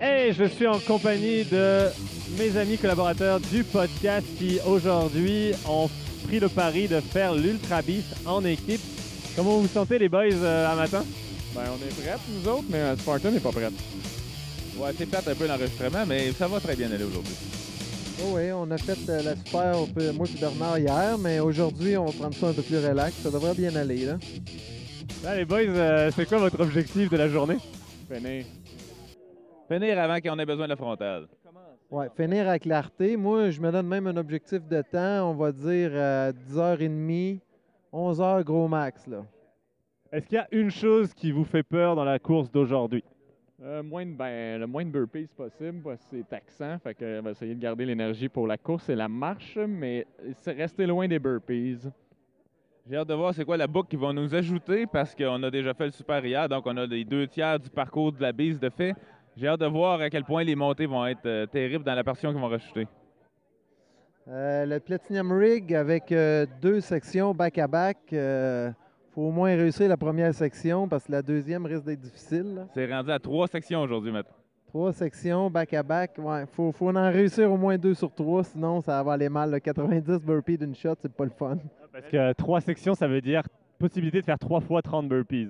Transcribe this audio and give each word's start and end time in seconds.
Hey, 0.00 0.32
je 0.34 0.44
suis 0.44 0.66
en 0.66 0.78
compagnie 0.78 1.44
de 1.44 1.86
mes 2.38 2.56
amis 2.58 2.76
collaborateurs 2.76 3.40
du 3.40 3.64
podcast 3.64 4.26
qui 4.38 4.58
aujourd'hui 4.66 5.52
ont 5.66 5.88
pris 6.26 6.38
le 6.38 6.48
pari 6.48 6.86
de 6.86 7.00
faire 7.00 7.34
l'Ultra 7.34 7.80
Beast 7.80 8.14
en 8.26 8.44
équipe. 8.44 8.80
Comment 9.34 9.52
vous 9.52 9.62
vous 9.62 9.68
sentez 9.68 9.98
les 9.98 10.08
boys 10.08 10.24
euh, 10.34 10.70
à 10.70 10.74
matin? 10.74 11.02
Ben, 11.54 11.62
on 11.70 11.76
est 11.76 12.02
prêts, 12.02 12.16
nous 12.28 12.48
autres, 12.50 12.64
mais 12.68 12.94
Spartan 12.96 13.30
n'est 13.30 13.40
pas 13.40 13.52
prête. 13.52 13.72
Ouais, 14.78 14.90
c'est 14.96 15.06
plate 15.06 15.28
un 15.28 15.34
peu 15.34 15.46
l'enregistrement, 15.46 16.04
mais 16.06 16.32
ça 16.32 16.46
va 16.48 16.60
très 16.60 16.76
bien 16.76 16.90
aller 16.90 17.04
aujourd'hui. 17.04 17.34
Oh 18.22 18.32
oui, 18.34 18.50
on 18.52 18.70
a 18.70 18.78
fait 18.78 18.98
euh, 19.10 19.22
la 19.22 19.36
super, 19.36 19.74
on 19.80 19.86
peut- 19.86 20.12
moi 20.12 20.26
et 20.34 20.38
Bernard 20.40 20.78
hier, 20.78 21.18
mais 21.18 21.40
aujourd'hui, 21.40 21.96
on 21.96 22.06
va 22.06 22.12
prendre 22.12 22.34
ça 22.34 22.48
un 22.48 22.52
peu 22.52 22.62
plus 22.62 22.78
relax. 22.78 23.14
Ça 23.14 23.30
devrait 23.30 23.54
bien 23.54 23.74
aller, 23.76 24.04
là. 24.06 24.16
Là 25.24 25.36
les 25.36 25.44
boys, 25.44 25.60
euh, 25.60 26.10
c'est 26.14 26.26
quoi 26.26 26.38
votre 26.38 26.60
objectif 26.60 27.10
de 27.10 27.16
la 27.16 27.28
journée? 27.28 27.56
Finir. 28.10 28.44
Finir 29.70 29.98
avant 29.98 30.20
qu'on 30.20 30.38
ait 30.38 30.46
besoin 30.46 30.64
de 30.66 30.70
la 30.70 30.76
frontale. 30.76 31.26
Ouais, 31.90 32.08
finir 32.16 32.48
avec 32.48 32.62
clarté. 32.62 33.16
Moi, 33.16 33.50
je 33.50 33.60
me 33.60 33.70
donne 33.70 33.86
même 33.86 34.06
un 34.08 34.16
objectif 34.16 34.66
de 34.66 34.82
temps. 34.82 35.30
On 35.30 35.34
va 35.34 35.52
dire 35.52 35.90
euh, 35.92 36.32
10h30, 36.50 37.38
11h 37.92 38.44
gros 38.44 38.66
max, 38.68 39.06
là. 39.06 39.24
Est-ce 40.12 40.26
qu'il 40.26 40.36
y 40.36 40.40
a 40.40 40.48
une 40.52 40.70
chose 40.70 41.12
qui 41.14 41.32
vous 41.32 41.44
fait 41.44 41.62
peur 41.62 41.96
dans 41.96 42.04
la 42.04 42.18
course 42.18 42.50
d'aujourd'hui? 42.50 43.04
Euh, 43.62 43.82
moins 43.82 44.04
de, 44.04 44.12
ben, 44.12 44.60
le 44.60 44.66
moins 44.66 44.84
de 44.84 44.90
burpees 44.90 45.28
possible, 45.34 45.80
parce 45.82 46.00
que 46.00 46.16
c'est 46.16 46.28
taxant. 46.28 46.78
Fait 46.78 46.94
que, 46.94 47.20
on 47.20 47.22
va 47.22 47.30
essayer 47.30 47.54
de 47.54 47.60
garder 47.60 47.86
l'énergie 47.86 48.28
pour 48.28 48.46
la 48.46 48.58
course 48.58 48.90
et 48.90 48.94
la 48.94 49.08
marche, 49.08 49.58
mais 49.66 50.06
c'est 50.34 50.52
rester 50.52 50.86
loin 50.86 51.08
des 51.08 51.18
burpees. 51.18 51.88
J'ai 52.88 52.96
hâte 52.96 53.08
de 53.08 53.14
voir 53.14 53.34
c'est 53.34 53.44
quoi 53.44 53.56
la 53.56 53.66
boucle 53.66 53.88
qu'ils 53.88 53.98
vont 53.98 54.12
nous 54.12 54.32
ajouter 54.34 54.86
parce 54.86 55.14
qu'on 55.14 55.42
a 55.42 55.50
déjà 55.50 55.74
fait 55.74 55.86
le 55.86 55.90
super 55.90 56.24
hier, 56.24 56.48
donc 56.48 56.64
on 56.66 56.76
a 56.76 56.86
les 56.86 57.04
deux 57.04 57.26
tiers 57.26 57.58
du 57.58 57.70
parcours 57.70 58.12
de 58.12 58.20
la 58.20 58.30
bise 58.30 58.60
de 58.60 58.68
fait. 58.68 58.94
J'ai 59.36 59.48
hâte 59.48 59.60
de 59.60 59.66
voir 59.66 60.00
à 60.00 60.08
quel 60.10 60.24
point 60.24 60.44
les 60.44 60.54
montées 60.54 60.86
vont 60.86 61.04
être 61.06 61.26
euh, 61.26 61.46
terribles 61.46 61.84
dans 61.84 61.94
la 61.94 62.04
portion 62.04 62.30
qu'ils 62.30 62.40
vont 62.40 62.48
rajouter. 62.48 62.86
Euh, 64.28 64.66
le 64.66 64.78
Platinum 64.80 65.32
Rig 65.32 65.74
avec 65.74 66.12
euh, 66.12 66.46
deux 66.60 66.80
sections 66.80 67.34
back-à-back. 67.34 67.98
Il 68.12 68.74
faut 69.16 69.22
au 69.22 69.30
moins 69.30 69.56
réussir 69.56 69.88
la 69.88 69.96
première 69.96 70.34
section 70.34 70.86
parce 70.86 71.04
que 71.04 71.12
la 71.12 71.22
deuxième 71.22 71.64
risque 71.64 71.84
d'être 71.84 72.00
difficile. 72.00 72.66
C'est 72.74 72.84
rendu 72.92 73.10
à 73.10 73.18
trois 73.18 73.48
sections 73.48 73.80
aujourd'hui 73.80 74.12
maintenant. 74.12 74.36
Trois 74.66 74.92
sections 74.92 75.48
back-à-back. 75.48 76.18
Ouais, 76.18 76.44
faut, 76.52 76.70
faut 76.70 76.94
en 76.94 77.10
réussir 77.10 77.50
au 77.50 77.56
moins 77.56 77.78
deux 77.78 77.94
sur 77.94 78.12
trois, 78.12 78.44
sinon 78.44 78.82
ça 78.82 79.02
va 79.02 79.14
aller 79.14 79.30
mal. 79.30 79.50
là. 79.52 79.58
90 79.58 80.22
burpees 80.22 80.58
d'une 80.58 80.74
shot, 80.74 80.96
c'est 81.00 81.10
pas 81.10 81.24
le 81.24 81.30
fun. 81.30 81.56
Parce 81.90 82.08
que 82.08 82.32
trois 82.34 82.60
sections, 82.60 82.94
ça 82.94 83.08
veut 83.08 83.22
dire 83.22 83.42
possibilité 83.78 84.20
de 84.20 84.24
faire 84.26 84.38
trois 84.38 84.60
fois 84.60 84.82
30 84.82 85.08
burpees. 85.08 85.48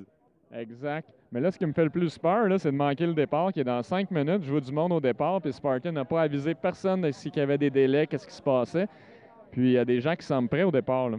Exact. 0.52 1.12
Mais 1.32 1.40
là, 1.40 1.50
ce 1.50 1.58
qui 1.58 1.66
me 1.66 1.72
fait 1.72 1.82
le 1.82 1.90
plus 1.90 2.16
peur, 2.18 2.46
là, 2.46 2.58
c'est 2.60 2.70
de 2.70 2.76
manquer 2.76 3.04
le 3.04 3.14
départ, 3.14 3.52
qui 3.52 3.58
est 3.58 3.64
dans 3.64 3.82
cinq 3.82 4.12
minutes. 4.12 4.44
Je 4.44 4.50
vois 4.52 4.60
du 4.60 4.70
monde 4.70 4.92
au 4.92 5.00
départ, 5.00 5.42
puis 5.42 5.52
Spartan 5.52 5.90
n'a 5.90 6.04
pas 6.04 6.22
avisé 6.22 6.54
personne 6.54 7.00
de 7.00 7.10
s'il 7.10 7.34
y 7.36 7.40
avait 7.40 7.58
des 7.58 7.70
délais, 7.70 8.06
qu'est-ce 8.06 8.28
qui 8.28 8.34
se 8.34 8.42
passait. 8.42 8.86
Puis 9.50 9.70
il 9.70 9.72
y 9.72 9.78
a 9.78 9.84
des 9.84 10.00
gens 10.00 10.14
qui 10.14 10.24
semblent 10.24 10.48
prêts 10.48 10.62
au 10.62 10.70
départ. 10.70 11.10
Là. 11.10 11.18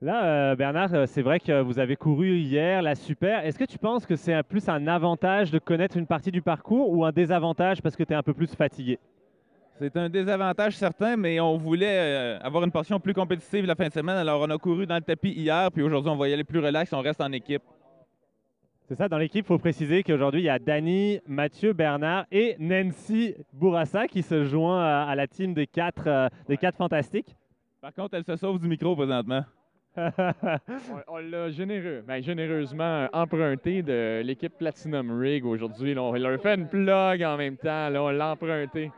Là, 0.00 0.24
euh, 0.24 0.56
Bernard, 0.56 0.92
euh, 0.92 1.06
c'est 1.06 1.22
vrai 1.22 1.38
que 1.38 1.62
vous 1.62 1.78
avez 1.78 1.96
couru 1.96 2.36
hier 2.36 2.82
la 2.82 2.94
super. 2.94 3.44
Est-ce 3.46 3.58
que 3.58 3.64
tu 3.64 3.78
penses 3.78 4.04
que 4.04 4.16
c'est 4.16 4.42
plus 4.42 4.68
un 4.68 4.86
avantage 4.86 5.50
de 5.50 5.58
connaître 5.58 5.96
une 5.96 6.06
partie 6.06 6.32
du 6.32 6.42
parcours 6.42 6.90
ou 6.90 7.04
un 7.04 7.12
désavantage 7.12 7.80
parce 7.80 7.94
que 7.96 8.02
tu 8.02 8.12
es 8.12 8.16
un 8.16 8.22
peu 8.22 8.34
plus 8.34 8.54
fatigué? 8.54 8.98
C'est 9.78 9.96
un 9.96 10.08
désavantage 10.08 10.76
certain, 10.76 11.16
mais 11.16 11.40
on 11.40 11.56
voulait 11.56 11.86
euh, 11.88 12.38
avoir 12.40 12.64
une 12.64 12.70
portion 12.70 13.00
plus 13.00 13.14
compétitive 13.14 13.66
la 13.66 13.74
fin 13.76 13.88
de 13.88 13.92
semaine. 13.92 14.16
Alors 14.16 14.42
on 14.42 14.50
a 14.50 14.58
couru 14.58 14.84
dans 14.86 14.96
le 14.96 15.00
tapis 15.00 15.30
hier, 15.30 15.70
puis 15.72 15.82
aujourd'hui 15.82 16.10
on 16.10 16.16
va 16.16 16.28
y 16.28 16.32
aller 16.32 16.44
plus 16.44 16.60
relax, 16.60 16.92
on 16.92 17.00
reste 17.00 17.20
en 17.20 17.32
équipe. 17.32 17.62
C'est 18.86 18.96
ça, 18.96 19.08
dans 19.08 19.16
l'équipe, 19.16 19.46
il 19.46 19.48
faut 19.48 19.58
préciser 19.58 20.02
qu'aujourd'hui, 20.02 20.42
il 20.42 20.44
y 20.44 20.50
a 20.50 20.58
Dany, 20.58 21.18
Mathieu, 21.26 21.72
Bernard 21.72 22.26
et 22.30 22.54
Nancy 22.58 23.34
Bourassa 23.54 24.06
qui 24.06 24.22
se 24.22 24.44
joint 24.44 24.84
à, 24.84 25.06
à 25.08 25.14
la 25.14 25.26
team 25.26 25.54
des 25.54 25.66
quatre, 25.66 26.06
euh, 26.06 26.28
des 26.46 26.58
quatre 26.58 26.76
fantastiques. 26.76 27.34
Par 27.80 27.94
contre, 27.94 28.14
elle 28.14 28.24
se 28.24 28.36
sauve 28.36 28.58
du 28.58 28.68
micro 28.68 28.94
présentement. 28.94 29.42
On, 29.96 31.00
on 31.08 31.16
l'a 31.18 31.50
généreux, 31.50 32.02
ben, 32.06 32.22
généreusement 32.22 33.08
emprunté 33.12 33.82
de 33.82 34.22
l'équipe 34.24 34.56
Platinum 34.58 35.18
Rig 35.20 35.44
aujourd'hui. 35.44 35.96
On 35.98 36.12
leur 36.12 36.40
fait 36.40 36.54
une 36.54 36.68
plug 36.68 37.22
en 37.22 37.36
même 37.36 37.56
temps. 37.56 37.88
Là, 37.88 38.02
on 38.02 38.10
l'a 38.10 38.32
emprunté. 38.32 38.90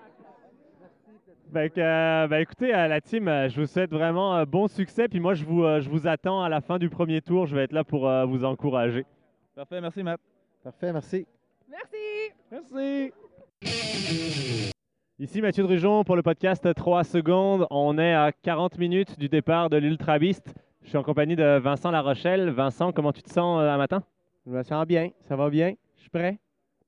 Euh, 1.54 2.26
ben, 2.26 2.38
écoutez, 2.40 2.72
à 2.72 2.88
la 2.88 3.00
team, 3.00 3.28
euh, 3.28 3.48
je 3.48 3.60
vous 3.60 3.66
souhaite 3.66 3.90
vraiment 3.90 4.36
euh, 4.36 4.44
bon 4.44 4.66
succès. 4.68 5.08
Puis 5.08 5.20
moi, 5.20 5.34
je 5.34 5.44
vous, 5.44 5.64
euh, 5.64 5.80
je 5.80 5.88
vous 5.88 6.06
attends 6.06 6.42
à 6.42 6.48
la 6.48 6.60
fin 6.60 6.78
du 6.78 6.88
premier 6.88 7.20
tour. 7.20 7.46
Je 7.46 7.54
vais 7.54 7.64
être 7.64 7.72
là 7.72 7.84
pour 7.84 8.08
euh, 8.08 8.24
vous 8.24 8.44
encourager. 8.44 9.04
Parfait, 9.54 9.80
merci 9.80 10.02
Matt. 10.02 10.20
Parfait, 10.62 10.92
merci. 10.92 11.26
Merci. 12.50 13.12
Ici 15.18 15.40
Mathieu 15.40 15.62
Drujon 15.62 16.04
pour 16.04 16.14
le 16.16 16.22
podcast 16.22 16.74
3 16.74 17.04
secondes. 17.04 17.66
On 17.70 17.96
est 17.98 18.12
à 18.12 18.32
40 18.32 18.76
minutes 18.78 19.18
du 19.18 19.28
départ 19.28 19.70
de 19.70 19.78
l'Ultra 19.78 20.18
Beast. 20.18 20.54
Je 20.86 20.90
suis 20.90 20.98
en 20.98 21.02
compagnie 21.02 21.34
de 21.34 21.58
Vincent 21.58 21.90
Larochelle. 21.90 22.48
Vincent, 22.50 22.92
comment 22.92 23.10
tu 23.10 23.20
te 23.20 23.28
sens 23.28 23.60
euh, 23.60 23.68
à 23.68 23.76
matin? 23.76 24.04
Je 24.46 24.52
me 24.52 24.62
sens 24.62 24.86
bien, 24.86 25.10
ça 25.22 25.34
va 25.34 25.50
bien, 25.50 25.74
je 25.96 26.02
suis 26.02 26.10
prêt? 26.10 26.38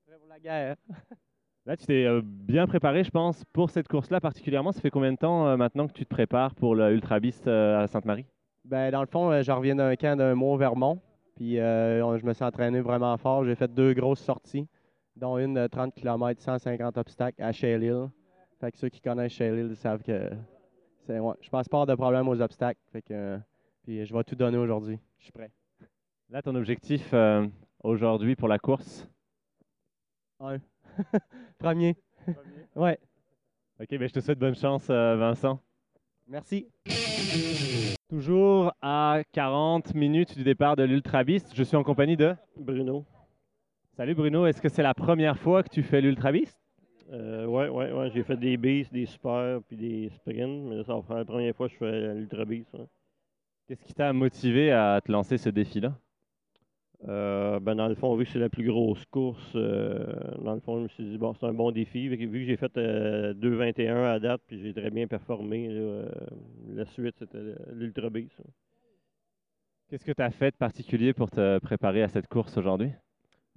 Prêt 0.06 0.16
pour 0.20 0.28
la 0.28 0.38
guerre. 0.38 0.76
Là, 1.66 1.76
tu 1.76 1.84
t'es 1.84 2.04
euh, 2.04 2.20
bien 2.24 2.68
préparé, 2.68 3.02
je 3.02 3.10
pense, 3.10 3.44
pour 3.52 3.70
cette 3.70 3.88
course-là 3.88 4.20
particulièrement. 4.20 4.70
Ça 4.70 4.80
fait 4.80 4.90
combien 4.90 5.10
de 5.10 5.18
temps 5.18 5.48
euh, 5.48 5.56
maintenant 5.56 5.88
que 5.88 5.92
tu 5.94 6.04
te 6.04 6.08
prépares 6.08 6.54
pour 6.54 6.76
le 6.76 6.92
Ultra 6.92 7.18
Beast 7.18 7.48
euh, 7.48 7.82
à 7.82 7.88
Sainte-Marie? 7.88 8.24
Ben, 8.64 8.92
dans 8.92 9.00
le 9.00 9.08
fond, 9.08 9.32
euh, 9.32 9.42
je 9.42 9.50
reviens 9.50 9.74
d'un 9.74 9.96
camp 9.96 10.16
d'un 10.16 10.36
mois 10.36 10.54
au 10.54 10.56
Vermont. 10.56 11.00
Puis 11.34 11.58
euh, 11.58 12.16
je 12.18 12.24
me 12.24 12.32
suis 12.34 12.44
entraîné 12.44 12.80
vraiment 12.80 13.16
fort. 13.16 13.44
J'ai 13.44 13.56
fait 13.56 13.74
deux 13.74 13.94
grosses 13.94 14.20
sorties, 14.20 14.68
dont 15.16 15.38
une 15.38 15.54
de 15.54 15.66
30 15.66 15.92
km, 15.92 16.40
150 16.40 16.98
obstacles 16.98 17.42
à 17.42 17.50
Shale 17.50 17.82
Hill. 17.82 18.06
Fait 18.60 18.70
que 18.70 18.78
ceux 18.78 18.90
qui 18.90 19.00
connaissent 19.00 19.32
Shale 19.32 19.58
Hill 19.58 19.74
savent 19.74 20.04
que 20.04 20.30
c'est, 21.04 21.18
ouais, 21.18 21.34
je 21.40 21.50
passe 21.50 21.68
pas 21.68 21.84
de 21.84 21.96
problème 21.96 22.28
aux 22.28 22.40
obstacles. 22.40 22.78
Fait 22.92 23.02
que, 23.02 23.12
euh, 23.12 23.38
puis 23.88 24.04
je 24.04 24.12
vais 24.12 24.22
tout 24.22 24.34
donner 24.34 24.58
aujourd'hui. 24.58 24.98
Je 25.16 25.24
suis 25.24 25.32
prêt. 25.32 25.50
Là, 26.28 26.42
ton 26.42 26.54
objectif 26.56 27.08
euh, 27.14 27.46
aujourd'hui 27.82 28.36
pour 28.36 28.46
la 28.46 28.58
course? 28.58 29.08
Un. 30.40 30.58
Premier. 31.58 31.96
Ouais. 32.76 32.98
Ok, 33.80 33.88
ben, 33.90 34.06
je 34.06 34.12
te 34.12 34.20
souhaite 34.20 34.38
bonne 34.38 34.54
chance, 34.54 34.88
euh, 34.90 35.16
Vincent. 35.16 35.58
Merci. 36.28 36.68
Toujours 38.10 38.74
à 38.82 39.22
40 39.32 39.94
minutes 39.94 40.36
du 40.36 40.44
départ 40.44 40.76
de 40.76 40.82
l'Ultra 40.82 41.24
Beast, 41.24 41.54
je 41.56 41.62
suis 41.62 41.76
en 41.76 41.82
compagnie 41.82 42.16
de... 42.16 42.36
Bruno. 42.56 43.06
Salut 43.96 44.14
Bruno, 44.14 44.44
est-ce 44.44 44.60
que 44.60 44.68
c'est 44.68 44.82
la 44.82 44.94
première 44.94 45.38
fois 45.38 45.62
que 45.62 45.70
tu 45.70 45.82
fais 45.82 46.02
l'Ultra 46.02 46.30
Beast? 46.30 46.60
Euh, 47.10 47.46
ouais, 47.46 47.68
ouais, 47.68 47.90
ouais. 47.90 48.10
J'ai 48.10 48.22
fait 48.22 48.36
des 48.36 48.58
beasts, 48.58 48.92
des 48.92 49.06
super 49.06 49.60
puis 49.66 49.76
des 49.76 50.10
sprints, 50.10 50.68
mais 50.68 50.76
là, 50.76 50.84
ça 50.84 50.94
va 50.94 51.02
faire 51.02 51.16
la 51.16 51.24
première 51.24 51.56
fois 51.56 51.68
que 51.68 51.72
je 51.72 51.78
fais 51.78 52.14
l'ultra 52.14 52.44
beast. 52.44 52.72
ouais. 52.74 52.86
Qu'est-ce 53.68 53.84
qui 53.84 53.92
t'a 53.92 54.14
motivé 54.14 54.72
à 54.72 54.98
te 55.04 55.12
lancer 55.12 55.36
ce 55.36 55.50
défi-là? 55.50 55.92
Euh, 57.06 57.60
ben, 57.60 57.74
dans 57.74 57.86
le 57.86 57.94
fond, 57.94 58.16
vu 58.16 58.24
que 58.24 58.30
c'est 58.30 58.38
la 58.38 58.48
plus 58.48 58.66
grosse 58.66 59.04
course, 59.04 59.52
euh, 59.56 60.06
dans 60.42 60.54
le 60.54 60.60
fond, 60.60 60.78
je 60.78 60.82
me 60.84 60.88
suis 60.88 61.04
dit, 61.04 61.18
bon, 61.18 61.34
c'est 61.34 61.44
un 61.44 61.52
bon 61.52 61.70
défi. 61.70 62.08
Vu 62.08 62.16
que, 62.16 62.44
j'ai 62.46 62.56
fait 62.56 62.74
euh, 62.78 63.34
2,21 63.34 64.04
à 64.04 64.18
date, 64.20 64.40
puis 64.46 64.58
j'ai 64.62 64.72
très 64.72 64.90
bien 64.90 65.06
performé, 65.06 65.68
là, 65.68 65.80
euh, 65.80 66.08
la 66.76 66.86
suite, 66.86 67.16
c'était 67.18 67.42
l'ultra 67.74 68.08
ouais. 68.08 68.26
Qu'est-ce 69.90 70.04
que 70.06 70.12
tu 70.12 70.22
as 70.22 70.30
fait 70.30 70.50
de 70.50 70.56
particulier 70.56 71.12
pour 71.12 71.30
te 71.30 71.58
préparer 71.58 72.02
à 72.02 72.08
cette 72.08 72.26
course 72.26 72.56
aujourd'hui? 72.56 72.90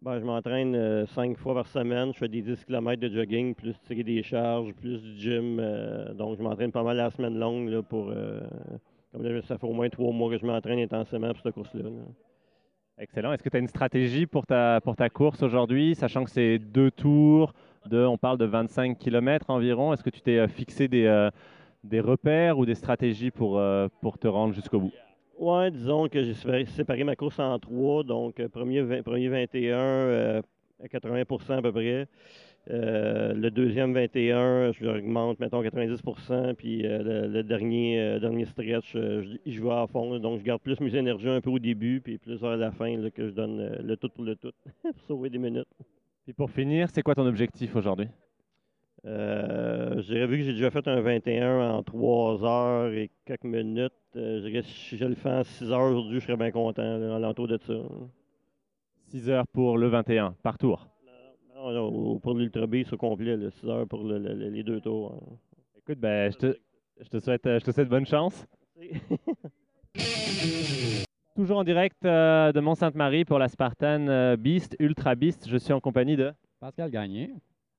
Ben, 0.02 0.20
je 0.20 0.26
m'entraîne 0.26 1.06
cinq 1.08 1.38
fois 1.38 1.54
par 1.54 1.68
semaine. 1.68 2.12
Je 2.14 2.18
fais 2.18 2.28
des 2.28 2.42
10 2.42 2.66
km 2.66 3.00
de 3.00 3.08
jogging, 3.08 3.56
plus 3.56 3.80
tirer 3.80 4.04
des 4.04 4.24
charges, 4.24 4.74
plus 4.74 5.02
du 5.02 5.16
gym. 5.18 5.56
donc, 6.18 6.38
je 6.38 6.44
m'entraîne 6.44 6.74
pas 6.74 6.84
mal 6.84 6.98
la 6.98 7.12
semaine 7.12 7.40
longue 7.40 7.70
là, 7.70 7.82
pour. 7.82 8.14
Comme 9.12 9.42
ça 9.44 9.58
fait 9.58 9.68
au 9.68 9.74
moins 9.74 9.90
trois 9.90 10.12
mois 10.12 10.30
que 10.30 10.38
je 10.38 10.46
m'entraîne 10.46 10.80
intensément 10.80 11.32
pour 11.34 11.42
cette 11.42 11.54
course-là. 11.54 11.84
là. 11.84 11.90
Excellent. 12.98 13.34
Est-ce 13.34 13.44
que 13.44 13.50
tu 13.50 13.58
as 13.58 13.60
une 13.60 13.68
stratégie 13.68 14.26
pour 14.26 14.46
ta, 14.46 14.80
pour 14.82 14.96
ta 14.96 15.10
course 15.10 15.42
aujourd'hui, 15.42 15.96
sachant 15.96 16.24
que 16.24 16.30
c'est 16.30 16.60
deux 16.60 16.92
tours, 16.92 17.54
de, 17.88 18.06
on 18.06 18.18
parle 18.18 18.38
de 18.38 18.46
25 18.46 18.98
km 18.98 19.50
environ? 19.50 19.92
Est-ce 19.94 20.04
que 20.04 20.10
tu 20.12 20.22
t'es 20.22 20.38
euh, 20.38 20.48
fixé 20.48 20.88
des, 20.88 21.06
euh, 21.06 21.30
des 21.84 22.00
repères 22.00 22.60
ou 22.60 22.66
des 22.66 22.76
stratégies 22.76 23.32
pour, 23.32 23.58
euh, 23.58 23.88
pour 24.02 24.20
te 24.20 24.28
rendre 24.28 24.54
jusqu'au 24.54 24.80
bout? 24.80 24.92
Ouais, 25.40 25.72
disons 25.72 26.08
que 26.08 26.22
j'ai 26.22 26.34
séparé- 26.66 27.04
ma 27.04 27.16
course 27.16 27.40
en 27.40 27.58
trois. 27.58 28.04
Donc, 28.04 28.46
premier, 28.50 29.02
premier 29.02 29.30
21 29.30 29.76
euh, 29.80 30.42
à 30.84 30.88
80% 30.88 31.58
à 31.58 31.62
peu 31.64 31.72
près. 31.72 32.08
Euh, 32.70 33.34
le 33.34 33.50
deuxième 33.50 33.94
21, 33.94 34.72
je 34.72 34.86
l'augmente, 34.86 35.40
mettons 35.40 35.64
90% 35.64 36.54
puis 36.54 36.86
euh, 36.86 37.02
le, 37.02 37.28
le 37.28 37.44
dernier, 37.44 38.00
euh, 38.00 38.20
dernier 38.20 38.46
stretch, 38.46 38.94
je, 38.94 39.38
je 39.46 39.64
vais 39.64 39.72
à 39.72 39.88
fond. 39.88 40.14
là. 40.14 40.20
donc, 40.20 40.40
je 40.40 40.44
garde 40.44 40.62
plus 40.62 40.80
mes 40.80 40.96
énergies 40.96 41.30
un 41.30 41.42
peu 41.42 41.50
au 41.50 41.58
début, 41.58 42.02
puis 42.02 42.20
plus 42.20 42.40
vers 42.40 42.58
la 42.58 42.72
fin 42.72 42.96
là, 42.98 43.10
que 43.10 43.28
je 43.28 43.32
donne 43.34 43.78
le 43.82 43.98
tout 43.98 44.10
pour 44.10 44.24
le 44.24 44.36
tout, 44.36 44.52
pour 44.84 44.94
sauver 45.08 45.30
des 45.32 45.40
minutes. 45.40 45.68
Et 46.28 46.34
pour 46.34 46.52
finir, 46.52 46.88
c'est 46.92 47.02
quoi 47.02 47.16
ton 47.16 47.26
objectif 47.26 47.76
aujourd'hui? 47.76 48.08
Dirais, 49.04 50.28
vu 50.28 50.38
que 50.38 50.44
j'ai 50.44 50.54
déjà 50.54 50.70
fait 50.70 50.88
un 50.88 51.02
21 51.02 51.72
en 51.72 51.82
3 51.82 52.46
heures 52.46 52.94
et 52.94 53.10
quelques 53.26 53.44
minutes, 53.46 53.92
je 54.14 54.62
si 54.64 54.98
je 54.98 55.06
le 55.06 55.16
fais 55.16 55.32
en 55.32 55.44
6 55.44 55.72
heures 55.72 55.90
aujourd'hui, 55.90 56.20
je 56.20 56.26
serais 56.26 56.38
bien 56.38 56.52
content, 56.52 56.98
là, 57.00 57.18
l'entour 57.18 57.48
de 57.48 57.58
ça. 57.58 57.74
6 59.08 59.32
heures 59.32 59.48
pour 59.48 59.80
le 59.80 59.88
21, 59.88 60.36
par 60.44 60.60
tour. 60.60 60.88
Non, 61.62 61.72
non, 61.92 62.20
pour 62.20 62.34
l'Ultra 62.34 62.66
Beast 62.66 62.94
au 62.94 62.98
complet, 62.98 63.38
6 63.52 63.68
heures 63.70 63.88
pour 63.88 64.04
le- 64.04 64.18
le- 64.18 64.34
le- 64.34 64.50
les 64.50 64.64
deux 64.64 64.82
tours. 64.82 65.14
hein. 65.14 65.36
Écoute, 65.78 66.00
ben, 66.00 66.32
je, 66.32 66.38
te, 66.38 66.58
je, 67.00 67.10
te 67.10 67.20
souhaite, 67.20 67.44
je 67.46 67.64
te 67.64 67.72
souhaite 67.72 67.90
bonne 67.90 68.06
chance. 68.06 68.46
Toujours 71.36 71.60
en 71.60 71.64
direct 71.64 72.04
euh, 72.06 72.52
de 72.52 72.60
Mont-Sainte-Marie 72.60 73.26
pour 73.26 73.40
la 73.40 73.48
Spartan 73.48 74.08
euh, 74.08 74.36
Beast, 74.38 74.76
Ultra 74.80 75.16
Beast. 75.16 75.48
Je 75.48 75.58
suis 75.58 75.74
en 75.74 75.80
compagnie 75.80 76.16
de... 76.16 76.32
Pascal 76.60 76.92
Gagné. 76.92 77.34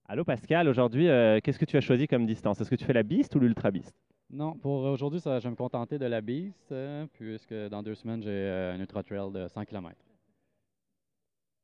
Allô 0.09 0.25
Pascal, 0.25 0.69
aujourd'hui, 0.69 1.09
euh, 1.09 1.39
qu'est-ce 1.43 1.59
que 1.59 1.65
tu 1.65 1.77
as 1.77 1.81
choisi 1.81 2.07
comme 2.07 2.27
distance? 2.27 2.61
Est-ce 2.61 2.71
que 2.71 2.75
tu 2.77 2.85
fais 2.85 2.93
la 2.93 3.03
Beast 3.03 3.35
ou 3.35 3.41
l'Ultra 3.41 3.71
Beast? 3.71 3.95
Non, 4.31 4.55
pour 4.55 4.83
aujourd'hui, 4.85 5.21
ça, 5.21 5.39
je 5.39 5.45
vais 5.45 5.51
me 5.51 5.57
contenter 5.57 5.99
de 5.99 6.07
la 6.07 6.21
Beast, 6.21 6.71
euh, 6.73 7.07
puisque 7.13 7.55
dans 7.71 7.83
deux 7.83 7.95
semaines, 7.95 8.23
j'ai 8.23 8.31
euh, 8.31 8.75
un 8.75 8.81
ultra 8.81 9.03
trail 9.03 9.31
de 9.33 9.47
100 9.49 9.65
km. 9.65 9.95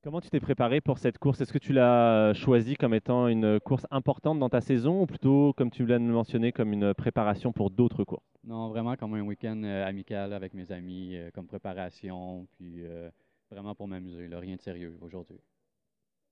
Comment 0.04 0.20
tu 0.20 0.30
t'es 0.30 0.38
préparé 0.38 0.80
pour 0.80 0.98
cette 0.98 1.18
course? 1.18 1.40
Est-ce 1.40 1.52
que 1.52 1.58
tu 1.58 1.72
l'as 1.72 2.32
choisi 2.32 2.76
comme 2.76 2.94
étant 2.94 3.26
une 3.26 3.58
course 3.58 3.84
importante 3.90 4.38
dans 4.38 4.48
ta 4.48 4.60
saison 4.60 5.02
ou 5.02 5.06
plutôt, 5.06 5.52
comme 5.56 5.72
tu 5.72 5.84
l'as 5.86 5.98
mentionné, 5.98 6.52
comme 6.52 6.72
une 6.72 6.94
préparation 6.94 7.52
pour 7.52 7.72
d'autres 7.72 8.04
courses? 8.04 8.22
Non, 8.44 8.68
vraiment 8.68 8.94
comme 8.94 9.14
un 9.14 9.22
week-end 9.22 9.60
euh, 9.64 9.84
amical 9.84 10.32
avec 10.34 10.54
mes 10.54 10.70
amis, 10.70 11.16
euh, 11.16 11.30
comme 11.34 11.48
préparation, 11.48 12.46
puis 12.52 12.84
euh, 12.84 13.10
vraiment 13.50 13.74
pour 13.74 13.88
m'amuser, 13.88 14.28
rien 14.32 14.54
de 14.54 14.60
sérieux 14.60 14.96
aujourd'hui. 15.00 15.40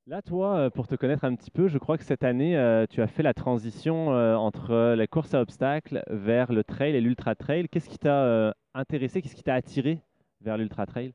Là, 0.07 0.23
toi, 0.23 0.71
pour 0.71 0.87
te 0.87 0.95
connaître 0.95 1.25
un 1.25 1.35
petit 1.35 1.51
peu, 1.51 1.67
je 1.67 1.79
crois 1.79 1.99
que 1.99 2.05
cette 2.05 2.23
année, 2.23 2.53
tu 2.91 3.03
as 3.03 3.09
fait 3.09 3.25
la 3.25 3.35
transition 3.35 4.11
entre 4.11 4.95
la 4.95 5.07
course 5.09 5.35
à 5.35 5.41
obstacles 5.41 6.05
vers 6.09 6.53
le 6.53 6.63
trail 6.63 6.95
et 6.95 7.01
l'ultra 7.01 7.35
trail. 7.35 7.69
Qu'est-ce 7.69 7.89
qui 7.89 7.99
t'a 7.99 8.55
intéressé? 8.75 9.21
Qu'est-ce 9.21 9.35
qui 9.35 9.43
t'a 9.43 9.55
attiré 9.55 10.01
vers 10.43 10.57
l'ultra 10.57 10.87
trail 10.87 11.13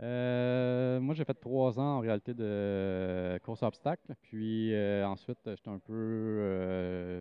Euh, 0.00 1.00
moi, 1.00 1.14
j'ai 1.14 1.24
fait 1.24 1.34
trois 1.34 1.78
ans 1.80 1.96
en 1.96 2.00
réalité 2.00 2.32
de 2.34 2.44
euh, 2.44 3.38
course 3.40 3.62
à 3.62 3.66
obstacles. 3.68 4.14
Puis 4.22 4.72
euh, 4.74 5.04
ensuite, 5.06 5.38
j'étais 5.44 5.68
un 5.70 5.78
peu. 5.80 5.92
euh, 5.92 7.20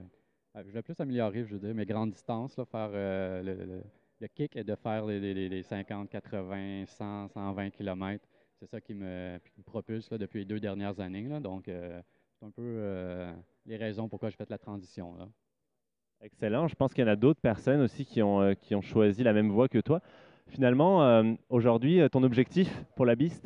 je 0.56 0.70
voulais 0.70 0.82
plus 0.84 1.00
améliorer, 1.00 1.44
je 1.46 1.54
veux 1.54 1.60
dire, 1.60 1.74
mes 1.74 1.86
grandes 1.86 2.12
distances, 2.12 2.58
là, 2.58 2.66
faire 2.66 2.90
le, 2.92 4.28
kick 4.34 4.56
et 4.56 4.64
de 4.64 4.76
faire 4.76 5.06
les, 5.06 5.20
les- 5.20 5.34
les- 5.34 5.50
les 5.50 5.64
50, 5.64 6.10
80, 6.10 6.86
100, 6.86 7.28
120 7.30 7.70
km. 7.70 8.28
C'est 8.60 8.66
ça 8.68 8.82
qui 8.82 8.94
me, 8.96 9.40
propulse 9.66 10.10
là, 10.12 10.18
depuis 10.18 10.40
les 10.40 10.46
deux 10.46 10.60
dernières 10.60 11.00
années. 11.00 11.28
Donc, 11.40 11.66
c'est 11.68 12.46
un 12.46 12.50
peu 12.52 13.32
les 13.68 13.78
raisons 13.78 14.10
pourquoi 14.10 14.30
j'ai 14.30 14.36
fait 14.36 14.50
la 14.50 14.58
transition. 14.58 15.16
Excellent. 16.22 16.68
Je 16.68 16.74
pense 16.74 16.92
qu'il 16.94 17.04
y 17.04 17.08
en 17.08 17.12
a 17.12 17.16
d'autres 17.16 17.40
personnes 17.40 17.82
aussi 17.82 18.04
qui 18.06 18.24
ont 18.24 18.82
choisi 18.82 19.24
la 19.24 19.34
même 19.34 19.52
voie 19.52 19.68
que 19.70 19.78
toi. 19.80 20.02
Finalement, 20.50 21.04
euh, 21.04 21.34
aujourd'hui, 21.50 22.02
euh, 22.02 22.10
ton 22.10 22.24
objectif 22.24 22.84
pour 22.96 23.06
la 23.06 23.16
Beast? 23.16 23.46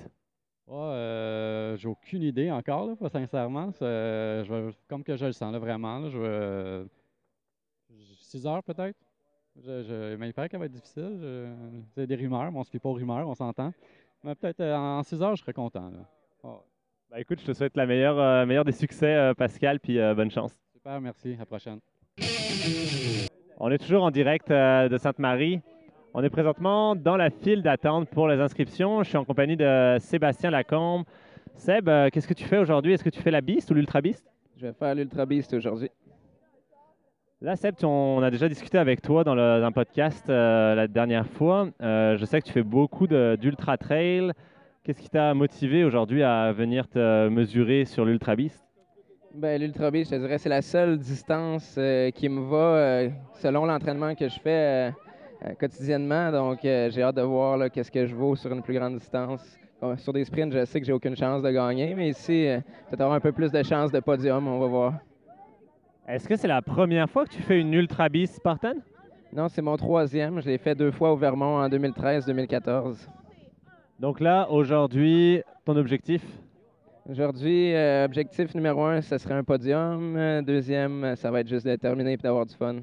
Ah, 0.69 0.73
euh, 0.73 1.77
j'ai 1.77 1.87
aucune 1.87 2.21
idée 2.21 2.51
encore, 2.51 2.87
là, 2.87 3.09
sincèrement. 3.09 3.71
Euh, 3.81 4.43
je 4.45 4.73
comme 4.87 5.03
que 5.03 5.15
je 5.17 5.25
le 5.25 5.31
sens, 5.33 5.51
là, 5.51 5.59
vraiment. 5.59 5.99
Là, 5.99 6.09
je 6.09 6.17
vais, 6.17 6.87
6 8.21 8.47
heures 8.47 8.63
peut-être. 8.63 8.97
Je, 9.57 9.83
je, 9.83 10.15
mais 10.15 10.29
il 10.29 10.33
paraît 10.33 10.47
qu'elle 10.47 10.61
va 10.61 10.67
être 10.67 10.71
difficile. 10.71 11.19
C'est 11.93 12.07
des 12.07 12.15
rumeurs, 12.15 12.49
mais 12.51 12.59
on 12.59 12.63
se 12.63 12.69
fie 12.69 12.79
pas 12.79 12.87
aux 12.87 12.93
rumeurs, 12.93 13.27
on 13.27 13.35
s'entend. 13.35 13.73
Mais 14.23 14.33
peut-être 14.35 14.61
en 14.61 15.03
6 15.03 15.21
heures, 15.21 15.35
je 15.35 15.41
serais 15.41 15.53
content. 15.53 15.91
Bah 16.43 17.19
écoute, 17.19 17.41
je 17.41 17.45
te 17.47 17.51
souhaite 17.51 17.75
la 17.75 17.85
meilleure, 17.85 18.45
meilleure 18.45 18.63
des 18.63 18.71
succès, 18.71 19.33
Pascal, 19.37 19.81
puis 19.81 19.97
bonne 20.15 20.31
chance. 20.31 20.55
super, 20.71 21.01
merci. 21.01 21.33
À 21.33 21.39
la 21.39 21.45
prochaine. 21.45 21.79
On 23.57 23.69
est 23.69 23.77
toujours 23.77 24.03
en 24.03 24.11
direct 24.11 24.47
de 24.49 24.97
Sainte-Marie. 24.97 25.59
On 26.13 26.23
est 26.23 26.29
présentement 26.29 26.95
dans 26.95 27.15
la 27.15 27.29
file 27.29 27.61
d'attente 27.63 28.09
pour 28.09 28.27
les 28.27 28.39
inscriptions. 28.39 29.01
Je 29.03 29.09
suis 29.09 29.17
en 29.17 29.23
compagnie 29.25 29.55
de 29.55 29.95
Sébastien 29.99 30.49
Lacombe. 30.49 31.03
Seb, 31.55 31.87
euh, 31.87 32.09
qu'est-ce 32.11 32.27
que 32.27 32.33
tu 32.33 32.43
fais 32.43 32.57
aujourd'hui? 32.57 32.93
Est-ce 32.93 33.03
que 33.03 33.09
tu 33.09 33.21
fais 33.21 33.31
la 33.31 33.41
Beast 33.41 33.71
ou 33.71 33.73
l'Ultra 33.73 34.01
Beast? 34.01 34.25
Je 34.57 34.67
vais 34.67 34.73
faire 34.73 34.93
l'Ultra 34.93 35.25
Beast 35.25 35.53
aujourd'hui. 35.53 35.89
Là, 37.41 37.55
Seb, 37.55 37.75
tu- 37.77 37.85
on 37.85 38.21
a 38.21 38.29
déjà 38.29 38.47
discuté 38.49 38.77
avec 38.77 39.01
toi 39.01 39.23
dans 39.23 39.35
le, 39.35 39.59
dans 39.61 39.67
le 39.67 39.73
podcast 39.73 40.29
euh, 40.29 40.75
la 40.75 40.87
dernière 40.87 41.25
fois. 41.25 41.69
Euh, 41.81 42.17
je 42.17 42.25
sais 42.25 42.41
que 42.41 42.45
tu 42.45 42.51
fais 42.53 42.63
beaucoup 42.63 43.07
d'Ultra 43.07 43.77
Trail. 43.77 44.31
Qu'est-ce 44.83 45.01
qui 45.01 45.09
t'a 45.09 45.33
motivé 45.33 45.83
aujourd'hui 45.85 46.23
à 46.23 46.51
venir 46.51 46.87
te 46.89 47.29
mesurer 47.29 47.85
sur 47.85 48.03
l'Ultra 48.03 48.35
Beast? 48.35 48.61
Ben, 49.33 49.61
l'Ultra 49.61 49.89
Beast, 49.91 50.11
je 50.11 50.17
te 50.17 50.21
dirais, 50.21 50.37
c'est 50.37 50.49
la 50.49 50.61
seule 50.61 50.97
distance 50.97 51.79
qui 52.15 52.27
me 52.27 52.41
va 52.49 53.09
selon 53.35 53.65
l'entraînement 53.65 54.13
que 54.13 54.27
je 54.27 54.39
fais 54.39 54.91
quotidiennement. 55.59 56.31
Donc, 56.31 56.63
euh, 56.65 56.89
j'ai 56.89 57.01
hâte 57.01 57.15
de 57.15 57.21
voir 57.21 57.71
qu'est-ce 57.71 57.91
que 57.91 58.05
je 58.05 58.15
vaux 58.15 58.35
sur 58.35 58.51
une 58.51 58.61
plus 58.61 58.73
grande 58.73 58.97
distance. 58.97 59.57
Bon, 59.81 59.97
sur 59.97 60.13
des 60.13 60.23
sprints, 60.23 60.53
je 60.53 60.65
sais 60.65 60.79
que 60.79 60.85
j'ai 60.85 60.93
aucune 60.93 61.15
chance 61.15 61.41
de 61.41 61.49
gagner, 61.49 61.95
mais 61.95 62.09
ici, 62.09 62.47
euh, 62.47 62.59
peut-être 62.87 63.01
avoir 63.01 63.15
un 63.15 63.19
peu 63.19 63.31
plus 63.31 63.51
de 63.51 63.63
chance 63.63 63.91
de 63.91 63.99
podium, 63.99 64.47
on 64.47 64.59
va 64.59 64.67
voir. 64.67 64.93
Est-ce 66.07 66.27
que 66.27 66.35
c'est 66.35 66.47
la 66.47 66.61
première 66.61 67.09
fois 67.09 67.25
que 67.25 67.31
tu 67.31 67.41
fais 67.41 67.59
une 67.59 67.73
Ultra 67.73 68.09
Beast 68.09 68.35
Spartan? 68.35 68.75
Non, 69.33 69.47
c'est 69.47 69.61
mon 69.61 69.77
troisième. 69.77 70.41
Je 70.41 70.47
l'ai 70.49 70.57
fait 70.57 70.75
deux 70.75 70.91
fois 70.91 71.13
au 71.13 71.15
Vermont 71.15 71.57
en 71.61 71.69
2013-2014. 71.69 73.07
Donc 73.99 74.19
là, 74.19 74.47
aujourd'hui, 74.49 75.41
ton 75.63 75.77
objectif? 75.77 76.21
Aujourd'hui, 77.09 77.73
euh, 77.73 78.05
objectif 78.05 78.53
numéro 78.53 78.83
un, 78.83 79.01
ce 79.01 79.17
serait 79.17 79.33
un 79.33 79.43
podium. 79.43 80.15
Euh, 80.15 80.41
Deuxième, 80.41 81.03
euh, 81.03 81.15
ça 81.15 81.31
va 81.31 81.39
être 81.39 81.47
juste 81.47 81.65
de 81.65 81.75
terminer 81.75 82.13
et 82.13 82.17
d'avoir 82.17 82.45
du 82.45 82.53
fun. 82.55 82.75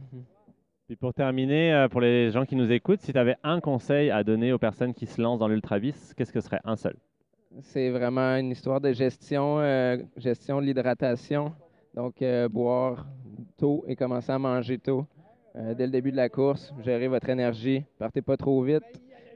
Puis 0.88 0.96
pour 0.96 1.12
terminer, 1.12 1.74
euh, 1.74 1.88
pour 1.88 2.00
les 2.00 2.30
gens 2.30 2.46
qui 2.46 2.56
nous 2.56 2.72
écoutent, 2.72 3.02
si 3.02 3.12
tu 3.12 3.18
avais 3.18 3.36
un 3.42 3.60
conseil 3.60 4.10
à 4.10 4.24
donner 4.24 4.54
aux 4.54 4.58
personnes 4.58 4.94
qui 4.94 5.04
se 5.04 5.20
lancent 5.20 5.38
dans 5.38 5.46
l'Ultra 5.46 5.78
Beast, 5.78 6.14
qu'est-ce 6.14 6.32
que 6.32 6.40
ce 6.40 6.46
serait 6.46 6.62
un 6.64 6.76
seul? 6.76 6.96
C'est 7.60 7.90
vraiment 7.90 8.36
une 8.36 8.52
histoire 8.52 8.80
de 8.80 8.90
gestion, 8.92 9.60
euh, 9.60 9.98
gestion 10.16 10.62
de 10.62 10.66
l'hydratation. 10.66 11.52
Donc, 11.94 12.22
euh, 12.22 12.48
boire 12.48 13.06
tôt 13.58 13.84
et 13.86 13.96
commencer 13.96 14.32
à 14.32 14.38
manger 14.38 14.78
tôt 14.78 15.04
euh, 15.56 15.74
dès 15.74 15.84
le 15.84 15.92
début 15.92 16.10
de 16.10 16.16
la 16.16 16.30
course. 16.30 16.72
Gérer 16.82 17.08
votre 17.08 17.28
énergie. 17.28 17.84
Partez 17.98 18.22
pas 18.22 18.38
trop 18.38 18.62
vite. 18.62 18.82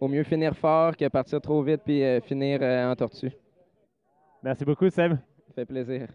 Au 0.00 0.08
mieux 0.08 0.22
finir 0.22 0.56
fort 0.56 0.96
que 0.96 1.06
partir 1.08 1.42
trop 1.42 1.62
vite 1.62 1.82
puis 1.84 2.02
finir 2.22 2.62
en 2.62 2.96
tortue. 2.96 3.32
Merci 4.42 4.64
beaucoup, 4.64 4.88
Seb. 4.88 5.18
Ça 5.48 5.52
fait 5.54 5.66
plaisir. 5.66 6.08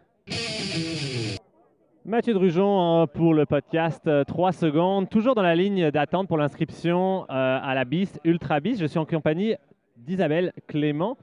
Mathieu 2.08 2.34
Drujon 2.34 3.02
euh, 3.02 3.06
pour 3.06 3.34
le 3.34 3.46
podcast 3.46 4.10
3 4.28 4.54
secondes, 4.54 5.10
toujours 5.10 5.36
dans 5.36 5.42
la 5.42 5.56
ligne 5.56 5.92
d'attente 5.92 6.30
pour 6.30 6.38
l'inscription 6.38 7.24
euh, 7.24 7.26
à 7.30 7.76
la 7.76 7.84
Beast, 7.84 8.22
Ultra 8.24 8.62
Beast. 8.62 8.80
Je 8.80 8.86
suis 8.86 8.98
en 8.98 9.06
compagnie 9.06 9.56
d'Isabelle 9.98 10.54
Clément. 10.68 11.18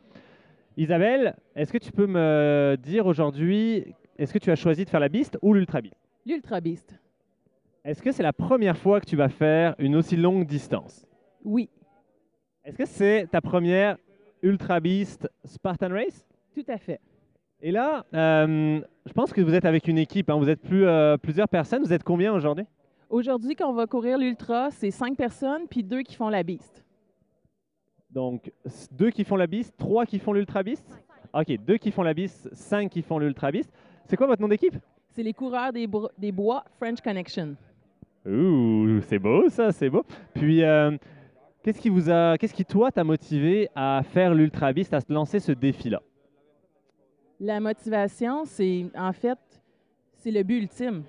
Isabelle, 0.76 1.36
est-ce 1.56 1.72
que 1.72 1.78
tu 1.78 1.90
peux 1.90 2.06
me 2.06 2.76
dire 2.78 3.06
aujourd'hui, 3.06 3.94
est-ce 4.18 4.34
que 4.34 4.38
tu 4.38 4.50
as 4.50 4.56
choisi 4.56 4.84
de 4.84 4.90
faire 4.90 5.00
la 5.00 5.08
Beast 5.08 5.38
ou 5.40 5.54
l'Ultra 5.54 5.80
Beast 5.80 5.96
L'Ultra 6.26 6.60
Beast. 6.60 7.00
Est-ce 7.82 8.02
que 8.02 8.12
c'est 8.12 8.22
la 8.22 8.34
première 8.34 8.76
fois 8.76 9.00
que 9.00 9.06
tu 9.06 9.16
vas 9.16 9.30
faire 9.30 9.74
une 9.78 9.96
aussi 9.96 10.18
longue 10.18 10.44
distance? 10.46 11.06
Oui, 11.46 11.70
Est-ce 12.62 12.76
que 12.76 12.84
c'est 12.84 13.26
ta 13.32 13.40
première 13.40 13.96
Ultra 14.42 14.80
Beast 14.80 15.30
Spartan 15.46 15.88
Race? 15.88 16.26
Tout 16.54 16.64
à 16.68 16.76
fait. 16.76 17.00
Et 17.66 17.70
là, 17.70 18.04
euh, 18.12 18.78
je 19.06 19.12
pense 19.14 19.32
que 19.32 19.40
vous 19.40 19.54
êtes 19.54 19.64
avec 19.64 19.88
une 19.88 19.96
équipe, 19.96 20.28
hein. 20.28 20.36
vous 20.36 20.50
êtes 20.50 20.60
plus, 20.60 20.84
euh, 20.86 21.16
plusieurs 21.16 21.48
personnes. 21.48 21.82
Vous 21.82 21.94
êtes 21.94 22.02
combien 22.02 22.30
aujourd'hui? 22.34 22.66
Aujourd'hui, 23.08 23.56
quand 23.56 23.70
on 23.70 23.72
va 23.72 23.86
courir 23.86 24.18
l'Ultra, 24.18 24.70
c'est 24.70 24.90
cinq 24.90 25.16
personnes, 25.16 25.62
puis 25.70 25.82
deux 25.82 26.02
qui 26.02 26.14
font 26.14 26.28
la 26.28 26.42
Beast. 26.42 26.84
Donc, 28.10 28.52
deux 28.92 29.08
qui 29.08 29.24
font 29.24 29.36
la 29.36 29.46
Beast, 29.46 29.74
trois 29.78 30.04
qui 30.04 30.18
font 30.18 30.34
l'Ultra 30.34 30.62
Beast? 30.62 31.02
Ok, 31.32 31.56
deux 31.66 31.78
qui 31.78 31.90
font 31.90 32.02
la 32.02 32.12
Beast, 32.12 32.50
cinq 32.52 32.90
qui 32.90 33.00
font 33.00 33.18
l'Ultra 33.18 33.50
Beast. 33.50 33.72
C'est 34.04 34.18
quoi 34.18 34.26
votre 34.26 34.42
nom 34.42 34.48
d'équipe? 34.48 34.76
C'est 35.08 35.22
les 35.22 35.32
coureurs 35.32 35.72
des, 35.72 35.86
bois 36.32 36.64
French 36.76 37.00
Connection. 37.00 37.56
Ouh, 38.26 39.00
c'est 39.08 39.18
beau 39.18 39.48
ça, 39.48 39.72
c'est 39.72 39.88
beau. 39.88 40.04
Puis, 40.34 40.62
euh, 40.62 40.90
qu'est-ce 41.62 41.80
qui 41.80 41.88
vous 41.88 42.10
a, 42.10 42.36
qu'est-ce 42.36 42.52
qui 42.52 42.66
toi 42.66 42.92
t'a 42.92 43.04
motivé 43.04 43.70
à 43.74 44.02
faire 44.04 44.34
l'Ultra 44.34 44.74
Beast, 44.74 44.92
à 44.92 45.00
se 45.00 45.10
lancer 45.10 45.40
ce 45.40 45.52
défi-là? 45.52 46.02
La 47.40 47.60
motivation, 47.60 48.44
c'est 48.44 48.86
en 48.96 49.12
fait, 49.12 49.38
c'est 50.12 50.30
le 50.30 50.42
but 50.42 50.58
ultime. 50.58 51.02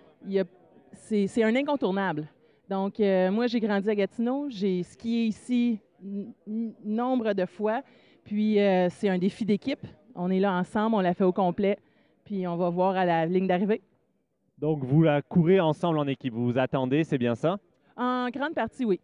C'est 0.93 1.43
un 1.43 1.55
incontournable. 1.55 2.27
Donc, 2.69 2.99
euh, 2.99 3.29
moi, 3.29 3.45
j'ai 3.47 3.59
grandi 3.59 3.89
à 3.89 3.95
Gatineau, 3.95 4.47
j'ai 4.49 4.81
skié 4.81 5.25
ici 5.25 5.79
nombre 6.83 7.33
de 7.33 7.45
fois, 7.45 7.81
puis 8.23 8.59
euh, 8.59 8.89
c'est 8.89 9.07
un 9.07 9.19
défi 9.19 9.45
d'équipe. 9.45 9.85
On 10.15 10.31
est 10.31 10.39
là 10.39 10.53
ensemble, 10.53 10.95
on 10.95 10.99
l'a 10.99 11.13
fait 11.13 11.23
au 11.23 11.31
complet, 11.31 11.77
puis 12.23 12.47
on 12.47 12.55
va 12.55 12.69
voir 12.69 12.95
à 12.95 13.05
la 13.05 13.25
ligne 13.27 13.47
d'arrivée. 13.47 13.81
Donc, 14.57 14.83
vous 14.83 15.03
la 15.03 15.21
courez 15.21 15.59
ensemble 15.59 15.99
en 15.99 16.07
équipe, 16.07 16.33
vous 16.33 16.51
vous 16.51 16.57
attendez, 16.57 17.03
c'est 17.03 17.17
bien 17.19 17.35
ça? 17.35 17.57
En 17.95 18.29
grande 18.29 18.55
partie, 18.55 18.83
oui. 18.83 18.99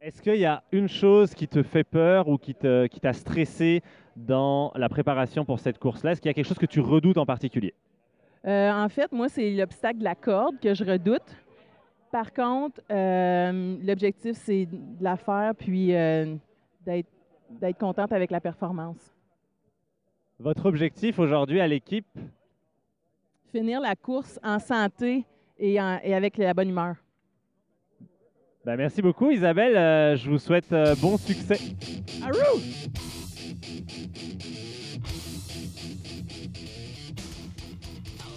Est-ce 0.00 0.20
qu'il 0.20 0.36
y 0.36 0.44
a 0.44 0.62
une 0.70 0.88
chose 0.88 1.34
qui 1.34 1.48
te 1.48 1.62
fait 1.62 1.82
peur 1.84 2.28
ou 2.28 2.36
qui 2.36 2.54
t'a 2.54 3.12
stressé 3.12 3.82
dans 4.26 4.72
la 4.74 4.88
préparation 4.88 5.44
pour 5.44 5.60
cette 5.60 5.78
course-là? 5.78 6.12
Est-ce 6.12 6.20
qu'il 6.20 6.28
y 6.28 6.32
a 6.32 6.34
quelque 6.34 6.46
chose 6.48 6.58
que 6.58 6.66
tu 6.66 6.80
redoutes 6.80 7.18
en 7.18 7.26
particulier? 7.26 7.74
Euh, 8.46 8.70
en 8.72 8.88
fait, 8.88 9.10
moi, 9.12 9.28
c'est 9.28 9.50
l'obstacle 9.50 9.98
de 9.98 10.04
la 10.04 10.14
corde 10.14 10.58
que 10.60 10.74
je 10.74 10.84
redoute. 10.84 11.36
Par 12.10 12.32
contre, 12.32 12.80
euh, 12.90 13.76
l'objectif, 13.84 14.36
c'est 14.36 14.66
de 14.66 14.78
la 15.04 15.16
faire 15.16 15.52
puis 15.56 15.94
euh, 15.94 16.34
d'être 16.86 17.78
contente 17.78 18.12
avec 18.12 18.30
la 18.30 18.40
performance. 18.40 19.14
Votre 20.38 20.66
objectif 20.66 21.18
aujourd'hui 21.18 21.60
à 21.60 21.66
l'équipe, 21.66 22.06
Finir 23.50 23.80
la 23.80 23.96
course 23.96 24.38
en 24.44 24.58
santé 24.58 25.24
et, 25.58 25.80
en- 25.80 25.98
et 26.04 26.14
avec 26.14 26.36
la 26.36 26.52
bonne 26.52 26.68
humeur. 26.68 26.96
ben, 28.64 28.76
merci 28.76 29.00
beaucoup 29.00 29.30
Isabelle. 29.30 30.16
Je 30.18 30.30
vous 30.30 30.38
souhaite 30.38 30.70
bon 31.00 31.16
succès. 31.16 31.58
Arrou! 32.22 32.60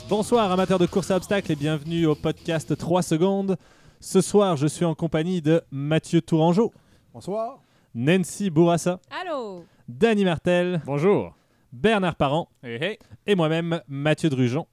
Bonsoir 0.10 0.52
amateurs 0.52 0.80
de 0.80 0.86
course 0.86 1.12
à 1.12 1.16
obstacles 1.18 1.52
et 1.52 1.56
bienvenue 1.56 2.06
au 2.06 2.16
podcast 2.16 2.76
3 2.78 3.02
secondes. 3.02 3.58
Ce 4.00 4.22
soir, 4.22 4.58
je 4.58 4.68
suis 4.68 4.86
en 4.86 4.96
compagnie 4.96 5.42
de 5.42 5.62
Mathieu 5.72 6.22
Tourangeau, 6.22 6.74
Bonsoir. 7.14 7.60
Nancy 7.94 8.50
Bourassa, 8.50 9.00
Allô? 9.22 9.64
Danny 9.88 10.26
Martel, 10.26 10.82
Bonjour. 10.86 11.34
Bernard 11.72 12.16
Parent 12.16 12.50
Hey, 12.64 12.78
hey. 12.84 13.00
et 13.28 13.36
moi-même 13.36 13.82
Mathieu 13.88 14.30
Drujon. 14.30 14.66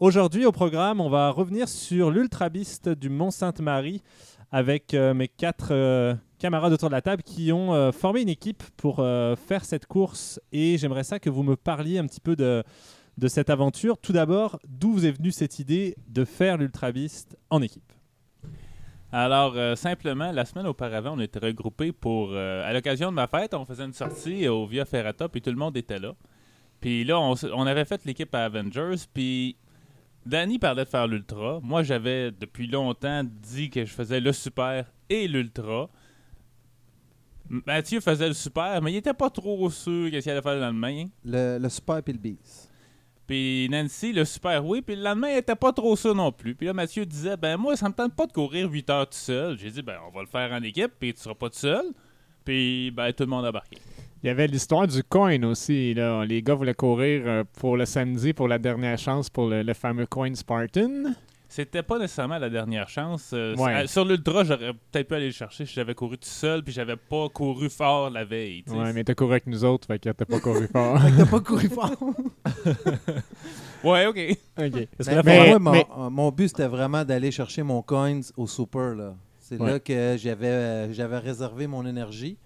Aujourd'hui 0.00 0.46
au 0.46 0.52
programme, 0.52 1.00
on 1.00 1.10
va 1.10 1.30
revenir 1.30 1.68
sur 1.68 2.10
l'ultrabiste 2.10 2.88
du 2.88 3.08
Mont-Sainte-Marie 3.08 4.02
avec 4.50 4.94
euh, 4.94 5.14
mes 5.14 5.28
quatre 5.28 5.68
euh, 5.72 6.14
camarades 6.38 6.72
autour 6.72 6.88
de 6.88 6.94
la 6.94 7.02
table 7.02 7.22
qui 7.22 7.52
ont 7.52 7.74
euh, 7.74 7.92
formé 7.92 8.22
une 8.22 8.28
équipe 8.28 8.62
pour 8.76 8.96
faire 8.96 9.64
cette 9.64 9.86
course 9.86 10.40
et 10.52 10.78
j'aimerais 10.78 11.04
ça 11.04 11.18
que 11.18 11.30
vous 11.30 11.42
me 11.42 11.56
parliez 11.56 11.98
un 11.98 12.06
petit 12.06 12.20
peu 12.20 12.36
de, 12.36 12.64
cette 13.26 13.50
aventure. 13.50 13.98
Tout 13.98 14.12
d'abord, 14.12 14.58
d'où 14.66 14.92
vous 14.92 15.06
est 15.06 15.10
venue 15.10 15.32
cette 15.32 15.58
idée 15.58 15.96
de 16.08 16.24
faire 16.24 16.56
l'ultrabiste 16.56 17.36
en 17.50 17.60
équipe? 17.60 17.92
Alors, 19.10 19.56
simplement, 19.76 20.30
la 20.32 20.44
semaine 20.44 20.66
auparavant, 20.66 21.14
on 21.16 21.20
était 21.20 21.38
regroupés 21.38 21.92
pour, 21.92 22.34
à 22.36 22.72
l'occasion 22.72 23.10
de 23.10 23.14
ma 23.14 23.26
fête, 23.26 23.54
on 23.54 23.64
faisait 23.64 23.84
une 23.84 23.94
sortie 23.94 24.46
au 24.48 24.66
Via 24.66 24.84
Ferrata, 24.84 25.28
puis 25.28 25.40
tout 25.40 25.50
le 25.50 25.56
monde 25.56 25.76
était 25.76 25.98
là. 25.98 26.14
Puis 26.80 27.04
là, 27.04 27.18
on, 27.18 27.34
on 27.54 27.66
avait 27.66 27.86
fait 27.86 28.04
l'équipe 28.04 28.32
à 28.34 28.44
Avengers, 28.44 28.96
puis 29.12 29.56
Danny 30.26 30.58
parlait 30.58 30.84
de 30.84 30.88
faire 30.88 31.06
l'Ultra. 31.06 31.60
Moi, 31.62 31.82
j'avais 31.82 32.30
depuis 32.30 32.66
longtemps 32.66 33.22
dit 33.24 33.70
que 33.70 33.84
je 33.84 33.92
faisais 33.92 34.20
le 34.20 34.32
Super 34.32 34.84
et 35.08 35.26
l'Ultra. 35.26 35.88
Mathieu 37.48 38.00
faisait 38.00 38.28
le 38.28 38.34
Super, 38.34 38.82
mais 38.82 38.92
il 38.92 38.96
était 38.96 39.14
pas 39.14 39.30
trop 39.30 39.70
sûr 39.70 40.10
qu'est-ce 40.10 40.24
qu'il 40.24 40.32
allait 40.32 40.42
faire 40.42 40.54
le 40.54 40.60
lendemain. 40.60 41.06
Le, 41.24 41.58
le 41.58 41.68
super 41.70 42.02
et 42.06 42.12
le 42.12 42.18
bis. 42.18 42.68
Puis 43.26 43.68
Nancy, 43.70 44.12
le 44.12 44.24
super, 44.24 44.64
oui. 44.64 44.80
Puis 44.82 44.96
le 44.96 45.02
lendemain, 45.02 45.28
elle 45.28 45.38
était 45.38 45.54
pas 45.56 45.72
trop 45.72 45.96
ça 45.96 46.12
non 46.14 46.32
plus. 46.32 46.54
Puis 46.54 46.66
là, 46.66 46.72
Mathieu 46.72 47.04
disait, 47.04 47.36
ben 47.36 47.56
moi, 47.56 47.76
ça 47.76 47.88
me 47.88 47.94
tente 47.94 48.14
pas 48.14 48.26
de 48.26 48.32
courir 48.32 48.70
8 48.70 48.90
heures 48.90 49.06
tout 49.06 49.16
seul. 49.16 49.58
J'ai 49.58 49.70
dit, 49.70 49.82
ben 49.82 49.98
on 50.06 50.10
va 50.10 50.22
le 50.22 50.26
faire 50.26 50.50
en 50.52 50.62
équipe, 50.62 50.92
puis 50.98 51.12
tu 51.12 51.20
seras 51.20 51.34
pas 51.34 51.50
tout 51.50 51.58
seul. 51.58 51.84
Puis 52.44 52.90
ben 52.90 53.12
tout 53.12 53.24
le 53.24 53.30
monde 53.30 53.44
a 53.44 53.48
embarqué. 53.50 53.78
Il 54.22 54.26
y 54.26 54.30
avait 54.30 54.46
l'histoire 54.48 54.86
du 54.86 55.02
coin 55.04 55.40
aussi. 55.44 55.94
Là. 55.94 56.24
Les 56.24 56.42
gars 56.42 56.54
voulaient 56.54 56.74
courir 56.74 57.22
euh, 57.26 57.44
pour 57.60 57.76
le 57.76 57.84
samedi 57.86 58.32
pour 58.32 58.48
la 58.48 58.58
dernière 58.58 58.98
chance 58.98 59.30
pour 59.30 59.46
le, 59.48 59.62
le 59.62 59.74
fameux 59.74 60.06
coin 60.06 60.34
Spartan. 60.34 61.12
C'était 61.50 61.82
pas 61.82 61.98
nécessairement 61.98 62.36
la 62.38 62.50
dernière 62.50 62.88
chance. 62.90 63.30
Euh, 63.32 63.56
Ouais. 63.56 63.82
c'est- 63.82 63.86
Sur 63.86 64.04
l'ultra, 64.04 64.44
j'aurais 64.44 64.72
peut-être 64.90 65.08
pu 65.08 65.14
aller 65.14 65.26
le 65.26 65.32
chercher 65.32 65.64
si 65.64 65.72
j'avais 65.72 65.94
couru 65.94 66.18
tout 66.18 66.28
seul, 66.28 66.62
puis 66.62 66.74
j'avais 66.74 66.96
pas 66.96 67.28
couru 67.30 67.70
fort 67.70 68.10
la 68.10 68.24
veille. 68.26 68.64
tu 68.64 68.72
sais. 68.72 68.76
Ouais, 68.76 68.92
mais 68.92 69.02
t'as 69.02 69.14
couru 69.14 69.30
avec 69.32 69.46
nous 69.46 69.64
autres, 69.64 69.86
fait 69.86 69.98
que 69.98 70.10
t'as 70.10 70.24
pas 70.26 70.40
couru 70.40 70.66
fort. 70.72 71.00
Fait 71.00 71.10
que 71.10 71.16
t'as 71.16 71.26
pas 71.26 71.40
couru 71.40 71.68
fort. 71.68 71.92
Ouais, 73.84 74.06
ok. 74.06 74.18
OK. 74.58 74.88
Parce 74.96 75.08
que 75.08 75.14
là, 75.14 75.22
pour 75.22 75.32
mais- 75.32 75.48
moi, 75.50 75.58
mon, 75.60 75.70
mais- 75.70 75.86
euh, 75.98 76.10
mon 76.10 76.30
but, 76.32 76.48
c'était 76.48 76.66
vraiment 76.66 77.04
d'aller 77.04 77.30
chercher 77.30 77.62
mon 77.62 77.80
coins 77.82 78.20
au 78.36 78.46
super. 78.48 78.94
là. 78.96 79.14
C'est 79.38 79.56
Ouais. 79.60 79.70
là 79.70 79.78
que 79.78 80.16
j'avais 80.18 80.46
euh, 80.48 80.92
j'avais 80.92 81.18
réservé 81.18 81.66
mon 81.68 81.86
énergie. 81.86 82.36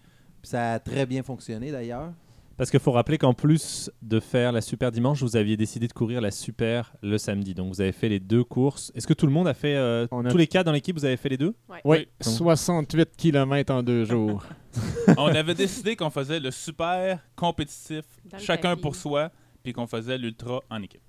Puis 0.43 0.51
ça 0.51 0.75
a 0.75 0.79
très 0.79 1.07
bien 1.07 1.23
fonctionné 1.23 1.71
d'ailleurs. 1.71 2.13
Parce 2.59 2.71
qu'il 2.71 2.81
faut 2.81 2.93
rappeler 2.93 3.17
qu'en 3.17 3.33
plus 3.33 3.91
de 4.03 4.21
faire 4.21 4.53
la 4.53 4.61
super 4.61 4.93
dimanche, 4.93 5.23
vous 5.23 5.37
aviez 5.37 5.57
décidé 5.57 5.89
de 5.89 5.93
courir 5.93 6.21
la 6.21 6.31
super 6.31 6.93
le 7.03 7.17
samedi. 7.17 7.55
Donc 7.55 7.69
vous 7.73 7.81
avez 7.81 7.93
fait 7.93 8.09
les 8.11 8.21
deux 8.21 8.45
courses. 8.45 8.93
Est-ce 8.95 9.07
que 9.07 9.15
tout 9.15 9.27
le 9.27 9.33
monde 9.33 9.49
a 9.49 9.55
fait 9.55 9.75
euh, 9.75 10.07
On 10.11 10.25
a- 10.25 10.31
tous 10.31 10.37
les 10.37 10.47
cas 10.47 10.63
dans 10.63 10.71
l'équipe 10.73 10.97
Vous 10.97 11.05
avez 11.05 11.17
fait 11.17 11.31
les 11.31 11.39
deux? 11.39 11.55
Oui, 11.85 12.07
68 12.21 13.17
km 13.17 13.73
en 13.73 13.83
deux 13.83 14.05
jours. 14.05 14.45
on 15.17 15.27
avait 15.29 15.55
décidé 15.55 15.97
qu'on 15.97 16.11
faisait 16.11 16.41
le 16.41 16.51
super 16.51 17.19
compétitif, 17.37 18.05
chacun 18.39 18.77
pour 18.77 18.97
soi, 18.97 19.31
puis 19.63 19.73
qu'on 19.73 19.87
faisait 19.87 20.19
l'ultra 20.19 20.61
en 20.71 20.83
équipe. 20.83 21.01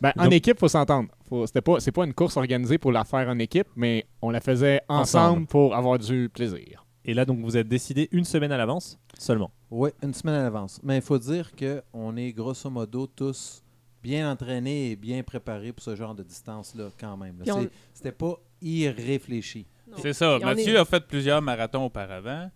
Ben, 0.00 0.12
en 0.16 0.24
Donc- 0.24 0.32
équipe, 0.34 0.58
faut 0.58 0.68
s'entendre. 0.68 1.08
C'était 1.46 1.60
pas, 1.60 1.80
c'est 1.80 1.92
pas 1.92 2.04
une 2.04 2.14
course 2.14 2.36
organisée 2.36 2.78
pour 2.78 2.92
la 2.92 3.04
faire 3.04 3.28
en 3.28 3.38
équipe, 3.38 3.66
mais 3.74 4.06
on 4.22 4.30
la 4.30 4.40
faisait 4.40 4.80
ensemble, 4.88 5.02
Ensemble. 5.30 5.46
pour 5.46 5.74
avoir 5.74 5.98
du 5.98 6.28
plaisir. 6.32 6.84
Et 7.08 7.14
là, 7.14 7.24
donc, 7.24 7.40
vous 7.40 7.56
êtes 7.56 7.66
décidé 7.66 8.06
une 8.12 8.24
semaine 8.24 8.52
à 8.52 8.58
l'avance 8.58 8.98
seulement. 9.18 9.50
Oui, 9.70 9.88
une 10.02 10.12
semaine 10.12 10.34
à 10.34 10.42
l'avance. 10.42 10.78
Mais 10.82 10.96
il 10.96 11.02
faut 11.02 11.18
dire 11.18 11.50
qu'on 11.56 12.16
est 12.18 12.32
grosso 12.32 12.68
modo 12.68 13.06
tous 13.06 13.62
bien 14.02 14.30
entraînés 14.30 14.90
et 14.90 14.96
bien 14.96 15.22
préparés 15.22 15.72
pour 15.72 15.82
ce 15.82 15.96
genre 15.96 16.14
de 16.14 16.22
distance-là 16.22 16.90
quand 17.00 17.16
même. 17.16 17.42
on- 17.50 17.66
C'était 17.94 18.12
pas 18.12 18.34
irréfléchi. 18.60 19.66
C'est 19.96 20.12
ça. 20.12 20.38
Mathieu 20.38 20.74
est- 20.74 20.78
a 20.78 20.84
fait 20.84 21.00
plusieurs 21.06 21.40
marathons 21.40 21.86
auparavant. 21.86 22.50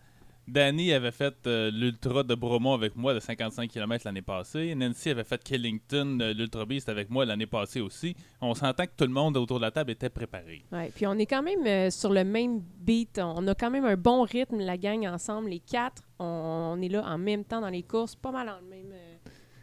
Danny 0.49 0.93
avait 0.93 1.13
fait 1.13 1.35
euh, 1.47 1.71
l'Ultra 1.71 2.25
de 2.25 2.35
Bromont 2.35 2.75
avec 2.75 2.97
moi 2.97 3.15
de 3.15 3.21
55 3.21 3.71
km 3.71 4.05
l'année 4.05 4.23
passée. 4.23 4.75
Nancy 4.75 5.11
avait 5.11 5.25
fait 5.25 5.43
Killington, 5.43 6.19
euh, 6.21 6.33
l'Ultra 6.33 6.67
Beast 6.67 6.89
avec 6.89 7.11
moi 7.11 7.25
l'année 7.25 7.47
passée 7.47 7.81
aussi. 7.81 8.17
On 8.41 8.55
s'entend 8.55 8.85
que 8.87 8.93
tout 8.97 9.05
le 9.05 9.13
monde 9.13 9.37
autour 9.37 9.59
de 9.59 9.63
la 9.63 9.71
table 9.71 9.93
était 9.93 10.11
préparé. 10.11 10.65
Ouais, 10.73 10.91
puis 10.95 11.07
on 11.07 11.15
est 11.15 11.27
quand 11.27 11.43
même 11.43 11.65
euh, 11.67 11.91
sur 11.91 12.13
le 12.13 12.25
même 12.25 12.61
beat. 12.61 13.21
On 13.23 13.47
a 13.47 13.55
quand 13.55 13.71
même 13.71 13.85
un 13.85 13.97
bon 13.97 14.23
rythme, 14.23 14.59
la 14.59 14.77
gang 14.77 15.07
ensemble, 15.07 15.51
les 15.51 15.61
quatre. 15.61 16.03
On, 16.19 16.79
est 16.83 16.89
là 16.89 17.05
en 17.07 17.19
même 17.19 17.45
temps 17.45 17.61
dans 17.61 17.71
les 17.71 17.83
courses, 17.83 18.17
pas 18.17 18.33
mal 18.33 18.47
dans 18.49 18.59
le 18.61 18.69
même, 18.69 18.95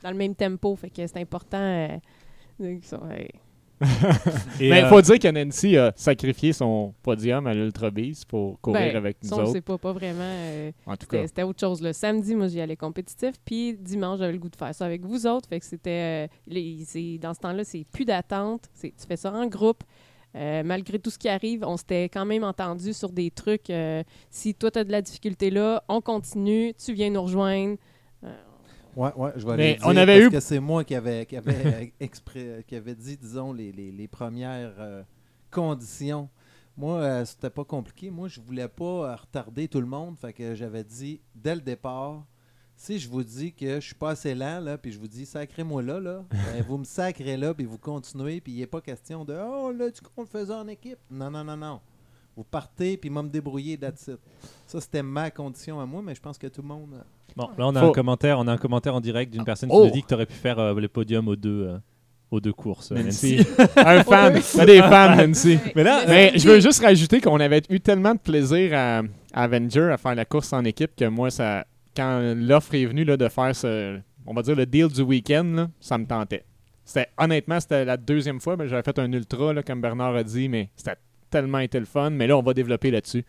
dans 0.01 0.12
le 0.12 0.17
même 0.17 0.36
tempo. 0.36 0.75
Fait 0.75 0.89
que 0.89 1.05
c'est 1.05 1.17
important. 1.17 2.00
Mais 4.59 4.67
il 4.67 4.74
euh, 4.74 4.89
faut 4.89 5.01
dire 5.01 5.19
que 5.19 5.27
Nancy 5.29 5.77
a 5.77 5.93
sacrifié 5.95 6.53
son 6.53 6.93
podium 7.01 7.48
à 7.48 7.53
l'Ultra 7.53 7.89
Beast 7.91 8.25
pour 8.25 8.59
courir 8.62 8.81
Ben, 8.91 8.95
avec 8.98 9.17
nous 9.24 9.33
autres. 9.33 9.51
sait 9.51 9.62
pas, 9.62 9.77
pas 9.77 9.93
vraiment. 9.93 10.19
euh, 10.24 10.71
En 10.86 10.98
tout 10.98 11.07
cas, 11.07 11.25
C'était 11.25 11.43
autre 11.43 11.59
chose. 11.59 11.81
Le 11.81 11.93
samedi, 11.93 12.36
moi, 12.36 12.48
j'y 12.48 12.59
allais 12.59 12.75
compétitif. 12.75 13.36
Puis 13.45 13.74
dimanche, 13.77 14.19
j'avais 14.19 14.33
le 14.33 14.39
goût 14.39 14.50
de 14.50 14.55
faire 14.55 14.74
ça 14.75 14.86
avec 14.86 15.05
vous 15.05 15.25
autres. 15.27 15.48
Fait 15.48 15.59
que 15.59 15.65
c'était. 15.65 16.25
euh, 16.25 16.27
les- 16.48 16.83
c'est- 16.86 17.17
dans 17.19 17.33
ce 17.33 17.39
temps-là, 17.39 17.63
c'est 17.63 17.86
plus 17.91 18.05
d'attente. 18.05 18.63
C'est- 18.74 18.93
Tu 19.00 19.05
fais 19.07 19.17
ça 19.17 19.31
en 19.31 19.45
groupe. 19.48 19.83
Euh, 20.36 20.62
malgré 20.63 21.00
tout 21.00 21.09
ce 21.09 21.17
qui 21.17 21.27
arrive, 21.27 21.63
on 21.65 21.75
s'était 21.75 22.03
quand 22.09 22.25
même 22.25 22.43
entendu 22.43 22.93
sur 22.93 23.09
des 23.12 23.31
trucs. 23.31 23.69
euh, 23.69 24.03
si 24.29 24.53
toi, 24.53 24.69
tu 24.69 24.77
as 24.79 24.83
de 24.83 24.91
la 24.91 25.01
difficulté 25.01 25.50
là, 25.50 25.83
on 25.88 26.01
continue. 26.01 26.74
Tu 26.75 26.93
viens 26.93 27.09
nous 27.09 27.24
rejoindre. 27.24 27.77
Ouais, 29.00 29.12
ouais, 29.15 29.32
je 29.38 29.46
vais 29.48 29.56
Mais 29.56 29.63
aller 29.63 29.75
dire 29.75 29.88
on 29.88 29.96
avait 29.96 30.15
parce 30.20 30.25
eu- 30.27 30.32
que 30.32 30.39
c'est 30.41 30.60
moi 30.60 30.84
qui 30.84 30.94
avait, 30.94 31.25
qui 31.25 31.38
avait 31.38 31.94
exprès, 32.01 32.65
qui 32.68 32.75
avait 32.75 32.96
dit, 32.96 33.15
disons, 33.18 33.53
les, 33.53 33.72
les- 33.72 33.91
les 33.94 34.08
premières 34.10 34.74
euh, 34.79 35.03
conditions. 35.51 36.29
Moi, 36.77 36.98
euh, 37.00 37.25
c'était 37.25 37.50
pas 37.50 37.63
compliqué. 37.65 38.10
Moi, 38.10 38.27
je 38.27 38.39
voulais 38.39 38.68
pas 38.68 38.84
euh, 39.12 39.15
retarder 39.15 39.68
tout 39.68 39.82
le 39.82 39.88
monde. 39.88 40.18
Fait 40.18 40.34
que 40.34 40.56
j'avais 40.56 40.84
dit 40.84 41.22
dès 41.36 41.56
le 41.56 41.62
départ, 41.62 42.25
si 42.75 43.00
je 43.00 43.10
vous 43.10 43.24
dis 43.24 43.53
que 43.53 43.75
je 43.79 43.86
suis 43.86 43.96
pas 43.96 44.12
assez 44.12 44.34
lent, 44.36 44.60
là, 44.62 44.77
puis 44.77 44.91
je 44.91 45.00
vous 45.00 45.08
dis 45.08 45.25
sacrez-moi 45.25 45.82
là, 45.82 46.00
là, 46.00 46.25
ben, 46.32 46.63
vous 46.68 46.77
me 46.77 46.86
sacrez 46.86 47.38
là, 47.38 47.53
puis 47.53 47.65
vous 47.65 47.77
continuez, 47.77 48.39
puis 48.41 48.53
il 48.53 48.60
n'est 48.60 48.68
pas 48.68 48.82
question 48.82 49.25
de 49.25 49.34
Oh, 49.38 49.72
là, 49.72 49.89
du 49.89 50.01
coup, 50.01 50.12
on 50.18 50.22
le 50.22 50.27
faisait 50.27 50.53
en 50.53 50.68
équipe. 50.68 51.00
Non, 51.12 51.29
non, 51.32 51.44
non, 51.44 51.58
non. 51.58 51.79
Vous 52.39 52.46
partez, 52.50 52.96
puis 52.96 53.10
moi 53.10 53.22
me 53.22 53.27
débrouiller, 53.27 53.77
that's 53.77 54.08
it. 54.08 54.17
Ça, 54.65 54.79
c'était 54.79 55.03
ma 55.03 55.29
condition 55.29 55.77
à 55.81 55.86
moi, 55.86 56.01
mais 56.01 56.15
je 56.15 56.22
pense 56.22 56.38
que 56.38 56.48
tout 56.48 56.62
le 56.62 56.69
monde. 56.69 56.91
euh, 56.93 57.01
bon, 57.36 57.50
là, 57.58 57.67
on 57.67 57.75
a, 57.75 57.81
Faut- 57.81 57.88
un 57.88 57.91
commentaire, 57.91 58.39
on 58.39 58.48
a 58.48 58.53
un 58.53 58.58
commentaire 58.58 58.96
en 58.96 59.01
direct 59.01 59.34
d'une 59.34 59.43
personne 59.43 59.67
qui 59.67 59.75
Oh. 59.75 59.84
nous 59.88 59.91
dit 59.91 60.01
que 60.03 60.08
tu 60.08 60.13
aurais 60.13 60.25
pu 60.25 60.36
faire 60.36 60.58
euh, 60.58 60.74
le 60.74 60.88
podium 60.88 61.27
aux 61.27 61.36
deux, 61.36 61.67
euh, 61.67 61.77
aux 62.31 62.39
deux 62.39 62.53
courses. 62.53 62.91
Nancy. 62.91 63.39
Nancy. 63.39 63.48
un 63.75 64.03
fan. 64.05 64.39
T'as 64.55 64.65
des 64.65 64.79
fans, 64.79 65.17
Nancy. 65.17 65.60
Mais 65.75 65.84
là, 65.84 66.05
Mais 66.08 66.31
je 66.38 66.48
veux 66.48 66.62
juste 66.62 66.81
rajouter 66.81 67.19
qu'on 67.19 67.41
avait 67.41 67.62
eu 67.69 67.81
tellement 67.81 68.13
de 68.13 68.19
plaisir 68.19 68.72
à, 68.74 69.00
à 69.34 69.43
Avenger 69.43 69.89
à 69.91 69.98
faire 69.98 70.15
la 70.15 70.24
course 70.24 70.53
en 70.53 70.63
équipe 70.63 70.96
que 70.96 71.03
moi, 71.10 71.31
ça, 71.31 71.65
quand 71.93 72.22
l'offre 72.38 72.74
est 72.74 72.86
venue 72.86 73.03
là, 73.03 73.17
de 73.17 73.27
faire 73.27 73.53
ce, 73.53 74.00
on 74.25 74.34
va 74.34 74.43
dire 74.43 74.55
le 74.55 74.65
deal 74.65 74.88
du 74.88 75.01
week-end, 75.01 75.43
là, 75.43 75.67
ça 75.81 75.98
me 75.98 76.05
tentait. 76.05 76.46
C'était 76.86 77.10
honnêtement, 77.17 77.60
c'était 77.60 77.84
la 77.84 77.98
deuxième 77.98 78.39
fois, 78.39 78.55
ben, 78.55 78.65
j'avais 78.65 78.81
fait 78.81 78.98
un 78.98 79.12
ultra, 79.12 79.51
là, 79.53 79.62
comme 79.62 79.81
Bernard 79.81 80.15
a 80.15 80.24
dit, 80.24 80.48
mais 80.48 80.69
c'était 80.77 80.96
tellement 81.29 81.59
été 81.59 81.79
le 81.79 81.86
fun. 81.86 82.09
Mais 82.09 82.27
là, 82.27 82.38
on 82.38 82.41
va 82.41 82.53
développer 82.53 82.91
là-dessus. 82.91 83.24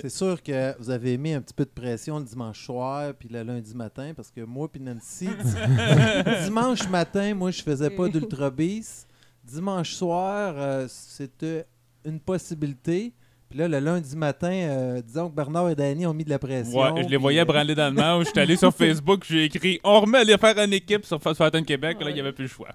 C'est 0.00 0.08
sûr 0.10 0.42
que 0.42 0.76
vous 0.78 0.88
avez 0.88 1.18
mis 1.18 1.34
un 1.34 1.42
petit 1.42 1.52
peu 1.52 1.64
de 1.66 1.70
pression 1.70 2.18
le 2.18 2.24
dimanche 2.24 2.64
soir 2.64 3.12
puis 3.18 3.28
le 3.28 3.42
lundi 3.42 3.74
matin 3.74 4.12
parce 4.16 4.30
que 4.30 4.40
moi 4.40 4.66
puis 4.72 4.80
Nancy, 4.80 5.26
di- 5.28 6.44
dimanche 6.44 6.88
matin, 6.88 7.34
moi 7.34 7.50
je 7.50 7.62
faisais 7.62 7.90
pas 7.90 8.08
d'ultra 8.08 8.50
beast. 8.50 9.06
Dimanche 9.44 9.92
soir, 9.92 10.54
euh, 10.56 10.86
c'était 10.88 11.66
une 12.06 12.18
possibilité, 12.18 13.12
Puis 13.50 13.58
là, 13.60 13.68
le 13.68 13.78
lundi 13.78 14.16
matin, 14.16 14.50
euh, 14.50 15.00
disons 15.00 15.30
que 15.30 15.34
Bernard 15.36 15.70
et 15.70 15.76
Danny 15.76 16.06
ont 16.06 16.14
mis 16.14 16.24
de 16.24 16.30
la 16.30 16.40
pression. 16.40 16.76
Ouais, 16.76 17.04
je 17.04 17.08
les 17.08 17.16
voyais 17.16 17.42
euh, 17.42 17.44
branler 17.44 17.74
dans 17.76 17.86
le 17.94 17.94
manche. 18.00 18.26
J'étais 18.26 18.40
allé 18.40 18.56
sur 18.56 18.72
Facebook, 18.74 19.24
j'ai 19.28 19.44
écrit 19.44 19.78
On 19.84 20.00
remet 20.00 20.18
à 20.18 20.24
les 20.24 20.36
faire 20.38 20.56
en 20.58 20.70
équipe 20.72 21.04
sur 21.04 21.22
Fast 21.22 21.36
Fighting 21.38 21.64
Québec. 21.64 21.98
Là, 22.00 22.10
il 22.10 22.14
n'y 22.14 22.20
avait 22.20 22.32
plus 22.32 22.44
le 22.44 22.48
choix. 22.48 22.68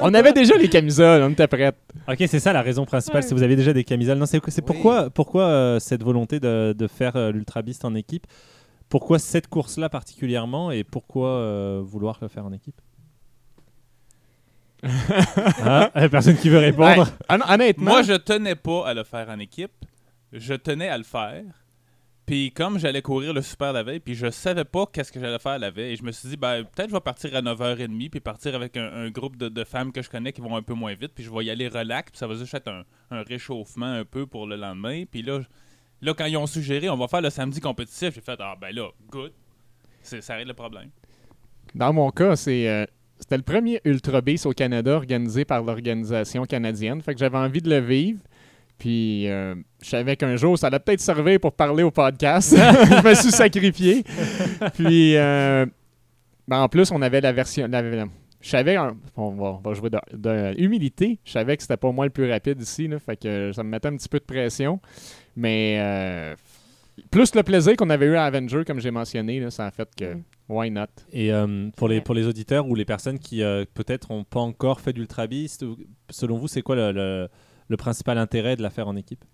On 0.00 0.14
avait 0.14 0.32
déjà 0.32 0.56
les 0.56 0.68
camisoles, 0.68 1.22
on 1.22 1.30
était 1.30 1.46
prêts. 1.46 1.72
Ok, 2.08 2.16
c'est 2.26 2.40
ça 2.40 2.54
la 2.54 2.62
raison 2.62 2.86
principale. 2.86 3.22
Si 3.22 3.34
vous 3.34 3.42
avez 3.42 3.54
déjà 3.56 3.74
des 3.74 3.84
camisoles, 3.84 4.16
non, 4.16 4.24
c'est 4.24 4.40
c'est 4.48 4.62
Oui. 4.62 4.66
pourquoi, 4.66 5.10
pourquoi 5.10 5.42
euh, 5.42 5.78
cette 5.78 6.02
volonté 6.02 6.40
de, 6.40 6.74
de 6.76 6.86
faire 6.86 7.16
euh, 7.16 7.30
l'Ultra 7.30 7.60
Beast 7.60 7.84
en 7.84 7.94
équipe? 7.94 8.26
Pourquoi 8.88 9.18
cette 9.18 9.48
course-là 9.48 9.88
particulièrement 9.90 10.70
et 10.70 10.84
pourquoi 10.84 11.28
euh, 11.28 11.82
vouloir 11.84 12.18
le 12.22 12.28
faire 12.28 12.46
en 12.46 12.52
équipe? 12.52 12.80
Ah, 15.64 15.90
Personne 16.10 16.36
qui 16.36 16.48
veut 16.48 16.58
répondre. 16.58 17.02
Ouais, 17.02 17.08
hon- 17.36 17.52
honnêtement, 17.52 17.90
Moi, 17.92 18.02
je 18.02 18.12
tenais 18.14 18.54
pas 18.54 18.86
à 18.88 18.94
le 18.94 19.04
faire 19.04 19.28
en 19.30 19.38
équipe. 19.38 19.70
Je 20.34 20.54
tenais 20.54 20.88
à 20.88 20.98
le 20.98 21.04
faire. 21.04 21.44
Puis 22.26 22.52
comme 22.52 22.78
j'allais 22.78 23.02
courir 23.02 23.32
le 23.34 23.42
super 23.42 23.72
la 23.72 23.82
veille, 23.82 24.00
puis 24.00 24.14
je 24.14 24.30
savais 24.30 24.64
pas 24.64 24.86
qu'est-ce 24.90 25.12
que 25.12 25.20
j'allais 25.20 25.38
faire 25.38 25.58
la 25.58 25.70
veille, 25.70 25.92
et 25.92 25.96
je 25.96 26.02
me 26.02 26.10
suis 26.10 26.30
dit, 26.30 26.36
ben, 26.36 26.64
peut-être 26.64 26.88
je 26.88 26.94
vais 26.94 27.00
partir 27.00 27.36
à 27.36 27.42
9h30, 27.42 28.10
puis 28.10 28.20
partir 28.20 28.54
avec 28.54 28.78
un, 28.78 29.10
groupe 29.10 29.36
de, 29.36 29.64
femmes 29.64 29.92
que 29.92 30.00
je 30.00 30.08
connais 30.08 30.32
qui 30.32 30.40
vont 30.40 30.56
un 30.56 30.62
peu 30.62 30.72
moins 30.72 30.94
vite, 30.94 31.12
puis 31.14 31.22
je 31.22 31.30
vais 31.30 31.44
y 31.44 31.50
aller 31.50 31.68
relax, 31.68 32.10
puis 32.10 32.18
ça 32.18 32.26
va 32.26 32.34
juste 32.34 32.54
être 32.54 32.68
un, 32.68 33.22
réchauffement 33.22 33.92
un 33.92 34.06
peu 34.06 34.26
pour 34.26 34.46
le 34.46 34.56
lendemain. 34.56 35.04
Puis 35.04 35.22
là, 35.22 35.40
là, 36.00 36.14
quand 36.14 36.24
ils 36.24 36.38
ont 36.38 36.46
suggéré, 36.46 36.88
on 36.88 36.96
va 36.96 37.08
faire 37.08 37.20
le 37.20 37.30
samedi 37.30 37.60
compétitif, 37.60 38.14
j'ai 38.14 38.22
fait, 38.22 38.38
ah 38.40 38.56
ben 38.58 38.74
là, 38.74 38.88
good. 39.10 39.32
Ça 40.02 40.34
règle 40.34 40.48
le 40.48 40.54
problème. 40.54 40.90
dans 41.74 41.92
mon 41.92 42.10
cas, 42.10 42.36
c'est 42.36 42.68
euh, 42.68 42.86
c'était 43.18 43.36
le 43.36 43.42
premier 43.42 43.80
Ultra 43.84 44.20
Beast 44.20 44.46
au 44.46 44.52
Canada 44.52 44.96
organisé 44.96 45.44
par 45.44 45.62
l'organisation 45.62 46.44
canadienne. 46.44 47.00
Fait 47.00 47.14
que 47.14 47.20
j'avais 47.20 47.38
envie 47.38 47.62
de 47.62 47.70
le 47.70 47.78
vivre. 47.78 48.20
Puis 48.78 49.28
euh, 49.28 49.54
je 49.82 49.88
savais 49.88 50.16
qu'un 50.16 50.36
jour, 50.36 50.58
ça 50.58 50.66
allait 50.66 50.78
peut-être 50.78 51.00
servir 51.00 51.38
pour 51.40 51.52
parler 51.52 51.82
au 51.82 51.90
podcast. 51.90 52.50
je 52.56 53.08
me 53.08 53.14
suis 53.14 53.30
sacrifié. 53.30 54.02
Puis 54.74 55.16
euh, 55.16 55.64
ben, 56.48 56.60
en 56.60 56.68
plus, 56.68 56.90
on 56.90 57.00
avait 57.02 57.20
la 57.20 57.32
version. 57.32 57.66
la- 57.68 57.82
la- 57.82 58.06
je 58.40 58.50
savais, 58.50 58.76
un- 58.76 58.96
on 59.16 59.30
va, 59.30 59.44
on 59.52 59.60
va 59.68 59.72
jouer 59.74 59.88
de, 59.88 59.98
de 60.12 60.54
humilité. 60.60 61.18
Je 61.24 61.32
savais 61.32 61.56
que 61.56 61.62
c'était 61.62 61.78
pas 61.78 61.90
moi 61.92 62.04
le 62.04 62.10
plus 62.10 62.30
rapide 62.30 62.60
ici. 62.60 62.86
Là, 62.88 62.98
fait 62.98 63.16
que 63.16 63.52
ça 63.52 63.62
me 63.62 63.70
mettait 63.70 63.88
un 63.88 63.96
petit 63.96 64.08
peu 64.08 64.18
de 64.18 64.24
pression. 64.24 64.80
Mais 65.34 65.78
euh, 65.80 66.34
plus 67.10 67.34
le 67.34 67.42
plaisir 67.42 67.74
qu'on 67.76 67.88
avait 67.90 68.06
eu 68.06 68.16
à 68.16 68.24
Avenger, 68.24 68.62
comme 68.66 68.80
j'ai 68.80 68.90
mentionné, 68.90 69.40
là, 69.40 69.50
ça 69.50 69.66
a 69.66 69.70
fait 69.70 69.88
que 69.96 70.14
Mm. 70.14 70.22
why 70.50 70.70
not? 70.70 70.84
Et 71.10 71.32
euh, 71.32 71.70
pour, 71.76 71.88
les, 71.88 72.02
pour 72.02 72.14
les 72.14 72.26
auditeurs 72.26 72.68
ou 72.68 72.74
les 72.74 72.84
personnes 72.84 73.18
qui 73.18 73.42
euh, 73.42 73.64
peut-être 73.72 74.10
n'ont 74.12 74.24
pas 74.24 74.40
encore 74.40 74.78
fait 74.80 74.92
d'Ultra 74.92 75.26
Beast, 75.26 75.64
selon 76.10 76.36
vous, 76.36 76.46
c'est 76.48 76.60
quoi 76.60 76.76
le, 76.76 76.92
le- 76.92 77.28
le 77.68 77.76
principal 77.76 78.18
intérêt 78.18 78.56
de 78.56 78.62
la 78.62 78.70
faire 78.70 78.88
en 78.88 78.96
équipe? 78.96 79.24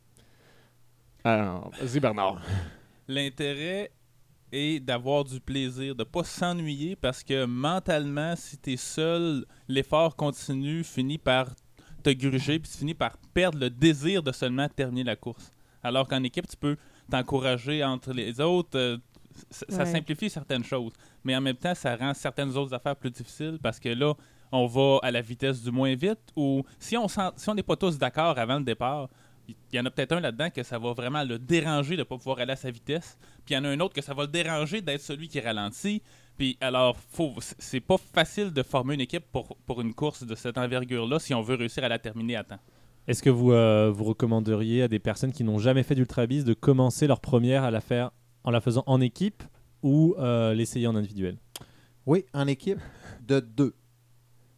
Alors, 1.25 1.71
vas-y 1.81 2.01
Bernard. 2.01 2.41
L'intérêt 3.09 3.91
est 4.53 4.81
d'avoir 4.81 5.25
du 5.25 5.41
plaisir, 5.41 5.95
de 5.95 6.05
pas 6.05 6.25
s'ennuyer 6.25 6.97
parce 6.97 7.23
que 7.23 7.45
mentalement, 7.45 8.35
si 8.37 8.59
tu 8.59 8.73
es 8.73 8.77
seul, 8.77 9.45
l'effort 9.69 10.17
continu 10.17 10.83
finit 10.83 11.19
par 11.19 11.49
te 12.03 12.11
gruger 12.11 12.59
puis 12.59 12.71
tu 12.71 12.79
finis 12.79 12.95
par 12.95 13.17
perdre 13.35 13.59
le 13.59 13.71
désir 13.71 14.23
de 14.23 14.33
seulement 14.33 14.69
terminer 14.69 15.05
la 15.05 15.17
course. 15.17 15.51
Alors 15.83 16.09
qu'en 16.09 16.23
équipe, 16.23 16.47
tu 16.49 16.57
peux 16.57 16.77
t'encourager 17.11 17.85
entre 17.85 18.13
les 18.13 18.41
autres. 18.41 18.79
euh, 18.79 18.97
ça 19.51 19.65
Ouais. 19.85 19.87
simplifie 19.87 20.29
certaines 20.29 20.65
choses, 20.65 20.93
mais 21.25 21.37
en 21.37 21.41
même 21.41 21.57
temps, 21.57 21.75
ça 21.75 21.95
rend 21.97 22.13
certaines 22.15 22.57
autres 22.57 22.75
affaires 22.75 22.97
plus 22.97 23.11
difficiles 23.11 23.59
parce 23.63 23.79
que 23.79 23.89
là, 23.89 24.15
on 24.53 24.67
va 24.67 24.99
à 25.03 25.11
la 25.11 25.21
vitesse 25.21 25.63
du 25.63 25.71
moins 25.71 25.95
vite 25.95 26.21
ou 26.37 26.65
si 26.79 26.97
on 26.97 27.09
sent- 27.09 27.33
si 27.37 27.49
on 27.49 27.55
n'est 27.55 27.63
pas 27.63 27.77
tous 27.77 27.99
d'accord 27.99 28.39
avant 28.39 28.59
le 28.59 28.65
départ, 28.65 29.09
il 29.49 29.77
y 29.77 29.81
en 29.81 29.85
a 29.87 29.91
peut-être 29.91 30.13
un 30.13 30.21
là-dedans 30.21 30.51
que 30.51 30.63
ça 30.63 30.79
va 30.79 30.93
vraiment 30.93 31.25
le 31.25 31.39
déranger 31.39 31.95
de 31.97 32.01
ne 32.01 32.05
pas 32.05 32.17
pouvoir 32.17 32.39
aller 32.39 32.53
à 32.53 32.57
sa 32.57 32.71
vitesse. 32.71 33.19
Puis 33.45 33.55
il 33.55 33.59
y 33.59 33.61
en 33.61 33.65
a 33.65 33.69
un 33.69 33.81
autre 33.81 33.95
que 33.95 34.03
ça 34.03 34.15
va 34.15 34.23
le 34.23 34.29
déranger 34.29 34.81
d'être 34.81 35.01
celui 35.01 35.27
qui 35.29 35.41
ralentit. 35.41 36.03
Puis 36.37 36.57
alors, 36.61 36.97
faut, 36.97 37.35
c'est 37.59 37.81
pas 37.81 37.97
facile 37.99 38.53
de 38.53 38.63
former 38.63 38.95
une 38.95 39.01
équipe 39.01 39.25
pour, 39.33 39.57
pour 39.67 39.81
une 39.81 39.93
course 39.93 40.23
de 40.25 40.35
cette 40.37 40.57
envergure-là 40.57 41.19
si 41.19 41.35
on 41.35 41.43
veut 41.43 41.57
réussir 41.57 41.83
à 41.83 41.89
la 41.89 41.99
terminer 41.99 42.37
à 42.37 42.45
temps. 42.45 42.61
Est-ce 43.09 43.23
que 43.25 43.31
vous, 43.31 43.51
euh, 43.53 43.91
vous 43.93 44.05
recommanderiez 44.05 44.83
à 44.85 44.89
des 44.89 45.01
personnes 45.01 45.33
qui 45.33 45.43
n'ont 45.43 45.59
jamais 45.59 45.83
fait 45.83 45.97
d'Ultra 45.97 46.27
Beast 46.27 46.47
de 46.47 46.55
commencer 46.55 47.09
leur 47.09 47.21
première 47.21 47.65
à 47.65 47.73
la 47.73 47.81
faire 47.81 48.13
en 48.45 48.53
la 48.53 48.61
faisant 48.61 48.85
en 48.87 49.01
équipe 49.01 49.43
ou 49.83 50.15
euh, 50.19 50.55
l'essayer 50.55 50.87
en 50.87 50.95
individuel? 50.95 51.39
Oui, 52.07 52.25
en 52.35 52.47
équipe 52.47 52.79
de 53.27 53.41
deux. 53.41 53.75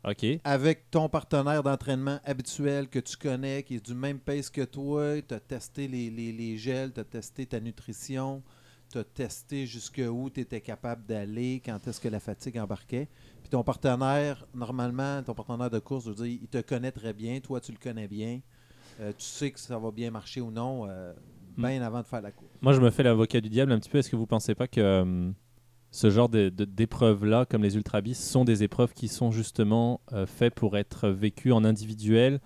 Ok. 0.05 0.27
Avec 0.45 0.91
ton 0.91 1.09
partenaire 1.09 1.63
d'entraînement 1.63 2.19
habituel 2.25 2.89
que 2.89 2.99
tu 2.99 3.17
connais, 3.17 3.63
qui 3.63 3.77
est 3.77 3.87
du 3.87 3.95
même 3.95 4.19
pace 4.19 4.51
que 4.51 4.63
toi, 4.63 5.23
tu 5.23 5.33
as 5.35 5.41
testé 5.41 5.87
les, 5.87 6.11
les, 6.11 6.33
les 6.33 6.57
gels, 6.57 6.93
tu 6.93 7.01
as 7.01 7.05
testé 7.05 7.47
ta 7.47 7.61
nutrition, 7.61 8.43
tu 8.91 8.99
as 8.99 9.05
testé 9.05 9.65
jusqu'où 9.67 10.29
tu 10.31 10.41
étais 10.41 10.61
capable 10.61 11.07
d'aller, 11.07 11.63
quand 11.65 11.87
est-ce 11.87 12.01
que 12.01 12.09
la 12.09 12.21
fatigue 12.21 12.59
embarquait. 12.59 13.09
Puis 13.43 13.51
ton 13.51 13.63
partenaire, 13.63 14.45
normalement, 14.55 15.23
ton 15.23 15.35
partenaire 15.35 15.71
de 15.71 15.79
course, 15.79 16.05
je 16.07 16.11
veux 16.11 16.27
dire, 16.27 16.39
il 16.43 16.49
te 16.49 16.61
connaît 16.61 16.93
très 16.93 17.13
bien, 17.13 17.39
toi 17.41 17.61
tu 17.61 17.71
le 17.73 17.79
connais 17.79 18.09
bien, 18.09 18.41
Euh, 19.01 19.11
tu 19.17 19.25
sais 19.25 19.51
que 19.51 19.59
ça 19.59 19.79
va 19.79 19.91
bien 19.91 20.11
marcher 20.11 20.43
ou 20.43 20.51
non, 20.51 20.87
euh, 20.87 21.15
bien 21.57 21.81
avant 21.81 22.03
de 22.03 22.07
faire 22.07 22.21
la 22.21 22.31
course. 22.31 22.51
Moi, 22.61 22.75
je 22.75 22.81
me 22.81 22.91
fais 22.91 23.03
l'avocat 23.03 23.41
du 23.41 23.49
diable 23.49 23.73
un 23.73 23.79
petit 23.79 23.89
peu. 23.89 23.99
Est-ce 23.99 24.11
que 24.11 24.17
vous 24.17 24.27
pensez 24.27 24.55
pas 24.55 24.69
que 24.69 24.81
euh, 24.81 25.31
ce 25.93 26.11
genre 26.11 26.29
de- 26.29 26.49
de- 26.49 26.65
d'épreuves-là, 26.65 27.45
comme 27.47 27.63
les 27.63 27.77
Ultra 27.77 28.01
Beasts, 28.01 28.25
sont 28.29 28.45
des 28.45 28.65
épreuves 28.65 28.93
qui 28.95 29.07
sont 29.07 29.31
justement 29.31 30.01
euh, 30.13 30.27
faites 30.27 30.55
pour 30.55 30.77
être 30.77 31.09
vécues 31.09 31.53
en 31.53 31.65
individuel, 31.65 32.41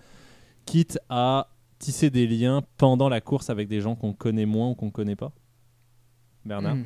quitte 0.65 0.99
à 1.09 1.49
tisser 1.79 2.09
des 2.11 2.27
liens 2.27 2.61
pendant 2.77 3.09
la 3.09 3.21
course 3.21 3.49
avec 3.49 3.67
des 3.67 3.81
gens 3.81 3.95
qu'on 3.95 4.13
connaît 4.13 4.45
moins 4.45 4.69
ou 4.69 4.75
qu'on 4.75 4.91
connaît 4.91 5.15
pas 5.15 5.31
Bernard? 6.45 6.75
Hmm. 6.75 6.85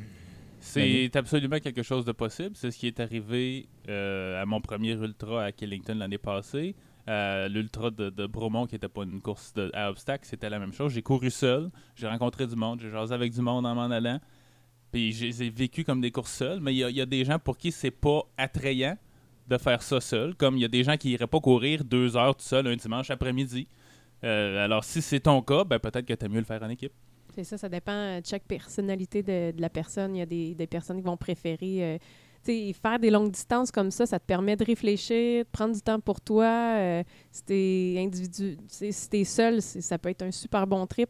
C'est 0.60 1.16
absolument 1.16 1.60
quelque 1.60 1.82
chose 1.82 2.06
de 2.06 2.12
possible. 2.12 2.52
C'est 2.56 2.70
ce 2.70 2.78
qui 2.78 2.86
est 2.86 3.00
arrivé 3.00 3.68
euh, 3.90 4.40
à 4.40 4.46
mon 4.46 4.62
premier 4.62 4.92
ultra 4.92 5.46
à 5.46 5.52
Killington 5.52 5.96
l'année 5.96 6.20
passée. 6.20 6.76
Euh, 7.08 7.48
L'ultra 7.48 7.90
de, 7.90 8.12
de 8.12 8.28
Bromont, 8.28 8.68
qui 8.68 8.76
n'était 8.76 8.88
pas 8.88 9.02
une 9.02 9.22
course 9.22 9.54
de, 9.54 9.72
à 9.74 9.90
obstacles, 9.90 10.28
c'était 10.28 10.52
la 10.52 10.60
même 10.60 10.72
chose. 10.72 10.94
J'ai 10.94 11.02
couru 11.02 11.32
seul, 11.32 11.72
j'ai 11.96 12.08
rencontré 12.08 12.46
du 12.46 12.56
monde, 12.56 12.80
j'ai 12.80 12.92
jasé 12.92 13.12
avec 13.16 13.34
du 13.34 13.42
monde 13.42 13.66
en 13.66 13.74
m'en 13.74 13.90
allant. 13.90 14.20
Puis 14.92 15.12
je 15.14 15.26
les 15.26 15.44
ai 15.44 15.50
vécu 15.50 15.84
comme 15.84 16.02
des 16.02 16.12
courses 16.12 16.34
seules. 16.34 16.60
Mais 16.60 16.74
il 16.74 16.80
y, 16.80 17.02
a- 17.02 17.06
des 17.06 17.26
gens 17.26 17.40
pour 17.40 17.58
qui 17.58 17.72
c'est 17.72 17.92
pas 17.92 18.24
attrayant 18.38 18.98
de 19.48 19.58
faire 19.58 19.82
ça 19.82 20.00
seul. 20.02 20.36
Comme 20.36 20.58
il 20.58 20.62
y 20.62 20.66
a 20.66 20.70
des 20.70 20.84
gens 20.84 20.98
qui 20.98 21.12
iraient 21.12 21.28
pas 21.28 21.40
courir 21.40 21.84
deux 21.84 22.16
heures 22.18 22.36
tout 22.36 22.44
seul 22.44 22.68
un 22.68 22.76
dimanche 22.76 23.10
après-midi. 23.10 23.68
Euh, 24.24 24.64
alors 24.64 24.84
si 24.84 25.02
c'est 25.02 25.22
ton 25.22 25.42
cas, 25.42 25.64
ben, 25.64 25.80
peut-être 25.80 26.06
que 26.06 26.14
tu 26.14 26.30
mieux 26.30 26.40
le 26.40 26.46
faire 26.46 26.62
en 26.62 26.70
équipe. 26.70 26.94
C'est 27.34 27.44
ça, 27.44 27.58
ça 27.58 27.70
dépend 27.70 27.92
euh, 27.94 28.22
de 28.22 28.26
chaque 28.26 28.44
personnalité 28.44 29.24
de, 29.24 29.54
la 29.58 29.70
personne. 29.70 30.16
Il 30.16 30.20
y 30.20 30.22
a 30.22 30.26
des, 30.26 30.68
personnes 30.68 30.98
qui 30.98 31.04
vont 31.04 31.18
préférer. 31.18 31.84
euh, 31.84 31.98
tu 32.44 32.52
sais, 32.52 32.74
faire 32.74 33.00
des 33.00 33.10
longues 33.10 33.32
distances 33.32 33.72
comme 33.72 33.92
ça, 33.92 34.06
ça 34.06 34.20
te 34.20 34.26
permet 34.26 34.56
de 34.56 34.66
réfléchir, 34.66 35.46
de 35.46 35.50
prendre 35.50 35.74
du 35.74 35.82
temps 35.82 36.00
pour 36.00 36.20
toi. 36.22 36.76
euh, 36.78 37.04
si 37.32 37.44
t'es 37.44 37.96
individu, 38.00 38.58
si 38.68 39.10
t'es 39.10 39.24
seul, 39.24 39.62
ça 39.62 39.98
peut 39.98 40.10
être 40.10 40.24
un 40.24 40.32
super 40.32 40.66
bon 40.68 40.86
trip. 40.88 41.10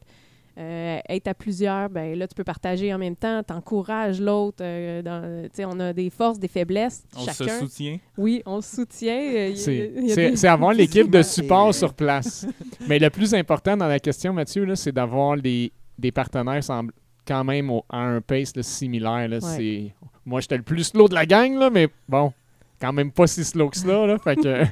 Euh, 0.57 0.99
être 1.07 1.27
à 1.27 1.33
plusieurs, 1.33 1.89
ben 1.89 2.17
là, 2.19 2.27
tu 2.27 2.35
peux 2.35 2.43
partager 2.43 2.93
en 2.93 2.97
même 2.97 3.15
temps, 3.15 3.41
t'encourages 3.41 4.19
l'autre. 4.19 4.57
euh, 4.61 5.01
dans- 5.01 5.43
tu 5.43 5.49
sais, 5.53 5.65
on 5.65 5.79
a 5.79 5.93
des 5.93 6.09
forces, 6.09 6.39
des 6.39 6.49
faiblesses, 6.49 7.03
On 7.15 7.21
chacun. 7.25 7.59
se 7.59 7.59
soutient. 7.65 7.97
Oui, 8.17 8.41
on 8.45 8.59
se 8.59 8.75
soutient. 8.75 9.17
euh, 9.33 9.53
C'est 9.55 9.93
des- 10.31 10.45
avoir 10.45 10.73
l'équipe 10.73 11.09
de 11.09 11.21
support 11.21 11.73
sur 11.73 11.93
place. 11.93 12.45
Mais 12.87 12.99
le 12.99 13.09
plus 13.09 13.33
important 13.33 13.77
dans 13.77 13.87
la 13.87 13.99
question, 13.99 14.33
Mathieu, 14.33 14.65
là, 14.65 14.75
c'est 14.75 14.91
d'avoir 14.91 15.37
des, 15.37 15.71
des 15.97 16.11
partenaires 16.11 16.63
semble- 16.63 16.91
quand 17.25 17.43
même 17.45 17.69
au- 17.69 17.85
à 17.89 17.99
un 17.99 18.19
pace 18.19 18.53
là, 18.55 18.63
similaire. 18.63 19.27
Là, 19.29 19.39
Ouais. 19.41 19.93
Moi, 20.25 20.41
j'étais 20.41 20.57
le 20.57 20.63
plus 20.63 20.83
slow 20.83 21.07
de 21.07 21.13
la 21.15 21.25
gang, 21.25 21.53
là, 21.57 21.69
mais 21.69 21.87
bon, 22.09 22.33
quand 22.79 22.91
même 22.91 23.11
pas 23.11 23.25
si 23.27 23.43
slow 23.45 23.69
que 23.69 23.77
cela. 23.77 24.05
Là, 24.05 24.17
fait 24.19 24.35
que 24.35 24.63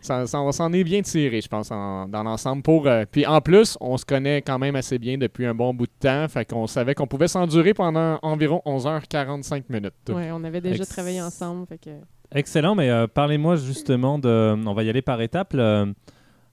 ça, 0.00 0.26
ça- 0.26 0.40
on 0.40 0.52
s'en 0.52 0.72
est 0.72 0.84
bien 0.84 1.02
tiré, 1.02 1.40
je 1.40 1.48
pense, 1.48 1.70
en- 1.70 2.08
dans 2.08 2.22
l'ensemble. 2.22 2.62
pour 2.62 2.86
euh, 2.86 3.04
Puis 3.10 3.26
en 3.26 3.40
plus, 3.40 3.76
on 3.80 3.96
se 3.96 4.04
connaît 4.04 4.42
quand 4.42 4.58
même 4.58 4.76
assez 4.76 4.98
bien 4.98 5.18
depuis 5.18 5.46
un 5.46 5.54
bon 5.54 5.74
bout 5.74 5.86
de 5.86 5.92
temps. 5.98 6.26
Fait 6.28 6.44
qu'on 6.44 6.66
savait 6.66 6.94
qu'on 6.94 7.06
pouvait 7.06 7.28
s'endurer 7.28 7.74
pendant 7.74 8.18
environ 8.22 8.62
11h45 8.64 9.64
minutes. 9.68 9.92
Ouais, 10.10 10.30
on 10.32 10.44
avait 10.44 10.60
déjà 10.60 10.82
Ex- 10.82 10.88
travaillé 10.88 11.20
ensemble. 11.22 11.66
Fait 11.66 11.78
que... 11.78 11.90
Excellent, 12.32 12.74
mais 12.74 12.90
euh, 12.90 13.06
parlez-moi 13.06 13.56
justement 13.56 14.18
de. 14.18 14.54
On 14.66 14.74
va 14.74 14.82
y 14.82 14.90
aller 14.90 15.02
par 15.02 15.20
étapes. 15.22 15.52
le- 15.54 15.94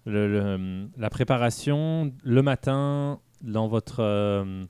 le- 0.05 0.27
le- 0.27 0.88
la 0.97 1.10
préparation 1.10 2.13
le 2.23 2.41
matin 2.41 3.19
dans 3.41 3.67
votre. 3.67 3.97
euh, 4.01 4.63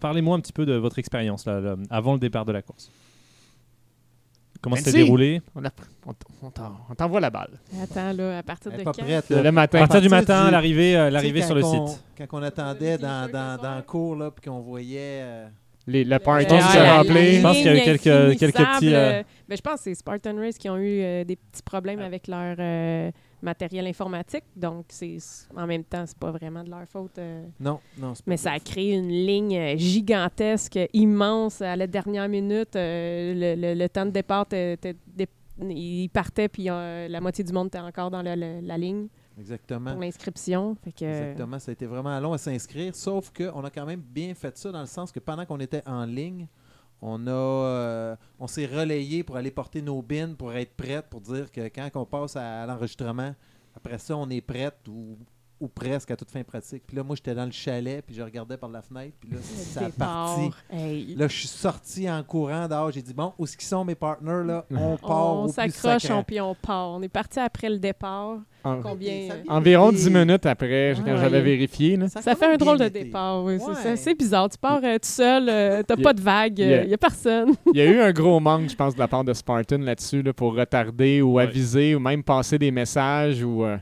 Parlez-moi 0.00 0.36
un 0.36 0.40
petit 0.40 0.52
peu 0.52 0.66
de 0.66 0.74
votre 0.74 0.98
expérience 0.98 1.46
là, 1.46 1.60
là, 1.60 1.76
avant 1.90 2.14
le 2.14 2.18
départ 2.18 2.44
de 2.44 2.52
la 2.52 2.62
course. 2.62 2.90
Comment 4.62 4.76
ça 4.76 4.82
s'est 4.82 4.92
déroulé? 4.92 5.40
On, 5.54 5.64
a- 5.64 5.70
on 6.06 6.12
t- 6.12 6.26
on 6.42 6.50
t'en- 6.50 6.76
on 6.90 6.94
t'envoie 6.94 7.20
la 7.20 7.30
balle. 7.30 7.58
Attends, 7.82 8.12
là, 8.12 8.38
à 8.38 8.42
partir 8.42 8.70
de 8.72 8.82
quand? 8.82 8.92
prête. 8.92 9.30
Le, 9.30 9.46
À 9.58 9.66
partir 9.68 10.00
du 10.00 10.08
matin, 10.08 10.46
du- 10.46 10.50
l'arrivée 10.52 10.96
euh, 10.96 11.10
l'arrivée 11.10 11.42
sur 11.42 11.54
le 11.54 11.64
on- 11.64 11.86
site. 11.86 12.04
Quand 12.18 12.26
on 12.38 12.42
attendait 12.42 12.98
dans, 12.98 13.30
dans, 13.30 13.60
dans 13.60 13.76
le 13.76 13.82
cours, 13.82 14.16
là, 14.16 14.30
puis 14.30 14.50
qu'on 14.50 14.60
voyait 14.60 15.20
euh, 15.22 15.46
Les, 15.86 16.04
le 16.04 16.18
party 16.18 16.46
qui 16.46 16.62
s'est 16.62 16.78
la 16.78 16.98
rempli. 16.98 17.34
Je 17.36 17.40
pense 17.42 17.56
qu'il 17.56 17.66
y 17.66 17.68
a 17.68 17.76
eu 17.76 17.80
quelques- 17.98 18.38
quelques 18.38 18.56
petits, 18.56 18.94
euh, 18.94 19.20
euh, 19.20 19.22
ben, 19.48 19.56
je 19.56 19.62
pense 19.62 19.74
que 19.76 19.80
c'est 19.84 19.94
Spartan 19.94 20.36
Race 20.36 20.58
qui 20.58 20.68
ont 20.68 20.76
eu 20.76 21.00
euh, 21.02 21.24
des 21.24 21.36
petits 21.36 21.62
problèmes 21.62 22.00
avec 22.00 22.28
leur 22.28 22.56
euh, 22.58 23.10
matériel 23.42 23.86
informatique. 23.86 24.44
Donc, 24.56 24.86
c'est 24.88 25.18
en 25.56 25.66
même 25.66 25.84
temps, 25.84 26.04
c'est 26.06 26.18
pas 26.18 26.30
vraiment 26.30 26.62
de 26.64 26.70
leur 26.70 26.86
faute. 26.86 27.18
euh, 27.18 27.44
Non, 27.58 27.80
non, 27.98 28.12
pas 28.12 28.20
mais 28.26 28.36
ça 28.36 28.52
a 28.52 28.58
créé 28.60 28.94
une 28.94 29.08
ligne 29.08 29.56
euh, 29.56 29.76
gigantesque, 29.76 30.78
immense 30.92 31.60
à 31.62 31.76
la 31.76 31.86
dernière 31.86 32.28
minute. 32.28 32.76
euh, 32.76 33.34
le, 33.34 33.60
le- 33.60 33.74
le 33.78 33.88
temps 33.88 34.06
de 34.06 34.10
départ, 34.10 34.42
était- 34.46 34.72
était 34.74 34.96
dé- 35.06 35.28
il 35.62 36.08
partait, 36.08 36.48
puis 36.48 36.70
euh, 36.70 37.06
la 37.08 37.20
moitié 37.20 37.44
du 37.44 37.52
monde 37.52 37.66
était 37.68 37.78
encore 37.78 38.10
dans 38.10 38.22
le- 38.22 38.60
la 38.62 38.78
ligne 38.78 39.08
Exactement. 39.38 39.92
pour 39.92 40.00
l'inscription. 40.00 40.74
Que, 40.84 41.04
Exactement, 41.04 41.58
ça 41.58 41.70
a 41.70 41.72
été 41.72 41.86
vraiment 41.86 42.18
long 42.20 42.32
à 42.32 42.38
s'inscrire, 42.38 42.94
sauf 42.94 43.30
qu'on 43.30 43.62
a 43.64 43.70
quand 43.70 43.84
même 43.86 44.00
bien 44.00 44.34
fait 44.34 44.56
ça 44.56 44.70
dans 44.72 44.80
le 44.80 44.86
sens 44.86 45.12
que 45.12 45.20
pendant 45.20 45.44
qu'on 45.46 45.60
était 45.60 45.82
en 45.86 46.04
ligne, 46.04 46.46
euh, 47.02 48.16
on 48.38 48.46
s'est 48.46 48.66
relayé 48.66 49.22
pour 49.22 49.36
aller 49.36 49.50
porter 49.50 49.82
nos 49.82 50.02
bins 50.02 50.34
pour 50.34 50.52
être 50.52 50.74
prête 50.74 51.06
pour 51.08 51.20
dire 51.20 51.50
que 51.50 51.68
quand 51.68 51.90
on 51.94 52.04
passe 52.04 52.36
à, 52.36 52.66
l'enregistrement, 52.66 53.34
après 53.74 53.98
ça, 53.98 54.16
on 54.16 54.28
est 54.28 54.40
prête 54.40 54.86
ou, 54.88 55.16
ou 55.60 55.68
presque 55.68 56.10
à 56.10 56.16
toute 56.16 56.30
fin 56.30 56.42
pratique. 56.42 56.82
Puis 56.86 56.96
là, 56.96 57.02
moi, 57.02 57.14
j'étais 57.16 57.34
dans 57.34 57.44
le 57.44 57.50
chalet, 57.52 58.02
puis 58.04 58.14
je 58.16 58.22
regardais 58.22 58.56
par 58.56 58.70
la 58.70 58.80
fenêtre, 58.82 59.14
puis 59.20 59.30
là, 59.30 59.36
ça 59.42 59.86
a 59.86 59.90
parti. 59.90 60.50
hey. 60.72 61.14
Là, 61.16 61.28
je 61.28 61.36
suis 61.36 61.48
sorti 61.48 62.10
en 62.10 62.22
courant 62.22 62.66
dehors. 62.66 62.90
J'ai 62.90 63.02
dit, 63.02 63.12
bon, 63.14 63.32
où 63.38 63.44
est-ce 63.44 63.56
qu'ils 63.56 63.68
sont 63.68 63.84
mes 63.84 63.94
partners, 63.94 64.42
là? 64.46 64.64
On 64.70 64.96
part 64.96 65.36
on 65.36 65.48
s'accroche, 65.48 66.10
on, 66.10 66.22
puis 66.24 66.40
on 66.40 66.54
part. 66.54 66.90
On 66.90 67.02
est 67.02 67.08
parti 67.08 67.38
après 67.38 67.68
le 67.68 67.78
départ. 67.78 68.38
En- 68.62 68.80
Combien? 68.82 69.28
Environ 69.48 69.90
des- 69.90 69.96
10 69.98 70.10
minutes 70.10 70.44
après, 70.46 70.94
quand 70.96 71.04
Ouais. 71.04 71.16
j'avais 71.18 71.40
vérifié. 71.40 71.96
là. 71.96 72.08
Ça 72.08 72.34
fait 72.36 72.52
un 72.52 72.56
drôle 72.56 72.78
de 72.78 72.88
départ, 72.88 73.42
oui. 73.44 73.56
c'est 73.58 73.66
Ouais. 73.66 73.74
ça. 73.74 73.80
C'est 73.82 73.90
assez 73.92 74.14
bizarre. 74.14 74.48
Tu 74.50 74.58
pars 74.58 74.80
euh, 74.84 74.94
tout 74.94 75.08
seul, 75.08 75.48
euh, 75.48 75.82
t'as 75.82 75.96
pas 75.96 76.12
de 76.12 76.20
vague, 76.20 76.58
il 76.58 76.72
a- 76.72 76.84
n'y 76.84 76.92
a 76.94 76.98
personne. 76.98 77.54
Il 77.72 77.76
y 77.78 77.80
a 77.80 77.86
eu 77.86 78.00
un 78.00 78.12
gros 78.12 78.38
manque, 78.40 78.68
je 78.68 78.76
pense, 78.76 78.94
de 78.94 78.98
la 78.98 79.08
part 79.08 79.24
de 79.24 79.32
Spartan 79.32 79.78
là-dessus, 79.78 80.22
là, 80.22 80.32
pour 80.34 80.54
retarder 80.54 81.22
ou 81.22 81.34
Ouais. 81.34 81.44
aviser 81.44 81.94
ou 81.94 82.00
même 82.00 82.22
passer 82.22 82.58
des 82.58 82.70
messages. 82.70 83.42
ou 83.42 83.64
euh, 83.64 83.78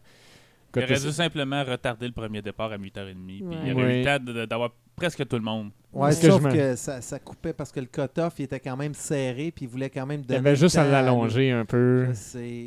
Il 0.76 0.83
aurait 0.85 0.94
dû 1.00 1.12
simplement 1.12 1.64
retarder 1.64 2.07
le 2.07 2.12
premier 2.12 2.42
départ 2.42 2.70
à 2.72 2.76
8h30. 2.78 3.14
Puis 3.26 3.42
Ouais. 3.42 3.57
il 3.64 3.68
y 3.68 3.72
aurait 3.72 3.83
eu 3.83 3.87
Oui. 3.87 4.04
le 4.04 4.18
temps 4.18 4.46
d'avoir 4.46 4.70
presque 4.96 5.26
tout 5.26 5.37
le 5.37 5.42
monde. 5.42 5.70
Ouais, 5.92 6.11
que 6.11 6.16
sauf 6.16 6.42
que 6.52 6.76
ça, 6.76 7.00
ça 7.00 7.18
coupait 7.18 7.52
parce 7.54 7.72
que 7.72 7.81
le 7.81 7.87
cut-off 7.87 8.35
il 8.38 8.42
était 8.44 8.61
quand 8.61 8.76
même 8.76 8.92
serré, 8.94 9.50
puis 9.50 9.64
il 9.64 9.68
voulait 9.68 9.88
quand 9.90 10.04
même 10.04 10.20
Il 10.20 10.24
y 10.24 10.26
donner. 10.26 10.38
avait 10.40 10.50
le 10.50 10.57
juste 10.57 10.76
à 10.76 10.85
l'allonger 10.85 11.50
un 11.52 11.64
peu. 11.64 12.07
Je 12.09 12.12
sais. 12.12 12.66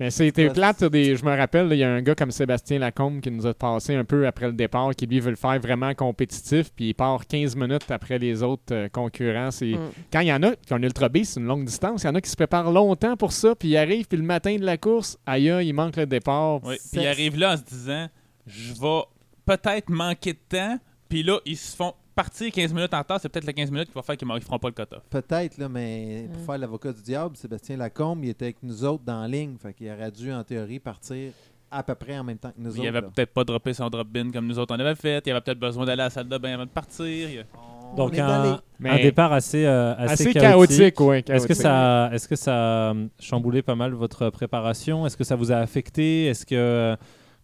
Mais 0.00 0.10
c'était 0.10 0.46
Ouais, 0.48 0.52
plate. 0.52 0.84
Des, 0.84 1.16
je 1.16 1.24
me 1.24 1.36
rappelle, 1.36 1.68
il 1.72 1.78
y 1.78 1.84
a 1.84 1.90
un 1.92 2.00
gars 2.02 2.14
comme 2.14 2.30
Sébastien 2.30 2.78
Lacombe 2.78 3.20
qui 3.20 3.30
nous 3.30 3.46
a 3.46 3.54
passé 3.54 3.94
un 3.94 4.04
peu 4.04 4.26
après 4.26 4.46
le 4.46 4.52
départ, 4.52 4.94
qui 4.94 5.06
lui 5.06 5.18
veut 5.20 5.30
le 5.30 5.36
faire 5.36 5.58
vraiment 5.60 5.92
compétitif, 5.94 6.70
puis 6.74 6.90
il 6.90 6.94
part 6.94 7.26
15 7.26 7.56
minutes 7.56 7.90
après 7.90 8.18
les 8.18 8.42
autres 8.42 8.72
euh, 8.72 8.88
concurrents. 8.88 9.50
C'est- 9.50 9.66
Mm. 9.72 9.90
Quand 10.12 10.20
il 10.20 10.28
y 10.28 10.32
en 10.32 10.42
a 10.44 10.54
qui 10.54 10.72
ont 10.72 10.78
ultra 10.78 11.08
B, 11.08 11.18
c'est 11.24 11.40
une 11.40 11.46
longue 11.46 11.64
distance, 11.64 12.02
il 12.02 12.06
y 12.06 12.10
en 12.10 12.14
a 12.14 12.20
qui 12.20 12.30
se 12.30 12.36
préparent 12.36 12.70
longtemps 12.70 13.16
pour 13.16 13.32
ça, 13.32 13.54
puis 13.54 13.68
ils 13.70 13.76
arrivent, 13.76 14.06
puis 14.06 14.18
le 14.18 14.24
matin 14.24 14.54
de 14.56 14.64
la 14.64 14.76
course, 14.76 15.18
aïe, 15.26 15.50
aïe, 15.50 15.68
il 15.68 15.72
manque 15.72 15.96
le 15.96 16.06
départ. 16.06 16.60
Oui. 16.64 16.76
Puis 16.92 17.00
ils 17.02 17.06
arrivent 17.08 17.36
là 17.38 17.54
en 17.54 17.56
se 17.56 17.62
disant 17.64 18.08
je 18.46 18.72
vais 18.74 19.02
peut-être 19.44 19.88
manquer 19.90 20.32
de 20.32 20.38
temps. 20.48 20.78
Puis 21.08 21.22
là, 21.22 21.38
ils 21.46 21.56
se 21.56 21.74
font 21.76 21.94
partir 22.22 22.50
15 22.52 22.72
minutes 22.74 22.92
en 22.94 22.98
retard. 22.98 23.20
C'est 23.20 23.28
peut-être 23.28 23.46
les 23.46 23.54
15 23.54 23.70
minutes 23.70 23.88
qui 23.88 23.94
va 23.94 24.02
faire 24.02 24.16
qu'ils 24.16 24.26
ne 24.28 24.40
feront 24.40 24.58
pas 24.58 24.68
le 24.68 24.74
cut-off. 24.74 25.02
Peut-être, 25.08 25.56
là, 25.58 25.68
mais 25.68 26.28
pour 26.32 26.42
faire 26.44 26.58
l'avocat 26.58 26.92
du 26.92 27.00
diable, 27.02 27.36
Sébastien 27.36 27.76
Lacombe, 27.76 28.24
il 28.24 28.30
était 28.30 28.46
avec 28.46 28.56
nous 28.62 28.84
autres 28.84 29.04
dans 29.04 29.20
la 29.22 29.28
ligne. 29.28 29.54
Fait 29.62 29.72
qu'il 29.72 29.88
aurait 29.90 30.10
dû, 30.10 30.32
en 30.32 30.42
théorie, 30.42 30.80
partir 30.80 31.32
à 31.70 31.82
peu 31.82 31.94
près 31.94 32.18
en 32.18 32.24
même 32.24 32.38
temps 32.38 32.48
que 32.50 32.54
nous 32.60 32.74
Il 32.76 32.80
autres. 32.80 32.88
avait 32.88 33.00
là. 33.02 33.08
peut-être 33.14 33.32
pas 33.34 33.44
droppé 33.44 33.74
son 33.74 33.88
drop 33.90 34.08
bin 34.08 34.30
comme 34.30 34.46
nous 34.46 34.58
autres 34.58 34.74
on 34.74 34.80
avait 34.80 34.94
fait. 34.94 35.22
Il 35.26 35.30
avait 35.32 35.42
peut-être 35.42 35.58
besoin 35.60 35.84
d'aller 35.84 36.00
à 36.00 36.04
la 36.06 36.10
salle 36.10 36.26
de 36.28 36.38
bain 36.38 36.54
avant 36.54 36.64
de 36.64 36.70
partir. 36.70 37.04
Il- 37.30 37.44
On 37.92 37.94
Donc 37.94 38.18
un, 38.18 38.58
Mais 38.80 38.88
un 38.90 38.96
départ 38.96 39.32
assez, 39.34 39.64
euh, 39.66 39.94
assez, 39.96 40.28
assez 40.28 40.32
chaotique. 40.32 40.94
chaotique, 40.94 41.00
ouais, 41.00 41.24
Est-ce 41.28 41.46
que 41.46 41.52
ça, 41.54 42.10
est-ce 42.12 42.26
que 42.26 42.36
ça 42.36 42.90
a 42.90 42.94
chamboulé 43.20 43.60
pas 43.62 43.74
mal 43.74 43.92
votre 43.92 44.30
préparation? 44.30 45.06
Est-ce 45.06 45.16
que 45.16 45.24
ça 45.24 45.36
vous 45.36 45.52
a 45.52 45.56
affecté? 45.56 46.26
Est-ce 46.26 46.44
que 46.46 46.96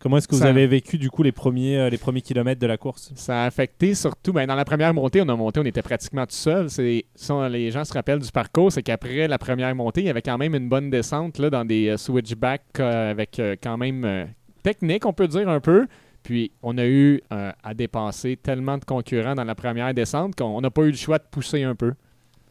comment 0.04 0.18
est-ce 0.18 0.28
que 0.28 0.36
vous 0.36 0.44
avez 0.44 0.66
vécu 0.66 0.98
du 0.98 1.10
coup 1.10 1.22
les 1.22 1.32
premiers, 1.32 1.78
euh, 1.78 1.88
les 1.88 1.98
premiers 1.98 2.20
kilomètres 2.20 2.60
de 2.60 2.66
la 2.66 2.76
course? 2.76 3.10
Ça 3.16 3.42
a 3.42 3.46
affecté 3.46 3.94
surtout, 3.94 4.32
ben, 4.32 4.46
dans 4.46 4.54
la 4.54 4.64
première 4.64 4.94
montée, 4.94 5.20
on 5.20 5.28
a 5.28 5.34
monté, 5.34 5.58
on 5.58 5.64
était 5.64 5.82
pratiquement 5.82 6.26
tout 6.26 6.36
seul. 6.36 6.70
C'est, 6.70 7.06
les 7.50 7.70
gens 7.72 7.84
se 7.84 7.92
rappellent 7.92 8.20
du 8.20 8.30
parcours, 8.30 8.70
c'est 8.70 8.82
qu'après 8.82 9.26
la 9.26 9.38
première 9.38 9.74
montée, 9.74 10.02
il 10.02 10.06
y 10.06 10.10
avait 10.10 10.22
quand 10.22 10.38
même 10.38 10.54
une 10.54 10.68
bonne 10.68 10.90
descente 10.90 11.38
là, 11.38 11.50
dans 11.50 11.64
des 11.64 11.88
euh, 11.88 11.96
switchbacks 11.96 12.62
euh, 12.78 13.10
avec 13.10 13.40
quand 13.62 13.78
même 13.78 14.28
technique, 14.62 15.06
on 15.06 15.12
peut 15.12 15.26
dire 15.26 15.48
un 15.48 15.60
peu. 15.60 15.86
Puis 16.24 16.52
on 16.62 16.78
a 16.78 16.86
eu 16.86 17.20
euh, 17.32 17.52
à 17.62 17.74
dépasser 17.74 18.36
tellement 18.36 18.78
de 18.78 18.84
concurrents 18.84 19.34
dans 19.34 19.44
la 19.44 19.54
première 19.54 19.92
descente 19.94 20.34
qu'on 20.34 20.60
n'a 20.60 20.70
pas 20.70 20.82
eu 20.82 20.90
le 20.90 20.96
choix 20.96 21.18
de 21.18 21.24
pousser 21.30 21.62
un 21.62 21.74
peu. 21.74 21.92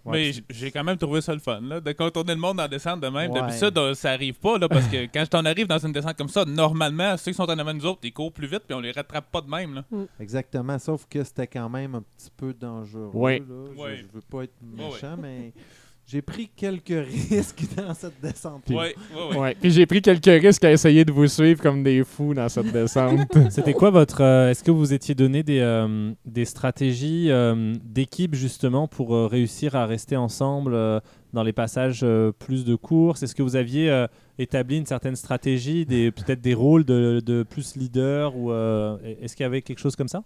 Mais 0.06 0.32
j'ai 0.50 0.70
quand 0.72 0.84
même 0.84 0.98
trouvé 0.98 1.22
ça 1.22 1.34
le 1.34 1.39
fun, 1.39 1.62
là, 1.62 1.80
de 1.80 1.92
contourner 1.94 2.34
le 2.34 2.39
monde 2.39 2.60
en 2.60 2.68
descente 2.68 3.00
de 3.00 3.08
même. 3.08 3.32
Ouais. 3.32 3.42
Depuis 3.42 3.96
ça, 3.96 4.12
arrive 4.12 4.34
pas, 4.36 4.58
là, 4.58 4.68
parce 4.68 4.88
que 4.88 5.06
quand 5.13 5.26
on 5.36 5.46
arrive 5.46 5.68
dans 5.68 5.78
une 5.78 5.94
descente 5.94 6.18
comme 6.18 6.28
ça, 6.28 6.44
normalement, 6.46 7.16
ceux 7.18 7.32
qui 7.32 7.38
sont 7.38 7.44
en 7.50 7.58
avant 7.58 7.74
de 7.74 7.80
nous 7.80 7.86
autres, 7.86 8.02
ils 8.04 8.12
courent 8.13 8.34
plus 8.34 8.48
vite, 8.48 8.63
puis 8.68 8.76
on 8.76 8.82
les 8.82 8.92
rattrape 8.92 9.32
pas 9.32 9.42
de 9.42 9.50
même. 9.50 9.74
Là. 9.76 9.84
Exactement, 10.20 10.78
sauf 10.80 11.06
que 11.10 11.24
c'était 11.24 11.48
quand 11.48 11.70
même 11.70 11.96
un 11.96 12.02
petit 12.18 12.32
peu 12.36 12.54
dangereux. 12.54 13.12
Ouais. 13.13 13.39
là. 13.39 13.46
Je, 13.76 13.82
Ouais. 13.82 13.98
je 13.98 14.04
veux 14.13 14.22
pas 14.30 14.44
être 14.44 14.54
Ouais, 14.78 14.89
méchant, 14.92 15.16
mais 15.18 15.54
j'ai 16.06 16.22
pris 16.22 16.50
quelques 16.56 16.88
risques 17.32 17.63
dans 17.78 17.94
cette 17.94 18.20
descente. 18.22 18.63
Ouais, 18.70 18.96
ouais. 19.32 19.38
Ouais. 19.38 19.58
Puis 19.60 19.72
j'ai 19.72 19.86
pris 19.86 20.02
quelques 20.02 20.26
risques 20.26 20.63
à 20.63 20.72
essayer 20.72 21.06
de 21.06 21.12
vous 21.12 21.28
suivre 21.28 21.62
comme 21.62 21.82
des 21.84 22.04
fous 22.04 22.34
dans 22.34 22.50
cette 22.50 22.72
descente. 22.72 23.32
C'était 23.50 23.74
quoi 23.74 23.89
votre 23.89 24.22
euh, 24.22 24.50
Est-ce 24.52 24.63
que 24.63 24.72
vous 24.72 24.94
étiez 24.94 25.16
donné 25.16 25.44
des, 25.44 25.60
euh, 25.60 26.12
des 26.26 26.46
stratégies 26.46 27.28
euh, 27.32 27.74
d'équipe 27.84 28.36
justement 28.36 28.88
pour 28.88 29.16
euh, 29.16 29.28
réussir 29.28 29.76
à 29.76 29.86
rester 29.86 30.18
ensemble 30.18 30.74
euh, 30.74 31.00
dans 31.32 31.44
les 31.44 31.54
passages 31.54 32.02
euh, 32.04 32.32
plus 32.32 32.66
de 32.66 32.76
courses? 32.76 33.24
Est-ce 33.24 33.34
que 33.36 33.44
vous 33.44 33.56
aviez 33.56 33.89
euh, 33.89 34.08
établi 34.38 34.78
une 34.78 34.86
certaine 34.86 35.16
stratégie, 35.16 35.86
des 35.86 36.12
peut-être 36.12 36.42
des 36.42 36.54
rôles 36.54 36.84
de, 36.84 37.22
de 37.26 37.44
plus 37.44 37.76
leader 37.76 38.36
ou 38.36 38.52
euh, 38.52 38.98
est-ce 39.22 39.36
qu'il 39.36 39.44
y 39.44 39.48
avait 39.48 39.62
quelque 39.62 39.80
chose 39.80 39.96
comme 39.96 40.08
ça? 40.10 40.24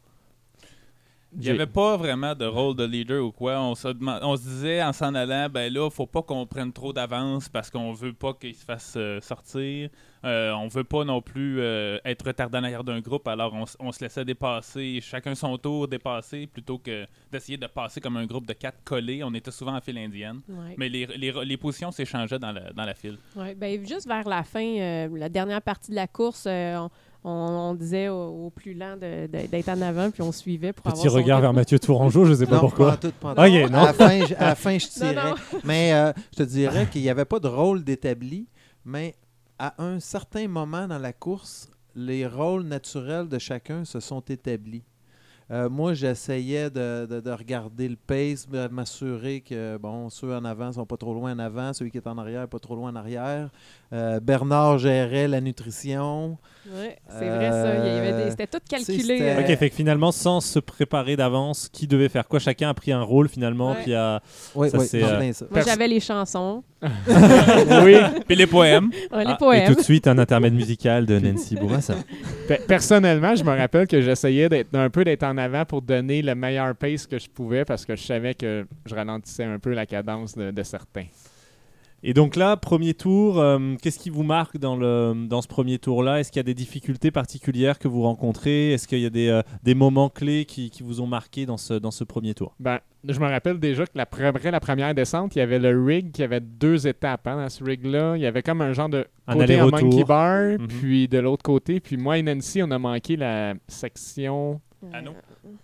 Il 1.33 1.41
n'y 1.41 1.49
avait 1.49 1.67
pas 1.67 1.97
vraiment 1.97 2.33
de 2.33 2.45
rôle 2.45 2.75
de 2.75 2.85
leader 2.85 3.23
ou 3.23 3.31
quoi. 3.31 3.59
On 3.59 3.75
se, 3.75 3.89
on 4.23 4.37
se 4.37 4.41
disait 4.43 4.81
en 4.81 4.93
s'en 4.93 5.13
allant, 5.13 5.49
ben 5.49 5.71
là, 5.71 5.89
faut 5.89 6.07
pas 6.07 6.21
qu'on 6.21 6.45
prenne 6.45 6.71
trop 6.71 6.93
d'avance 6.93 7.49
parce 7.49 7.69
qu'on 7.69 7.91
veut 7.91 8.13
pas 8.13 8.33
qu'il 8.33 8.55
se 8.55 8.63
fasse 8.63 8.93
euh, 8.95 9.19
sortir. 9.21 9.89
Euh, 10.25 10.51
on 10.53 10.67
veut 10.67 10.83
pas 10.83 11.03
non 11.03 11.21
plus 11.21 11.59
euh, 11.59 11.99
être 12.03 12.25
retardé 12.25 12.57
en 12.57 12.63
arrière 12.63 12.83
d'un 12.83 13.01
groupe. 13.01 13.27
Alors 13.27 13.53
on, 13.53 13.63
s- 13.63 13.77
on 13.79 13.91
se 13.91 14.03
laissait 14.03 14.25
dépasser, 14.25 14.99
chacun 15.01 15.35
son 15.35 15.57
tour 15.57 15.87
dépasser, 15.87 16.47
plutôt 16.47 16.79
que 16.79 17.05
d'essayer 17.31 17.57
de 17.57 17.67
passer 17.67 18.01
comme 18.01 18.17
un 18.17 18.25
groupe 18.25 18.47
de 18.47 18.53
quatre 18.53 18.83
collés. 18.83 19.21
On 19.23 19.33
était 19.33 19.51
souvent 19.51 19.75
en 19.75 19.81
file 19.81 19.97
indienne. 19.99 20.39
Ouais. 20.49 20.75
Mais 20.77 20.89
les, 20.89 21.05
les, 21.05 21.31
les 21.45 21.57
positions 21.57 21.91
s'échangeaient 21.91 22.39
dans 22.39 22.51
la, 22.51 22.71
dans 22.73 22.85
la 22.85 22.95
file. 22.95 23.17
Ouais, 23.35 23.53
ben, 23.53 23.85
juste 23.85 24.07
vers 24.07 24.27
la 24.27 24.43
fin, 24.43 24.65
euh, 24.65 25.09
la 25.15 25.29
dernière 25.29 25.61
partie 25.61 25.91
de 25.91 25.95
la 25.95 26.07
course, 26.07 26.45
euh, 26.47 26.77
on, 26.77 26.89
on- 27.27 27.69
on 27.71 27.73
disait 27.75 28.09
au, 28.09 28.45
au 28.45 28.49
plus 28.49 28.73
lent 28.73 28.95
de- 28.95 29.27
de- 29.27 29.47
d'être 29.47 29.69
en 29.69 29.81
avant, 29.81 30.09
puis 30.11 30.21
on 30.21 30.31
suivait 30.31 30.73
pour 30.73 30.83
Petit 30.83 30.99
avoir 31.01 31.11
son 31.11 31.17
regard 31.17 31.41
vers. 31.41 31.53
Mathieu 31.53 31.79
Tourangeau, 31.79 32.25
je 32.25 32.33
sais 32.33 32.45
pas 32.45 32.55
Non, 32.55 32.61
pourquoi. 32.61 32.91
pas 32.91 32.97
tout, 32.97 33.11
pas 33.19 33.33
non. 33.35 33.41
À 33.41 33.85
la 33.87 33.93
fin, 33.93 34.25
je, 34.25 34.33
à 34.35 34.47
la 34.49 34.55
fin, 34.55 34.77
je 34.77 34.85
Non, 35.03 35.11
tirais. 35.11 35.15
non. 35.29 35.35
Mais 35.65 35.93
euh, 35.93 36.13
je 36.31 36.37
te 36.37 36.43
dirais 36.43 36.87
qu'il 36.91 37.01
n'y 37.01 37.09
avait 37.09 37.25
pas 37.25 37.39
de 37.39 37.47
rôle 37.47 37.83
d'établi, 37.83 38.47
mais 38.85 39.15
à 39.59 39.73
un 39.83 39.99
certain 39.99 40.47
moment 40.47 40.87
dans 40.87 40.99
la 40.99 41.13
course, 41.13 41.69
les 41.95 42.25
rôles 42.27 42.63
naturels 42.63 43.27
de 43.27 43.39
chacun 43.39 43.83
se 43.85 43.99
sont 43.99 44.21
établis. 44.21 44.83
Euh, 45.49 45.69
moi, 45.69 45.93
j'essayais 45.93 46.69
de, 46.69 47.05
de- 47.09 47.21
de 47.21 47.31
regarder 47.31 47.87
le 47.87 47.95
pace, 47.95 48.49
de 48.49 48.67
m'assurer 48.67 49.39
que 49.39 49.77
bon, 49.77 50.09
ceux 50.09 50.35
en 50.35 50.43
avant 50.43 50.73
sont 50.73 50.85
pas 50.85 50.97
trop 50.97 51.13
loin 51.13 51.31
en 51.33 51.39
avant, 51.39 51.71
ceux 51.71 51.87
qui 51.87 51.99
sont 52.01 52.09
en 52.09 52.17
arrière 52.17 52.49
pas 52.49 52.59
trop 52.59 52.75
loin 52.75 52.91
en 52.91 52.95
arrière. 52.97 53.49
Euh, 53.93 54.19
Bernard 54.19 54.77
gérait 54.77 55.29
la 55.29 55.39
nutrition. 55.39 56.37
Ouais, 56.75 56.97
c'est 57.07 57.29
vrai 57.29 57.49
ça. 57.51 58.23
Des- 58.23 58.31
C'était 58.31 58.47
tout 58.47 58.59
calculé. 58.69 59.19
euh, 59.21 59.39
Ok, 59.41 59.57
fait 59.57 59.69
que 59.69 59.75
finalement, 59.75 60.11
sans 60.11 60.41
se 60.41 60.59
préparer 60.59 61.15
d'avance, 61.15 61.69
qui 61.71 61.87
devait 61.87 62.09
faire 62.09 62.27
quoi? 62.27 62.39
Chacun 62.39 62.69
a 62.69 62.73
pris 62.73 62.91
un 62.91 63.01
rôle 63.01 63.29
finalement, 63.29 63.71
Ouais. 63.71 63.83
puis 63.83 63.93
a... 63.93 64.21
Oui, 64.55 64.69
Ça, 64.69 64.77
oui, 64.77 64.85
c'est, 64.87 64.99
c'est 65.01 65.05
euh, 65.05 65.33
ça. 65.33 65.45
Moi, 65.49 65.61
j'avais 65.61 65.87
les 65.87 65.99
chansons, 65.99 66.63
oui. 67.83 67.95
Puis 68.27 68.35
les 68.35 68.47
poèmes. 68.47 68.89
ouais, 69.11 69.23
les 69.25 69.31
Ah, 69.31 69.37
poèmes. 69.39 69.63
Et 69.63 69.67
tout 69.67 69.75
de 69.79 69.83
suite, 69.83 70.07
un 70.07 70.17
intermède 70.17 70.53
musical 70.53 71.05
de 71.05 71.19
Nancy 71.19 71.55
Bourassa. 71.55 71.95
Pe- 72.47 72.61
Personnellement, 72.67 73.35
je 73.35 73.43
me 73.43 73.55
rappelle 73.55 73.87
que 73.87 74.01
j'essayais 74.01 74.49
d'être 74.49 74.75
un 74.75 74.89
peu 74.89 75.03
d'être 75.03 75.23
en 75.23 75.37
avant 75.37 75.65
pour 75.65 75.81
donner 75.81 76.21
le 76.21 76.35
meilleur 76.35 76.75
pace 76.75 77.07
que 77.07 77.17
je 77.17 77.29
pouvais 77.29 77.65
parce 77.65 77.85
que 77.85 77.95
je 77.95 78.03
savais 78.03 78.33
que 78.33 78.65
je 78.85 78.93
ralentissais 78.95 79.43
un 79.45 79.59
peu 79.59 79.73
la 79.73 79.85
cadence 79.85 80.35
de, 80.35 80.51
de 80.51 80.63
certains. 80.63 81.05
Et 82.03 82.13
donc 82.13 82.35
là, 82.35 82.55
premier 82.57 82.93
tour, 82.93 83.39
euh, 83.39 83.75
qu'est-ce 83.81 83.97
qui 83.97 84.09
vous 84.11 84.21
marque 84.23 84.57
dans, 84.57 84.75
le, 84.75 85.25
dans 85.27 85.41
ce 85.41 85.47
premier 85.47 85.79
tour-là? 85.79 86.19
Est-ce 86.19 86.31
qu'il 86.31 86.39
y 86.39 86.41
a 86.41 86.43
des 86.43 86.53
difficultés 86.53 87.09
particulières 87.09 87.79
que 87.79 87.87
vous 87.87 88.03
rencontrez? 88.03 88.71
Est-ce 88.73 88.87
qu'il 88.87 88.99
y 88.99 89.05
a 89.05 89.09
des, 89.09 89.29
euh, 89.29 89.41
des 89.63 89.73
moments 89.73 90.09
clés 90.09 90.45
qui, 90.45 90.69
qui 90.69 90.83
vous 90.83 91.01
ont 91.01 91.07
marqué 91.07 91.45
dans 91.47 91.57
ce, 91.57 91.73
dans 91.73 91.89
ce 91.91 92.03
premier 92.03 92.35
tour? 92.35 92.53
Ben, 92.59 92.79
je 93.07 93.19
me 93.19 93.25
rappelle 93.25 93.59
déjà 93.59 93.85
que 93.85 93.91
la, 93.95 94.05
pre- 94.05 94.25
après 94.25 94.51
la 94.51 94.59
première 94.59 94.93
descente, 94.93 95.35
il 95.35 95.39
y 95.39 95.41
avait 95.41 95.57
le 95.59 95.83
rig 95.83 96.11
qui 96.11 96.21
avait 96.21 96.39
deux 96.39 96.87
étapes 96.87 97.25
hein, 97.27 97.37
dans 97.37 97.49
ce 97.49 97.63
rig-là. 97.63 98.15
Il 98.15 98.21
y 98.21 98.27
avait 98.27 98.43
comme 98.43 98.61
un 98.61 98.73
genre 98.73 98.89
de 98.89 99.05
Un 99.25 99.33
côté 99.33 99.59
en 99.59 99.67
aller-retour. 99.67 99.89
monkey 99.89 100.03
bar, 100.03 100.41
Mhm. 100.59 100.67
puis 100.67 101.07
de 101.07 101.17
l'autre 101.17 101.43
côté. 101.43 101.79
Puis 101.79 101.97
moi 101.97 102.19
et 102.19 102.21
Nancy, 102.23 102.61
on 102.61 102.69
a 102.69 102.77
manqué 102.77 103.15
la 103.17 103.55
section 103.67 104.61
Anneau? 104.93 105.13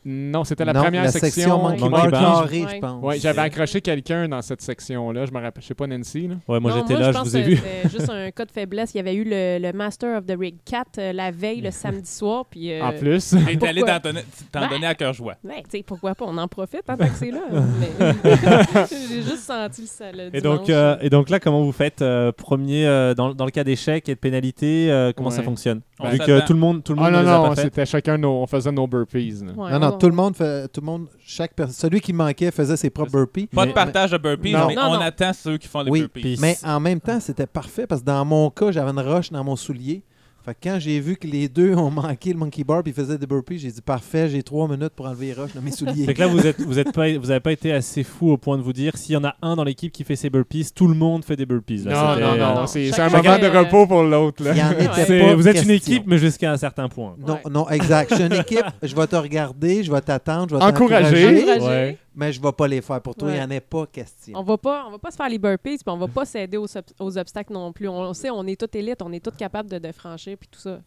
Non, 0.05 0.43
c'était 0.43 0.65
la 0.65 0.73
Non, 0.73 0.81
première 0.83 1.03
la 1.03 1.11
section. 1.11 1.29
section 1.29 1.57
Monkey 1.61 1.81
Monkey 1.81 2.09
Bar 2.09 2.11
Bar. 2.11 2.41
carré, 2.41 2.63
Ouais. 2.65 2.75
je 2.75 2.79
pense. 2.79 3.03
Ouais, 3.03 3.19
j'avais 3.19 3.41
accroché 3.41 3.79
quelqu'un 3.81 4.27
dans 4.27 4.41
cette 4.41 4.61
section-là. 4.61 5.25
Je 5.27 5.31
me 5.31 5.39
rappelle, 5.39 5.61
je 5.61 5.67
sais 5.67 5.75
pas 5.75 5.85
Nancy. 5.85 6.27
Là. 6.27 6.35
Ouais, 6.47 6.59
moi 6.59 6.71
Non, 6.71 6.77
j'étais 6.79 6.99
là, 6.99 7.11
je 7.11 7.17
pense 7.19 7.27
vous 7.27 7.37
ai 7.37 7.43
que 7.43 7.47
vu. 7.49 7.55
C'était 7.57 7.89
juste 7.89 8.09
un 8.09 8.31
cas 8.31 8.45
de 8.45 8.51
faiblesse. 8.51 8.93
Il 8.93 8.97
y 8.97 8.99
avait 8.99 9.13
eu 9.13 9.23
le, 9.23 9.59
le 9.59 9.71
Master 9.73 10.17
of 10.17 10.25
the 10.25 10.35
Rig 10.37 10.55
4 10.65 10.87
euh, 10.97 11.13
la 11.13 11.29
veille, 11.29 11.61
le 11.61 11.69
samedi 11.69 12.09
soir. 12.09 12.45
Puis, 12.49 12.71
euh, 12.73 12.83
En 12.83 12.91
plus. 12.93 13.29
T'es 13.59 13.67
allé 13.67 13.81
Pourquoi? 13.81 13.99
t'en 13.99 14.09
donner, 14.09 14.21
t'en 14.51 14.61
Ben, 14.61 14.69
donner 14.69 14.87
à 14.87 14.95
cœur 14.95 15.13
joie. 15.13 15.35
Ouais, 15.43 15.61
tu 15.69 15.77
sais, 15.77 15.83
pourquoi 15.83 16.15
pas? 16.15 16.25
On 16.27 16.37
en 16.37 16.47
profite 16.47 16.81
hein, 16.87 16.97
tant 16.97 17.05
que 17.07 17.13
c'est 17.15 17.31
là. 17.31 17.41
Mais 17.79 17.91
J'ai 19.09 19.21
juste 19.21 19.43
senti 19.43 19.81
le, 19.81 19.87
sa- 19.87 20.11
le 20.11 20.35
Et 20.35 20.41
donc, 20.41 20.69
euh, 20.69 20.97
et 21.01 21.09
donc 21.11 21.29
là, 21.29 21.39
comment 21.39 21.61
vous 21.63 21.71
faites 21.71 22.01
euh, 22.01 22.31
Premier, 22.31 22.87
euh, 22.87 23.13
dans, 23.13 23.33
dans 23.35 23.45
le 23.45 23.51
cas 23.51 23.63
d'échec 23.63 24.09
et 24.09 24.15
de 24.15 24.19
pénalité, 24.19 24.91
euh, 24.91 25.11
comment 25.15 25.29
ça 25.29 25.39
Ouais. 25.39 25.43
fonctionne? 25.45 25.81
On 25.92 25.92
Vu 26.11 26.17
que 26.17 26.45
tout 26.45 26.53
le 26.53 26.59
monde, 26.59 26.83
tout 26.83 26.93
le 26.93 26.97
monde 26.99 27.07
Ah 27.09 27.11
non, 27.11 27.21
les 27.21 27.27
a 27.29 27.37
non, 27.37 27.49
pas 27.49 27.55
c'était 27.55 27.85
chacun 27.85 28.17
nos. 28.17 28.41
On 28.41 28.47
faisait 28.47 28.71
nos 28.71 28.87
burpees. 28.87 29.31
là. 29.45 29.51
Ouais, 29.53 29.71
Non, 29.73 29.79
non, 29.79 29.87
on- 29.93 29.97
tout 29.97 30.07
le 30.07 30.15
monde 30.15 30.35
fait, 30.35 30.67
tout 30.69 30.81
le 30.81 30.85
monde, 30.87 31.07
chaque 31.25 31.53
personne, 31.53 31.75
celui 31.75 32.01
qui 32.01 32.11
manquait 32.13 32.49
faisait 32.51 32.75
ses 32.77 32.89
propres 32.89 33.11
burpees. 33.11 33.47
Pas 33.47 33.61
de 33.63 33.67
Mais- 33.67 33.73
partage 33.73 34.11
de 34.11 34.17
burpees, 34.17 34.53
Non. 34.53 34.67
mais 34.67 34.75
Non, 34.75 34.81
on 34.87 34.93
non. 34.95 34.99
attend 35.01 35.31
ceux 35.33 35.57
qui 35.57 35.67
font 35.67 35.81
les 35.81 35.91
Oui, 35.91 35.99
burpees. 36.01 36.37
Mais 36.41 36.57
en 36.65 36.79
même 36.79 36.99
temps, 36.99 37.19
c'était 37.19 37.45
parfait 37.45 37.85
parce 37.85 38.01
que 38.01 38.05
dans 38.07 38.25
mon 38.25 38.49
cas, 38.49 38.71
j'avais 38.71 38.89
une 38.91 38.99
roche 38.99 39.31
dans 39.31 39.43
mon 39.43 39.55
soulier. 39.55 40.03
Fait 40.45 40.53
que 40.53 40.57
quand 40.63 40.77
j'ai 40.77 40.99
vu 40.99 41.15
que 41.15 41.25
les 41.25 41.47
deux 41.47 41.73
ont 41.75 41.89
manqué 41.89 42.33
le 42.33 42.37
monkey 42.39 42.65
bar 42.65 42.83
puis 42.83 42.91
ils 42.91 43.01
faisaient 43.01 43.17
des 43.17 43.25
burpees, 43.25 43.59
j'ai 43.59 43.71
dit 43.71 43.81
parfait, 43.81 44.27
j'ai 44.27 44.43
trois 44.43 44.67
minutes 44.67 44.89
pour 44.93 45.05
enlever 45.05 45.27
les 45.27 45.33
roches 45.33 45.53
dans 45.55 45.61
mes 45.61 45.71
souliers. 45.71 46.05
Fait 46.05 46.13
que 46.13 46.19
là, 46.19 46.27
vous 46.27 46.45
êtes, 46.45 46.59
vous 46.61 46.77
êtes 46.79 46.91
pas, 46.91 47.17
vous 47.17 47.31
avez 47.31 47.39
pas 47.39 47.53
été 47.53 47.71
assez 47.71 48.03
fou 48.03 48.31
au 48.31 48.37
point 48.37 48.57
de 48.57 48.61
vous 48.61 48.73
dire 48.73 48.97
s'il 48.97 49.13
y 49.13 49.17
en 49.17 49.23
a 49.23 49.35
un 49.41 49.55
dans 49.55 49.63
l'équipe 49.63 49.91
qui 49.93 50.03
fait 50.03 50.17
ses 50.17 50.29
burpees, 50.29 50.71
tout 50.75 50.87
le 50.89 50.95
monde 50.95 51.23
fait 51.23 51.37
des 51.37 51.45
burpees. 51.45 51.85
là. 51.85 52.17
Non, 52.19 52.27
non, 52.27 52.35
non, 52.37 52.55
non. 52.61 52.67
c'est 52.67 52.99
un 52.99 53.09
moment 53.09 53.37
de 53.39 53.45
euh, 53.45 53.59
repos 53.61 53.87
pour 53.87 54.03
l'autre. 54.03 54.43
vous 55.35 55.47
êtes 55.47 55.63
une 55.63 55.71
équipe, 55.71 56.03
mais 56.07 56.17
jusqu'à 56.17 56.51
un 56.51 56.57
certain 56.57 56.89
point. 56.89 57.15
Non, 57.25 57.33
Ouais. 57.35 57.39
non, 57.49 57.69
exact. 57.69 58.09
Je 58.11 58.15
suis 58.15 58.25
une 58.25 58.33
équipe, 58.33 58.65
je 58.81 58.95
vais 58.95 59.07
te 59.07 59.15
regarder, 59.15 59.83
je 59.83 59.91
vais 59.91 60.01
t'attendre, 60.01 60.49
je 60.49 60.55
vais 60.57 60.61
Encourager. 60.63 61.23
t'encourager, 61.25 61.51
Encourager. 61.53 61.65
Ouais. 61.67 61.97
Mais 62.15 62.31
je 62.33 62.41
vais 62.41 62.51
pas 62.51 62.67
les 62.67 62.81
faire 62.81 63.01
pour 63.01 63.15
toi. 63.15 63.29
Il 63.31 63.35
n'y 63.35 63.41
en 63.41 63.51
a 63.51 63.61
pas 63.61 63.85
question. 63.87 64.33
On 64.37 64.43
va 64.43 64.57
pas, 64.57 64.85
on 64.87 64.91
va 64.91 64.99
pas 64.99 65.11
se 65.11 65.15
faire 65.17 65.29
les 65.29 65.37
burpees, 65.39 65.77
puis 65.77 65.83
on 65.87 65.97
va 65.97 66.07
pas 66.07 66.25
s'aider 66.25 66.57
aux, 66.57 66.77
ob- 66.77 66.83
aux 66.99 67.17
obstacles 67.17 67.53
non 67.53 67.71
plus. 67.73 67.87
On, 67.87 68.13
sait, 68.13 68.29
on 68.29 68.45
est 68.47 68.59
tout 68.59 68.77
élite, 68.77 69.01
on 69.01 69.11
est 69.11 69.23
tous 69.23 69.35
capables 69.35 69.69
de, 69.69 69.77
de 69.79 69.91
franchir, 69.91 70.37
puis 70.39 70.49
tout 70.51 70.59
ça. 70.59 70.79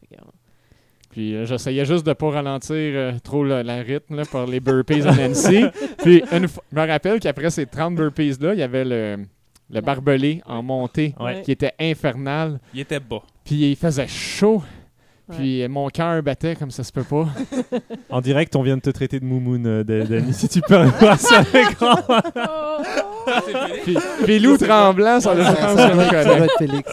Puis 1.10 1.34
euh, 1.34 1.46
j'essayais 1.46 1.84
juste 1.84 2.04
de 2.06 2.12
pas 2.12 2.30
ralentir 2.30 2.74
euh, 2.76 3.12
trop 3.22 3.44
le, 3.44 3.62
la 3.62 3.76
rythme 3.82 4.16
là, 4.16 4.24
par 4.30 4.46
les 4.46 4.60
burpees 4.60 5.06
à 5.06 5.14
Nancy. 5.14 5.64
Puis 5.98 6.22
une 6.32 6.46
je 6.48 6.76
me 6.76 6.86
rappelle 6.86 7.20
qu'après 7.20 7.48
ces 7.50 7.64
30 7.66 7.94
burpees-là, 7.94 8.54
il 8.54 8.58
y 8.58 8.62
avait 8.62 8.84
le, 8.84 9.24
le 9.70 9.80
barbelé 9.80 10.42
en 10.46 10.62
montée 10.62 11.14
Ouais. 11.20 11.42
qui 11.42 11.52
était 11.52 11.72
infernal. 11.78 12.60
Il 12.74 12.80
était 12.80 13.00
bas. 13.00 13.22
Puis 13.44 13.70
il 13.70 13.76
faisait 13.76 14.08
chaud. 14.08 14.62
Puis 15.32 15.62
euh, 15.62 15.68
mon 15.68 15.88
cœur 15.88 16.22
battait 16.22 16.54
comme 16.54 16.70
ça 16.70 16.84
se 16.84 16.92
peut 16.92 17.02
pas. 17.02 17.26
En 18.10 18.20
direct, 18.20 18.54
on 18.56 18.62
vient 18.62 18.76
de 18.76 18.82
te 18.82 18.90
traiter 18.90 19.18
de 19.18 19.24
moumoune, 19.24 19.66
euh, 19.66 19.84
Da- 19.84 20.04
Dani. 20.04 20.32
si 20.32 20.48
tu 20.48 20.60
peux 20.60 20.84
voir 20.84 21.18
sur 21.20 21.42
l'écran. 21.52 21.96
Puis, 23.84 23.96
puis 24.24 24.38
Lou 24.38 24.56
tremblant, 24.56 25.20
ça 25.20 25.34
doit 25.34 25.44
être- 25.50 26.58
Félix. 26.58 26.92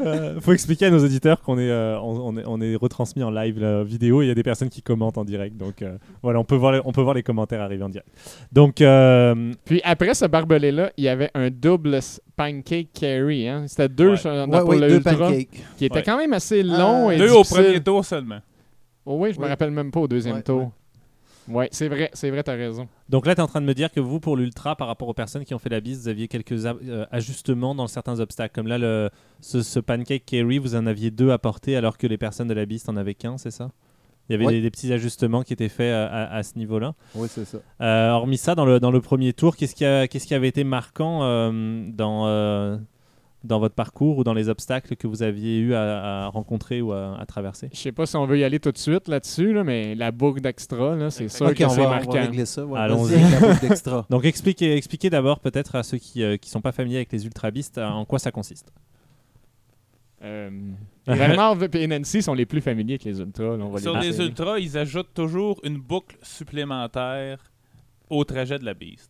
Euh, 0.00 0.40
faut 0.40 0.52
expliquer 0.52 0.86
à 0.86 0.90
nos 0.90 1.04
auditeurs 1.04 1.40
qu'on 1.42 1.58
est, 1.58 1.70
euh, 1.70 1.98
on, 2.00 2.34
on 2.34 2.36
est, 2.38 2.44
on 2.46 2.60
est 2.60 2.74
retransmis 2.76 3.22
en 3.22 3.30
live 3.30 3.60
la 3.60 3.84
vidéo. 3.84 4.22
et 4.22 4.24
Il 4.24 4.28
y 4.28 4.30
a 4.30 4.34
des 4.34 4.42
personnes 4.42 4.68
qui 4.70 4.82
commentent 4.82 5.18
en 5.18 5.24
direct, 5.24 5.56
donc 5.56 5.82
euh, 5.82 5.98
voilà, 6.22 6.38
on 6.40 6.44
peut 6.44 6.54
voir, 6.56 6.72
les, 6.72 6.80
on 6.84 6.92
peut 6.92 7.02
voir 7.02 7.14
les 7.14 7.22
commentaires 7.22 7.60
arriver 7.60 7.84
en 7.84 7.88
direct. 7.90 8.08
Donc, 8.52 8.80
euh, 8.80 9.52
Puis 9.64 9.80
après 9.84 10.14
ce 10.14 10.24
barbelé-là, 10.26 10.90
il 10.96 11.04
y 11.04 11.08
avait 11.08 11.30
un 11.34 11.50
double 11.50 11.98
pancake 12.36 12.88
carry. 12.98 13.46
Hein? 13.48 13.64
C'était 13.68 13.88
deux 13.88 14.10
Ouais. 14.10 14.46
Ouais, 14.46 14.60
pour 14.60 14.68
oui, 14.70 14.78
le 14.80 14.88
deux 14.88 14.96
ultra, 14.96 15.12
pancakes. 15.14 15.48
qui 15.76 15.84
était 15.84 15.96
Ouais. 15.96 16.02
quand 16.02 16.16
même 16.16 16.32
assez 16.32 16.62
long 16.62 17.08
Euh, 17.08 17.12
et 17.12 17.18
Deux 17.18 17.32
au 17.32 17.42
premier 17.44 17.80
tour 17.80 18.04
seulement. 18.04 18.38
Oh 19.06 19.16
oui, 19.18 19.32
je 19.32 19.38
me 19.38 19.44
Oui. 19.44 19.50
rappelle 19.50 19.70
même 19.70 19.90
pas 19.90 20.00
au 20.00 20.08
deuxième 20.08 20.36
Ouais, 20.36 20.42
tour. 20.42 20.72
Ouais, 21.50 21.68
c'est 21.72 21.88
vrai, 21.88 22.10
c'est 22.12 22.30
vrai, 22.30 22.42
t'as 22.42 22.54
raison. 22.54 22.88
donc 23.08 23.26
là, 23.26 23.34
tu 23.34 23.40
es 23.40 23.42
en 23.42 23.46
train 23.46 23.60
de 23.60 23.66
me 23.66 23.74
dire 23.74 23.90
que 23.90 24.00
vous, 24.00 24.20
pour 24.20 24.36
l'ultra, 24.36 24.76
par 24.76 24.86
rapport 24.86 25.08
aux 25.08 25.14
personnes 25.14 25.44
qui 25.44 25.52
ont 25.54 25.58
fait 25.58 25.68
la 25.68 25.80
bise, 25.80 26.02
vous 26.02 26.08
aviez 26.08 26.28
quelques 26.28 26.64
euh, 26.66 27.06
ajustements 27.10 27.74
dans 27.74 27.86
certains 27.88 28.20
obstacles. 28.20 28.54
Comme 28.54 28.66
là, 28.68 28.78
le, 28.78 29.10
ce, 29.40 29.62
ce 29.62 29.80
pancake 29.80 30.24
carry, 30.24 30.58
vous 30.58 30.74
en 30.76 30.86
aviez 30.86 31.10
deux 31.10 31.30
à 31.30 31.38
porter 31.38 31.76
alors 31.76 31.98
que 31.98 32.06
les 32.06 32.18
personnes 32.18 32.48
de 32.48 32.54
la 32.54 32.66
bise 32.66 32.86
n'en 32.88 32.96
avaient 32.96 33.14
qu'un, 33.14 33.36
c'est 33.38 33.50
ça? 33.50 33.70
Il 34.28 34.32
y 34.32 34.36
avait 34.36 34.46
Ouais. 34.46 34.52
des, 34.52 34.60
des 34.62 34.70
petits 34.70 34.92
ajustements 34.92 35.42
qui 35.42 35.52
étaient 35.52 35.68
faits 35.68 35.92
à, 35.92 36.06
à- 36.06 36.36
à 36.36 36.42
ce 36.44 36.56
niveau-là. 36.56 36.94
Oui, 37.16 37.26
c'est 37.28 37.44
ça. 37.44 37.58
Euh, 37.80 38.10
hormis 38.10 38.36
ça, 38.38 38.54
dans 38.54 38.64
le, 38.64 38.78
dans 38.78 38.92
le 38.92 39.00
premier 39.00 39.32
tour, 39.32 39.56
qu'est-ce 39.56 39.74
qui, 39.74 39.84
a- 39.84 40.06
qu'est-ce 40.06 40.26
qui 40.28 40.34
avait 40.34 40.46
été 40.48 40.62
marquant 40.62 41.24
euh, 41.24 41.84
dans, 41.90 42.28
euh, 42.28 42.76
dans 43.42 43.58
votre 43.58 43.74
parcours 43.74 44.18
ou 44.18 44.24
dans 44.24 44.34
les 44.34 44.48
obstacles 44.48 44.96
que 44.96 45.06
vous 45.06 45.22
aviez 45.22 45.58
eu 45.58 45.72
à, 45.74 46.24
à 46.24 46.28
rencontrer 46.28 46.82
ou 46.82 46.92
à, 46.92 47.18
à 47.18 47.24
traverser? 47.26 47.70
Je 47.72 47.78
sais 47.78 47.92
pas 47.92 48.04
si 48.06 48.16
on 48.16 48.26
veut 48.26 48.38
y 48.38 48.44
aller 48.44 48.60
tout 48.60 48.70
de 48.72 48.78
suite 48.78 49.08
là-dessus, 49.08 49.52
là, 49.54 49.64
mais 49.64 49.94
la 49.94 50.10
boucle 50.12 50.40
d'extra, 50.40 51.10
c'est 51.10 51.28
sûr 51.28 51.46
Ok, 51.46 51.54
que 51.54 51.64
on 51.64 51.68
c'est 51.70 51.80
va, 51.80 51.86
on 51.86 51.90
va 51.90 51.96
marquant. 51.96 52.12
régler 52.12 52.44
ça. 52.46 52.66
Ouais, 52.66 52.78
Allons-y. 52.78 53.12
vas-y 53.14 53.22
avec 53.24 53.40
la 53.40 53.48
boucle 53.48 53.68
d'extra. 53.68 54.06
Donc 54.10 54.24
expliquez, 54.24 54.76
expliquez 54.76 55.08
d'abord 55.10 55.40
peut-être 55.40 55.74
à 55.76 55.82
ceux 55.82 55.98
qui 55.98 56.20
ne 56.20 56.36
sont 56.44 56.60
pas 56.60 56.72
familiers 56.72 56.96
avec 56.98 57.12
les 57.12 57.24
ultrabistes 57.24 57.78
euh, 57.78 57.88
en 57.88 58.04
quoi 58.04 58.18
ça 58.18 58.30
consiste. 58.30 58.72
Euh, 60.22 60.50
Vraiment, 61.06 61.56
et 61.72 61.86
Nancy 61.86 62.22
sont 62.22 62.34
les 62.34 62.44
plus 62.44 62.60
familiers 62.60 62.94
avec 62.94 63.04
les 63.04 63.20
ultras. 63.20 63.56
là, 63.56 63.64
on 63.64 63.70
va 63.70 63.80
Sur 63.80 63.98
les 63.98 64.10
les 64.10 64.20
ultras, 64.20 64.58
ils 64.58 64.76
ajoutent 64.76 65.14
toujours 65.14 65.58
une 65.64 65.78
boucle 65.78 66.18
supplémentaire 66.22 67.38
au 68.10 68.22
trajet 68.24 68.58
de 68.58 68.64
la 68.66 68.74
Beast. 68.74 69.09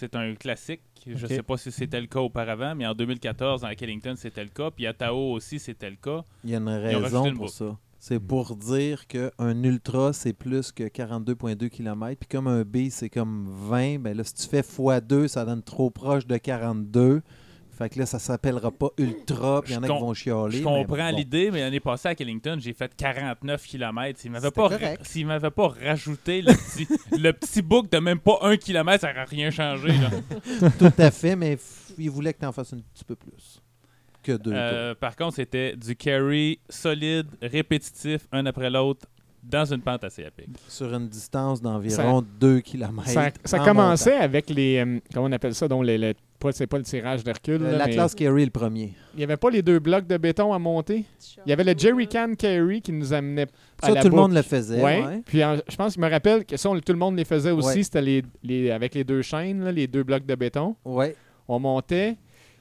C'est 0.00 0.16
un 0.16 0.34
classique. 0.34 0.80
Je 1.06 1.12
ne 1.12 1.28
sais 1.28 1.42
pas 1.42 1.58
si 1.58 1.70
c'était 1.70 2.00
le 2.00 2.06
cas 2.06 2.20
auparavant, 2.20 2.74
mais 2.74 2.86
en 2.86 2.94
2014, 2.94 3.66
à 3.66 3.74
Killington, 3.74 4.14
c'était 4.16 4.42
le 4.42 4.48
cas. 4.48 4.70
Puis 4.70 4.86
à 4.86 4.94
Tao 4.94 5.32
aussi, 5.32 5.58
c'était 5.58 5.90
le 5.90 5.96
cas. 5.96 6.24
Il 6.42 6.48
y 6.48 6.54
a 6.54 6.56
une 6.56 6.70
raison 6.70 7.26
une 7.26 7.34
pour 7.34 7.44
boucle. 7.44 7.52
ça. 7.54 7.76
C'est 7.98 8.18
pour 8.18 8.56
dire 8.56 9.06
qu'un 9.06 9.62
ultra, 9.62 10.14
c'est 10.14 10.32
plus 10.32 10.72
que 10.72 10.84
42,2 10.84 11.68
km. 11.68 12.18
Puis 12.18 12.28
comme 12.30 12.46
un 12.46 12.62
B, 12.62 12.88
c'est 12.88 13.10
comme 13.10 13.46
20, 13.46 13.98
ben 13.98 14.16
là, 14.16 14.24
si 14.24 14.32
tu 14.32 14.46
fais 14.48 14.62
x2, 14.62 15.28
ça 15.28 15.44
donne 15.44 15.62
trop 15.62 15.90
proche 15.90 16.26
de 16.26 16.38
42. 16.38 17.20
Fait 17.80 17.88
que 17.88 17.98
là, 17.98 18.04
ça 18.04 18.18
s'appellera 18.18 18.70
pas 18.70 18.90
ultra, 18.98 19.62
puis 19.62 19.72
il 19.72 19.76
y 19.76 19.78
en 19.78 19.82
a 19.84 19.86
qui 19.86 19.92
vont 19.92 20.12
chialer. 20.12 20.58
Je 20.58 20.64
mais 20.64 20.84
comprends 20.84 21.10
bon. 21.10 21.16
l'idée, 21.16 21.50
mais 21.50 21.60
l'année 21.60 21.80
passée 21.80 22.08
à 22.08 22.14
Killington, 22.14 22.58
j'ai 22.60 22.74
fait 22.74 22.94
49 22.94 23.64
km. 23.66 24.20
S'ils 24.20 24.30
m'avaient 24.30 24.48
C'était 24.48 24.96
pas, 24.96 25.04
s'ils 25.04 25.26
m'avaient 25.26 25.50
pas 25.50 25.68
rajouté 25.68 26.42
le 26.42 26.52
petit, 26.52 26.86
le 27.18 27.32
petit 27.32 27.62
boucle 27.62 27.88
de 27.88 27.96
même 27.96 28.18
pas 28.18 28.38
un 28.42 28.58
kilomètre, 28.58 29.00
ça 29.00 29.08
n'aurait 29.14 29.24
rien 29.24 29.50
changé. 29.50 29.88
là. 29.88 30.10
Tout 30.78 30.92
à 30.98 31.10
fait, 31.10 31.34
mais 31.36 31.56
il 31.96 32.10
voulait 32.10 32.34
que 32.34 32.40
tu 32.40 32.44
en 32.46 32.52
fasses 32.52 32.74
un 32.74 32.80
petit 32.80 33.04
peu 33.04 33.16
plus 33.16 33.62
que 34.22 34.32
deux. 34.32 34.52
Euh, 34.54 34.94
par 34.94 35.16
contre, 35.16 35.36
c'était 35.36 35.74
du 35.74 35.96
carry 35.96 36.60
solide, 36.68 37.28
répétitif, 37.40 38.28
un 38.30 38.44
après 38.44 38.68
l'autre, 38.68 39.06
dans 39.42 39.64
une 39.64 39.80
pente 39.80 40.04
assez 40.04 40.24
tours. 40.24 40.44
Sur 40.68 40.92
une 40.94 41.08
distance 41.08 41.62
d'environ 41.62 42.22
2 42.38 42.60
km. 42.60 43.08
Ça, 43.08 43.30
ça 43.42 43.58
commençait 43.60 44.16
avec 44.16 44.50
les. 44.50 44.76
euh, 44.84 44.98
comment 45.14 45.28
on 45.28 45.32
appelle 45.32 45.54
ça 45.54 45.66
donc 45.66 45.86
les, 45.86 45.96
le- 45.96 46.12
pas, 46.40 46.52
C'est 46.52 46.66
pas 46.66 46.78
le 46.78 46.84
tirage 46.84 47.22
d'Hercule. 47.22 47.62
là, 47.62 47.72
la 47.72 47.86
mais 47.86 47.96
Carry, 48.16 48.44
le 48.44 48.50
premier. 48.50 48.94
Il 49.14 49.18
n'y 49.18 49.24
avait 49.24 49.36
pas 49.36 49.50
les 49.50 49.62
deux 49.62 49.78
blocs 49.78 50.06
de 50.06 50.16
béton 50.16 50.52
à 50.52 50.58
monter? 50.58 51.04
Il 51.46 51.50
y 51.50 51.52
avait 51.52 51.64
le 51.64 51.74
jerry 51.78 52.08
can 52.08 52.32
carry 52.36 52.80
qui 52.80 52.92
nous 52.92 53.12
amenait 53.12 53.46
à 53.82 53.86
Ça, 53.88 53.94
la 53.94 54.02
tout 54.02 54.08
le 54.08 54.16
monde 54.16 54.32
le 54.32 54.42
faisait. 54.42 54.82
Ouais. 54.82 55.04
ouais. 55.04 55.22
Puis 55.26 55.44
en- 55.44 55.56
je 55.68 55.76
pense, 55.76 55.94
je 55.94 56.00
me 56.00 56.08
rappelle 56.10 56.44
que 56.44 56.56
ça, 56.56 56.68
on- 56.70 56.80
tout 56.80 56.92
le 56.92 56.98
monde 56.98 57.16
les 57.16 57.24
faisait 57.24 57.50
aussi. 57.52 57.78
Ouais. 57.78 57.82
C'était 57.82 58.02
les, 58.02 58.22
les- 58.42 58.70
avec 58.70 58.94
les 58.94 59.04
deux 59.04 59.22
chaînes, 59.22 59.62
là, 59.64 59.70
les 59.72 59.86
deux 59.86 60.02
blocs 60.02 60.26
de 60.26 60.34
béton. 60.34 60.74
Ouais. 60.84 61.14
On 61.46 61.58
montait. 61.60 62.16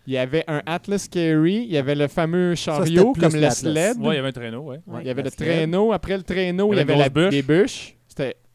Il 0.08 0.14
y 0.14 0.18
avait 0.18 0.44
un 0.48 0.62
Atlas 0.66 1.08
Carry. 1.08 1.66
Il 1.68 1.72
y 1.72 1.78
avait 1.78 1.94
le 1.96 2.08
fameux 2.08 2.56
chariot 2.56 3.14
comme 3.14 3.34
le 3.34 3.42
l'Atlas. 3.42 3.60
sled. 3.60 3.98
Ouais, 4.00 4.14
il 4.14 4.16
y 4.16 4.20
avait 4.20 4.30
un 4.30 4.32
traîneau, 4.32 4.62
ouais. 4.62 4.80
Ouais, 4.88 5.02
il 5.02 5.08
y 5.08 5.10
avait 5.10 5.22
le 5.22 5.30
sled. 5.30 5.48
traîneau. 5.48 5.92
Après 5.94 6.18
le 6.18 6.24
traîneau, 6.24 6.74
il 6.74 6.78
y 6.78 6.80
Il 6.80 6.80
y 6.80 6.82
avait 6.82 6.96
la, 6.96 7.10
bûche. 7.10 7.32
les 7.32 7.42
bûches. 7.44 7.96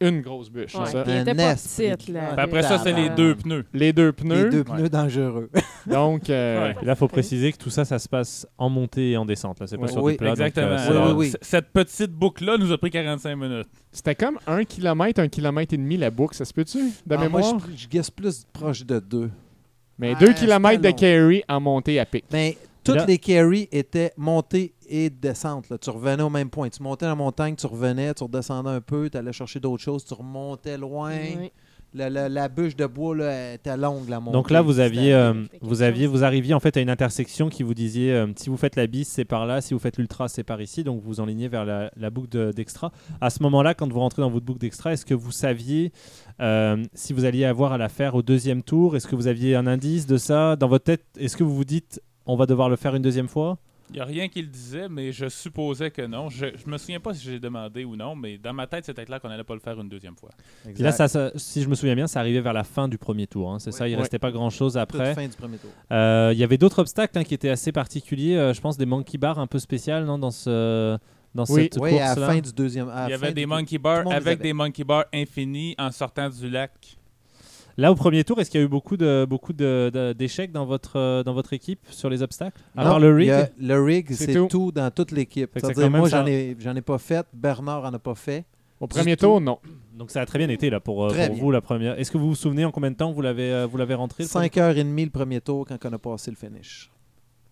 Une 0.01 0.21
grosse 0.23 0.51
bûche. 0.51 0.75
Ouais, 0.75 0.87
ça? 0.87 1.03
puis 1.03 1.13
elle 1.13 1.19
Un 1.19 1.23
était 1.23 1.35
pas 1.35 1.53
esprit. 1.53 1.91
petite, 1.91 2.09
là. 2.09 2.33
Puis 2.33 2.41
après 2.41 2.63
ça, 2.63 2.79
c'est 2.79 2.93
les 2.93 3.09
deux 3.11 3.35
pneus. 3.37 3.65
Les 3.73 3.93
deux 3.93 4.13
pneus. 4.13 4.45
Les 4.45 4.51
deux 4.51 4.59
Ouais. 4.59 4.77
pneus 4.77 4.89
dangereux. 4.89 5.51
Donc, 5.87 6.29
euh, 6.31 6.69
Ouais. 6.69 6.75
Là, 6.85 6.93
il 6.93 6.97
faut 6.97 7.09
préciser 7.09 7.53
que 7.53 7.59
tout 7.59 7.71
ça, 7.71 7.85
ça 7.85 7.99
se 7.99 8.09
passe 8.09 8.47
en 8.59 8.69
montée 8.69 9.13
et 9.13 9.17
en 9.17 9.25
descente. 9.25 9.61
Là, 9.61 9.67
c'est 9.67 9.77
pas 9.79 9.85
Oui, 9.87 9.93
sur 9.93 10.03
oui, 10.03 10.13
du 10.13 10.19
plat. 10.19 10.31
donc, 10.35 10.47
Exactement. 10.47 10.77
euh, 11.09 11.15
Oui, 11.15 11.33
Cette 11.41 11.69
petite 11.73 12.11
boucle-là 12.13 12.57
nous 12.59 12.73
a 12.73 12.79
pris 12.79 12.91
45 12.91 13.37
minutes. 13.37 13.69
c'était 13.93 14.15
comme 14.17 14.39
un 14.47 14.65
kilomètre, 14.65 15.21
un 15.21 15.29
kilomètre 15.29 15.73
et 15.75 15.79
demi 15.79 15.97
la 15.97 16.11
boucle. 16.11 16.35
Ça 16.35 16.45
se 16.45 16.53
peut-tu, 16.53 16.79
de 16.79 16.91
Ah, 17.11 17.17
moi, 17.17 17.41
mémoire? 17.41 17.59
je, 17.75 17.83
je 17.85 17.89
guesse 17.89 18.11
plus 18.11 18.45
proche 18.53 18.85
de 18.85 18.99
2. 18.99 19.31
Mais 19.99 20.15
Ah, 20.17 20.19
deux 20.19 20.33
kilomètres 20.33 20.83
de 20.83 20.91
carry 20.91 21.45
en 21.49 21.61
montée 21.61 22.01
à 22.01 22.05
pic. 22.05 22.25
Mais 22.33 22.59
toutes 22.83 22.97
là- 22.97 23.07
les 23.07 23.19
carries 23.19 23.69
étaient 23.71 24.13
montées 24.17 24.74
et 24.89 25.11
descentes. 25.11 25.69
là. 25.71 25.79
Tu 25.79 25.91
revenais 25.91 26.23
au 26.23 26.31
même 26.31 26.51
point. 26.51 26.69
Tu 26.69 26.83
montais 26.83 27.07
la 27.07 27.15
montagne, 27.15 27.55
tu 27.57 27.67
revenais, 27.67 28.15
tu 28.15 28.25
redescendais 28.25 28.71
un 28.71 28.81
peu, 28.81 29.09
tu 29.11 29.17
allais 29.19 29.33
chercher 29.33 29.61
d'autres 29.61 29.83
choses, 29.83 30.05
tu 30.05 30.15
remontais 30.15 30.77
loin. 30.79 31.13
Oui. 31.39 31.51
La, 31.97 32.11
la- 32.11 32.29
la 32.29 32.49
bûche 32.49 32.75
de 32.75 32.87
bois 32.87 33.15
là, 33.15 33.55
était 33.55 33.77
longue, 33.77 34.09
la 34.09 34.19
montée. 34.19 34.33
Donc 34.33 34.51
là, 34.51 34.63
vous 34.63 34.81
aviez, 34.81 35.15
euh, 35.15 35.45
vous 35.63 35.83
aviez, 35.83 36.09
vous 36.09 36.25
arriviez 36.25 36.53
en 36.53 36.59
fait 36.59 36.77
à 36.77 36.81
une 36.81 36.91
intersection 36.91 37.49
qui 37.49 37.63
vous 37.63 37.73
disiez 37.73 38.13
euh, 38.13 38.27
si 38.35 38.51
vous 38.51 38.57
faites 38.57 38.75
la 38.75 38.89
bis, 38.89 39.07
c'est 39.07 39.25
par 39.25 39.47
là, 39.47 39.61
si 39.61 39.75
vous 39.75 39.79
faites 39.79 39.97
l'ultra, 39.97 40.27
c'est 40.27 40.43
par 40.43 40.61
ici. 40.61 40.83
Donc 40.83 41.01
vous 41.05 41.21
enlignez 41.21 41.47
vers 41.47 41.65
la, 41.65 41.93
la 41.97 42.11
boucle 42.11 42.31
de- 42.31 42.51
d'extra. 42.51 42.91
à 43.21 43.31
ce 43.31 43.41
moment-là, 43.45 43.75
quand 43.75 43.93
vous 43.93 44.01
rentrez 44.01 44.23
dans 44.23 44.31
votre 44.31 44.45
boucle 44.45 44.59
d'extra, 44.59 44.93
est-ce 44.93 45.07
que 45.07 45.15
vous 45.15 45.31
saviez 45.31 45.93
euh, 46.41 46.83
si 46.95 47.13
vous 47.13 47.27
alliez 47.27 47.45
avoir 47.45 47.73
à 47.73 47.79
la 47.79 47.89
faire 47.89 48.17
au 48.17 48.23
deuxième 48.23 48.65
tour? 48.65 48.97
Est-ce 48.97 49.07
que 49.07 49.15
vous 49.15 49.29
aviez 49.29 49.55
un 49.55 49.69
indice 49.69 50.07
de 50.07 50.17
ça? 50.17 50.57
Dans 50.57 50.67
votre 50.67 50.85
tête 50.87 51.05
Est-ce 51.17 51.37
que 51.37 51.45
vous 51.45 51.55
vous 51.55 51.65
dites 51.65 52.03
on 52.27 52.35
va 52.35 52.47
devoir 52.47 52.69
le 52.71 52.75
faire 52.77 52.97
une 52.97 53.03
deuxième 53.03 53.29
fois? 53.29 53.59
Il 53.91 53.97
n'y 53.97 54.01
a 54.01 54.05
rien 54.07 54.29
qui 54.29 54.41
le 54.41 54.49
disait, 54.49 54.89
mais 54.89 55.13
je 55.13 55.29
supposais 55.29 55.91
que 55.91 56.03
non. 56.03 56.31
Je, 56.31 56.47
je 56.57 56.71
me 56.71 56.79
souviens 56.79 57.01
pas 57.01 57.13
si 57.15 57.25
j'ai 57.25 57.39
demandé 57.39 57.85
ou 57.85 57.97
non, 57.97 58.17
mais 58.17 58.39
dans 58.39 58.53
ma 58.55 58.67
tête, 58.67 58.85
c'était 58.87 59.05
clair 59.05 59.21
qu'on 59.21 59.29
n'allait 59.29 59.45
pas 59.45 59.55
le 59.55 59.61
faire 59.61 59.79
une 59.81 59.89
deuxième 59.89 60.17
fois. 60.17 60.31
Puis 60.73 60.83
là, 60.83 60.91
ça, 60.91 61.07
ça- 61.07 61.31
si 61.37 61.63
je 61.63 61.69
me 61.69 61.75
souviens 61.75 61.95
bien, 61.95 62.07
ça 62.07 62.21
arrivait 62.21 62.41
vers 62.41 62.55
la 62.55 62.65
fin 62.65 62.89
du 62.89 62.97
premier 62.99 63.27
tour. 63.27 63.53
hein, 63.53 63.59
c'est 63.59 63.73
ça, 63.73 63.87
il 63.87 63.95
Ouais. 63.95 64.01
restait 64.01 64.19
pas 64.19 64.31
grand-chose 64.33 64.73
Toute 64.73 64.81
après. 64.81 65.15
fin 65.15 65.29
du 65.29 65.37
premier 65.37 65.59
tour. 65.59 65.71
Euh, 65.93 66.31
Il 66.33 66.39
y 66.39 66.45
avait 66.45 66.57
d'autres 66.59 66.79
obstacles 66.79 67.19
hein, 67.19 67.25
qui 67.25 67.35
étaient 67.35 67.51
assez 67.51 67.73
particuliers. 67.73 68.37
euh, 68.37 68.53
je 68.55 68.61
pense 68.61 68.77
des 68.79 68.87
monkey 68.87 69.19
bars 69.19 69.39
un 69.39 69.47
peu 69.47 69.59
spéciales 69.59 70.05
non, 70.07 70.19
dans, 70.19 70.31
ce, 70.31 70.97
dans 71.35 71.45
Oui. 71.51 71.65
cette 71.65 71.77
Oui, 71.79 71.99
à 71.99 72.07
course-là. 72.15 72.27
la 72.29 72.33
fin 72.35 72.41
du 72.41 72.53
deuxième. 72.53 72.89
la 72.89 73.07
Il 73.07 73.11
y 73.11 73.15
avait 73.15 73.33
des 73.33 73.45
monkey 73.47 73.79
bars 73.79 74.11
avec 74.11 74.41
des 74.41 74.53
monkey 74.55 74.83
bars 74.85 75.05
infinis 75.13 75.75
en 75.79 75.91
sortant 75.93 76.31
du 76.31 76.49
lac. 76.49 76.73
Là, 77.77 77.91
au 77.91 77.95
premier 77.97 78.23
tour, 78.23 78.41
est-ce 78.41 78.51
qu'il 78.51 78.61
y 78.61 78.63
a 78.63 78.67
eu 78.67 78.69
beaucoup 78.69 78.97
de 78.97 79.27
beaucoup 79.29 79.53
de- 79.53 79.91
de- 79.93 80.13
d'échecs 80.13 80.53
dans 80.53 80.65
votre 80.65 80.97
euh, 80.97 81.23
dans 81.25 81.35
votre 81.35 81.53
équipe 81.53 81.81
sur 81.91 82.09
les 82.09 82.23
obstacles? 82.23 82.61
À 82.77 82.85
Non, 82.85 82.91
part 82.91 83.01
le 83.01 83.13
rig? 83.15 83.31
a- 83.31 83.49
le 83.61 83.83
rig, 83.83 84.07
C'est 84.11 84.27
c'est 84.27 84.35
tout. 84.35 84.47
tout. 84.49 84.73
dans 84.73 84.91
toute 84.93 85.11
l'équipe. 85.11 85.51
Moi, 85.91 86.09
ça- 86.09 86.21
j'en 86.21 86.27
ai, 86.27 86.57
j'en 86.61 86.77
ai 86.77 86.83
pas 86.83 86.99
fait. 86.99 87.27
Bernard 87.33 87.85
en 87.85 87.93
a 87.93 87.99
pas 87.99 88.15
fait. 88.15 88.45
Au 88.81 88.87
premier 88.87 89.17
tour, 89.17 89.41
non. 89.41 89.59
Donc 89.97 90.11
ça 90.11 90.21
a 90.21 90.27
très 90.27 90.39
bien 90.39 90.49
été 90.49 90.69
là 90.71 90.79
pour, 90.81 91.05
euh, 91.05 91.27
pour 91.29 91.37
vous 91.37 91.51
la 91.51 91.61
première. 91.61 91.99
Est-ce 91.99 92.11
que 92.11 92.19
vous 92.19 92.29
vous 92.29 92.35
souvenez 92.35 92.65
en 92.65 92.71
combien 92.71 92.91
de 92.91 92.97
temps 92.97 93.11
vous 93.13 93.23
l'avez 93.23 93.53
euh, 93.53 93.67
vous 93.67 93.77
l'avez 93.77 93.95
rentré 93.95 94.25
le 94.25 94.29
premier 94.29 94.49
5h30 94.49 95.05
le 95.05 95.11
premier 95.11 95.41
tour 95.41 95.65
quand 95.67 95.79
on 95.85 95.93
a 95.93 95.99
passé 95.99 96.31
le 96.31 96.37
finish. 96.37 96.91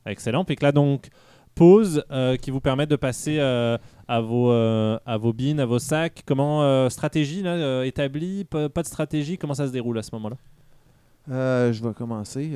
Excellent. 0.07 0.45
Puis 0.45 0.57
que 0.57 0.65
là, 0.65 0.73
donc, 0.73 1.09
pause 1.55 2.05
euh, 2.11 2.37
qui 2.37 2.51
vous 2.51 2.61
permet 2.61 2.87
de 2.87 2.97
passer 2.97 3.37
euh, 3.39 3.77
à, 4.13 4.21
vos, 4.21 4.53
euh, 4.53 4.99
à 5.07 5.17
vos 5.17 5.79
sacs. 5.79 6.23
Comment, 6.27 6.63
euh, 6.63 6.91
stratégie 6.91 7.43
euh, 7.47 7.85
établie 7.85 8.45
pas, 8.45 8.69
de 8.69 8.87
stratégie 8.87 9.39
Comment 9.39 9.55
ça 9.55 9.67
se 9.67 9.73
déroule 9.73 9.99
à 9.99 10.03
ce 10.03 10.11
moment-là? 10.13 10.37
Euh, 11.31 11.73
je 11.73 11.83
vais 11.83 11.95
commencer. 11.95 12.51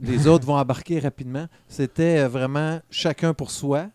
Les 0.00 0.26
autres 0.26 0.44
vont 0.44 0.56
embarquer 0.56 0.98
rapidement. 0.98 1.46
C'était 1.66 2.26
vraiment 2.26 2.80
chacun 2.90 3.32
pour 3.32 3.50
soi, 3.50 3.86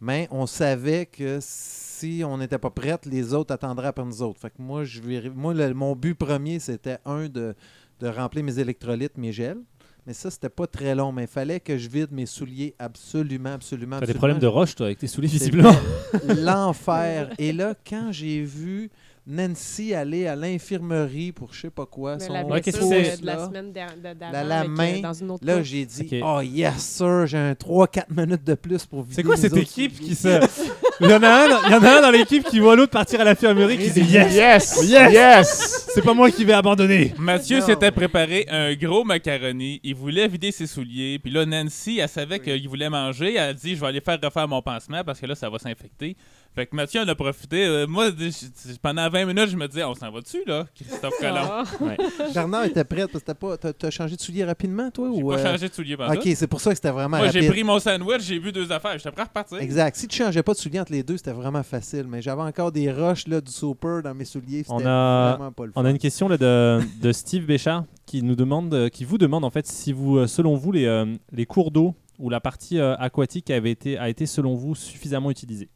mais 0.00 0.26
on 0.32 0.46
savait 0.46 1.06
que 1.06 1.38
si 1.40 2.22
on 2.26 2.38
n'était 2.38 2.58
pas 2.58 2.70
prête, 2.70 3.06
les 3.06 3.32
autres 3.32 3.54
attendraient 3.54 3.88
après 3.88 4.04
nous 4.04 4.22
autres. 4.22 4.40
Fait 4.40 4.50
que 4.50 4.60
moi, 4.60 4.82
je 4.82 5.28
moi 5.28 5.54
mon 5.72 5.94
but 5.94 6.14
premier, 6.14 6.58
c'était 6.58 6.98
un 7.04 7.28
de 7.28 7.54
remplir 8.02 8.42
mes 8.42 8.58
électrolytes, 8.58 9.16
mes 9.18 9.30
gels. 9.32 9.60
Mais 10.06 10.12
ça, 10.12 10.30
c'était 10.30 10.48
pas 10.48 10.66
très 10.66 10.94
long. 10.94 11.10
Mais 11.10 11.22
il 11.24 11.28
fallait 11.28 11.58
que 11.58 11.76
je 11.76 11.88
vide 11.88 12.12
mes 12.12 12.26
souliers 12.26 12.74
absolument, 12.78 13.54
absolument. 13.54 13.98
Tu 13.98 14.04
as 14.04 14.06
des 14.06 14.14
problèmes 14.14 14.38
de 14.38 14.46
roche, 14.46 14.74
toi, 14.76 14.86
avec 14.86 14.98
tes 14.98 15.08
souliers, 15.08 15.28
visiblement. 15.28 15.74
L'enfer. 16.36 17.30
Et 17.38 17.52
là, 17.52 17.74
quand 17.88 18.12
j'ai 18.12 18.42
vu 18.42 18.90
Nancy 19.26 19.92
aller 19.92 20.28
à 20.28 20.36
l'infirmerie 20.36 21.32
pour 21.32 21.52
je 21.52 21.62
sais 21.62 21.70
pas 21.70 21.86
quoi, 21.86 22.16
Mais 22.16 22.26
son 22.26 22.32
la 22.32 22.44
Ouais, 22.44 22.60
qu'est-ce 22.60 22.78
blessure 22.78 22.96
que 22.96 23.02
de, 23.02 23.10
c'est? 23.10 23.20
de 23.22 23.26
la 23.26 23.36
là, 23.36 23.46
semaine 23.46 23.72
d'avant 23.72 24.32
la, 24.32 24.44
la 24.44 24.62
euh, 24.62 24.68
main, 24.68 25.00
dans 25.00 25.12
une 25.12 25.30
autre 25.32 25.44
là, 25.44 25.62
j'ai 25.64 25.84
dit 25.84 26.08
Ok. 26.12 26.18
Oh 26.24 26.40
yes, 26.40 26.78
sir, 26.78 27.26
j'ai 27.26 27.38
un 27.38 27.52
3-4 27.54 28.04
minutes 28.16 28.44
de 28.44 28.54
plus 28.54 28.86
pour 28.86 29.02
vider 29.02 29.14
C'est 29.16 29.22
quoi 29.24 29.36
cette 29.36 29.52
autres 29.52 29.62
équipe 29.62 29.98
qui 29.98 30.14
se. 30.14 30.28
Il 31.00 31.08
y 31.10 31.12
en 31.12 31.22
a 31.22 31.28
un, 31.28 31.48
dans- 31.48 31.62
il 31.66 31.72
y 31.72 31.74
en 31.74 31.82
a 31.82 31.98
un 31.98 32.00
dans 32.02 32.10
l'équipe 32.10 32.44
qui 32.44 32.58
voit 32.58 32.74
l'autre 32.74 32.92
partir 32.92 33.20
à 33.20 33.24
l'infirmerie 33.24 33.76
qui 33.78 33.90
dit 33.90 34.00
Yes 34.00 34.34
Yes! 34.34 34.80
Yes! 34.84 35.12
Yes! 35.12 35.88
C'est 35.94 36.02
pas 36.02 36.14
moi 36.14 36.30
qui 36.30 36.44
vais 36.44 36.52
abandonner 36.54 37.14
Mathieu 37.18 37.60
s'était 37.60 37.90
préparé 37.90 38.46
un 38.50 38.74
gros 38.74 39.04
macaroni. 39.04 39.80
Il 39.82 39.94
voulait 39.94 40.28
vider 40.28 40.52
ses 40.52 40.66
souliers. 40.66 41.18
Puis 41.18 41.30
là, 41.32 41.44
Nancy, 41.46 41.98
elle 42.00 42.08
savait 42.08 42.38
qu'il 42.40 42.68
voulait 42.68 42.88
manger. 42.90 43.34
Elle 43.34 43.38
a 43.50 43.52
dit 43.54 43.74
Je 43.76 43.80
vais 43.80 43.86
aller 43.88 44.00
faire 44.00 44.18
refaire 44.22 44.48
mon 44.48 44.62
pansement 44.62 45.02
parce 45.04 45.20
que 45.20 45.26
là, 45.26 45.34
ça 45.34 45.50
va 45.50 45.58
s'infecter. 45.58 46.16
Fait 46.54 46.64
que 46.64 46.74
Mathieu 46.74 47.02
en 47.02 47.08
a 47.08 47.14
profité. 47.14 47.66
Euh, 47.66 47.86
moi, 47.86 48.08
je- 48.18 48.30
je- 48.30 48.76
pendant 48.80 49.06
20 49.10 49.26
minutes, 49.26 49.50
je 49.50 49.56
me 49.56 49.68
disais 49.68 49.84
On 49.84 49.94
s'en 49.94 50.10
va 50.10 50.20
dessus, 50.22 50.42
là, 50.46 50.64
Christophe 50.74 51.12
Colomb? 51.20 51.48
Ah. 51.50 51.64
Bernard 52.34 52.64
était 52.64 52.84
prêt 52.84 53.06
parce 53.06 53.22
que 53.24 53.26
t'as 53.26 53.34
pas, 53.34 53.56
t'as, 53.58 53.90
changé 53.90 54.16
de 54.16 54.20
souliers 54.22 54.44
rapidement, 54.44 54.90
toi 54.90 55.10
J'ai 55.14 55.22
ou 55.22 55.28
pas 55.30 55.36
euh, 55.38 55.44
changé 55.52 55.68
de 55.68 55.74
souliers 55.74 55.96
pendant 55.98 56.14
Ok, 56.14 56.26
c'est 56.34 56.46
pour 56.46 56.60
ça 56.62 56.70
que 56.70 56.76
c'était 56.76 56.90
vraiment 56.90 57.18
Moi, 57.18 57.28
j'ai 57.28 57.46
pris 57.48 57.62
mon 57.62 57.78
sandwich, 57.78 58.22
j'ai 58.22 58.38
vu 58.38 58.52
deux 58.52 58.72
affaires. 58.72 58.96
J'étais 58.96 59.10
prêt 59.10 59.22
à 59.22 59.26
repartir. 59.26 59.58
Exact. 59.58 59.96
Si 59.96 60.08
tu 60.08 60.16
changeais 60.16 60.42
pas 60.42 60.52
de 60.54 60.58
souliers 60.58 60.78
les 60.90 61.02
deux, 61.02 61.16
c'était 61.16 61.32
vraiment 61.32 61.62
facile. 61.62 62.06
Mais 62.08 62.22
j'avais 62.22 62.42
encore 62.42 62.72
des 62.72 62.90
roches 62.92 63.26
là, 63.28 63.40
du 63.40 63.50
super 63.52 64.02
dans 64.02 64.14
mes 64.14 64.24
souliers. 64.24 64.58
C'était 64.64 64.72
On 64.72 64.86
a- 64.86 65.36
vraiment 65.36 65.52
pas 65.52 65.66
le 65.66 65.72
On 65.76 65.84
a 65.84 65.90
une 65.90 65.98
question 65.98 66.28
là, 66.28 66.36
de, 66.36 66.80
de 67.02 67.12
Steve 67.12 67.46
Béchard 67.46 67.84
qui 68.06 68.22
nous 68.22 68.36
demande, 68.36 68.72
euh, 68.74 68.88
qui 68.88 69.04
vous 69.04 69.18
demande 69.18 69.44
en 69.44 69.50
fait 69.50 69.66
si 69.66 69.92
vous, 69.92 70.18
euh, 70.18 70.26
selon 70.26 70.56
vous, 70.56 70.72
les, 70.72 70.84
euh, 70.86 71.06
les 71.32 71.46
cours 71.46 71.70
d'eau 71.70 71.94
ou 72.18 72.30
la 72.30 72.40
partie 72.40 72.78
euh, 72.78 72.96
aquatique 72.96 73.50
avait 73.50 73.70
été, 73.70 73.98
a 73.98 74.08
été 74.08 74.26
selon 74.26 74.54
vous 74.54 74.74
suffisamment 74.74 75.30
utilisée. 75.30 75.68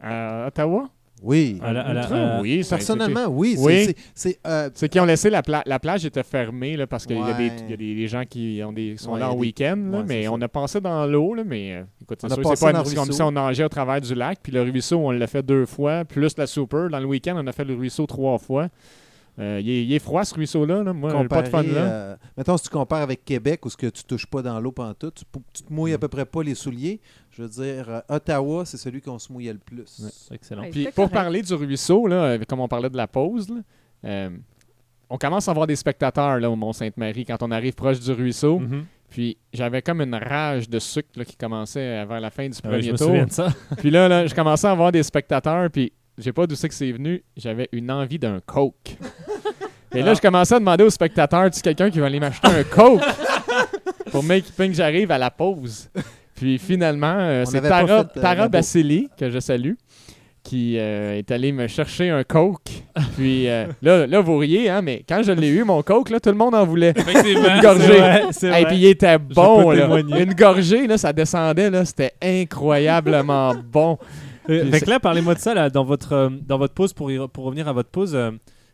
À 0.00 0.46
Ottawa? 0.48 0.88
Oui. 1.22 1.58
À 1.62 1.72
la- 1.72 1.80
à 1.82 1.92
la- 1.94 2.00
Ultra, 2.02 2.16
à- 2.16 2.40
oui. 2.40 2.64
ça- 2.64 2.76
Personnellement, 2.76 3.26
oui. 3.28 3.54
c'est- 3.56 3.64
Oui. 3.64 3.84
c'est- 3.86 3.96
C'est 4.14 4.38
euh, 4.46 4.70
C'est 4.74 4.88
qu'ils 4.88 5.00
ont 5.00 5.04
laissé 5.04 5.30
la, 5.30 5.42
pla- 5.42 5.62
la 5.66 5.78
plage 5.78 6.04
était 6.04 6.22
fermée 6.22 6.76
là, 6.76 6.86
parce 6.86 7.06
qu'il 7.06 7.16
y 7.16 7.22
a, 7.22 7.32
des, 7.34 7.48
Ouais. 7.48 7.52
il 7.66 7.70
y 7.70 7.74
a 7.74 7.76
des, 7.76 7.94
des 7.94 8.08
gens 8.08 8.24
qui 8.28 8.60
ont 8.66 8.72
des, 8.72 8.96
sont 8.96 9.12
Ouais, 9.12 9.20
là 9.20 9.26
il 9.26 9.28
y 9.28 9.30
a 9.30 9.32
en 9.32 9.34
des- 9.34 9.40
week-end, 9.40 9.76
là, 9.92 9.98
Ouais, 9.98 10.04
mais 10.08 10.22
c'est 10.22 10.28
on 10.28 10.38
ça. 10.38 10.44
a 10.44 10.48
passé 10.48 10.80
dans 10.80 11.06
l'eau, 11.06 11.34
là, 11.34 11.42
mais 11.46 11.74
euh, 11.74 11.82
écoute, 12.02 12.18
c'est 12.20 12.26
On 12.26 12.30
a 12.30 12.34
sûr, 12.34 12.42
passé 12.42 12.56
c'est 12.56 12.66
pas 12.66 12.72
dans 12.72 12.84
une- 12.84 12.90
le 12.90 12.94
comme 12.96 13.04
ruisseau. 13.04 13.16
si 13.16 13.22
on 13.22 13.30
nageait 13.32 13.64
au 13.64 13.68
travers 13.68 14.00
du 14.00 14.14
lac, 14.14 14.38
puis 14.42 14.52
le 14.52 14.62
ruisseau, 14.62 14.98
on 14.98 15.10
l'a 15.12 15.26
fait 15.26 15.42
deux 15.44 15.64
fois, 15.66 16.04
plus 16.04 16.36
la 16.36 16.46
super. 16.46 16.88
Dans 16.90 16.98
le 17.00 17.06
week-end, 17.06 17.34
on 17.36 17.46
a 17.46 17.52
fait 17.52 17.64
le 17.64 17.74
ruisseau 17.74 18.06
trois 18.06 18.38
fois. 18.38 18.68
Euh, 19.38 19.60
il, 19.62 19.70
est, 19.70 19.84
il 19.84 19.92
est 19.94 19.98
froid, 19.98 20.24
ce 20.24 20.34
ruisseau-là. 20.34 20.82
Là. 20.82 20.92
Moi, 20.92 21.10
j'ai 21.22 21.26
pas 21.28 21.40
de 21.42 21.48
fun 21.48 21.62
comparé, 21.62 21.74
là. 21.74 21.80
euh, 21.92 22.16
mettons, 22.36 22.56
si 22.58 22.64
tu 22.64 22.68
compares 22.70 23.00
avec 23.00 23.24
Québec, 23.24 23.64
où 23.64 23.70
ce 23.70 23.76
que 23.78 23.86
tu 23.86 24.04
touches 24.04 24.26
pas 24.26 24.42
dans 24.42 24.60
l'eau 24.60 24.72
pendant 24.72 24.92
tout, 24.94 25.10
tu, 25.10 25.24
tu 25.54 25.62
te 25.62 25.72
mouilles 25.72 25.94
à 25.94 25.98
peu 25.98 26.08
près 26.08 26.26
pas 26.26 26.42
les 26.42 26.54
souliers. 26.54 27.00
Je 27.30 27.42
veux 27.42 27.48
dire, 27.48 27.88
euh, 27.88 28.00
Ottawa, 28.14 28.64
c'est 28.66 28.76
celui 28.76 29.00
qu'on 29.00 29.18
se 29.18 29.32
mouillait 29.32 29.54
le 29.54 29.58
plus. 29.58 29.84
C'est 29.86 30.34
excellent. 30.34 30.62
Ouais, 30.62 30.70
Puis 30.70 30.84
pour 30.84 30.94
correct. 30.94 31.14
parler 31.14 31.40
du 31.42 31.54
ruisseau, 31.54 32.06
là, 32.06 32.36
comme 32.46 32.60
on 32.60 32.68
parlait 32.68 32.90
de 32.90 32.96
la 32.96 33.06
pause, 33.08 33.48
là, 33.48 33.56
euh, 34.04 34.30
on 35.08 35.16
commence 35.16 35.48
à 35.48 35.50
avoir 35.52 35.66
des 35.66 35.76
spectateurs 35.76 36.38
là, 36.38 36.50
au 36.50 36.56
Mont-Sainte-Marie 36.56 37.24
quand 37.24 37.42
on 37.42 37.50
arrive 37.50 37.72
proche 37.74 38.00
du 38.00 38.12
ruisseau. 38.12 38.58
Mhm. 38.58 38.84
Puis 39.08 39.36
j'avais 39.52 39.82
comme 39.82 40.00
une 40.00 40.14
rage 40.14 40.68
de 40.70 40.78
sucre 40.78 41.08
là, 41.16 41.24
qui 41.24 41.36
commençait 41.36 42.04
vers 42.06 42.20
la 42.20 42.30
fin 42.30 42.48
du 42.48 42.56
Ah 42.62 42.68
ouais, 42.68 42.72
premier 42.76 42.82
je 42.86 42.92
me 42.92 42.96
tour. 42.98 43.06
souviens 43.08 43.26
de 43.26 43.30
ça. 43.32 43.48
Puis 43.78 43.90
là, 43.90 44.08
là, 44.08 44.26
je 44.26 44.34
commençais 44.34 44.66
à 44.66 44.70
avoir 44.70 44.90
des 44.92 45.02
spectateurs, 45.02 45.70
puis 45.70 45.92
je 46.18 46.24
sais 46.24 46.32
pas 46.32 46.46
d'où 46.46 46.54
c'est 46.54 46.68
que 46.68 46.74
c'est 46.74 46.92
venu, 46.92 47.22
j'avais 47.36 47.68
une 47.72 47.90
envie 47.90 48.18
d'un 48.18 48.40
Coke. 48.44 48.96
Et 49.94 50.02
là, 50.02 50.14
je 50.14 50.20
commençais 50.20 50.54
à 50.54 50.58
demander 50.58 50.84
aux 50.84 50.90
spectateurs, 50.90 51.50
tu 51.50 51.60
quelqu'un 51.60 51.90
qui 51.90 52.00
va 52.00 52.06
aller 52.06 52.20
m'acheter 52.20 52.48
un 52.48 52.64
Coke 52.64 53.02
pour 54.10 54.22
make 54.22 54.44
que 54.56 54.72
j'arrive 54.72 55.10
à 55.10 55.18
la 55.18 55.30
pause? 55.30 55.90
Puis 56.34 56.58
finalement, 56.58 57.16
euh, 57.18 57.44
c'est 57.44 57.60
Tara, 57.60 58.04
fait, 58.04 58.18
euh, 58.18 58.22
Tara 58.22 58.48
Bassili, 58.48 59.08
que 59.18 59.28
je 59.30 59.38
salue, 59.38 59.74
qui 60.42 60.76
euh, 60.78 61.18
est 61.18 61.30
allé 61.30 61.52
me 61.52 61.66
chercher 61.66 62.10
un 62.10 62.24
Coke. 62.24 62.70
Puis 63.16 63.48
euh, 63.48 63.66
là, 63.82 64.06
là, 64.06 64.20
vous 64.20 64.38
riez, 64.38 64.68
hein, 64.70 64.82
mais 64.82 65.04
quand 65.08 65.22
je 65.22 65.32
l'ai 65.32 65.48
eu, 65.48 65.62
mon 65.62 65.82
Coke, 65.82 66.10
là, 66.10 66.20
tout 66.20 66.30
le 66.30 66.36
monde 66.36 66.54
en 66.54 66.64
voulait. 66.64 66.94
Une 66.96 67.60
gorgée. 67.60 67.84
C'est 67.86 67.98
vrai, 67.98 68.22
c'est 68.32 68.46
Et 68.46 68.50
vrai. 68.50 68.64
puis 68.66 68.76
il 68.76 68.86
était 68.86 69.18
bon, 69.18 69.70
là. 69.70 69.98
Une 69.98 70.34
gorgée, 70.34 70.86
là, 70.86 70.98
ça 70.98 71.12
descendait, 71.12 71.70
là, 71.70 71.84
c'était 71.84 72.12
incroyablement 72.22 73.54
bon. 73.54 73.98
Euh, 74.48 74.70
fait 74.70 74.80
que 74.80 74.90
là, 74.90 75.00
parlez-moi 75.00 75.34
de 75.34 75.40
ça 75.40 75.54
là, 75.54 75.70
dans 75.70 75.84
votre 75.84 76.12
euh, 76.12 76.28
dans 76.30 76.58
votre 76.58 76.74
pause 76.74 76.92
pour 76.92 77.10
y 77.10 77.18
pour 77.28 77.44
revenir 77.44 77.68
à 77.68 77.72
votre 77.72 77.90
pause. 77.90 78.14
euh, 78.14 78.32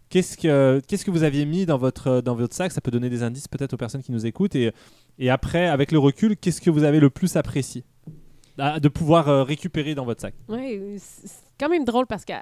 qu'est-ce 0.08 0.36
que 0.38 0.80
qu'est-ce 0.88 1.04
que 1.04 1.10
vous 1.10 1.22
aviez 1.22 1.44
mis 1.44 1.66
dans 1.66 1.76
votre 1.78 2.06
euh, 2.08 2.20
dans 2.22 2.34
votre 2.34 2.54
sac? 2.54 2.72
Ça 2.72 2.80
peut 2.80 2.90
donner 2.90 3.10
des 3.10 3.22
indices 3.22 3.48
peut-être 3.48 3.74
aux 3.74 3.76
personnes 3.76 4.02
qui 4.02 4.12
nous 4.12 4.24
écoutent 4.26 4.54
et 4.56 4.72
et 5.18 5.30
après 5.30 5.66
avec 5.66 5.92
le 5.92 5.98
recul, 5.98 6.36
qu'est-ce 6.36 6.60
que 6.60 6.70
vous 6.70 6.84
avez 6.84 7.00
le 7.00 7.10
plus 7.10 7.36
apprécié 7.36 7.84
de 8.80 8.88
pouvoir 8.88 9.28
euh, 9.28 9.44
récupérer 9.44 9.94
dans 9.94 10.04
votre 10.04 10.20
sac? 10.20 10.34
Oui, 10.48 10.96
c'est 10.98 11.28
quand 11.60 11.68
même 11.68 11.84
drôle 11.84 12.06
parce 12.06 12.24
que 12.24 12.32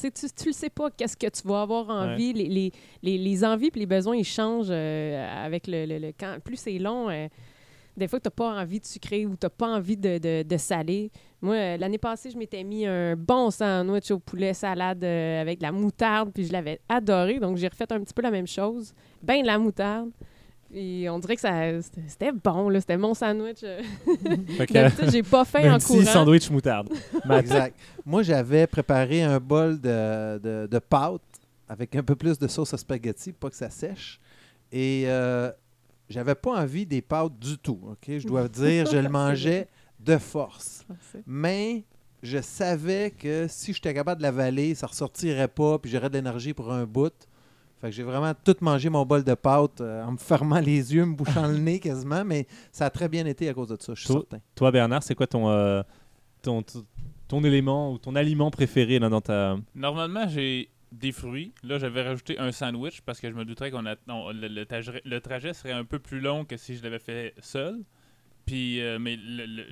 tu 0.00 0.10
tu 0.12 0.26
tu 0.36 0.46
le 0.48 0.52
sais 0.52 0.70
pas 0.70 0.90
qu'est-ce 0.90 1.16
que 1.16 1.26
tu 1.28 1.48
vas 1.48 1.62
avoir 1.62 1.88
envie. 1.90 2.32
Les, 2.32 2.48
les, 2.48 2.72
les, 3.02 3.18
les 3.18 3.44
envies 3.44 3.70
et 3.74 3.78
les 3.78 3.86
besoins, 3.86 4.14
ils 4.16 4.24
changent 4.24 4.66
euh, 4.70 5.44
avec 5.44 5.66
le, 5.66 5.84
le, 5.86 5.98
le- 5.98 6.12
quand 6.18 6.36
Plus 6.44 6.56
c'est 6.56 6.78
long, 6.78 7.08
euh, 7.10 7.26
des 7.98 8.08
fois, 8.08 8.20
tu 8.20 8.26
n'as 8.28 8.30
pas 8.30 8.60
envie 8.60 8.80
de 8.80 8.86
sucrer 8.86 9.26
ou 9.26 9.30
tu 9.30 9.44
n'as 9.44 9.50
pas 9.50 9.66
envie 9.68 9.96
de, 9.96 10.18
de, 10.18 10.42
de 10.42 10.56
saler. 10.56 11.10
Moi, 11.40 11.54
euh, 11.54 11.76
l'année 11.76 11.98
passée, 11.98 12.30
je 12.30 12.38
m'étais 12.38 12.64
mis 12.64 12.86
un 12.86 13.14
bon 13.16 13.50
sandwich 13.50 14.10
au 14.10 14.18
poulet 14.18 14.54
salade 14.54 15.02
euh, 15.04 15.40
avec 15.40 15.58
de 15.58 15.62
la 15.64 15.72
moutarde, 15.72 16.30
puis 16.32 16.44
je 16.46 16.52
l'avais 16.52 16.80
adoré. 16.88 17.38
Donc, 17.38 17.56
j'ai 17.58 17.68
refait 17.68 17.90
un 17.92 18.00
petit 18.00 18.14
peu 18.14 18.22
la 18.22 18.30
même 18.30 18.46
chose. 18.46 18.92
Ben 19.22 19.42
de 19.42 19.46
la 19.46 19.58
moutarde. 19.58 20.10
Puis 20.70 21.08
on 21.08 21.18
dirait 21.18 21.36
que 21.36 21.40
ça 21.40 21.80
c'était 22.06 22.30
bon, 22.32 22.68
là. 22.68 22.80
C'était 22.80 22.98
mon 22.98 23.14
sandwich. 23.14 23.60
euh. 23.62 23.80
Que, 24.66 24.72
D'habitude, 24.72 25.10
j'ai 25.10 25.22
pas 25.22 25.44
faim 25.44 25.74
en 25.74 25.78
courant. 25.78 26.02
sandwich 26.04 26.50
moutarde. 26.50 26.88
Exact. 27.38 27.74
Moi, 28.04 28.22
j'avais 28.22 28.66
préparé 28.66 29.22
un 29.22 29.38
bol 29.40 29.80
de, 29.80 30.38
de, 30.38 30.66
de 30.70 30.78
pâte 30.78 31.22
avec 31.68 31.94
un 31.96 32.02
peu 32.02 32.16
plus 32.16 32.38
de 32.38 32.46
sauce 32.48 32.74
à 32.74 32.76
spaghetti, 32.78 33.32
pas 33.32 33.48
que 33.48 33.56
ça 33.56 33.70
sèche. 33.70 34.20
Et 34.70 35.04
euh, 35.06 35.50
j'avais 36.08 36.34
pas 36.34 36.60
envie 36.62 36.86
des 36.86 37.02
pâtes 37.02 37.38
du 37.38 37.58
tout. 37.58 37.78
ok? 37.90 38.18
Je 38.18 38.26
dois 38.26 38.48
dire, 38.48 38.86
je 38.86 38.96
le 38.96 39.08
mangeais 39.08 39.68
de 40.00 40.16
force. 40.18 40.86
Mais 41.26 41.84
je 42.22 42.40
savais 42.40 43.10
que 43.10 43.46
si 43.48 43.72
j'étais 43.72 43.94
capable 43.94 44.18
de 44.18 44.22
l'avaler, 44.24 44.74
ça 44.74 44.86
ressortirait 44.86 45.48
pas, 45.48 45.78
puis 45.78 45.90
j'aurais 45.90 46.08
de 46.10 46.14
l'énergie 46.14 46.54
pour 46.54 46.72
un 46.72 46.84
bout. 46.84 47.12
Fait 47.80 47.90
que 47.90 47.94
j'ai 47.94 48.02
vraiment 48.02 48.32
tout 48.42 48.56
mangé 48.60 48.88
mon 48.88 49.04
bol 49.06 49.22
de 49.22 49.34
pâte 49.34 49.80
euh, 49.80 50.02
en 50.04 50.12
me 50.12 50.16
fermant 50.16 50.58
les 50.58 50.92
yeux, 50.94 51.04
me 51.04 51.14
bouchant 51.14 51.46
le 51.46 51.58
nez 51.58 51.78
quasiment, 51.78 52.24
mais 52.24 52.46
ça 52.72 52.86
a 52.86 52.90
très 52.90 53.08
bien 53.08 53.24
été 53.24 53.48
à 53.48 53.54
cause 53.54 53.68
de 53.68 53.76
ça, 53.80 53.94
je 53.94 54.00
suis 54.00 54.06
Toi- 54.08 54.24
certain. 54.28 54.42
Toi 54.56 54.72
Bernard, 54.72 55.04
c'est 55.04 55.14
quoi 55.14 55.28
ton 55.28 55.48
euh, 55.48 55.82
ton, 56.42 56.62
ton 56.62 56.84
ton 57.28 57.44
élément 57.44 57.92
ou 57.92 57.98
ton 57.98 58.16
aliment 58.16 58.50
préféré 58.50 58.98
là, 58.98 59.08
dans 59.08 59.20
ta 59.20 59.56
Normalement, 59.76 60.26
j'ai 60.26 60.70
des 60.92 61.12
fruits. 61.12 61.52
Là, 61.62 61.78
j'avais 61.78 62.02
rajouté 62.02 62.38
un 62.38 62.50
sandwich 62.52 63.00
parce 63.02 63.20
que 63.20 63.28
je 63.28 63.34
me 63.34 63.44
douterais 63.44 63.70
qu'on 63.70 63.84
a 63.86 63.94
le, 64.06 64.48
le 64.48 64.64
trajet, 64.66 65.02
le 65.04 65.20
trajet 65.20 65.52
serait 65.52 65.72
un 65.72 65.84
peu 65.84 65.98
plus 65.98 66.20
long 66.20 66.44
que 66.44 66.56
si 66.56 66.76
je 66.76 66.82
l'avais 66.82 66.98
fait 66.98 67.34
seul. 67.40 67.80
Puis, 68.46 68.80
euh, 68.80 68.98
mais 68.98 69.16
le- 69.16 69.46
le- 69.46 69.66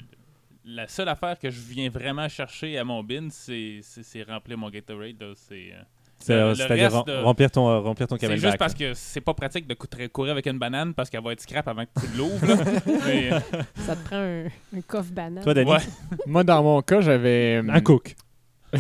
la 0.67 0.89
seule 0.89 1.09
affaire 1.09 1.39
que 1.39 1.49
je 1.49 1.61
viens 1.61 1.89
vraiment 1.89 2.29
chercher 2.29 2.77
à 2.77 2.85
mon 2.85 3.03
bin, 3.05 3.29
c'est 3.31 3.81
remplir 4.29 4.59
mon 4.59 4.69
Gatorade. 4.69 5.23
C'est 5.35 5.73
euh, 5.73 6.55
le- 6.55 6.65
euh, 6.65 6.89
rem- 6.89 7.05
remplir 7.25 7.51
ton, 7.51 7.69
euh, 7.69 7.79
remplir 7.79 8.09
ton 8.09 8.17
C'est 8.19 8.27
juste 8.39 8.59
parce 8.59 8.75
que 8.75 8.95
c'est 8.95 9.21
pas 9.21 9.35
pratique 9.35 9.67
de 9.67 9.75
cou- 9.75 9.87
courir 10.13 10.33
avec 10.33 10.47
une 10.47 10.59
banane 10.59 10.93
parce 10.95 11.09
qu'elle 11.11 11.23
va 11.23 11.33
être 11.33 11.41
scrap 11.43 11.69
avant 11.69 11.85
que 11.85 12.01
tu 12.01 12.07
l'ouvres. 12.17 12.41
euh, 13.07 13.41
Ça 13.77 13.97
te 13.97 14.05
prend 14.05 14.17
un, 14.17 14.47
un 14.47 14.81
coffre 14.87 15.13
banane. 15.13 15.45
Toi, 15.45 15.55
Danny? 15.55 15.71
Ouais. 15.71 15.79
Moi, 16.27 16.43
dans 16.43 16.63
mon 16.63 16.83
cas, 16.83 17.01
j'avais. 17.01 17.63
Un 17.69 17.81
Coke. 17.81 18.17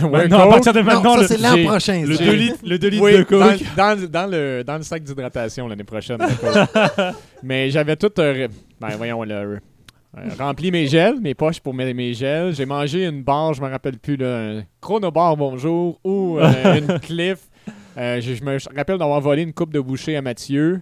Ouais, 0.04 0.28
non, 0.28 0.38
à 0.40 0.48
partir 0.48 0.72
de 0.72 0.80
maintenant, 0.80 1.14
ça, 1.16 1.20
le, 1.22 1.26
c'est 1.28 1.38
l'an 1.38 1.68
prochain. 1.68 2.04
le 2.06 2.14
ça. 2.16 2.24
2 2.24 2.32
litres, 2.32 2.58
le 2.64 2.78
deux 2.78 2.88
litres 2.88 3.02
Oui, 3.04 3.12
de 3.18 3.22
Coke. 3.22 3.62
Dans, 3.76 3.96
dans- 3.96 4.08
dans 4.10 4.26
le, 4.30 4.62
dans 4.64 4.76
le 4.76 4.82
sac 4.82 5.02
d'hydratation 5.02 5.68
l'année 5.68 5.84
prochaine. 5.84 6.18
le. 6.18 7.12
Mais 7.42 7.70
j'avais 7.70 7.96
tout. 7.96 8.12
euh, 8.18 8.48
ben, 8.80 8.88
voyons, 8.96 9.22
là, 9.22 9.34
euh, 9.42 9.58
rempli 10.38 10.70
mes 10.70 10.86
gels, 10.86 11.20
mes 11.20 11.34
poches 11.34 11.60
pour 11.60 11.74
mes, 11.74 11.92
mes 11.92 12.14
gels. 12.14 12.54
J'ai 12.54 12.66
mangé 12.66 13.04
une 13.06 13.22
barre, 13.22 13.54
je 13.54 13.60
me 13.62 13.68
rappelle 13.68 13.98
plus, 13.98 14.16
là, 14.16 14.38
un 14.38 14.62
chronobar, 14.80 15.36
bonjour, 15.36 15.98
ou 16.04 16.38
euh, 16.38 16.78
une 16.80 16.98
cliff. 17.00 17.38
Euh, 17.98 18.20
je, 18.20 18.34
je 18.34 18.44
me 18.44 18.56
rappelle 18.76 18.98
d'avoir 18.98 19.20
volé 19.20 19.42
une 19.42 19.52
coupe 19.52 19.72
de 19.72 19.80
bouchée 19.80 20.16
à 20.16 20.22
Mathieu. 20.22 20.80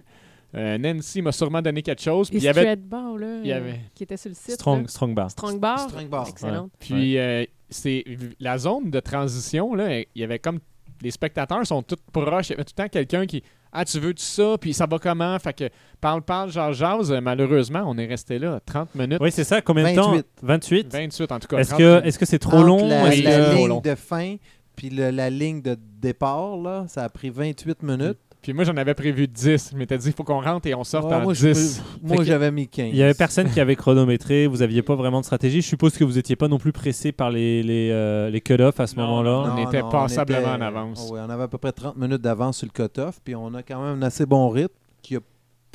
Euh, 0.55 0.77
Nancy 0.77 1.21
m'a 1.21 1.33
sûrement 1.33 1.61
donné 1.61 1.81
quelque 1.81 2.01
chose. 2.01 2.29
Puis 2.29 2.37
il 2.39 2.43
y 2.43 2.47
avait 2.47 2.77
Bar, 2.77 3.17
là, 3.17 3.27
il 3.43 3.47
y 3.47 3.51
avait- 3.51 3.81
qui 3.93 4.03
était 4.03 4.15
sur 4.15 4.29
le 4.29 4.35
site. 4.35 4.53
Strong, 4.53 4.87
strong 4.87 5.13
bar. 5.13 5.29
Strong 5.31 5.59
Bar? 5.59 5.79
Strong 5.89 6.07
bar. 6.07 6.27
Excellent. 6.29 6.69
Puis 6.79 7.17
euh, 7.17 7.43
c'est 7.69 8.03
la 8.39 8.57
zone 8.57 8.89
de 8.91 8.99
transition 8.99 9.73
là, 9.75 9.99
il 9.99 10.05
y 10.15 10.23
avait 10.23 10.39
comme 10.39 10.59
les 11.01 11.11
spectateurs 11.11 11.65
sont 11.67 11.83
tous 11.83 11.97
proches, 12.13 12.49
il 12.49 12.51
y 12.51 12.55
avait 12.55 12.63
tout 12.63 12.73
le 12.77 12.83
temps 12.83 12.89
quelqu'un 12.89 13.25
qui 13.25 13.43
ah 13.77 13.83
tu 13.83 13.99
veux 13.99 14.13
tout 14.13 14.23
ça 14.23 14.55
puis 14.59 14.73
ça 14.73 14.85
va 14.85 14.97
comment 14.99 15.37
fait 15.39 15.53
que 15.53 15.69
parle 15.99 16.21
parle 16.21 16.49
jase 16.49 17.11
Euh, 17.11 17.19
malheureusement 17.21 17.83
on 17.85 17.97
est 17.97 18.05
resté 18.05 18.39
là 18.39 18.61
30 18.65 18.95
minutes 18.95 19.17
Oui, 19.19 19.31
c'est 19.31 19.43
ça. 19.43 19.61
Combien 19.61 19.91
de 19.91 19.95
temps? 19.95 20.11
28. 20.41 20.87
28. 20.91 20.93
28 20.93 21.31
en 21.33 21.39
tout 21.39 21.47
cas 21.47 21.57
Est-ce 21.57 21.69
30 21.71 21.79
que 21.79 21.83
minutes. 21.89 22.05
est-ce 22.05 22.19
que 22.19 22.25
c'est 22.25 22.39
trop 22.39 22.57
Entre 22.57 22.67
long 22.67 22.87
La, 22.87 23.07
Est-ce 23.13 23.23
la 23.23 23.31
que- 23.37 23.43
Trop 23.45 23.55
ligne 23.57 23.67
long. 23.67 23.81
de 23.81 23.95
fin 23.95 24.35
puis 24.77 24.89
le- 24.89 25.09
la 25.09 25.29
ligne 25.29 25.61
de 25.61 25.77
départ, 26.01 26.57
là, 26.57 26.85
ça 26.89 27.03
a 27.05 27.09
pris 27.09 27.29
28 27.29 27.81
minutes. 27.81 28.19
Puis 28.45 28.53
moi 28.53 28.63
j'en 28.63 28.77
avais 28.77 28.93
prévu 28.93 29.27
10 29.27 29.71
je 29.71 29.75
m'étais 29.75 29.97
dit 29.97 30.09
il 30.09 30.13
faut 30.13 30.23
qu'on 30.23 30.39
rentre 30.39 30.67
et 30.67 30.75
on 30.75 30.83
sorte 30.83 31.07
Ouais, 31.07 31.15
en 31.15 31.21
moi, 31.21 31.33
je 31.33 31.47
10 31.47 31.81
peux- 32.03 32.13
moi, 32.13 32.23
j'avais 32.23 32.51
mis 32.51 32.67
15. 32.67 32.89
Il 32.91 32.95
y 32.95 33.01
avait 33.01 33.15
personne 33.15 33.49
qui 33.49 33.59
avait 33.59 33.75
chronométré, 33.75 34.45
vous 34.45 34.61
aviez 34.61 34.83
pas 34.83 34.93
vraiment 34.93 35.19
de 35.21 35.25
stratégie. 35.25 35.61
Je 35.63 35.67
suppose 35.67 35.97
que 35.97 36.03
vous 36.03 36.19
étiez 36.19 36.35
pas 36.35 36.47
non 36.47 36.59
plus 36.59 36.71
pressé 36.71 37.11
par 37.11 37.31
les, 37.31 37.63
les, 37.63 37.89
euh, 37.91 38.29
les 38.29 38.41
cut-offs 38.41 38.79
à 38.79 38.85
ce 38.85 38.95
Non, 38.97 39.07
moment-là. 39.07 39.53
on 39.55 39.67
était 39.67 39.81
passablement 39.81 40.49
en 40.53 40.61
avance. 40.61 41.07
oh, 41.09 41.13
ouais, 41.15 41.21
on 41.25 41.29
avait 41.31 41.43
à 41.43 41.47
peu 41.47 41.57
près 41.57 41.71
30 41.71 41.97
minutes 41.97 42.21
d'avance 42.21 42.57
sur 42.59 42.67
le 42.67 42.71
cut-off, 42.87 43.19
puis 43.23 43.35
on 43.35 43.51
a 43.55 43.63
quand 43.63 43.81
même 43.83 43.97
un 44.03 44.05
assez 44.05 44.27
bon 44.27 44.47
rythme 44.49 44.69
qui 45.01 45.15
a 45.15 45.19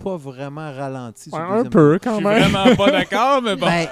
pas 0.02 0.16
vraiment 0.16 0.72
ralenti. 0.72 1.30
Ouais, 1.32 1.38
le 1.38 1.54
un 1.60 1.64
peu 1.64 1.94
je 1.94 1.98
quand 1.98 2.16
suis 2.16 2.24
même 2.24 2.50
vraiment 2.50 2.76
pas 2.76 2.90
d'accord, 2.90 3.42
mais 3.42 3.56
bon. 3.56 3.66
Ben, 3.66 3.86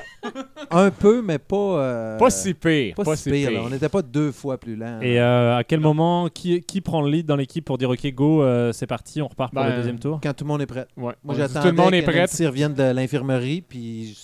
un 0.70 0.90
peu, 0.90 1.22
mais 1.22 1.38
pas. 1.38 1.56
euh, 1.56 2.18
pas 2.18 2.30
si 2.30 2.54
pire 2.54 2.94
pas 2.96 3.16
si 3.16 3.30
pire. 3.30 3.50
On 3.64 3.70
n'était 3.70 3.88
pas 3.88 4.02
deux 4.02 4.32
fois 4.32 4.58
plus 4.58 4.74
lent. 4.76 5.00
Et 5.00 5.20
euh, 5.20 5.56
à 5.58 5.64
quel 5.64 5.80
moment, 5.80 6.28
qui, 6.28 6.60
qui 6.62 6.80
prend 6.80 7.02
le 7.02 7.10
lead 7.10 7.26
dans 7.26 7.36
l'équipe 7.36 7.64
pour 7.64 7.78
dire 7.78 7.90
OK, 7.90 8.06
go, 8.12 8.42
euh, 8.42 8.72
c'est 8.72 8.86
parti, 8.86 9.22
on 9.22 9.28
repart 9.28 9.52
pour 9.52 9.62
Ben, 9.62 9.70
le 9.70 9.76
deuxième 9.76 9.98
tour? 9.98 10.20
Quand 10.22 10.32
tout 10.34 10.44
le 10.44 10.48
monde 10.48 10.62
est 10.62 10.66
prêt. 10.66 10.86
Ouais. 10.96 11.14
Moi, 11.22 11.34
le 11.36 11.42
est 11.44 12.00
que 12.02 12.10
prêt 12.10 12.20
Nancy 12.20 12.46
revienne 12.46 12.74
de 12.74 12.82
l'infirmerie, 12.82 13.60
puis 13.62 14.16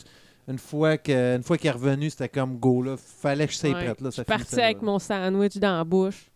une 0.49 0.59
fois 0.59 0.99
que, 0.99 1.37
une 1.37 1.43
fois 1.43 1.57
qu'il 1.57 1.68
est 1.68 1.72
revenu, 1.72 2.11
c'était 2.11 2.28
comme 2.28 2.57
go 2.59 2.82
là. 2.82 2.97
Fallait 2.99 3.47
que 3.47 3.53
je 3.53 3.59
sois 3.59 3.70
Ouais. 3.70 3.85
prête 3.85 4.01
là. 4.01 4.11
Je 4.11 4.16
Ça 4.16 4.22
suis 4.22 4.24
partie 4.24 4.45
finissait, 4.45 4.57
là. 4.61 4.64
avec 4.66 4.82
mon 4.82 4.99
sandwich 4.99 5.57
dans 5.59 5.76
la 5.78 5.85
bouche. 5.85 6.26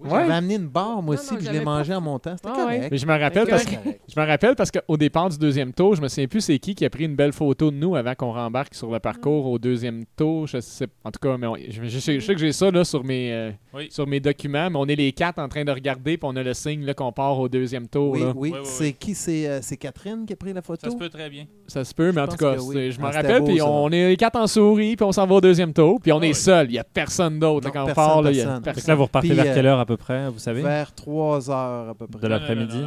Oui, 0.00 0.10
Ouais. 0.10 0.20
J'avais 0.22 0.32
amené 0.34 0.54
une 0.56 0.66
barre 0.66 1.00
moi 1.02 1.14
Non, 1.14 1.20
aussi, 1.20 1.30
non, 1.30 1.36
puis 1.36 1.40
je 1.40 1.46
j'avais 1.46 1.58
l'ai 1.60 1.64
pas 1.64 1.78
mangé 1.78 1.94
en 1.94 2.00
montant. 2.00 2.36
C'était 2.36 2.48
Ah 2.52 2.56
ouais. 2.56 2.62
correct. 2.76 2.88
mais 2.90 2.98
je 2.98 3.06
me 3.06 3.12
rappelle 3.18 3.46
parce 3.46 3.64
que- 3.64 3.70
que 3.76 3.96
Je 4.12 4.20
me 4.20 4.26
rappelle 4.26 4.54
parce 4.56 4.70
qu'au 4.70 4.96
départ 4.96 5.28
du 5.28 5.38
deuxième 5.38 5.72
tour, 5.72 5.94
je 5.94 6.02
me 6.02 6.08
souviens 6.08 6.26
plus 6.26 6.40
c'est 6.40 6.58
qui 6.58 6.74
qui 6.74 6.84
a 6.84 6.90
pris 6.90 7.04
une 7.04 7.14
belle 7.16 7.32
photo 7.32 7.70
de 7.70 7.76
nous 7.76 7.94
avant 7.94 8.14
qu'on 8.14 8.32
rembarque 8.32 8.74
sur 8.74 8.90
le 8.90 8.98
parcours 8.98 9.46
au 9.46 9.58
deuxième 9.58 10.04
tour. 10.16 10.46
Je 10.48 10.60
sais, 10.60 10.88
en 11.04 11.10
tout 11.12 11.20
cas, 11.20 11.36
mais 11.36 11.46
on- 11.46 11.56
je, 11.56 11.84
je 11.84 11.98
sais, 12.00 12.18
je 12.18 12.26
sais 12.26 12.34
que 12.34 12.40
j'ai 12.40 12.52
ça 12.52 12.70
là, 12.72 12.84
sur, 12.84 13.04
mes, 13.04 13.32
euh, 13.32 13.50
Oui. 13.74 13.88
sur 13.90 14.06
mes 14.06 14.20
documents, 14.20 14.70
mais 14.70 14.76
on 14.78 14.86
est 14.86 14.94
les 14.94 15.12
quatre 15.12 15.38
en 15.38 15.48
train 15.48 15.64
de 15.64 15.70
regarder, 15.72 16.16
puis 16.16 16.28
on 16.30 16.36
a 16.36 16.42
le 16.42 16.54
signe 16.54 16.92
qu'on 16.94 17.12
part 17.12 17.38
au 17.38 17.48
deuxième 17.48 17.88
tour. 17.88 18.10
Oui, 18.12 18.20
là. 18.20 18.32
oui. 18.36 18.50
Oui, 18.52 18.58
oui, 18.60 18.66
C'est 18.68 18.84
oui. 18.84 18.96
qui? 18.98 19.14
C'est 19.14 19.48
euh, 19.48 19.58
c'est 19.62 19.76
Catherine 19.76 20.24
qui 20.26 20.32
a 20.32 20.36
pris 20.36 20.52
la 20.52 20.62
photo? 20.62 20.80
Ça 20.86 20.90
se 20.90 20.96
peut 20.96 21.08
très 21.08 21.28
bien. 21.28 21.46
Ça 21.66 21.84
se 21.84 21.92
peut, 21.94 22.12
mais 22.12 22.20
Je 22.20 22.24
en 22.24 22.28
tout 22.28 22.36
cas, 22.36 22.56
je 22.56 23.00
m'en 23.00 23.08
Ah, 23.08 23.10
rappelle, 23.10 23.42
puis 23.44 23.60
on 23.62 23.90
est 23.90 24.08
les 24.10 24.16
quatre 24.16 24.36
en 24.36 24.46
souris, 24.46 24.96
puis 24.96 25.04
on 25.04 25.12
s'en 25.12 25.26
va 25.26 25.34
au 25.36 25.40
deuxième 25.40 25.72
tour, 25.72 26.00
puis 26.00 26.12
on 26.12 26.20
Ah 26.20 26.26
est 26.26 26.32
seul. 26.34 26.68
Il 26.68 26.72
n'y 26.72 26.78
a 26.78 26.84
personne 26.84 27.38
d'autre. 27.38 27.70
Quand 27.72 27.82
on 27.82 27.86
personne, 27.86 27.94
part, 28.04 28.22
là, 28.22 28.30
il 28.30 28.36
y 28.36 28.40
a 28.40 28.44
personne. 28.44 28.64
Fait 28.64 28.70
que 28.70 28.74
personne. 28.76 28.88
là, 28.92 28.94
vous 28.96 29.02
repartez 29.04 29.28
Puis, 29.28 29.36
vers 29.36 29.46
euh, 29.46 29.54
quelle 29.54 29.66
heure 29.66 29.80
à 29.80 29.86
peu 29.86 29.96
près, 29.96 30.28
vous 30.30 30.38
savez? 30.38 30.62
Vers 30.62 30.94
3 30.94 31.50
heures 31.50 31.88
à 31.90 31.94
peu 31.94 32.06
près. 32.06 32.20
De 32.22 32.28
l'après-midi? 32.28 32.78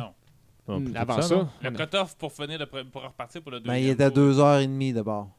Bon, 0.67 0.79
Hmm, 0.79 0.91
Avant 0.95 1.21
ça, 1.21 1.33
non? 1.35 1.47
Le 1.63 1.71
cut-off 1.71 2.15
pour 2.17 2.31
finir 2.33 2.59
le 2.59 2.65
pour 2.65 3.01
repartir 3.01 3.41
pour 3.41 3.51
le 3.51 3.59
Ben, 3.59 3.67
deuxième. 3.71 3.85
il 3.85 3.89
était 3.91 4.03
à 4.03 4.11
tour. 4.11 4.33
2h30 4.33 4.93
d'abord. 4.93 5.29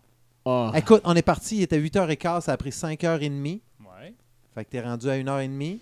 Ah. 0.46 0.72
Écoute, 0.74 1.02
on 1.04 1.14
est 1.14 1.20
parti, 1.22 1.56
il 1.58 1.62
était 1.64 1.78
8h15, 1.78 2.40
ça 2.42 2.52
a 2.52 2.56
pris 2.56 2.70
5h30. 2.70 3.60
Fait 4.54 4.64
que 4.64 4.70
t'es 4.70 4.80
rendu 4.80 5.08
à 5.08 5.16
1h30, 5.16 5.60
ouais. 5.60 5.78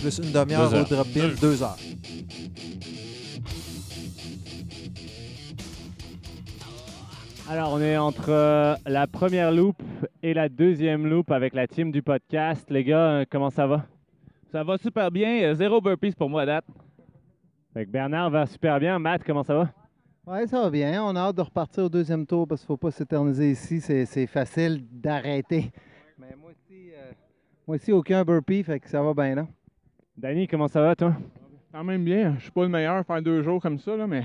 plus 0.00 0.18
une 0.18 0.32
demi-heure 0.32 0.70
Deux 0.70 0.76
au 0.76 0.78
heures. 0.80 0.88
drop-in, 0.88 1.28
Deux. 1.28 1.34
2 1.40 1.62
heures. 1.62 1.76
Alors, 7.48 7.72
on 7.74 7.80
est 7.80 7.96
entre 7.96 8.30
euh, 8.30 8.74
la 8.86 9.06
première 9.06 9.52
loop 9.52 9.76
et 10.22 10.32
la 10.32 10.48
deuxième 10.48 11.06
loop 11.06 11.30
avec 11.30 11.54
la 11.54 11.66
team 11.66 11.92
du 11.92 12.02
podcast. 12.02 12.68
Les 12.70 12.84
gars, 12.84 13.10
euh, 13.10 13.24
comment 13.30 13.50
ça 13.50 13.66
va? 13.66 13.84
Ça 14.50 14.64
va 14.64 14.78
super 14.78 15.10
bien. 15.10 15.42
euh, 15.42 15.54
Zéro 15.54 15.80
burpees 15.80 16.12
pour 16.16 16.30
moi 16.30 16.42
à 16.42 16.46
date. 16.46 16.64
Fait 17.74 17.84
que 17.84 17.90
Bernard 17.90 18.30
va 18.30 18.46
super 18.46 18.80
bien. 18.80 18.98
Matt, 18.98 19.22
comment 19.24 19.42
ça 19.42 19.54
va? 19.54 19.68
Oui, 20.26 20.48
ça 20.48 20.62
va 20.62 20.70
bien. 20.70 21.04
On 21.04 21.14
a 21.16 21.20
hâte 21.20 21.36
de 21.36 21.42
repartir 21.42 21.84
au 21.84 21.88
deuxième 21.90 22.24
tour 22.26 22.48
parce 22.48 22.62
qu'il 22.62 22.72
ne 22.72 22.76
faut 22.78 22.86
pas 22.86 22.90
s'éterniser 22.90 23.50
ici. 23.50 23.80
C'est, 23.80 24.26
facile 24.26 24.82
d'arrêter. 24.90 25.70
Mais 26.18 26.34
moi 26.40 26.50
aussi, 26.50 26.63
moi 27.66 27.76
aussi, 27.76 27.92
aucun 27.92 28.24
burpee, 28.24 28.62
fait 28.62 28.80
que 28.80 28.88
ça 28.88 29.02
va 29.02 29.14
bien 29.14 29.34
là. 29.34 29.48
Danny, 30.16 30.46
comment 30.46 30.68
ça 30.68 30.82
va, 30.82 30.94
toi? 30.94 31.16
Quand 31.72 31.82
même 31.82 32.04
bien. 32.04 32.34
Je 32.36 32.42
suis 32.42 32.50
pas 32.50 32.62
le 32.62 32.68
meilleur 32.68 33.04
faire 33.04 33.22
deux 33.22 33.42
jours 33.42 33.60
comme 33.60 33.78
ça, 33.78 33.96
là, 33.96 34.06
mais 34.06 34.24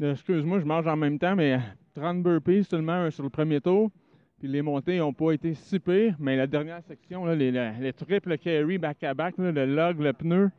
euh, 0.00 0.12
excuse-moi, 0.12 0.60
je 0.60 0.64
mange 0.64 0.86
en 0.86 0.96
même 0.96 1.18
temps, 1.18 1.34
mais 1.34 1.58
30 1.94 2.22
burpees 2.22 2.64
seulement 2.64 3.04
euh, 3.04 3.10
sur 3.10 3.22
le 3.22 3.30
premier 3.30 3.60
tour. 3.60 3.90
Puis 4.38 4.48
les 4.48 4.62
montées 4.62 4.98
n'ont 4.98 5.12
pas 5.12 5.32
été 5.32 5.54
si 5.54 5.78
pires, 5.78 6.14
mais 6.18 6.36
la 6.36 6.46
dernière 6.46 6.82
section, 6.84 7.24
là, 7.24 7.34
les, 7.34 7.50
les, 7.50 7.72
les 7.80 7.92
triples 7.92 8.38
carry 8.38 8.78
back-à-back, 8.78 9.36
là, 9.38 9.52
le 9.52 9.66
log, 9.66 10.00
le 10.00 10.12
pneu. 10.12 10.50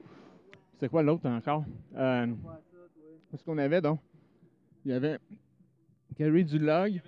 C'est 0.80 0.89
quoi 0.89 1.04
l'autre 1.04 1.28
encore? 1.28 1.64
Euh, 1.95 2.28
Qu'est-ce 3.30 3.43
qu'on 3.43 3.58
avait 3.58 3.82
donc? 3.82 3.99
Il 4.84 4.91
y 4.91 4.93
avait 4.93 5.18
carry 6.18 6.43
du 6.43 6.60
log. 6.60 7.02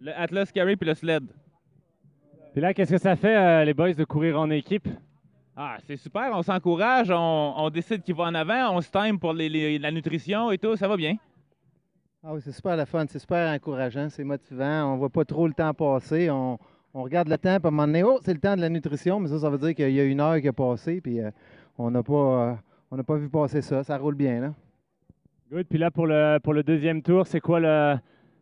Le 0.00 0.12
Atlas 0.18 0.50
Carry 0.50 0.76
puis 0.76 0.88
le 0.88 0.94
sled. 0.94 1.24
Puis 2.52 2.60
là, 2.60 2.74
qu'est-ce 2.74 2.90
que 2.92 2.98
ça 2.98 3.16
fait, 3.16 3.36
euh, 3.36 3.64
les 3.64 3.74
boys, 3.74 3.94
de 3.94 4.04
courir 4.04 4.38
en 4.38 4.50
équipe? 4.50 4.88
Ah, 5.56 5.76
c'est 5.86 5.96
super, 5.96 6.30
on 6.34 6.42
s'encourage, 6.42 7.10
on, 7.10 7.54
on 7.56 7.70
décide 7.70 8.02
qui 8.02 8.12
va 8.12 8.24
en 8.24 8.34
avant, 8.34 8.74
on 8.76 8.80
se 8.80 8.90
time 8.90 9.18
pour 9.18 9.32
les- 9.32 9.48
les- 9.48 9.78
la 9.78 9.90
nutrition 9.90 10.50
et 10.50 10.58
tout, 10.58 10.76
ça 10.76 10.88
va 10.88 10.96
bien. 10.96 11.16
Ah 12.24 12.32
oui, 12.34 12.40
c'est 12.42 12.52
super 12.52 12.76
le 12.76 12.84
fun, 12.84 13.04
c'est 13.08 13.18
super 13.18 13.52
encourageant, 13.52 14.08
c'est 14.08 14.22
motivant. 14.24 14.92
On 14.92 14.96
voit 14.96 15.10
pas 15.10 15.24
trop 15.24 15.46
le 15.48 15.52
temps 15.54 15.74
passer. 15.74 16.30
On, 16.30 16.56
on 16.94 17.02
regarde 17.02 17.28
le 17.28 17.36
temps, 17.36 17.56
puis 17.58 17.64
à 17.64 17.68
un 17.68 17.70
moment 17.70 17.86
donné, 17.86 18.02
oh, 18.04 18.18
c'est 18.22 18.32
le 18.32 18.38
temps 18.38 18.54
de 18.54 18.60
la 18.60 18.68
nutrition, 18.68 19.18
mais 19.18 19.28
ça, 19.28 19.40
ça 19.40 19.50
veut 19.50 19.58
dire 19.58 19.74
qu'il 19.74 19.90
y 19.90 20.00
a 20.00 20.04
une 20.04 20.20
heure 20.20 20.40
qui 20.40 20.46
a 20.48 20.52
passé, 20.52 21.00
puis 21.00 21.20
euh, 21.20 21.30
on 21.78 21.90
n'a 21.90 22.02
pas, 22.02 22.12
euh, 22.12 22.54
on 22.90 22.96
n'a 22.96 23.02
pas 23.02 23.16
vu 23.16 23.28
passer 23.28 23.60
ça. 23.60 23.82
Ça 23.82 23.98
roule 23.98 24.14
bien, 24.14 24.40
là. 24.40 24.54
Good. 25.50 25.66
Puis 25.68 25.78
là, 25.78 25.90
pour 25.90 26.06
le, 26.06 26.38
pour 26.38 26.54
le 26.54 26.62
deuxième 26.62 27.02
tour, 27.02 27.26
c'est 27.26 27.40
quoi 27.40 27.58
le, 27.60 27.96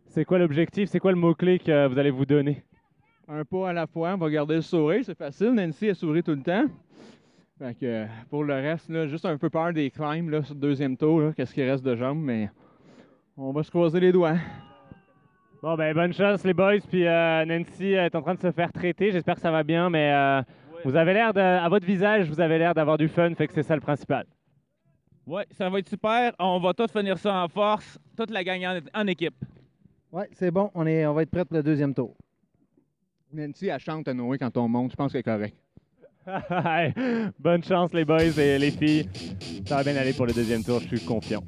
c'est 0.09 0.25
quoi 0.25 0.39
l'objectif? 0.39 0.89
C'est 0.91 1.01
quoi 1.01 1.11
le 1.13 1.19
mot-clé 1.19 1.59
que 1.59 1.87
vous 1.89 1.99
allez 1.99 2.11
vous 2.11 2.27
donner? 2.27 2.63
Un 3.33 3.45
pas 3.45 3.69
à 3.69 3.73
la 3.73 3.87
fois, 3.87 4.15
on 4.15 4.17
va 4.17 4.29
garder 4.29 4.57
le 4.57 4.61
sourire, 4.61 5.05
c'est 5.05 5.17
facile. 5.17 5.53
Nancy, 5.53 5.87
elle 5.87 5.95
sourit 5.95 6.23
tout 6.25 6.35
le 6.35 6.43
temps. 6.43 6.65
Fait 7.61 7.79
que, 7.79 8.07
pour 8.29 8.43
le 8.43 8.55
reste, 8.55 8.89
là, 8.89 9.07
juste 9.07 9.25
un 9.25 9.39
peu 9.39 9.49
peur 9.49 9.73
des 9.73 9.89
climbs 9.89 10.29
là, 10.29 10.43
sur 10.43 10.55
le 10.55 10.61
deuxième 10.61 10.97
tour, 10.97 11.33
qu'est-ce 11.37 11.55
qui 11.55 11.63
reste 11.63 11.85
de 11.85 11.95
jambes, 11.95 12.21
mais 12.21 12.51
on 13.37 13.53
va 13.53 13.63
se 13.63 13.71
croiser 13.71 14.01
les 14.01 14.11
doigts. 14.11 14.35
Bon, 15.63 15.77
ben, 15.77 15.95
bonne 15.95 16.13
chance, 16.13 16.43
les 16.43 16.55
boys. 16.55 16.81
Puis 16.89 17.07
euh, 17.07 17.45
Nancy 17.45 17.93
est 17.93 18.13
en 18.17 18.23
train 18.23 18.35
de 18.35 18.41
se 18.41 18.51
faire 18.51 18.73
traiter. 18.73 19.13
J'espère 19.13 19.37
que 19.37 19.41
ça 19.41 19.53
va 19.53 19.63
bien, 19.63 19.91
mais 19.91 20.13
euh, 20.13 20.43
vous 20.85 20.97
avez 20.97 21.13
l'air 21.13 21.33
de, 21.33 21.39
à 21.39 21.69
votre 21.69 21.87
visage, 21.87 22.29
vous 22.29 22.41
avez 22.41 22.59
l'air 22.59 22.75
d'avoir 22.75 22.99
du 22.99 23.07
fun, 23.07 23.33
fait 23.37 23.47
que 23.47 23.53
c'est 23.53 23.63
ça 23.63 23.77
le 23.77 23.81
principal. 23.81 24.27
Ouais, 25.25 25.47
ça 25.53 25.71
va 25.71 25.79
être 25.79 25.89
super, 25.89 26.33
on 26.41 26.59
va 26.59 26.75
tous 26.75 26.91
finir 26.91 27.17
ça 27.17 27.45
en 27.45 27.47
force, 27.47 27.97
toute 28.17 28.31
la 28.31 28.43
gang 28.43 28.65
en, 28.65 29.03
en 29.03 29.07
équipe. 29.07 29.37
Oui, 30.11 30.25
c'est 30.33 30.51
bon, 30.51 30.69
on, 30.75 30.85
est, 30.85 31.07
on 31.07 31.15
va 31.15 31.23
être 31.23 31.31
prêt 31.31 31.45
pour 31.45 31.57
le 31.57 31.63
deuxième 31.63 31.95
tour. 31.95 32.17
Nancy, 33.33 33.69
elle 33.69 33.79
chante 33.79 34.09
à 34.09 34.15
Noé 34.15 34.39
quand 34.39 34.57
on 34.57 34.69
monte, 34.69 34.93
je 34.93 34.97
pense 34.97 35.13
qu'elle 35.13 35.21
est 35.21 35.25
correcte. 35.25 35.57
Hey, 36.51 36.93
bonne 37.39 37.65
chance, 37.65 37.93
les 37.93 38.05
boys 38.05 38.23
et 38.39 38.59
les 38.59 38.71
filles. 38.71 39.09
Ça 39.67 39.77
va 39.77 39.85
bien 39.85 39.97
aller 39.97 40.13
pour 40.13 40.27
le 40.27 40.33
deuxième 40.33 40.63
tour, 40.63 40.79
je 40.81 40.87
suis 40.97 41.01
confiant. 41.01 41.43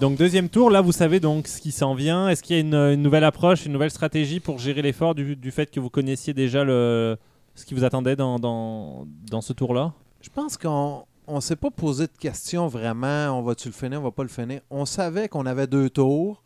Donc 0.00 0.18
deuxième 0.18 0.48
tour, 0.48 0.70
là 0.70 0.80
vous 0.80 0.90
savez 0.90 1.20
donc 1.20 1.46
ce 1.46 1.60
qui 1.60 1.70
s'en 1.70 1.94
vient. 1.94 2.28
Est-ce 2.28 2.42
qu'il 2.42 2.56
y 2.56 2.58
a 2.58 2.62
une, 2.62 2.74
une 2.74 3.02
nouvelle 3.02 3.24
approche, 3.24 3.64
une 3.64 3.72
nouvelle 3.72 3.92
stratégie 3.92 4.40
pour 4.40 4.58
gérer 4.58 4.82
l'effort 4.82 5.14
du, 5.14 5.36
du 5.36 5.50
fait 5.52 5.70
que 5.70 5.78
vous 5.78 5.90
connaissiez 5.90 6.34
déjà 6.34 6.64
le, 6.64 7.16
ce 7.54 7.64
qui 7.64 7.74
vous 7.74 7.84
attendait 7.84 8.16
dans, 8.16 8.40
dans, 8.40 9.06
dans 9.30 9.40
ce 9.40 9.52
tour-là? 9.52 9.92
Je 10.20 10.30
pense 10.30 10.56
qu'on 10.56 11.04
on 11.26 11.40
s'est 11.40 11.56
pas 11.56 11.70
posé 11.70 12.06
de 12.06 12.18
questions 12.18 12.68
vraiment. 12.68 13.38
On 13.38 13.42
va-tu 13.42 13.68
le 13.68 13.74
finir, 13.74 14.00
on 14.00 14.04
va 14.04 14.10
pas 14.10 14.22
le 14.22 14.28
finir. 14.28 14.60
On 14.70 14.84
savait 14.84 15.28
qu'on 15.28 15.46
avait 15.46 15.66
deux 15.66 15.88
tours. 15.90 16.42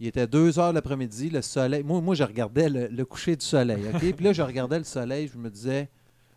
Il 0.00 0.06
était 0.06 0.26
2 0.26 0.58
heures 0.60 0.72
l'après-midi, 0.72 1.28
le 1.30 1.42
soleil. 1.42 1.82
Moi, 1.82 2.14
je 2.14 2.22
regardais 2.22 2.68
le, 2.68 3.04
coucher 3.04 3.34
du 3.34 3.44
soleil. 3.44 3.82
Puis 3.98 4.24
là, 4.24 4.32
je 4.32 4.42
regardais 4.42 4.78
le 4.78 4.84
soleil, 4.84 5.28
je 5.32 5.36
me 5.36 5.50
disais, 5.50 5.88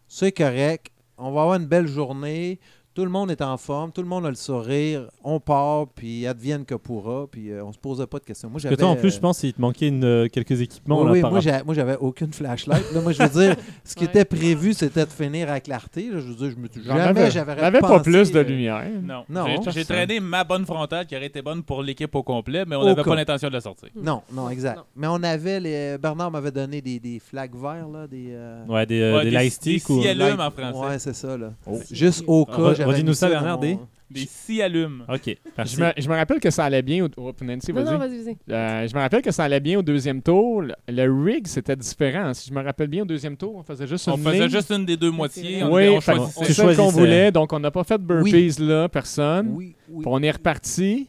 c'est 0.08 0.32
correct, 0.32 0.92
on 1.18 1.32
va 1.32 1.42
avoir 1.42 1.56
une 1.56 1.68
belle 1.68 1.88
journée. 1.88 2.60
Tout 2.94 3.06
le 3.06 3.10
monde 3.10 3.32
est 3.32 3.42
en 3.42 3.56
forme, 3.56 3.94
tout 3.94 4.02
le 4.02 4.08
monde 4.10 4.26
a 4.26 4.30
le 4.30 4.36
sourire, 4.36 5.08
on 5.24 5.40
part, 5.40 5.88
puis 5.96 6.28
advienne 6.28 6.66
que 6.66 6.76
pourra, 6.76 7.26
puis 7.32 7.50
euh, 7.50 7.64
on 7.64 7.72
se 7.72 7.78
posait 7.78 8.06
pas 8.06 8.20
de 8.20 8.26
questions. 8.26 8.50
Moi, 8.50 8.60
Parce 8.62 8.70
que 8.76 8.78
toi, 8.78 8.90
en 8.90 8.92
j'avais, 8.92 9.00
plus, 9.02 9.12
euh, 9.12 9.16
je 9.16 9.20
pense 9.22 9.40
qu'il 9.40 9.54
te 9.54 9.62
manquait 9.62 9.88
une, 9.88 10.04
euh, 10.04 10.28
quelques 10.28 10.60
équipements. 10.60 11.00
oui, 11.00 11.06
là, 11.06 11.12
oui, 11.14 11.22
par 11.22 11.32
moi, 11.32 11.74
j'avais 11.74 11.96
aucune 12.02 12.34
flashlight. 12.34 12.84
Là, 12.94 13.00
moi, 13.00 13.14
je 13.14 13.24
veux 13.24 13.30
dire, 13.30 13.56
ce 13.86 13.96
qui 13.96 14.04
Ouais. 14.04 14.10
était 14.10 14.26
prévu, 14.26 14.74
c'était 14.74 15.06
de 15.06 15.10
finir 15.10 15.50
à 15.50 15.62
clarté. 15.62 16.10
là. 16.10 16.20
Je 16.20 16.26
veux 16.28 16.36
dire, 16.36 16.52
je 16.52 16.56
me 16.58 16.68
suis 16.68 16.84
jamais, 16.84 17.00
avais- 17.00 17.32
j'avais 17.32 17.58
j'avais 17.58 17.80
pas 17.80 18.00
plus 18.02 18.30
de 18.30 18.40
euh, 18.40 18.44
lumière. 18.44 18.84
Non. 19.02 19.24
Non, 19.30 19.46
J'ai- 19.70 19.86
traîné 19.86 20.20
ma 20.20 20.44
bonne 20.44 20.66
frontale 20.66 21.06
qui 21.06 21.16
aurait 21.16 21.28
été 21.28 21.42
bonne 21.42 21.64
pour 21.64 21.82
l'équipe 21.84 22.14
au 22.14 22.24
complet, 22.24 22.66
mais 22.68 22.76
on 22.76 22.84
n'avait 22.84 23.04
pas 23.04 23.16
l'intention 23.16 23.48
de 23.48 23.54
la 23.54 23.62
sortir. 23.62 23.88
Non, 23.96 24.22
non, 24.34 24.50
exact. 24.50 24.76
Non. 24.76 24.84
Mais 24.98 25.08
on 25.08 25.24
avait 25.24 25.62
les. 25.62 25.98
Bernard 25.98 26.30
m'avait 26.32 26.52
donné 26.52 26.82
des, 26.82 27.00
des 27.00 27.20
flags 27.20 27.56
verts, 27.56 27.88
là, 27.88 28.06
des. 28.06 28.32
euh, 28.32 28.66
Ouais, 28.68 28.86
des, 28.86 29.00
euh, 29.02 29.16
Ouais, 29.16 29.24
des 29.24 29.30
des- 29.30 29.36
light 29.38 29.54
sticks 29.54 29.88
des 29.88 29.94
ou. 29.94 30.42
en 30.42 30.52
français. 30.52 30.78
Ouais, 30.78 31.00
c'est 31.00 31.16
ça, 31.16 31.38
là. 31.38 31.54
Oh. 31.66 31.80
Juste 31.90 32.26
au 32.28 32.46
cas. 32.46 32.81
J'avais 32.82 32.92
redis-nous 32.94 33.14
ça, 33.14 33.30
Bernard, 33.30 33.58
des- 33.60 33.78
Des 34.10 34.26
scie 34.26 34.62
allumes. 34.62 35.06
Ok, 35.08 35.38
Je 35.66 35.82
me, 35.82 35.92
je 35.98 36.10
me 36.10 36.16
rappelle 36.16 36.42
que 36.42 36.50
ça 36.50 36.66
allait 36.66 36.82
bien. 36.82 37.06
Au... 37.06 37.10
oh, 37.16 37.32
Nancy, 37.42 37.72
Non, 37.72 37.82
vas-y. 37.82 37.94
non, 37.94 37.98
vas-y, 37.98 38.24
vas-y. 38.24 38.38
Euh, 38.54 38.86
je 38.88 38.94
me 38.94 39.00
rappelle 39.00 39.22
que 39.22 39.32
ça 39.32 39.46
allait 39.46 39.62
bien 39.62 39.80
au 39.80 39.82
deuxième 39.82 40.22
tour. 40.22 40.64
Le, 40.64 40.74
le 40.90 41.24
rig, 41.24 41.48
c'était 41.48 41.78
différent. 41.78 42.34
Si 42.34 42.50
je 42.50 42.54
me 42.54 42.62
rappelle 42.62 42.90
bien, 42.90 43.04
au 43.04 43.06
deuxième 43.06 43.38
tour, 43.38 43.56
on 43.56 43.64
faisait 43.64 43.88
juste 43.88 44.06
On 44.10 44.18
une 44.18 44.24
faisait 44.24 44.40
ligne. 44.40 44.50
juste 44.50 44.70
une 44.72 44.86
des 44.86 44.98
deux 44.98 45.12
moitiés. 45.12 45.64
On, 45.64 45.72
Oui, 45.74 45.88
on 45.88 46.02
choisissait. 46.02 46.44
c'est 46.44 46.54
ça 46.54 46.76
qu'on 46.76 46.90
voulait. 46.90 47.32
Donc, 47.32 47.54
on 47.54 47.60
n'a 47.62 47.72
pas 47.72 47.86
fait 47.86 47.98
de 48.00 48.04
burpees 48.04 48.60
là, 48.60 48.90
personne. 48.90 49.54
Oui, 49.56 49.76
oui. 49.90 50.04
Puis 50.04 50.12
on 50.14 50.22
est 50.22 50.32
reparti. 50.32 51.08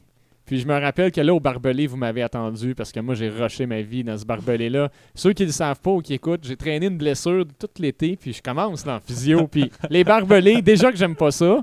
Puis 0.52 0.60
je 0.60 0.66
me 0.68 0.78
rappelle 0.78 1.10
que 1.10 1.20
là, 1.22 1.32
au 1.32 1.40
barbelé, 1.40 1.86
vous 1.86 1.96
m'avez 1.96 2.20
attendu 2.20 2.74
parce 2.74 2.92
que 2.92 3.00
moi, 3.00 3.14
j'ai 3.14 3.30
rushé 3.30 3.64
ma 3.64 3.80
vie 3.80 4.04
dans 4.04 4.18
ce 4.18 4.26
barbelé-là. 4.26 4.90
Ceux 5.14 5.32
qui 5.32 5.44
ne 5.44 5.46
le 5.46 5.52
savent 5.52 5.80
pas 5.80 5.92
ou 5.92 6.02
qui 6.02 6.12
écoutent, 6.12 6.44
j'ai 6.46 6.56
traîné 6.56 6.88
une 6.88 6.98
blessure 6.98 7.46
tout 7.58 7.68
l'été, 7.78 8.16
puis 8.20 8.34
je 8.34 8.42
commence 8.42 8.84
là, 8.84 8.96
en 8.96 9.00
physio. 9.00 9.46
puis 9.50 9.70
les 9.88 10.04
barbelés, 10.04 10.60
déjà 10.60 10.92
que 10.92 10.98
j'aime 10.98 11.16
pas 11.16 11.30
ça, 11.30 11.62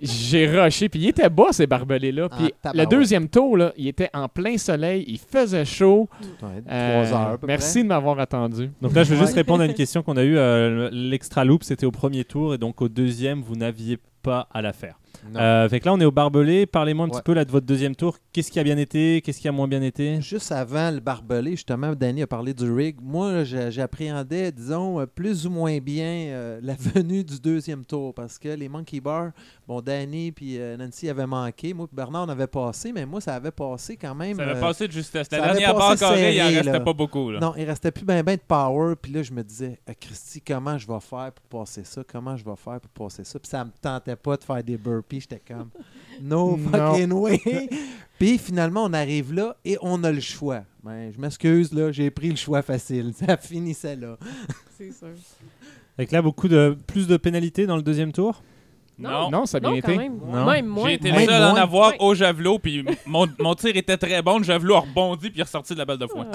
j'ai 0.00 0.46
rushé. 0.48 0.88
Puis 0.88 1.00
il 1.00 1.08
était 1.08 1.28
bas, 1.28 1.48
ces 1.52 1.66
barbelés-là. 1.66 2.28
Ah, 2.30 2.36
Puis 2.38 2.52
le 2.72 2.86
deuxième 2.86 3.28
tour, 3.28 3.58
là, 3.58 3.74
il 3.76 3.86
était 3.88 4.08
en 4.14 4.26
plein 4.26 4.56
soleil, 4.56 5.04
il 5.06 5.18
faisait 5.18 5.66
chaud. 5.66 6.08
Ouais, 6.42 6.48
Euh, 6.70 7.04
trois 7.04 7.20
heures, 7.20 7.28
à 7.28 7.36
peu 7.38 7.46
merci 7.46 7.72
près. 7.74 7.82
de 7.82 7.88
m'avoir 7.88 8.18
attendu. 8.18 8.70
Donc 8.80 8.94
là, 8.94 9.04
je 9.04 9.12
veux 9.14 9.20
juste 9.20 9.34
répondre 9.34 9.62
à 9.62 9.66
une 9.66 9.74
question 9.82 10.02
qu'on 10.02 10.16
a 10.16 10.24
eue. 10.24 10.38
euh, 10.38 10.88
L'extra 10.92 11.44
loop, 11.44 11.62
c'était 11.62 11.84
au 11.84 11.90
premier 11.92 12.24
tour, 12.24 12.54
et 12.54 12.58
donc 12.58 12.80
au 12.80 12.88
deuxième, 12.88 13.42
vous 13.42 13.54
n'aviez 13.54 13.98
pas 13.98 14.08
à 14.30 14.62
la 14.62 14.72
faire. 14.72 14.98
Euh, 15.36 15.68
fait 15.68 15.78
que 15.78 15.84
là, 15.84 15.92
on 15.92 16.00
est 16.00 16.04
au 16.04 16.10
barbelé. 16.10 16.66
Parlez-moi 16.66 17.06
un 17.06 17.08
Ouais. 17.08 17.14
petit 17.16 17.22
peu 17.22 17.32
là, 17.34 17.44
de 17.44 17.50
votre 17.50 17.66
deuxième 17.66 17.94
tour. 17.94 18.16
Qu'est-ce 18.32 18.50
qui 18.50 18.58
a 18.58 18.64
bien 18.64 18.76
été? 18.78 19.20
Qu'est-ce 19.20 19.40
qui 19.40 19.46
a 19.46 19.52
moins 19.52 19.68
bien 19.68 19.82
été? 19.82 20.20
Juste 20.20 20.50
avant 20.50 20.90
le 20.90 20.98
barbelé, 21.00 21.52
justement, 21.52 21.94
Danny 21.94 22.22
a 22.22 22.26
parlé 22.26 22.54
du 22.54 22.70
rig. 22.72 22.96
Moi, 23.00 23.44
j'a- 23.44 23.70
j'appréhendais, 23.70 24.50
disons, 24.50 25.00
euh, 25.00 25.06
plus 25.06 25.46
ou 25.46 25.50
moins 25.50 25.78
bien 25.78 26.04
euh, 26.30 26.60
la 26.62 26.74
venue 26.74 27.22
du 27.22 27.38
deuxième 27.38 27.84
tour 27.84 28.14
parce 28.14 28.38
que 28.38 28.48
les 28.48 28.68
Monkey 28.68 29.00
Bars, 29.00 29.30
bon, 29.68 29.80
Danny 29.80 30.32
puis 30.32 30.58
euh, 30.58 30.76
Nancy 30.76 31.08
avaient 31.08 31.26
manqué. 31.26 31.72
Moi, 31.74 31.86
puis 31.86 31.94
Bernard 31.96 32.22
en 32.22 32.28
avait 32.30 32.46
passé, 32.48 32.90
mais 32.92 33.06
moi, 33.06 33.20
ça 33.20 33.34
avait 33.34 33.50
passé 33.52 33.96
quand 33.96 34.14
même. 34.14 34.36
Ça 34.38 34.42
avait 34.42 34.56
euh, 34.56 34.60
passé 34.60 34.88
de 34.88 34.92
justesse. 34.92 35.30
La 35.30 35.38
ça 35.38 35.44
avait 35.44 35.58
dernière 35.60 35.74
barre 35.76 35.96
carrée, 35.98 36.34
il 36.36 36.42
en 36.42 36.46
restait 36.46 36.72
là. 36.72 36.80
pas 36.80 36.92
beaucoup. 36.94 37.30
Là. 37.30 37.38
Non, 37.38 37.54
il 37.56 37.64
restait 37.64 37.92
plus 37.92 38.04
bien 38.04 38.22
ben 38.24 38.36
de 38.36 38.42
power. 38.48 38.94
Puis 39.00 39.12
là, 39.12 39.22
je 39.22 39.32
me 39.32 39.44
disais, 39.44 39.78
Ah, 39.86 39.94
Christy, 39.94 40.40
comment 40.40 40.78
je 40.78 40.88
vais 40.88 41.00
faire 41.00 41.30
pour 41.32 41.60
passer 41.60 41.84
ça? 41.84 42.02
Comment 42.10 42.36
je 42.36 42.44
vais 42.44 42.56
faire 42.56 42.80
pour 42.80 42.90
passer 43.06 43.22
ça? 43.24 43.38
Puis 43.38 43.48
ça 43.50 43.64
me 43.64 43.70
tentait 43.80 44.11
pas 44.16 44.36
de 44.36 44.44
faire 44.44 44.62
des 44.62 44.76
burpees. 44.76 45.20
J'étais 45.20 45.42
comme, 45.46 45.70
no 46.20 46.56
Non. 46.70 46.70
fucking 46.70 47.12
way. 47.12 47.40
Puis 48.18 48.38
finalement, 48.38 48.84
on 48.84 48.92
arrive 48.92 49.32
là 49.32 49.56
et 49.64 49.76
on 49.82 50.02
a 50.04 50.12
le 50.12 50.20
choix. 50.20 50.62
Ben, 50.84 51.12
je 51.14 51.20
m'excuse, 51.20 51.72
là, 51.72 51.90
j'ai 51.92 52.10
pris 52.10 52.30
le 52.30 52.36
choix 52.36 52.62
facile. 52.62 53.12
Ça 53.16 53.36
finissait 53.36 53.96
là. 53.96 54.16
C'est 54.78 54.92
sûr. 54.92 55.08
Que 55.98 56.12
là, 56.14 56.22
beaucoup 56.22 56.48
de 56.48 56.76
plus 56.86 57.06
de 57.06 57.16
pénalités 57.16 57.66
dans 57.66 57.76
le 57.76 57.82
deuxième 57.82 58.12
tour? 58.12 58.42
Non. 58.98 59.30
Non, 59.30 59.46
ça 59.46 59.56
a 59.56 59.60
bien 59.60 59.70
Non, 59.70 59.76
été. 59.76 59.96
même. 59.96 60.18
Non. 60.24 60.44
Même 60.46 60.66
moins. 60.66 60.88
J'ai 60.88 60.94
été 60.94 61.10
le 61.10 61.18
seul 61.20 61.30
à 61.42 61.52
en 61.52 61.56
avoir 61.56 61.90
Ouais. 61.92 61.96
au 62.00 62.14
javelot, 62.14 62.58
puis 62.58 62.84
mon, 63.06 63.26
mon 63.40 63.54
tir 63.54 63.74
était 63.76 63.96
très 63.96 64.22
bon. 64.22 64.38
Le 64.38 64.44
javelot 64.44 64.76
a 64.76 64.80
rebondi, 64.80 65.28
puis 65.30 65.38
il 65.38 65.40
est 65.40 65.44
ressorti 65.44 65.72
de 65.74 65.78
la 65.78 65.84
balle 65.84 65.98
de 65.98 66.06
foin. 66.06 66.26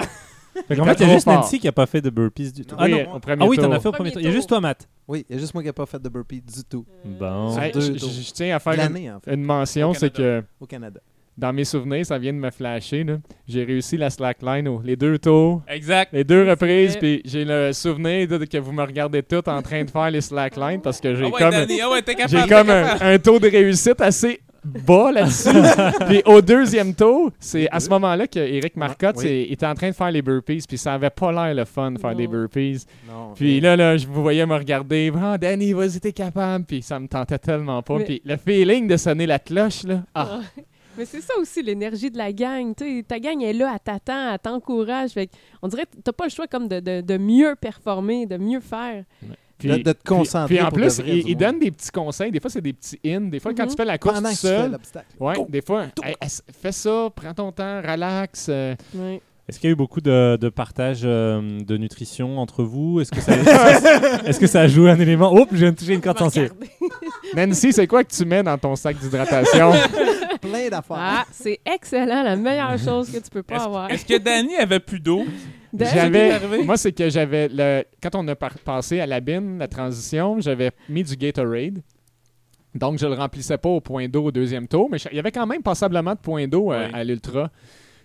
Ah. 0.56 0.60
Fait 0.68 0.74
il 0.74 0.78
y 0.78 1.10
a 1.10 1.14
juste. 1.14 1.26
Nancy 1.26 1.58
qui 1.60 1.68
a 1.68 1.72
pas 1.72 1.86
fait 1.86 2.00
de 2.00 2.10
burpees 2.10 2.52
du 2.52 2.64
tout. 2.64 2.74
Ah 2.78 2.88
non. 2.88 3.14
au 3.14 3.18
premier 3.20 3.42
Ah 3.42 3.46
oui, 3.46 3.56
tour. 3.56 3.66
t'en 3.66 3.72
as 3.72 3.80
fait 3.80 3.88
au 3.88 3.92
premier 3.92 4.10
tour. 4.10 4.20
Il 4.20 4.24
y 4.26 4.28
a 4.28 4.32
juste 4.32 4.48
toi, 4.48 4.60
Matt. 4.60 4.88
Oui, 5.06 5.24
il 5.28 5.34
y 5.34 5.38
a 5.38 5.40
juste 5.40 5.54
moi 5.54 5.62
qui 5.62 5.68
n'ai 5.68 5.72
pas 5.72 5.86
fait 5.86 6.00
de 6.02 6.08
burpee 6.08 6.40
du 6.42 6.64
tout. 6.68 6.84
Bon. 7.04 7.54
Deux 7.72 7.80
je, 7.80 8.32
tiens 8.32 8.56
à 8.56 8.58
faire 8.58 8.72
une, 8.74 8.78
l'année, 8.78 9.10
en 9.10 9.20
fait, 9.20 9.34
une 9.34 9.44
mention, 9.44 9.90
Au 9.90 9.94
c'est 9.94 10.12
que 10.12 10.42
au 10.60 10.66
Canada. 10.66 11.00
dans 11.36 11.52
mes 11.52 11.64
souvenirs, 11.64 12.04
ça 12.04 12.18
vient 12.18 12.32
de 12.32 12.38
me 12.38 12.50
flasher. 12.50 13.04
là. 13.04 13.18
J'ai 13.46 13.64
réussi 13.64 13.96
la 13.96 14.10
slackline, 14.10 14.66
au- 14.68 14.82
les 14.82 14.96
deux 14.96 15.18
tours, 15.18 15.62
Exact. 15.68 16.12
les 16.12 16.24
deux 16.24 16.48
reprises, 16.48 16.96
puis 16.96 17.22
j'ai 17.24 17.44
le 17.44 17.72
souvenir 17.72 18.26
de, 18.28 18.44
que 18.44 18.58
vous 18.58 18.72
me 18.72 18.82
regardez 18.82 19.22
tous 19.22 19.48
en 19.48 19.62
train 19.62 19.84
de 19.84 19.90
faire 19.90 20.10
les 20.10 20.20
slacklines 20.20 20.80
parce 20.82 21.00
que 21.00 21.14
j'ai 21.14 21.24
Ah 21.24 21.28
ouais, 21.28 21.38
comme, 21.38 21.50
Danny, 21.52 21.80
ah 21.80 21.90
ouais, 21.90 22.02
capable. 22.02 22.48
comme 22.48 22.70
un, 22.70 22.96
un 23.00 23.18
taux 23.18 23.38
de 23.38 23.48
réussite 23.48 24.00
assez 24.00 24.40
bas 24.64 25.12
là-dessus. 25.12 25.48
puis 26.06 26.22
au 26.26 26.40
deuxième 26.40 26.94
tour, 26.94 27.30
c'est 27.38 27.68
à 27.70 27.80
ce 27.80 27.88
moment-là 27.90 28.26
que 28.26 28.38
Eric 28.38 28.76
Marcotte 28.76 29.16
oui. 29.18 29.46
était 29.50 29.66
en 29.66 29.74
train 29.74 29.90
de 29.90 29.94
faire 29.94 30.10
les 30.10 30.22
burpees, 30.22 30.64
puis 30.68 30.78
ça 30.78 30.94
avait 30.94 31.10
pas 31.10 31.32
l'air 31.32 31.54
le 31.54 31.64
fun 31.64 31.92
de 31.92 31.98
faire 31.98 32.14
des 32.14 32.26
burpees. 32.26 32.84
Non. 33.08 33.32
Puis 33.34 33.60
là, 33.60 33.76
là, 33.76 33.96
je 33.96 34.06
vous 34.06 34.22
voyais 34.22 34.46
me 34.46 34.54
regarder. 34.56 35.12
Ah, 35.20 35.38
Danny, 35.38 35.72
vas-y, 35.72 36.00
t'es 36.00 36.12
capable. 36.12 36.64
Puis 36.64 36.82
ça 36.82 36.98
me 36.98 37.06
tentait 37.08 37.38
tellement 37.38 37.82
pas. 37.82 37.98
Mais- 37.98 38.04
Puis 38.04 38.22
le 38.24 38.36
feeling 38.36 38.86
de 38.88 38.96
sonner 38.96 39.26
la 39.26 39.38
cloche, 39.38 39.84
là. 39.84 40.02
Ah, 40.14 40.40
Mais 40.96 41.04
c'est 41.04 41.20
ça 41.20 41.34
aussi, 41.40 41.62
l'énergie 41.62 42.10
de 42.10 42.18
la 42.18 42.32
gang. 42.32 42.74
Tu 42.74 42.98
sais, 42.98 43.02
ta 43.04 43.20
gang 43.20 43.40
est 43.40 43.52
là, 43.52 43.70
elle 43.72 43.78
t'attend, 43.80 44.32
elle 44.32 44.38
t'encourage. 44.40 45.10
On 45.62 45.68
dirait 45.68 45.84
que 45.86 45.96
t'as 46.02 46.12
pas 46.12 46.24
le 46.24 46.30
choix 46.30 46.48
comme 46.48 46.66
de, 46.66 46.80
de- 46.80 47.00
de 47.00 47.16
mieux 47.18 47.54
performer, 47.60 48.26
de 48.26 48.36
mieux 48.36 48.60
faire. 48.60 49.04
Puis, 49.58 49.68
De- 49.68 49.76
de 49.76 49.82
te 49.82 49.90
puis- 49.90 49.98
concentrer 50.04 50.54
Puis, 50.56 50.64
en 50.64 50.68
pour 50.68 50.78
de 50.78 50.82
plus, 50.82 51.00
vrai, 51.00 51.18
il, 51.26 51.36
donne 51.36 51.58
des 51.58 51.70
petits 51.72 51.90
conseils. 51.90 52.30
Des 52.30 52.38
fois, 52.40 52.48
c'est 52.50 52.60
des 52.60 52.72
petits 52.72 52.98
in. 53.04 53.22
Des 53.22 53.40
fois, 53.40 53.52
quand 53.54 53.64
Mhm. 53.64 53.70
tu 53.70 53.76
fais 53.76 53.84
la 53.84 53.98
course 53.98 54.14
Pendant 54.14 54.28
tout 54.30 54.34
que 54.36 54.40
tu 54.40 54.46
fais 54.46 54.56
seul, 54.56 54.70
l'obstacle. 54.72 55.06
ouais, 55.18 55.34
Go! 55.34 55.46
des 55.48 55.62
fois, 55.62 55.86
fais 56.62 56.72
ça, 56.72 57.08
prends 57.14 57.34
ton 57.34 57.50
temps, 57.52 57.82
relax. 57.82 58.46
euh. 58.48 58.74
Ouais. 58.94 59.20
Est-ce 59.48 59.58
qu'il 59.58 59.68
y 59.68 59.70
a 59.70 59.72
eu 59.72 59.76
beaucoup 59.76 60.02
de, 60.02 60.36
de 60.38 60.48
partage 60.50 61.00
euh, 61.04 61.60
de 61.62 61.76
nutrition 61.78 62.38
entre 62.38 62.62
vous? 62.64 63.00
Est-ce 63.00 63.10
que, 63.10 63.20
ça, 63.22 63.32
est-ce 64.26 64.38
que 64.38 64.46
ça 64.46 64.60
a 64.60 64.68
joué 64.68 64.90
un 64.90 65.00
élément? 65.00 65.32
Oh, 65.34 65.46
je 65.50 65.56
viens 65.56 65.70
de 65.72 65.76
toucher 65.76 65.94
une 65.94 66.02
corde 66.02 66.18
sensible. 66.18 66.50
Nancy, 67.34 67.72
c'est 67.72 67.86
quoi 67.86 68.04
que 68.04 68.12
tu 68.14 68.26
mets 68.26 68.42
dans 68.42 68.58
ton 68.58 68.76
sac 68.76 68.98
d'hydratation? 68.98 69.72
Plein 70.42 70.68
d'affaires. 70.68 70.96
Ah, 70.98 71.24
c'est 71.32 71.60
excellent, 71.64 72.22
la 72.22 72.36
meilleure 72.36 72.78
chose 72.78 73.10
que 73.10 73.16
tu 73.18 73.30
peux 73.30 73.42
pas 73.42 73.56
Est-ce 73.56 73.64
avoir. 73.64 73.90
est-ce 73.90 74.04
que 74.04 74.18
Danny 74.18 74.54
avait 74.56 74.80
plus 74.80 75.00
d'eau? 75.00 75.24
J'avais, 75.76 76.62
moi, 76.64 76.76
c'est 76.76 76.92
que 76.92 77.10
j'avais, 77.10 77.48
le, 77.48 77.84
quand 78.02 78.14
on 78.14 78.26
a 78.28 78.34
par- 78.36 78.58
passé 78.58 79.00
à 79.00 79.06
la 79.06 79.20
bine, 79.20 79.58
la 79.58 79.68
transition, 79.68 80.40
j'avais 80.40 80.70
mis 80.88 81.02
du 81.02 81.16
Gatorade. 81.16 81.80
Donc, 82.74 82.98
je 82.98 83.06
le 83.06 83.14
remplissais 83.14 83.58
pas 83.58 83.68
au 83.68 83.80
point 83.80 84.08
d'eau 84.08 84.24
au 84.26 84.30
deuxième 84.30 84.68
tour, 84.68 84.88
mais 84.90 84.98
il 85.10 85.16
y 85.16 85.18
avait 85.18 85.32
quand 85.32 85.46
même 85.46 85.62
passablement 85.62 86.12
de 86.14 86.18
points 86.20 86.46
d'eau 86.46 86.72
euh, 86.72 86.86
Oui. 86.86 86.90
à 86.94 87.02
l'ultra. 87.04 87.50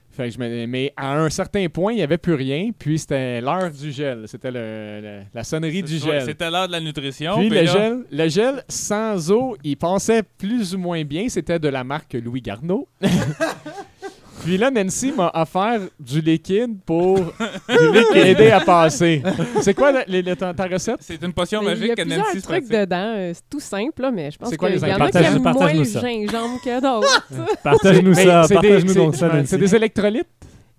Fait 0.10 0.26
que 0.30 0.36
je 0.36 0.40
me- 0.40 0.68
mais 0.68 0.94
à 0.96 1.18
un 1.18 1.30
certain 1.30 1.68
point, 1.70 1.92
il 1.92 1.96
n'y 1.96 2.02
avait 2.04 2.20
plus 2.20 2.36
rien, 2.36 2.70
puis 2.78 3.00
c'était 3.00 3.42
l'heure 3.42 3.72
du 3.72 3.92
gel. 3.92 4.26
C'était 4.28 4.52
le- 4.52 5.00
le- 5.02 5.22
la 5.34 5.44
sonnerie 5.44 5.82
du 5.84 5.98
gel. 5.98 6.22
C'était 6.24 6.52
l'heure 6.52 6.68
de 6.68 6.72
la 6.74 6.80
nutrition. 6.80 7.36
Puis 7.38 7.50
puis 7.50 7.60
le 7.60 7.66
là- 7.66 7.72
gel, 7.74 7.98
le 8.12 8.28
gel 8.30 8.64
sans 8.70 9.32
eau, 9.32 9.58
il 9.64 9.76
passait 9.76 10.22
plus 10.38 10.76
ou 10.76 10.78
moins 10.78 11.04
bien. 11.04 11.28
C'était 11.30 11.58
de 11.60 11.68
la 11.68 11.84
marque 11.84 12.14
Louis 12.14 12.42
Garneau. 12.42 12.88
Puis 14.44 14.58
là, 14.58 14.70
Nancy 14.70 15.12
m'a 15.14 15.32
offert 15.34 15.80
du 16.00 16.20
liquide 16.20 16.78
pour 16.86 17.18
aider 18.16 18.52
à 18.52 18.60
passer. 18.60 19.24
C'est 19.62 19.74
quoi 19.74 19.92
la- 19.92 20.36
ta, 20.36 20.54
ta 20.54 20.66
recette? 20.66 20.98
C'est 21.00 21.22
une 21.24 21.32
potion 21.34 21.62
mais 21.62 21.72
il 21.74 21.78
y 21.78 21.80
magique 21.80 21.92
a 21.92 21.96
que 21.96 22.02
plusieurs 22.02 22.26
Nancy 22.26 22.42
se 22.42 22.44
trucs 22.48 22.68
pratique. 22.68 22.82
dedans. 22.82 23.14
euh, 23.16 23.32
c'est 23.34 23.50
tout 23.50 23.60
simple, 23.62 24.02
là, 24.02 24.12
mais 24.12 24.32
je 24.32 24.38
pense 24.38 24.50
C'est 24.50 24.58
quoi 24.58 24.70
qu'il 24.70 24.82
les 24.82 24.88
y 24.90 24.92
en 24.94 24.96
a 24.96 25.10
qui 25.12 25.18
ingrédients? 25.18 25.36
aiment 25.38 25.42
moins 25.44 25.54
Partage-nous 25.54 25.80
le 25.80 25.86
ça. 25.86 26.00
gingembre 26.02 26.62
que 26.62 26.82
d'autres. 26.82 27.28
Partage-nous 27.64 28.10
Mais 28.16 28.24
ça. 28.26 28.44
c'est 28.44 28.50
des- 28.50 28.68
Partage-nous 28.68 28.90
c'est- 28.94 29.00
donc 29.00 29.16
ça, 29.16 29.28
Nancy. 29.30 29.48
C'est 29.48 29.58
des 29.58 29.76
électrolytes? 29.76 30.28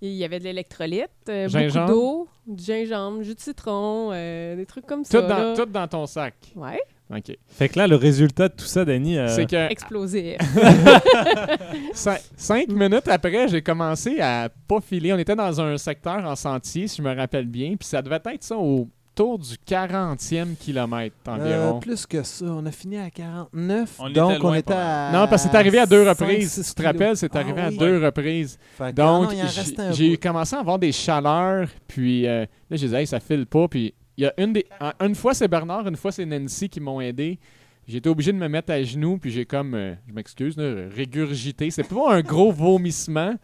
Il 0.03 0.11
y 0.13 0.25
avait 0.25 0.39
de 0.39 0.45
l'électrolyte, 0.45 1.09
euh, 1.31 1.49
Gingembre. 1.49 1.87
beaucoup 1.87 2.29
d'eau, 2.47 2.55
du 2.55 2.63
gingembre, 2.65 3.23
jus 3.23 3.35
de 3.35 3.41
citron, 3.41 4.11
euh, 4.13 4.55
des 4.57 4.67
trucs 4.67 4.85
comme 4.85 5.05
ça. 5.05 5.23
Tout 5.23 5.27
dans, 5.27 5.39
là. 5.39 5.55
tout 5.57 5.65
dans 5.65 5.89
ton 5.89 6.05
sac. 6.05 6.35
Ouais, 6.55 6.79
OK. 7.11 7.37
Fait 7.49 7.69
que 7.69 7.79
là, 7.79 7.87
le 7.87 7.97
résultat 7.97 8.49
de 8.49 8.55
tout 8.55 8.65
ça, 8.65 8.85
Danny. 8.85 9.19
euh, 9.19 9.29
C'est 9.29 9.47
que 9.47 9.71
explosif. 9.71 10.37
cin- 11.95 12.19
cinq 12.37 12.69
minutes 12.69 13.09
après, 13.09 13.49
j'ai 13.49 13.63
commencé 13.63 14.21
à 14.21 14.49
pas 14.69 14.81
filer. 14.81 15.13
On 15.13 15.19
était 15.19 15.37
dans 15.37 15.61
un 15.61 15.77
secteur 15.77 16.25
en 16.25 16.37
sentier, 16.37 16.89
si 16.89 16.99
je 16.99 17.03
me 17.03 17.15
rappelle 17.15 17.47
bien, 17.47 17.77
puis 17.79 17.87
ça 17.89 18.01
devait 18.03 18.17
être 18.25 18.43
ça 18.43 18.57
autour 18.57 19.39
du 19.39 19.55
40e 19.69 20.57
kilomètre 20.57 21.15
Euh, 21.29 21.33
environ. 21.33 21.79
plus 21.79 22.07
que 22.07 22.23
ça. 22.23 22.47
On 22.47 22.65
a 22.67 22.71
fini 22.73 22.97
à 22.99 23.11
49. 23.11 23.97
On 23.99 24.09
était 24.09 24.15
donc, 24.21 24.43
on 24.43 24.55
était 24.55 24.73
à. 24.75 25.11
Non, 25.13 25.29
parce 25.29 25.45
que 25.45 25.51
c'est 25.51 25.57
arrivé 25.57 25.79
à 25.79 25.87
deux 25.87 26.05
5, 26.05 26.09
reprises. 26.19 26.53
6 26.53 26.69
Tu 26.75 26.75
te 26.75 26.87
rappelles, 26.87 27.17
c'est 27.17 27.37
Ah 27.37 27.41
arrivé 27.41 27.61
à 27.61 27.69
oui. 27.69 27.77
deux 27.79 28.05
reprises. 28.05 28.59
Fait 28.79 28.91
que, 28.91 28.97
Donc, 28.97 29.29
ah 29.33 29.93
j'ai 29.93 30.17
commencé 30.17 30.57
à 30.57 30.61
avoir 30.61 30.79
des 30.79 30.91
chaleurs, 30.93 31.69
puis 31.87 32.27
euh, 32.27 32.41
là, 32.71 32.77
je 32.77 32.87
disais, 32.87 33.01
hey, 33.03 33.07
ça 33.07 33.21
file 33.21 33.47
pas. 33.47 33.69
Puis 33.69 33.95
il 34.17 34.25
y 34.25 34.27
a 34.27 34.33
une 34.39 34.53
des. 34.53 34.67
Une 35.01 35.15
fois, 35.15 35.35
c'est 35.35 35.49
Bernard, 35.49 35.87
une 35.89 35.97
fois, 35.97 36.13
c'est 36.13 36.25
Nancy 36.27 36.69
qui 36.69 36.81
m'ont 36.81 37.01
aidé. 37.01 37.39
J'ai 37.87 37.99
été 37.99 38.09
obligé 38.09 38.33
de 38.33 38.39
me 38.39 38.49
mettre 38.49 38.73
à 38.73 38.83
genoux, 38.83 39.19
puis 39.19 39.31
j'ai 39.31 39.45
comme, 39.45 39.75
euh, 39.75 39.95
je 40.09 40.13
m'excuse, 40.15 40.57
là, 40.57 40.89
régurgité. 40.95 41.71
C'est 41.71 41.87
pas 41.87 42.15
un 42.15 42.23
gros 42.23 42.51
vomissement, 42.51 43.35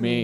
mais 0.00 0.22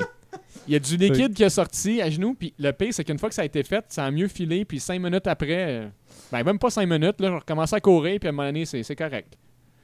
il 0.67 0.73
y 0.73 0.77
a 0.77 0.79
du 0.79 0.97
liquide 0.97 1.35
qui 1.35 1.43
est 1.43 1.51
sorti 1.51 2.01
à 2.01 2.09
genoux, 2.09 2.35
puis 2.35 2.55
le 2.59 2.71
pire, 2.73 2.95
c'est 2.95 3.05
qu'une 3.05 3.19
fois 3.19 3.29
que 3.29 3.35
ça 3.35 3.43
a 3.43 3.45
été 3.45 3.63
fait, 3.63 3.85
ça 3.89 4.05
a 4.07 4.11
mieux 4.11 4.29
filé, 4.29 4.65
puis 4.65 4.81
cinq 4.81 5.01
minutes 5.01 5.27
après, 5.27 5.67
euh, 5.83 5.89
ben 6.33 6.43
même 6.45 6.59
pas 6.59 6.71
cinq 6.71 6.87
minutes, 6.89 7.21
là, 7.21 7.29
je 7.29 7.35
recommençais 7.35 7.77
à 7.77 7.81
courir, 7.81 8.19
puis 8.19 8.27
à 8.29 8.31
un 8.31 8.33
moment 8.33 8.49
donné, 8.49 8.65
c'est 8.65 8.83
c'est 8.83 8.97
correct. 8.97 9.37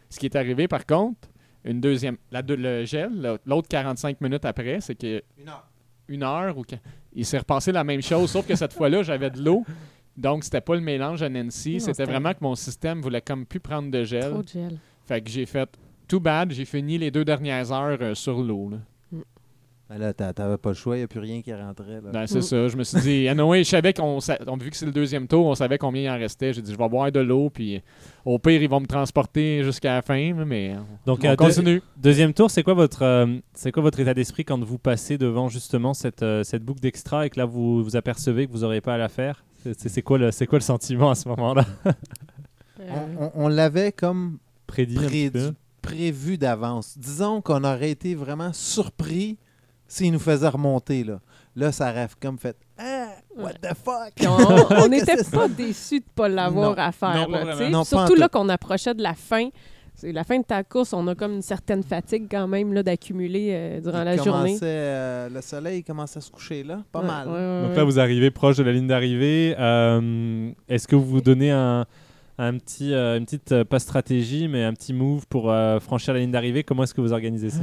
Ce 0.09 0.19
qui 0.19 0.27
est 0.27 0.37
arrivé, 0.37 0.67
par 0.67 0.87
contre, 0.87 1.29
une 1.65 1.81
deuxième, 1.81 2.17
la 2.31 2.41
deux- 2.41 2.57
le 2.57 2.85
gel, 2.87 3.39
l'autre 3.45 3.69
45 3.69 4.19
minutes 4.23 4.45
après, 4.47 4.81
c'est 4.81 4.95
que 4.95 5.23
Une 5.39 5.49
heure. 5.49 5.67
une 6.09 6.23
heure 6.23 6.57
ou 6.57 6.65
il 7.15 7.25
s'est 7.27 7.39
repassé 7.39 7.71
la 7.73 7.85
même 7.85 8.01
chose, 8.03 8.31
sauf 8.31 8.47
que 8.47 8.55
cette 8.55 8.73
fois-là, 8.73 9.03
j'avais 9.03 9.29
de 9.31 9.43
l'eau. 9.43 9.65
Donc, 10.17 10.45
c'était 10.45 10.61
pas 10.61 10.75
le 10.75 10.81
mélange 10.81 11.23
à 11.23 11.29
Nancy. 11.29 11.75
Non, 11.75 11.79
C'était 11.81 12.05
vraiment 12.05 12.33
que 12.33 12.39
mon 12.41 12.55
système 12.55 13.01
voulait 13.01 13.21
comme 13.21 13.47
plus 13.47 13.61
prendre 13.61 13.91
de 13.91 14.05
gel. 14.05 14.31
Trop 14.31 14.43
de 14.43 14.49
gel. 14.49 14.79
Fait 15.07 15.21
que 15.21 15.29
j'ai 15.31 15.45
fait 15.47 15.69
tout 16.09 16.21
bad. 16.21 16.53
J'ai 16.53 16.65
fini 16.65 16.99
les 16.99 17.11
deux 17.11 17.25
dernières 17.25 17.73
heures 17.73 17.99
euh, 18.01 18.15
sur 18.15 18.41
l'eau. 18.43 18.71
là. 18.71 18.77
Ben 19.91 19.99
là, 19.99 20.15
t'a- 20.15 20.33
t'avais 20.33 20.57
pas 20.57 20.71
le 20.71 20.75
choix, 20.75 20.97
il 20.97 21.01
n'y 21.01 21.05
a 21.05 21.09
plus 21.09 21.21
rien 21.21 21.43
qui 21.43 21.53
rentrait. 21.53 22.01
Là. 22.03 22.11
Ben, 22.11 22.27
c'est 22.27 22.41
ça. 22.41 22.69
Je 22.69 22.77
me 22.77 22.85
suis 22.85 23.01
dit, 23.03 23.29
anyway, 23.29 23.63
je 23.65 23.69
savais 23.69 23.93
qu'on 23.93 24.19
sa- 24.19 24.39
on, 24.47 24.57
vu 24.57 24.71
que 24.71 24.77
c'est 24.79 24.87
le 24.87 24.93
deuxième 24.93 25.29
tour, 25.29 25.45
on 25.45 25.55
savait 25.55 25.77
combien 25.77 26.03
il 26.03 26.09
en 26.09 26.19
restait. 26.19 26.55
J'ai 26.55 26.63
dit, 26.63 26.73
je 26.73 26.79
vais 26.79 26.89
boire 26.89 27.13
de 27.13 27.21
l'eau, 27.21 27.51
puis 27.51 27.83
au 28.25 28.39
pire, 28.39 28.63
ils 28.63 28.69
vont 28.69 28.81
me 28.81 28.87
transporter 28.87 29.63
jusqu'à 29.63 29.97
la 29.97 30.03
fin, 30.03 30.33
mais 30.33 30.75
Donc, 31.05 31.21
on 31.23 31.27
euh, 31.27 31.31
deux- 31.33 31.37
continue. 31.37 31.83
deuxième 31.99 32.33
tour, 32.33 32.51
c'est 32.51 32.63
quoi 32.63 32.73
votre, 32.73 33.03
euh, 33.03 33.27
c'est 33.53 33.73
quoi 33.73 33.83
votre 33.83 34.01
état 34.01 34.15
d'esprit 34.15 34.47
quand 34.47 34.59
vous 34.65 34.79
passez 34.79 35.19
devant 35.19 35.49
justement 35.51 35.93
cette, 35.93 36.23
euh, 36.23 36.43
cette 36.45 36.63
boucle 36.65 36.81
d'extra 36.81 37.27
et 37.27 37.31
que 37.31 37.39
là 37.39 37.45
vous 37.45 37.85
vous 37.85 37.95
apercevez 37.95 38.47
que 38.47 38.53
vous 38.53 38.61
n'aurez 38.61 38.81
pas 38.81 38.95
à 38.95 38.99
la 38.99 39.11
faire? 39.11 39.45
C'est- 39.79 40.03
quoi 40.03 40.19
le, 40.19 40.31
c'est 40.31 40.47
quoi 40.47 40.59
le 40.59 40.65
sentiment 40.65 41.11
à 41.11 41.15
ce 41.15 41.29
moment-là? 41.29 41.65
On, 42.79 43.25
on- 43.27 43.33
on 43.35 43.49
l'avait 43.49 43.93
comme 43.93 44.39
Prédit 44.67 44.99
prévu 45.81 46.39
d'avance. 46.39 46.99
Disons 46.99 47.41
qu'on 47.41 47.63
aurait 47.65 47.91
été 47.91 48.15
vraiment 48.15 48.53
surpris 48.53 49.39
s'il 49.87 50.13
nous 50.13 50.19
faisait 50.19 50.49
remonter. 50.49 51.05
Là, 51.05 51.21
là 51.55 51.73
ça 51.73 51.91
aurait 51.91 52.09
comme 52.21 52.39
fait 52.39 52.57
Ah, 52.77 53.11
what 53.37 53.53
the 53.55 53.75
fuck? 53.75 54.13
On- 54.83 54.89
n'était 54.89 55.23
pas 55.25 55.49
déçus 55.49 56.01
de 56.01 56.05
ne 56.05 56.11
pas 56.15 56.29
l'avoir 56.29 56.79
à 56.79 56.91
faire. 56.93 57.29
Là. 57.29 57.71
Non, 57.71 57.85
Surtout 57.85 58.15
là 58.17 58.29
qu'on 58.29 58.49
approchait 58.49 58.95
de 58.95 59.03
la 59.03 59.15
fin. 59.15 59.49
C'est 59.97 60.13
la 60.13 60.25
fin 60.25 60.39
de 60.39 60.45
ta 60.45 60.63
course, 60.65 60.93
on 60.93 61.07
a 61.07 61.15
comme 61.15 61.35
une 61.35 61.43
certaine 61.43 61.83
fatigue 61.83 62.25
quand 62.31 62.49
même 62.49 62.73
là, 62.73 62.83
d'accumuler 62.83 63.51
euh, 63.53 63.81
durant 63.81 64.01
Il 64.03 64.05
la 64.05 64.17
journée. 64.17 64.59
euh, 64.63 65.29
le 65.29 65.41
soleil 65.41 65.85
commençait 65.85 66.19
à 66.19 66.21
se 66.21 66.31
coucher 66.31 66.65
là, 66.65 66.83
pas 66.91 67.01
Ouais, 67.01 67.07
mal. 67.07 67.29
ouais, 67.29 67.33
ouais, 67.35 67.61
Donc 67.63 67.71
ouais. 67.71 67.77
là, 67.77 67.85
vous 67.85 67.99
arrivez 68.01 68.31
proche 68.33 68.57
de 68.57 68.65
la 68.65 68.73
ligne 68.73 68.89
d'arrivée. 68.89 69.55
Euh, 69.59 70.51
Est-ce 70.69 70.89
que 70.89 70.97
vous 70.97 71.05
vous 71.07 71.21
donnez 71.21 71.53
un, 71.53 71.87
un 72.39 72.59
petit, 72.59 72.93
euh, 72.93 73.17
une 73.19 73.25
petite, 73.25 73.53
euh, 73.53 73.65
pas 73.65 73.79
stratégie, 73.79 74.49
mais 74.49 74.65
un 74.65 74.73
petit 74.75 74.93
move 74.93 75.27
pour 75.29 75.51
euh, 75.51 75.79
franchir 75.79 76.13
la 76.13 76.21
ligne 76.21 76.33
d'arrivée? 76.33 76.65
Comment 76.65 76.83
est-ce 76.83 76.93
que 76.95 77.01
vous 77.01 77.13
organisez 77.13 77.51
ça? 77.51 77.61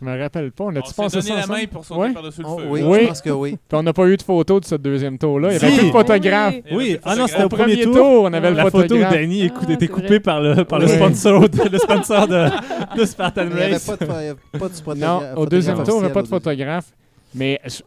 Je 0.00 0.04
me 0.04 0.16
rappelle 0.16 0.52
pas. 0.52 0.64
On 0.64 0.66
On 0.68 0.76
a-tu 0.76 0.88
s'est 0.90 0.94
pensé 0.94 1.16
donné 1.16 1.28
ça 1.28 1.34
la 1.34 1.40
ensemble? 1.40 1.58
main 1.58 1.66
pour 1.66 1.84
sauter 1.84 2.00
Ouais. 2.00 2.12
par-dessus 2.12 2.40
le 2.42 2.46
Oh, 2.48 2.58
feu. 2.58 2.64
oui, 2.68 2.82
Oui. 2.84 2.98
je 3.02 3.06
pense 3.08 3.22
que 3.22 3.30
oui. 3.30 3.50
Puis 3.68 3.78
on 3.78 3.82
n'a 3.82 3.92
pas 3.92 4.06
eu 4.06 4.16
de 4.16 4.22
photo 4.22 4.60
de 4.60 4.64
ce 4.64 4.74
deuxième 4.76 5.18
tour-là. 5.18 5.48
Il 5.48 5.52
y 5.54 5.56
avait 5.56 5.70
Si. 5.72 5.78
plus 5.78 5.86
de 5.88 5.92
photographe. 5.92 6.54
Oui. 6.70 6.92
De 6.92 7.00
ah 7.04 7.16
non, 7.16 7.26
c'était 7.26 7.42
au 7.44 7.48
premier 7.48 7.80
tour. 7.82 7.94
tour, 7.96 8.22
on 8.24 8.32
avait 8.32 8.50
le 8.50 8.56
la 8.56 8.62
photo 8.64 8.78
où 8.78 8.80
photographe. 8.82 9.12
Danny 9.14 9.42
écoute, 9.42 9.64
Ah, 9.68 9.72
était 9.72 9.86
c'est 9.86 9.92
coupée 9.92 10.06
vrai. 10.06 10.20
par 10.20 10.40
le, 10.40 10.64
par 10.64 10.78
le 10.78 10.86
sponsor, 10.86 11.42
le 11.72 11.78
sponsor 11.78 12.28
de, 12.28 12.46
de 13.00 13.04
Spartan 13.04 13.42
Il 13.42 13.48
n'y 13.48 13.52
avait 13.62 13.72
Race. 13.72 13.86
pas 13.86 13.96
de, 13.96 14.04
pho- 14.10 14.20
il 14.20 14.24
y 14.24 14.28
avait 14.28 14.38
pas 14.58 14.68
de 14.68 14.74
photographe- 14.74 15.34
Non, 15.34 15.42
au 15.42 15.46
deuxième 15.46 15.82
tour, 15.82 15.96
il 15.98 16.04
n'y 16.04 16.06
a 16.06 16.10
pas 16.10 16.22
de 16.22 16.28
officiel 16.28 16.36
au 16.36 16.38
deuxième- 16.38 16.80
photographe. 16.80 16.92
Mais 17.34 17.60
je- 17.64 17.82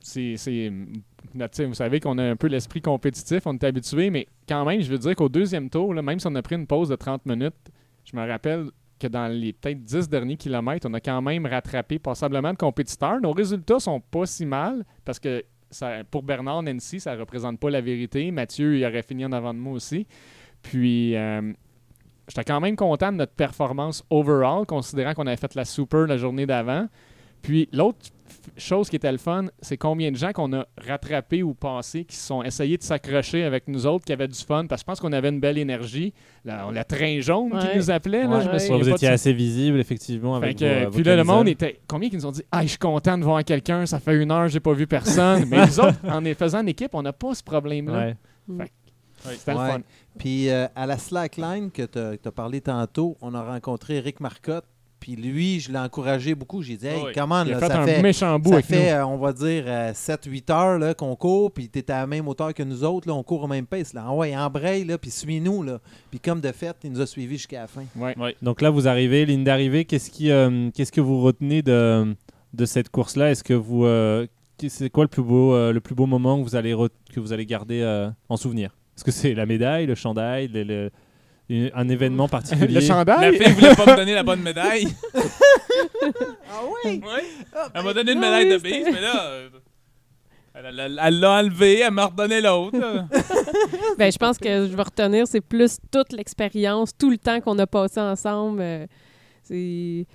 c'est. 0.00 0.34
c'est- 0.38 0.72
là, 1.36 1.48
tu 1.48 1.56
sais, 1.56 1.64
Vous 1.66 1.74
savez 1.74 2.00
qu'on 2.00 2.16
a 2.18 2.24
un 2.24 2.36
peu 2.36 2.46
l'esprit 2.46 2.80
compétitif, 2.80 3.42
on 3.44 3.52
est 3.54 3.64
habitué, 3.64 4.08
mais 4.10 4.26
quand 4.48 4.64
même, 4.64 4.80
je 4.80 4.90
veux 4.90 4.98
dire 4.98 5.14
qu'au 5.14 5.28
deuxième 5.28 5.68
tour, 5.68 5.92
là, 5.94 6.00
même 6.02 6.18
si 6.18 6.26
on 6.26 6.34
a 6.36 6.42
pris 6.42 6.56
une 6.56 6.66
pause 6.66 6.88
de 6.88 6.96
30 6.96 7.26
minutes, 7.26 7.52
je 8.10 8.16
me 8.16 8.26
rappelle 8.26 8.66
que 9.00 9.08
dans 9.08 9.26
les 9.26 9.52
peut-être 9.52 9.82
10 9.82 10.08
derniers 10.08 10.36
kilomètres, 10.36 10.86
on 10.88 10.94
a 10.94 11.00
quand 11.00 11.20
même 11.22 11.46
rattrapé 11.46 11.98
passablement 11.98 12.52
de 12.52 12.58
compétiteurs. 12.58 13.20
Nos 13.20 13.32
résultats 13.32 13.80
sont 13.80 14.00
pas 14.00 14.26
si 14.26 14.46
mal 14.46 14.84
parce 15.04 15.18
que 15.18 15.44
pour 16.10 16.22
Bernard 16.22 16.62
Nancy, 16.62 17.00
ça 17.00 17.14
représente 17.14 17.58
pas 17.58 17.70
la 17.70 17.80
vérité. 17.80 18.30
Mathieu, 18.30 18.76
il 18.76 18.84
aurait 18.84 19.02
fini 19.02 19.24
en 19.24 19.32
avant 19.32 19.54
de 19.54 19.58
moi 19.58 19.74
aussi. 19.74 20.06
Puis, 20.62 21.16
euh, 21.16 21.52
j'étais 22.28 22.44
quand 22.44 22.60
même 22.60 22.76
content 22.76 23.12
de 23.12 23.18
notre 23.18 23.32
performance 23.32 24.04
overall, 24.10 24.66
considérant 24.66 25.14
qu'on 25.14 25.26
avait 25.26 25.36
fait 25.36 25.54
la 25.54 25.64
super 25.64 26.06
la 26.06 26.16
journée 26.16 26.46
d'avant. 26.46 26.88
Puis, 27.42 27.68
l'autre 27.72 27.98
chose 28.56 28.88
qui 28.88 28.96
était 28.96 29.10
le 29.12 29.18
fun, 29.18 29.46
c'est 29.60 29.76
combien 29.76 30.10
de 30.10 30.16
gens 30.16 30.32
qu'on 30.32 30.52
a 30.52 30.66
rattrapés 30.86 31.42
ou 31.42 31.52
passés 31.54 32.04
qui 32.04 32.16
se 32.16 32.26
sont 32.26 32.42
essayés 32.42 32.76
de 32.78 32.82
s'accrocher 32.82 33.44
avec 33.44 33.68
nous 33.68 33.86
autres, 33.86 34.04
qui 34.04 34.12
avaient 34.12 34.28
du 34.28 34.38
fun, 34.38 34.66
parce 34.66 34.80
que 34.82 34.84
je 34.84 34.86
pense 34.86 35.00
qu'on 35.00 35.12
avait 35.12 35.28
une 35.30 35.40
belle 35.40 35.58
énergie. 35.58 36.12
La, 36.44 36.66
on 36.66 36.70
la 36.70 36.84
train 36.84 37.20
jaune 37.20 37.50
qui 37.58 37.76
nous 37.76 37.90
appelait, 37.90 38.26
là, 38.26 38.40
je 38.40 38.46
me 38.48 38.52
Ouais. 38.52 38.58
souviens 38.58 38.78
vous 38.78 38.84
de 38.90 38.94
étiez 38.94 39.08
assez 39.08 39.32
visible, 39.32 39.78
effectivement. 39.80 40.36
Avec 40.36 40.58
que, 40.58 40.64
vos, 40.64 40.70
euh, 40.70 40.84
vos 40.86 40.90
puis 40.92 41.02
là, 41.02 41.16
le 41.16 41.24
monde 41.24 41.48
était. 41.48 41.80
Combien 41.86 42.08
qui 42.08 42.16
nous 42.16 42.26
ont 42.26 42.30
dit 42.32 42.42
Ah, 42.52 42.62
je 42.62 42.68
suis 42.68 42.78
content 42.78 43.18
de 43.18 43.24
voir 43.24 43.44
quelqu'un, 43.44 43.84
ça 43.86 43.98
fait 44.00 44.16
une 44.16 44.30
heure, 44.30 44.48
j'ai 44.48 44.60
pas 44.60 44.72
vu 44.72 44.86
personne. 44.86 45.44
Mais 45.48 45.66
nous 45.66 45.80
autres, 45.80 45.98
en 46.08 46.20
les 46.20 46.34
faisant 46.34 46.60
en 46.60 46.66
équipe, 46.66 46.94
on 46.94 47.02
n'a 47.02 47.12
pas 47.12 47.34
ce 47.34 47.42
problème-là. 47.42 48.14
Ouais. 48.48 48.66
C'était 49.22 49.52
Ouais. 49.52 49.66
le 49.66 49.72
fun. 49.72 49.80
Puis 50.18 50.48
euh, 50.48 50.66
à 50.74 50.86
la 50.86 50.96
slackline 50.96 51.70
que 51.70 51.82
tu 51.82 51.98
as 52.28 52.32
parlé 52.32 52.60
tantôt, 52.62 53.16
on 53.20 53.34
a 53.34 53.42
rencontré 53.42 53.96
Eric 53.96 54.20
Marcotte. 54.20 54.64
Puis 55.00 55.16
lui, 55.16 55.58
je 55.60 55.72
l'ai 55.72 55.78
encouragé 55.78 56.34
beaucoup. 56.34 56.62
J'ai 56.62 56.76
dit, 56.76 56.86
hey, 56.86 57.02
oui. 57.06 57.12
comment 57.14 57.42
là, 57.42 57.58
fait 57.58 57.66
ça 57.68 57.80
un 57.80 57.86
fait, 57.86 58.02
méchant 58.02 58.38
bout 58.38 58.50
ça 58.50 58.54
avec 58.56 58.66
fait 58.66 58.92
euh, 58.92 59.06
on 59.06 59.16
va 59.16 59.32
dire, 59.32 59.64
7-8 59.66 60.52
heures 60.52 60.78
là, 60.78 60.94
qu'on 60.94 61.16
court, 61.16 61.50
puis 61.50 61.68
tu 61.68 61.78
es 61.78 61.90
à 61.90 62.00
la 62.00 62.06
même 62.06 62.28
hauteur 62.28 62.52
que 62.54 62.62
nous 62.62 62.84
autres, 62.84 63.08
là, 63.08 63.14
on 63.14 63.22
court 63.22 63.42
au 63.44 63.46
même 63.48 63.66
pace. 63.66 63.94
Là. 63.94 64.04
Ah 64.06 64.12
ouais, 64.14 64.36
embraye, 64.36 64.84
là, 64.84 64.98
puis 64.98 65.10
suis-nous. 65.10 65.62
Là. 65.62 65.80
Puis 66.10 66.20
comme 66.20 66.40
de 66.40 66.52
fait, 66.52 66.76
il 66.84 66.92
nous 66.92 67.00
a 67.00 67.06
suivis 67.06 67.36
jusqu'à 67.38 67.62
la 67.62 67.66
fin. 67.66 67.84
Ouais. 67.96 68.16
Ouais. 68.18 68.36
Donc 68.42 68.60
là, 68.60 68.70
vous 68.70 68.86
arrivez, 68.86 69.24
ligne 69.26 69.44
d'arrivée. 69.44 69.84
Qu'est-ce 69.86 70.10
qui, 70.10 70.30
euh, 70.30 70.70
qu'est-ce 70.74 70.92
que 70.92 71.00
vous 71.00 71.20
retenez 71.22 71.62
de, 71.62 72.14
de 72.52 72.64
cette 72.66 72.90
course-là? 72.90 73.30
Est-ce 73.30 73.42
que 73.42 73.54
vous, 73.54 73.86
euh, 73.86 74.26
c'est 74.68 74.90
quoi 74.90 75.04
le 75.04 75.08
plus 75.08 75.22
beau, 75.22 75.54
euh, 75.54 75.72
le 75.72 75.80
plus 75.80 75.94
beau 75.94 76.04
moment 76.06 76.38
que 76.38 76.42
vous 76.42 76.56
allez 76.56 76.74
re- 76.74 76.90
que 77.12 77.20
vous 77.20 77.32
allez 77.32 77.46
garder 77.46 77.80
euh, 77.80 78.10
en 78.28 78.36
souvenir? 78.36 78.76
Est-ce 78.96 79.04
que 79.04 79.10
c'est 79.10 79.32
la 79.32 79.46
médaille, 79.46 79.86
le 79.86 79.94
chandail, 79.94 80.48
le- 80.48 80.90
un 81.74 81.88
événement 81.88 82.28
particulier 82.36 82.68
Le 82.68 82.74
La 82.74 82.80
chandail 82.80 83.36
fille 83.38 83.52
voulait 83.52 83.74
pas 83.74 83.86
me 83.86 83.96
donner 83.96 84.14
la 84.14 84.22
bonne 84.22 84.42
médaille. 84.42 84.88
Ah 86.52 86.62
oui? 86.84 87.00
Ouais. 87.04 87.24
Elle 87.74 87.82
m'a 87.84 87.92
ben, 87.92 87.94
donné 87.94 88.12
une 88.12 88.18
Ah 88.18 88.20
médaille 88.22 88.46
oui, 88.46 88.52
de 88.52 88.58
bise, 88.58 88.86
mais 88.92 89.00
là, 89.00 89.24
euh, 89.26 89.48
elle 90.54 91.20
l'a 91.20 91.30
enlevée, 91.30 91.80
elle 91.80 91.92
m'a 91.92 92.06
redonné 92.06 92.40
l'autre. 92.40 92.78
Ben, 93.98 94.10
je 94.10 94.18
pense 94.18 94.38
que 94.38 94.66
je 94.66 94.74
vais 94.76 94.82
retenir, 94.82 95.26
c'est 95.26 95.40
plus 95.40 95.78
toute 95.92 96.12
l'expérience, 96.12 96.96
tout 96.96 97.10
le 97.10 97.18
temps 97.18 97.40
qu'on 97.40 97.58
a 97.58 97.66
passé 97.66 98.00
ensemble. 98.00 98.60
euh, 98.60 98.86
c'est... 99.42 100.06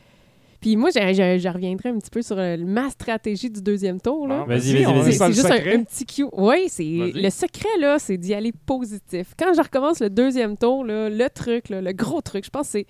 Puis 0.66 0.76
moi, 0.78 0.90
je, 0.90 1.00
je- 1.00 1.38
je 1.38 1.48
reviendrai 1.48 1.90
un 1.90 2.00
petit 2.00 2.10
peu 2.10 2.24
sur 2.24 2.40
euh, 2.40 2.58
ma 2.58 2.90
stratégie 2.90 3.52
du 3.52 3.62
deuxième 3.62 4.02
tour. 4.02 4.28
Là. 4.28 4.40
Ah, 4.42 4.46
Vas-y, 4.48 4.74
vas-y, 4.84 4.84
vas-y, 4.84 5.14
C'est 5.14 5.28
juste 5.34 5.46
un, 5.52 5.84
petit 5.84 6.06
cue. 6.08 6.26
Oui, 6.34 6.56
c'est 6.70 6.84
le 7.14 7.30
secret, 7.30 7.70
là, 7.80 8.00
c'est 8.00 8.18
d'y 8.18 8.34
aller 8.34 8.52
positif. 8.66 9.36
Quand 9.38 9.54
je 9.54 9.62
recommence 9.62 10.00
le 10.00 10.10
deuxième 10.10 10.58
tour, 10.58 10.84
là, 10.84 11.08
le 11.08 11.30
truc, 11.30 11.70
là, 11.70 11.82
le 11.82 11.92
gros 11.94 12.20
truc, 12.22 12.46
je 12.46 12.50
pense 12.50 12.66
que 12.66 12.72
c'est. 12.80 12.88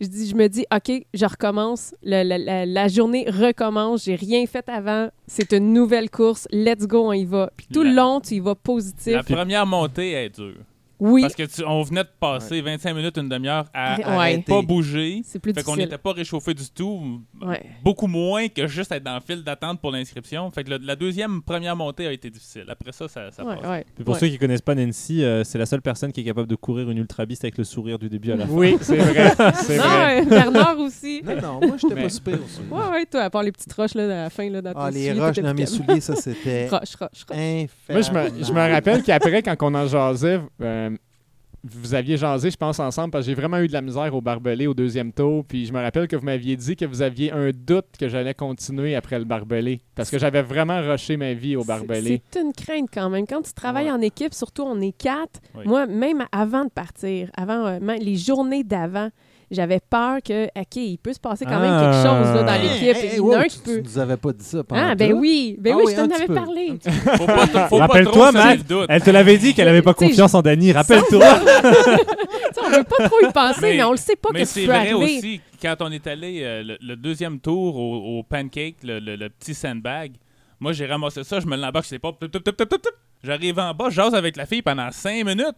Je, 0.00 0.06
dis, 0.06 0.26
je 0.28 0.34
me 0.36 0.46
dis, 0.48 0.64
OK, 0.74 1.04
je 1.12 1.26
recommence. 1.26 1.94
Le- 2.02 2.22
la, 2.22 2.38
la- 2.38 2.64
la 2.64 2.88
journée 2.88 3.26
recommence. 3.28 4.04
J'ai 4.04 4.14
rien 4.14 4.46
fait 4.46 4.66
avant. 4.66 5.08
C'est 5.26 5.52
une 5.52 5.74
nouvelle 5.74 6.08
course. 6.08 6.48
Let's 6.50 6.86
go, 6.86 7.08
on 7.08 7.12
y 7.12 7.26
va. 7.26 7.50
Puis 7.58 7.66
tout 7.70 7.82
le 7.82 7.90
long, 7.92 8.20
tu 8.20 8.36
y 8.36 8.40
vas 8.40 8.54
positif. 8.54 9.12
La 9.12 9.22
première 9.22 9.66
montée 9.66 10.12
est 10.12 10.34
dure. 10.34 10.56
Oui, 10.98 11.22
Parce 11.22 11.34
que 11.34 11.42
tu- 11.44 11.64
on 11.64 11.82
venait 11.82 12.04
de 12.04 12.08
passer 12.18 12.60
25 12.60 12.94
minutes, 12.94 13.16
une 13.18 13.28
demi-heure 13.28 13.66
à, 13.74 13.94
à 13.94 14.18
Ouais. 14.18 14.38
pas 14.46 14.62
bouger. 14.62 15.20
c'est 15.24 15.38
plus 15.38 15.52
Fait 15.52 15.62
qu'on 15.62 15.76
n'était 15.76 15.98
pas 15.98 16.12
réchauffé 16.12 16.54
du 16.54 16.68
tout. 16.70 17.20
Ouais. 17.42 17.62
Beaucoup 17.82 18.06
moins 18.06 18.48
que 18.48 18.66
juste 18.66 18.92
être 18.92 19.02
dans 19.04 19.14
le 19.14 19.20
fil 19.20 19.42
d'attente 19.42 19.80
pour 19.80 19.90
l'inscription. 19.90 20.50
Fait 20.50 20.64
que 20.64 20.70
le- 20.70 20.78
la 20.82 20.96
deuxième 20.96 21.42
première 21.42 21.76
montée 21.76 22.06
a 22.06 22.12
été 22.12 22.30
difficile. 22.30 22.64
Après 22.68 22.92
ça, 22.92 23.08
ça, 23.08 23.30
ça 23.30 23.44
Ouais, 23.44 23.56
passe. 23.56 23.70
ouais, 23.70 23.84
Puis 23.94 24.04
pour 24.04 24.14
ouais. 24.14 24.20
ceux 24.20 24.28
qui 24.28 24.38
connaissent 24.38 24.60
pas 24.62 24.74
Nancy, 24.74 25.22
euh, 25.22 25.44
c'est 25.44 25.58
la 25.58 25.66
seule 25.66 25.82
personne 25.82 26.12
qui 26.12 26.20
est 26.20 26.24
capable 26.24 26.48
de 26.48 26.54
courir 26.56 26.90
une 26.90 26.98
ultra 26.98 27.26
biste 27.26 27.44
avec 27.44 27.58
le 27.58 27.64
sourire 27.64 27.98
du 27.98 28.08
début 28.08 28.32
à 28.32 28.36
la 28.36 28.46
fin. 28.46 28.52
Oui, 28.52 28.76
c'est 28.80 28.96
vrai. 28.96 29.32
C'est 29.54 29.76
vrai. 29.78 30.20
ouais, 30.20 30.26
Bernard 30.26 30.78
aussi. 30.78 31.22
Non, 31.24 31.40
non, 31.40 31.60
moi, 31.66 31.76
j'étais 31.80 31.94
Mais- 31.94 32.02
pas 32.04 32.08
super 32.08 32.34
aussi. 32.34 32.60
Ouais, 32.70 32.90
ouais, 32.92 33.06
toi, 33.06 33.22
à 33.22 33.30
part 33.30 33.42
les 33.42 33.52
petites 33.52 33.72
roches 33.72 33.94
là, 33.94 34.04
à 34.04 34.06
la 34.24 34.30
fin, 34.30 34.48
là, 34.48 34.62
dans 34.62 34.72
Ah, 34.76 34.90
les 34.90 35.08
souliers, 35.08 35.20
roches 35.20 35.36
dans 35.36 35.54
mes 35.54 35.66
souliers, 35.66 36.00
ça, 36.00 36.14
c'était. 36.16 36.68
Roche, 36.70 36.94
roche, 36.96 37.24
roche. 37.28 37.68
Moi, 37.90 38.00
je 38.00 38.10
me, 38.10 38.44
je 38.44 38.52
me 38.52 38.72
rappelle 38.72 39.02
qu'après, 39.02 39.42
quand 39.42 39.56
on 39.62 39.74
en 39.74 39.86
jasait, 39.86 40.40
euh, 40.62 40.85
vous 41.74 41.94
aviez 41.94 42.16
jasé, 42.16 42.50
je 42.50 42.56
pense, 42.56 42.78
ensemble, 42.80 43.10
parce 43.10 43.24
que 43.24 43.30
j'ai 43.30 43.34
vraiment 43.34 43.58
eu 43.58 43.68
de 43.68 43.72
la 43.72 43.80
misère 43.82 44.14
au 44.14 44.20
barbelé 44.20 44.66
au 44.66 44.74
deuxième 44.74 45.12
tour. 45.12 45.44
Puis 45.46 45.66
je 45.66 45.72
me 45.72 45.80
rappelle 45.80 46.08
que 46.08 46.16
vous 46.16 46.24
m'aviez 46.24 46.56
dit 46.56 46.76
que 46.76 46.84
vous 46.84 47.02
aviez 47.02 47.32
un 47.32 47.50
doute 47.50 47.86
que 47.98 48.08
j'allais 48.08 48.34
continuer 48.34 48.94
après 48.94 49.18
le 49.18 49.24
barbelé. 49.24 49.80
Parce 49.94 50.10
que 50.10 50.18
j'avais 50.18 50.42
vraiment 50.42 50.80
rushé 50.80 51.16
ma 51.16 51.32
vie 51.34 51.56
au 51.56 51.64
barbelé. 51.64 52.22
C'est 52.30 52.40
une 52.40 52.52
crainte 52.52 52.88
quand 52.92 53.10
même. 53.10 53.26
Quand 53.26 53.42
tu 53.42 53.52
travailles 53.52 53.86
Ouais. 53.86 53.92
en 53.92 54.00
équipe, 54.00 54.34
surtout 54.34 54.62
on 54.62 54.80
est 54.80 54.96
quatre, 54.96 55.40
Oui. 55.56 55.64
moi, 55.66 55.86
même 55.86 56.24
avant 56.32 56.64
de 56.64 56.70
partir, 56.70 57.30
avant 57.36 57.66
euh, 57.66 57.80
même 57.80 58.00
les 58.00 58.16
journées 58.16 58.64
d'avant, 58.64 59.10
j'avais 59.50 59.78
peur 59.80 60.18
que, 60.24 60.46
OK, 60.46 60.76
il 60.76 60.98
peut 60.98 61.12
se 61.12 61.20
passer 61.20 61.44
quand 61.44 61.60
même 61.60 61.78
quelque 61.80 61.96
Ah. 61.96 62.02
chose 62.04 62.34
là, 62.34 62.42
dans 62.42 62.62
l'équipe. 62.62 62.82
Hey, 62.96 63.06
hey, 63.06 63.10
Il 63.12 63.16
y 63.16 63.20
en 63.20 63.24
a 63.24 63.26
wow, 63.28 63.34
un 63.36 63.42
tu, 63.44 63.48
qui 63.50 63.58
tu 63.58 63.64
peut. 63.64 63.80
nous 63.84 63.98
avais 63.98 64.16
pas 64.16 64.32
dit 64.32 64.44
ça 64.44 64.64
pendant 64.64 64.82
Ah, 64.82 64.94
ben 64.94 65.12
oui, 65.12 65.56
ben 65.58 65.72
Ah 65.72 65.76
oui, 65.76 65.82
oui, 65.86 65.92
je 65.92 65.96
t'en 65.96 66.10
avais 66.14 66.26
peu. 66.26 66.34
parlé. 66.34 66.78
Faut 67.16 67.26
pas, 67.26 67.46
faut 67.68 67.78
pas 67.78 67.86
Rappelle-toi, 67.86 68.32
Matt. 68.32 68.58
Elle 68.88 69.02
te 69.02 69.10
l'avait 69.10 69.38
dit 69.38 69.54
qu'elle 69.54 69.68
avait 69.68 69.82
pas 69.82 69.94
Tu 69.98 70.00
sais, 70.04 70.10
confiance 70.10 70.34
en 70.34 70.42
Danny. 70.42 70.72
Rappelle-toi. 70.72 71.40
Tu 71.40 71.46
sais, 71.46 72.60
on 72.66 72.70
veut 72.70 72.84
pas 72.84 73.08
trop 73.08 73.20
y 73.28 73.32
penser, 73.32 73.60
mais, 73.76 73.82
on 73.84 73.92
le 73.92 73.96
sait 73.96 74.16
pas 74.16 74.30
mais 74.32 74.40
que 74.40 74.46
c'est 74.46 74.60
tu 74.62 74.66
vrai 74.66 74.76
arriver. 74.78 74.94
aussi, 75.18 75.40
quand 75.62 75.76
on 75.80 75.90
est 75.92 76.06
allé 76.06 76.40
euh, 76.42 76.62
le, 76.62 76.78
le 76.80 76.96
deuxième 76.96 77.38
tour 77.40 77.76
au, 77.76 78.18
au 78.18 78.22
pancake, 78.22 78.76
le, 78.82 78.98
le- 78.98 79.16
le 79.16 79.28
petit 79.28 79.54
sandbag, 79.54 80.12
moi 80.60 80.72
j'ai 80.72 80.86
ramassé 80.86 81.22
ça, 81.24 81.38
je 81.40 81.46
me 81.46 81.56
l'embarque 81.56 81.84
sur 81.86 81.94
les 81.94 81.98
pas, 81.98 82.12
j'arrive 83.22 83.58
en 83.58 83.72
bas, 83.74 83.86
je 83.90 83.94
jase 83.96 84.14
avec 84.14 84.36
la 84.36 84.46
fille 84.46 84.62
pendant 84.62 84.90
cinq 84.90 85.24
minutes, 85.24 85.54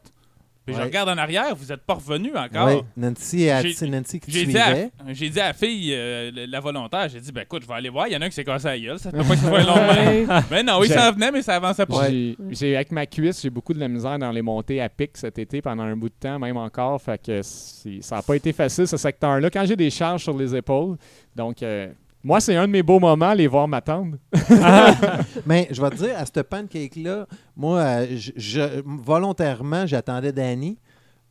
puis 0.72 0.76
je 0.76 0.82
regarde 0.84 1.08
en 1.08 1.16
arrière, 1.18 1.54
vous 1.56 1.72
êtes 1.72 1.82
pas 1.82 1.94
revenu 1.94 2.30
encore. 2.36 2.68
Oui, 2.68 2.82
Nancy, 2.96 3.48
c'est 3.74 3.86
Nancy 3.86 4.20
qui 4.20 4.30
J'ai 4.30 4.44
dit, 4.46 4.58
à, 4.58 4.64
suivait. 4.66 4.90
j'ai 5.08 5.28
dit 5.30 5.40
à 5.40 5.48
la 5.48 5.52
fille, 5.54 5.92
euh, 5.94 6.30
la- 6.48 6.60
volontaire, 6.60 7.08
j'ai 7.08 7.20
dit, 7.20 7.32
ben 7.32 7.42
écoute, 7.42 7.62
je 7.62 7.68
vais 7.68 7.74
aller 7.74 7.88
voir, 7.88 8.06
il 8.08 8.12
y 8.12 8.16
en 8.16 8.20
a 8.20 8.26
un 8.26 8.28
qui 8.28 8.34
s'est 8.34 8.44
cassé 8.44 8.66
la 8.68 8.78
gueule, 8.78 8.98
ça 8.98 9.10
peut 9.10 9.18
pas 9.18 9.34
que 9.34 9.40
soit 9.40 9.62
long. 9.64 10.36
Mais 10.50 10.62
non, 10.62 10.82
il 10.82 10.88
J'ai- 10.88 10.94
s'en 10.94 11.12
venait, 11.12 11.30
mais 11.32 11.42
ça 11.42 11.56
avançait 11.56 11.86
pas. 11.86 12.08
J'ai- 12.10 12.36
j'ai- 12.50 12.76
avec 12.76 12.92
ma 12.92 13.06
cuisse, 13.06 13.40
j'ai 13.42 13.50
beaucoup 13.50 13.72
de 13.72 13.80
la 13.80 13.88
misère 13.88 14.18
dans 14.18 14.30
les 14.30 14.42
montées 14.42 14.80
à 14.80 14.88
pic 14.88 15.10
cet 15.16 15.38
été 15.38 15.62
pendant 15.62 15.84
un 15.84 15.96
bout 15.96 16.08
de 16.08 16.14
temps, 16.20 16.38
même 16.38 16.56
encore. 16.56 17.00
Fait 17.00 17.20
que 17.24 17.40
c'est- 17.42 18.02
ça 18.02 18.16
n'a 18.16 18.22
pas 18.22 18.34
été 18.36 18.52
facile, 18.52 18.86
ce 18.86 18.96
secteur-là. 18.96 19.50
Quand 19.50 19.64
j'ai 19.66 19.76
des 19.76 19.90
charges 19.90 20.22
sur 20.24 20.36
les 20.36 20.54
épaules, 20.54 20.96
donc 21.34 21.62
euh, 21.62 21.88
moi, 22.28 22.40
c'est 22.40 22.54
un 22.56 22.66
de 22.66 22.72
mes 22.72 22.82
beaux 22.82 23.00
moments, 23.00 23.32
les 23.32 23.46
voir 23.46 23.66
m'attendre. 23.66 24.18
Mais 25.46 25.66
je 25.70 25.80
vais 25.80 25.90
te 25.90 25.94
dire, 25.96 26.14
à 26.16 26.26
ce 26.26 26.40
pancake-là, 26.40 27.26
moi, 27.56 27.78
euh, 27.80 28.06
je, 28.16 28.32
je- 28.36 28.82
volontairement, 28.84 29.86
j'attendais 29.86 30.30
Danny, 30.32 30.76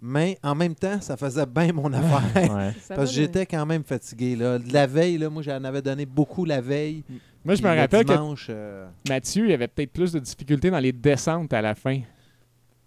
mais 0.02 0.38
en 0.43 0.56
même 0.56 0.74
temps, 0.76 1.00
ça 1.02 1.16
faisait 1.18 1.45
bien 1.45 1.72
mon 1.74 1.91
affaire. 1.93 2.56
Ouais. 2.56 2.72
Parce 2.95 3.12
que 3.12 3.16
j'étais 3.16 3.45
quand 3.45 3.66
même 3.66 3.84
fatigué. 3.84 4.36
Là. 4.36 4.58
De 4.60 4.74
la 4.74 4.88
veille, 4.88 5.18
là, 5.20 5.30
moi, 5.30 5.41
j'en 5.43 5.64
avais 5.64 5.82
donné 5.82 6.06
beaucoup 6.08 6.45
la 6.45 6.62
veille. 6.62 7.04
Moi, 7.45 7.54
je 7.56 7.62
me 7.64 7.74
le 7.74 7.80
rappelle 7.80 8.04
dimanche, 8.04 8.48
que 8.48 8.52
euh, 8.54 8.88
Mathieu 9.08 9.48
il 9.48 9.54
avait 9.54 9.68
peut-être 9.68 9.93
plus 9.93 10.12
de 10.12 10.20
difficultés 10.20 10.70
dans 10.72 10.80
les 10.80 10.91
descentes 10.91 11.54
à 11.54 11.62
la 11.62 11.76
fin. 11.76 12.00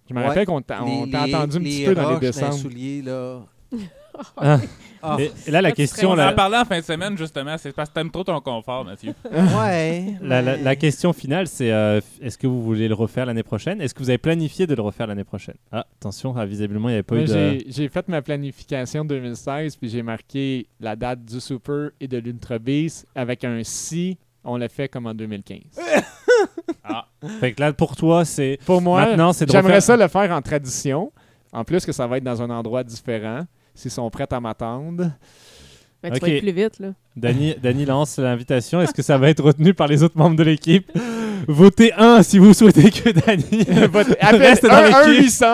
Je 0.09 0.15
me 0.15 0.21
ouais, 0.21 0.27
rappelle 0.27 0.47
qu'on 0.47 0.61
t'a 0.61 0.81
les- 0.85 1.07
les- 1.07 1.17
entendu 1.17 1.57
un 1.57 1.61
les 1.61 1.71
petit 1.71 1.85
peu 1.87 1.95
dans 1.95 2.11
les 2.11 2.19
descentes. 2.19 2.55
souliers, 2.55 3.03
là. 3.03 3.41
Ah. 4.37 4.59
Ah. 5.03 5.17
Et, 5.19 5.31
et 5.47 5.51
là, 5.51 5.63
la 5.63 5.71
Ah, 5.71 5.73
question, 5.73 6.11
On 6.11 6.19
en 6.19 6.35
parlait 6.35 6.59
en 6.59 6.65
fin 6.67 6.79
de 6.79 6.85
semaine, 6.85 7.17
justement, 7.17 7.57
c'est 7.57 7.73
parce 7.73 7.89
que 7.89 7.95
t'aimes 7.95 8.11
trop 8.11 8.23
ton 8.23 8.39
confort, 8.43 8.85
Mathieu. 8.85 9.15
Ouais. 9.59 10.15
la, 10.21 10.43
la- 10.43 10.77
question 10.77 11.15
finale, 11.15 11.47
c'est 11.47 11.73
euh, 11.73 12.01
est-ce 12.21 12.37
que 12.37 12.47
vous 12.47 12.63
voulez 12.63 12.87
le 12.87 12.95
refaire 12.95 13.25
l'année 13.25 13.43
prochaine? 13.43 13.81
Est-ce 13.81 13.95
que 13.95 14.01
vous 14.01 14.11
avez 14.11 14.19
planifié 14.19 14.67
de 14.67 14.75
le 14.75 14.83
refaire 14.83 15.07
l'année 15.07 15.25
prochaine? 15.25 15.55
Ah, 15.73 15.87
attention, 15.99 16.35
ah, 16.37 16.45
visiblement, 16.45 16.89
il 16.89 16.93
n'y 16.93 16.97
avait 16.97 17.03
pas 17.03 17.17
eu 17.17 17.25
de. 17.25 17.59
j'ai- 17.67 17.89
fait 17.89 18.07
ma 18.09 18.21
planification 18.21 19.05
2016, 19.07 19.77
puis 19.77 19.89
j'ai 19.89 20.03
marqué 20.03 20.67
la 20.81 20.97
date 20.97 21.25
du 21.25 21.41
Super 21.41 21.91
et 21.99 22.07
de 22.07 22.19
l'Ultra 22.19 22.59
Beast 22.59 23.07
avec 23.15 23.43
un 23.45 23.61
si, 23.65 24.19
on 24.45 24.59
l'a 24.59 24.69
fait 24.69 24.89
comme 24.89 25.07
en 25.07 25.15
2015. 25.15 25.61
Ah, 26.85 27.07
Fait 27.41 27.53
que 27.53 27.61
là, 27.61 27.73
pour 27.73 27.95
toi, 27.95 28.25
c'est. 28.25 28.59
Pour 28.65 28.81
moi, 28.81 29.05
Maintenant, 29.07 29.33
c'est 29.33 29.49
j'aimerais 29.51 29.75
refaire- 29.77 29.83
ça 29.83 29.97
le 29.97 30.09
faire 30.09 30.31
en 30.33 30.41
tradition. 30.43 31.13
En 31.53 31.65
plus 31.65 31.85
que 31.85 31.93
ça 31.93 32.07
va 32.07 32.17
être 32.19 32.25
dans 32.25 32.41
un 32.43 32.51
endroit 32.51 32.83
différent, 32.85 33.43
s'ils 33.75 33.91
sont 33.91 34.09
prêts 34.11 34.27
à 34.31 34.41
m'attendre. 34.41 35.11
Mais 36.03 36.11
tu 36.11 36.17
Ok. 36.17 36.23
vas 36.23 36.29
être 36.29 36.43
plus 36.43 36.53
vite, 36.53 36.79
là. 36.81 36.89
Dany 37.17 37.85
lance 37.85 38.19
l'invitation. 38.19 38.81
Est-ce 38.81 38.95
que 38.95 39.03
ça 39.03 39.19
va 39.19 39.29
être 39.29 39.43
retenu 39.45 39.75
par 39.75 39.87
les 39.87 40.03
autres 40.03 40.17
membres 40.17 40.37
de 40.37 40.43
l'équipe? 40.45 40.91
Votez 41.47 41.93
1 41.95 42.23
si 42.23 42.39
vous 42.39 42.55
souhaitez 42.55 42.91
que 42.91 43.11
Appelle 44.21 44.41
reste 44.43 44.65
dans 44.67 44.83
l'équipe. 44.83 45.25
800. 45.25 45.47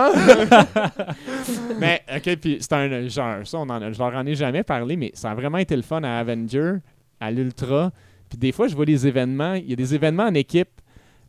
mais, 1.79 2.03
OK, 2.17 2.37
puis 2.37 2.59
c'est 2.61 2.73
un 2.73 3.09
genre, 3.09 3.37
ça, 3.45 3.59
on 3.59 3.62
en 3.62 3.83
a- 3.83 3.93
je 3.93 3.99
leur 3.99 4.14
en 4.14 4.27
ai 4.27 4.35
jamais 4.35 4.62
parlé, 4.62 4.97
mais 4.97 5.11
ça 5.14 5.31
a 5.31 5.35
vraiment 5.35 5.59
été 5.59 5.77
le 5.77 5.83
fun 5.83 6.03
à 6.03 6.19
Avenger, 6.19 6.75
à 7.21 7.31
l'Ultra. 7.31 7.91
Puis 8.29 8.39
des 8.39 8.53
fois, 8.53 8.69
je 8.69 8.75
vois 8.75 8.87
des 8.87 9.07
événements, 9.07 9.55
il 9.55 9.69
y 9.71 9.73
a 9.73 9.77
des 9.77 9.95
événements 9.95 10.25
en 10.25 10.35
équipe. 10.35 10.69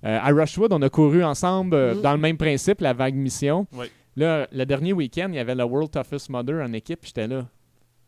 Euh, 0.06 0.20
à 0.22 0.28
Rushwood, 0.30 0.72
on 0.74 0.82
a 0.84 0.90
couru 0.90 1.24
ensemble 1.24 1.76
euh, 1.76 1.96
Mhm. 1.96 2.02
dans 2.02 2.12
le 2.14 2.20
même 2.20 2.38
principe, 2.38 2.82
la 2.82 2.94
vague 2.94 3.16
mission. 3.16 3.66
Oui. 3.74 3.88
Là, 4.18 4.48
le 4.52 4.66
dernier 4.66 4.92
week-end, 4.94 5.28
il 5.30 5.36
y 5.36 5.40
avait 5.40 5.56
le 5.56 5.64
World 5.64 5.92
Toughest 5.92 6.30
Mother 6.30 6.62
en 6.66 6.74
équipe, 6.74 7.00
j'étais 7.04 7.28
là. 7.28 7.46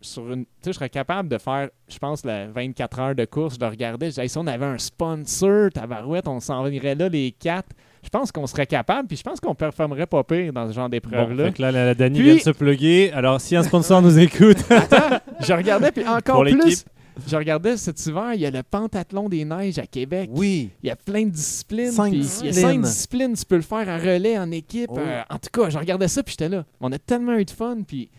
Sur 0.01 0.31
une, 0.31 0.45
tu 0.45 0.49
sais, 0.61 0.71
je 0.71 0.71
serais 0.71 0.89
capable 0.89 1.27
de 1.29 1.37
faire, 1.37 1.69
je 1.89 1.97
pense, 1.99 2.25
la 2.25 2.47
24 2.47 2.99
heures 2.99 3.15
de 3.15 3.25
course. 3.25 3.55
Je 3.55 3.59
le 3.59 3.69
regardais, 3.69 4.05
je 4.07 4.11
disais, 4.11 4.23
Hey, 4.23 4.29
si 4.29 4.37
on 4.37 4.47
avait 4.47 4.65
un 4.65 4.77
sponsor, 4.77 5.69
tabarouette, 5.73 6.27
on 6.27 6.39
s'en 6.39 6.65
irait 6.67 6.95
là 6.95 7.09
les 7.09 7.31
quatre. 7.31 7.67
Je 8.01 8.07
pense 8.09 8.31
qu'on 8.31 8.47
serait 8.47 8.65
capable, 8.65 9.09
puis 9.09 9.17
je 9.17 9.23
pense 9.23 9.41
qu'on 9.41 9.53
performerait 9.55 10.05
pas 10.05 10.23
pire 10.23 10.53
dans 10.53 10.69
ce 10.69 10.73
genre 10.73 10.85
Bon, 10.85 10.89
d'épreuve-là. 10.91 11.45
fait 11.47 11.51
que 11.57 11.61
là, 11.61 11.71
la, 11.93 11.95
Puis- 11.95 12.21
vient 12.23 12.35
de 12.35 12.39
se 12.39 12.49
plugger. 12.51 13.11
Alors, 13.11 13.41
si 13.41 13.57
un 13.57 13.63
sponsor 13.63 14.01
nous 14.01 14.17
écoute, 14.17 14.57
Attends, 14.69 15.17
je 15.41 15.51
regardais, 15.53 15.91
puis 15.91 16.07
encore 16.07 16.35
Pour 16.35 16.45
plus, 16.45 16.85
je 17.27 17.35
regardais 17.35 17.77
cet 17.77 18.05
hiver, 18.05 18.33
il 18.33 18.41
y 18.41 18.45
a 18.45 18.51
le 18.51 18.63
pentathlon 18.63 19.29
des 19.29 19.45
neiges 19.45 19.79
à 19.79 19.85
Québec. 19.87 20.29
Oui. 20.33 20.69
Il 20.83 20.87
y 20.87 20.91
a 20.91 20.95
plein 20.95 21.23
de 21.25 21.29
disciplines. 21.29 21.91
Cinq 21.91 22.11
puis 22.11 22.19
Il 22.19 22.21
y 22.21 22.21
a 22.21 22.51
disciplines. 22.51 22.53
cinq 22.53 22.81
disciplines. 22.81 23.33
Tu 23.33 23.45
peux 23.45 23.55
le 23.55 23.61
faire 23.61 23.87
en 23.87 23.97
relais, 23.97 24.37
en 24.37 24.51
équipe. 24.51 24.89
Oh. 24.93 24.99
euh, 24.99 25.21
en 25.29 25.37
tout 25.37 25.49
cas, 25.51 25.69
je 25.69 25.77
regardais 25.77 26.07
ça, 26.07 26.23
puis 26.23 26.31
j'étais 26.37 26.49
là. 26.49 26.65
On 26.81 26.91
a 26.91 26.99
tellement 26.99 27.35
eu 27.37 27.45
de 27.45 27.51
fun, 27.51 27.77
puis 27.87 28.09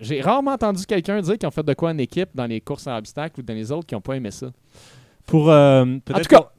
j'ai 0.00 0.20
rarement 0.20 0.52
entendu 0.52 0.84
quelqu'un 0.86 1.20
dire 1.20 1.36
qu'ils 1.38 1.46
ont 1.46 1.50
fait 1.50 1.62
de 1.62 1.74
quoi 1.74 1.90
en 1.90 1.98
équipe 1.98 2.30
dans 2.34 2.46
les 2.46 2.60
courses 2.60 2.86
à 2.86 2.96
obstacles 2.96 3.40
ou 3.40 3.42
dans 3.42 3.54
les 3.54 3.70
autres 3.70 3.86
qui 3.86 3.94
n'ont 3.94 4.00
pas 4.00 4.14
aimé 4.16 4.30
ça. 4.30 4.50
Pour, 5.26 5.50
euh, 5.50 5.84
En 5.84 5.98
tout 6.20 6.22
cas, 6.28 6.50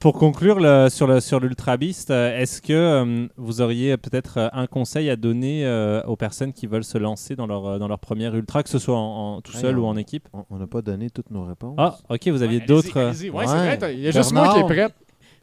pour 0.00 0.12
conclure 0.12 0.60
le- 0.60 0.88
sur 0.88 1.06
le 1.08 1.18
sur 1.20 1.40
l'Ultra 1.40 1.76
Beast, 1.76 2.10
euh, 2.10 2.38
est-ce 2.38 2.62
que 2.62 2.72
euh, 2.72 3.26
vous 3.36 3.60
auriez 3.60 3.96
peut-être 3.96 4.38
euh, 4.38 4.48
un 4.52 4.66
conseil 4.68 5.10
à 5.10 5.16
donner 5.16 5.66
euh, 5.66 6.00
aux 6.04 6.14
personnes 6.16 6.52
qui 6.52 6.66
veulent 6.68 6.84
se 6.84 6.98
lancer 6.98 7.34
dans 7.34 7.46
leur 7.46 7.78
dans 7.80 7.88
leur 7.88 7.98
première 7.98 8.34
ultra, 8.36 8.62
que 8.62 8.68
ce 8.68 8.78
soit 8.78 8.96
en, 8.96 9.36
en 9.36 9.40
tout 9.40 9.52
Hey, 9.54 9.60
seul 9.60 9.78
ou 9.78 9.86
en 9.86 9.96
équipe? 9.96 10.28
On- 10.50 10.56
n'a 10.58 10.66
pas 10.68 10.82
donné 10.82 11.10
toutes 11.10 11.30
nos 11.30 11.44
réponses. 11.44 11.74
Ah, 11.78 11.96
ok, 12.08 12.28
vous 12.28 12.42
aviez 12.42 12.60
Ouais, 12.60 12.66
d'autres. 12.66 12.96
allez-y, 12.96 13.28
allez-y. 13.28 13.30
Ouais, 13.30 13.46
c'est 13.46 13.76
vrai, 13.78 13.94
il 13.94 14.00
y 14.00 14.08
a 14.08 14.10
juste 14.12 14.32
moi 14.32 14.52
qui 14.54 14.60
est 14.60 14.64
prête. 14.64 14.94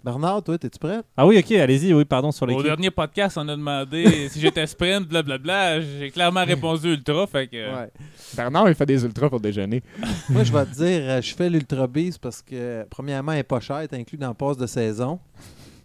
Bernard, 0.06 0.44
toi, 0.44 0.54
es-tu 0.54 0.70
prêt? 0.78 1.02
Ah 1.18 1.26
oui, 1.26 1.40
ok, 1.40 1.52
allez-y. 1.54 1.92
Oui, 1.92 2.06
pardon 2.06 2.32
sur 2.32 2.44
Au 2.44 2.46
l'équipe. 2.46 2.64
dernier 2.64 2.92
podcast, 2.92 3.40
on 3.40 3.50
a 3.50 3.56
demandé 3.56 4.30
si 4.30 4.40
j'étais 4.40 4.68
sprint, 4.68 5.08
blablabla. 5.08 5.82
J'ai 5.82 6.12
clairement 6.12 6.46
répondu 6.46 6.94
ultra, 6.94 7.26
fait 7.26 7.48
que. 7.48 7.76
Ouais. 7.76 7.90
Bernard, 8.36 8.70
il 8.70 8.76
fait 8.76 8.86
des 8.86 9.04
ultras 9.04 9.32
pour 9.32 9.40
déjeuner. 9.40 9.82
Moi, 10.30 10.44
je 10.44 10.54
vais 10.54 10.64
te 10.66 10.76
dire, 10.76 11.02
euh, 11.10 11.22
je 11.24 11.34
fais 11.34 11.50
l'Ultra 11.50 11.88
Beast 11.88 12.20
parce 12.20 12.44
que, 12.44 12.86
premièrement, 12.88 13.32
elle 13.32 13.40
n'est 13.40 13.44
pas 13.44 13.60
chère, 13.60 13.78
elle 13.78 13.86
est 13.92 13.96
inclus 14.00 14.20
dans 14.20 14.28
le 14.28 14.36
passe 14.36 14.58
de 14.58 14.68
saison. 14.68 15.20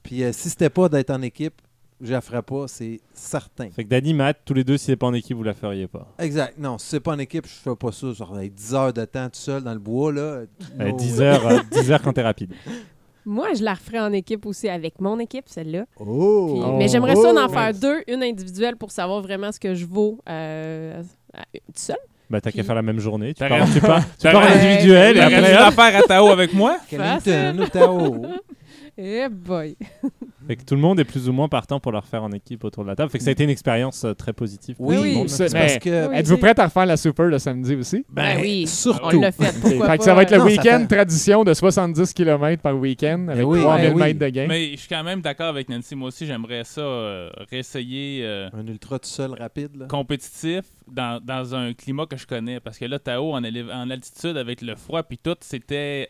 Puis 0.02 0.22
euh, 0.22 0.32
si 0.34 0.50
c'était 0.50 0.68
pas 0.68 0.90
d'être 0.90 1.08
en 1.08 1.22
équipe, 1.22 1.54
je 2.02 2.12
la 2.12 2.20
ferais 2.20 2.42
pas, 2.42 2.68
c'est 2.68 3.00
certain. 3.14 3.70
Fait 3.70 3.84
que 3.84 3.88
Dany, 3.88 4.12
Matt, 4.12 4.40
tous 4.44 4.52
les 4.52 4.64
deux, 4.64 4.76
si 4.76 4.84
c'est 4.84 4.96
pas 4.96 5.06
en 5.06 5.14
équipe, 5.14 5.34
vous 5.38 5.42
la 5.44 5.54
feriez 5.54 5.86
pas. 5.86 6.06
Exact. 6.18 6.58
Non, 6.58 6.76
si 6.76 6.88
c'est 6.88 7.00
pas 7.00 7.12
en 7.12 7.18
équipe, 7.18 7.46
je 7.46 7.52
fais 7.70 7.74
pas 7.74 7.90
ça. 7.90 8.12
Genre, 8.12 8.34
avec 8.36 8.52
10 8.54 8.74
heures 8.74 8.92
de 8.92 9.04
temps 9.06 9.30
tout 9.30 9.38
seul 9.40 9.62
dans 9.62 9.72
le 9.72 9.78
bois, 9.78 10.12
là. 10.12 10.20
Euh, 10.20 10.46
no 10.78 10.92
10 10.94 11.18
way. 11.20 11.24
heures, 11.24 11.46
euh, 11.46 11.58
10 11.72 11.90
heures 11.92 12.02
quand 12.02 12.12
t'es 12.12 12.22
rapide. 12.22 12.52
Moi, 13.30 13.48
je 13.56 13.62
la 13.62 13.74
referais 13.74 14.00
en 14.00 14.12
équipe 14.12 14.44
aussi 14.44 14.68
avec 14.68 15.00
mon 15.00 15.18
équipe, 15.20 15.44
celle-là. 15.46 15.84
Oh! 16.00 16.50
Puis- 16.52 16.62
Oh. 16.66 16.76
Mais 16.78 16.88
j'aimerais 16.88 17.14
ça 17.14 17.30
en 17.32 17.46
Oh. 17.46 17.48
faire 17.48 17.72
deux, 17.72 18.02
une 18.08 18.22
individuelle 18.24 18.76
pour 18.76 18.90
savoir 18.90 19.20
vraiment 19.22 19.52
ce 19.52 19.60
que 19.60 19.72
je 19.74 19.86
vaux 19.86 20.18
euh, 20.28 21.00
tout 21.54 21.72
seul. 21.76 21.96
Bah, 22.28 22.40
t'as 22.40 22.50
qu'à 22.52 22.62
faire 22.62 22.74
la 22.74 22.82
même 22.82 22.98
journée. 23.00 23.32
Tu 23.34 23.44
pars, 23.48 23.66
tu 23.72 23.80
pars, 23.80 24.02
tu 24.18 24.22
pars 24.32 24.42
individuel 24.42 25.16
et 25.16 25.20
après. 25.20 25.40
la 25.52 25.70
faire 25.70 25.96
à 25.96 26.02
Tao 26.02 26.28
avec 26.28 26.52
moi. 26.54 26.76
Ou 26.92 27.66
Tao? 27.72 28.22
Eh 29.02 29.28
boy. 29.30 29.76
Fait 30.46 30.56
que 30.56 30.64
tout 30.64 30.74
le 30.74 30.80
monde 30.80 31.00
est 31.00 31.04
plus 31.04 31.28
ou 31.28 31.32
moins 31.32 31.48
partant 31.48 31.80
pour 31.80 31.90
le 31.92 31.98
refaire 31.98 32.22
en 32.22 32.32
équipe 32.32 32.64
autour 32.64 32.82
de 32.82 32.88
la 32.88 32.96
table. 32.96 33.10
Fait 33.10 33.18
que 33.18 33.24
ça 33.24 33.30
a 33.30 33.32
été 33.32 33.44
une 33.44 33.50
expérience 33.50 34.04
euh, 34.04 34.12
très 34.14 34.32
positive. 34.32 34.76
pour 34.76 34.88
Oui, 34.88 34.96
tout 34.96 35.02
le 35.02 35.08
oui. 35.08 35.14
monde. 35.16 35.28
c'est 35.28 35.52
Mais- 35.52 35.60
parce 35.60 35.78
que... 35.78 36.08
Oui, 36.08 36.16
Êtes-vous 36.16 36.34
c'est- 36.34 36.40
prête 36.40 36.58
à 36.58 36.64
refaire 36.64 36.86
la 36.86 36.96
super 36.96 37.26
le 37.26 37.38
samedi 37.38 37.76
aussi? 37.76 38.04
Ben, 38.10 38.38
oui, 38.40 38.66
surtout. 38.66 39.16
on 39.16 39.20
l'a 39.20 39.32
fait. 39.32 39.58
Pourquoi 39.60 39.86
fait 39.90 39.98
que 39.98 40.04
ça 40.04 40.14
va 40.14 40.22
être 40.22 40.30
le 40.32 40.38
Non, 40.38 40.44
ça 40.44 40.50
week-end 40.50 40.78
fait- 40.88 40.96
tradition 40.96 41.44
de 41.44 41.54
70 41.54 42.12
km 42.12 42.60
par 42.62 42.76
week-end 42.76 43.28
avec 43.30 43.46
oui, 43.46 43.60
3000 43.60 43.86
ben 43.88 43.94
oui. 43.94 44.02
mètres 44.02 44.18
de 44.18 44.28
gain. 44.28 44.46
Mais 44.48 44.70
je 44.72 44.76
suis 44.76 44.88
quand 44.88 45.04
même 45.04 45.20
d'accord 45.22 45.46
avec 45.48 45.68
Nancy. 45.68 45.94
Moi 45.96 46.08
aussi, 46.08 46.26
j'aimerais 46.26 46.64
ça 46.64 46.80
euh, 46.80 47.30
réessayer 47.50 48.20
euh, 48.24 48.48
Un 48.52 48.66
ultra 48.66 48.98
tout 48.98 49.08
seul 49.08 49.32
rapide, 49.38 49.76
là. 49.78 49.86
compétitif 49.86 50.64
dans, 50.90 51.20
dans 51.24 51.54
un 51.54 51.72
climat 51.74 52.06
que 52.06 52.16
je 52.16 52.26
connais. 52.26 52.60
Parce 52.60 52.76
que 52.78 52.84
là, 52.86 52.98
Tao, 52.98 53.32
en, 53.34 53.40
éle- 53.42 53.72
en 53.72 53.88
altitude, 53.88 54.36
avec 54.36 54.60
le 54.62 54.74
froid 54.74 55.02
puis 55.04 55.18
tout, 55.18 55.36
c'était 55.40 56.08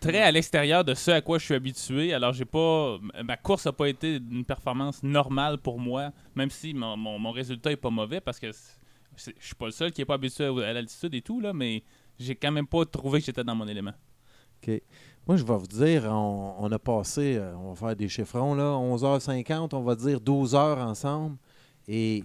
très 0.00 0.20
à 0.20 0.30
l'extérieur 0.30 0.84
de 0.84 0.94
ce 0.94 1.10
à 1.10 1.20
quoi 1.20 1.38
je 1.38 1.44
suis 1.44 1.54
habitué. 1.54 2.12
Alors, 2.12 2.32
j'ai 2.32 2.44
pas. 2.44 2.98
Ma 3.24 3.36
course 3.36 3.66
n'a 3.66 3.72
pas 3.72 3.88
été 3.88 4.16
une 4.16 4.44
performance 4.44 5.02
normale 5.02 5.58
pour 5.58 5.78
moi, 5.78 6.12
même 6.34 6.50
si 6.50 6.74
mon, 6.74 6.96
mon- 6.96 7.30
résultat 7.30 7.72
est 7.72 7.76
pas 7.76 7.90
mauvais 7.90 8.20
parce 8.20 8.40
que 8.40 8.48
je 9.16 9.30
suis 9.40 9.54
pas 9.54 9.66
le 9.66 9.72
seul 9.72 9.92
qui 9.92 10.02
est 10.02 10.04
pas 10.04 10.14
habitué 10.14 10.44
à, 10.44 10.72
l'altitude 10.72 11.14
et 11.14 11.22
tout, 11.22 11.40
là, 11.40 11.52
mais 11.52 11.82
j'ai 12.18 12.34
quand 12.34 12.52
même 12.52 12.66
pas 12.66 12.84
trouvé 12.84 13.20
que 13.20 13.26
j'étais 13.26 13.44
dans 13.44 13.54
mon 13.54 13.66
élément. 13.66 13.94
Moi, 15.26 15.36
je 15.36 15.44
vais 15.44 15.56
vous 15.56 15.66
dire, 15.66 16.04
on, 16.04 16.70
a 16.70 16.78
passé, 16.78 17.36
euh, 17.36 17.54
on 17.56 17.72
va 17.72 17.88
faire 17.88 17.96
des 17.96 18.08
chiffrons, 18.08 18.54
là, 18.54 18.72
11h50, 18.74 19.74
on 19.74 19.82
va 19.82 19.94
dire 19.94 20.20
12 20.20 20.54
heures 20.54 20.78
ensemble. 20.78 21.36
Et 21.88 22.24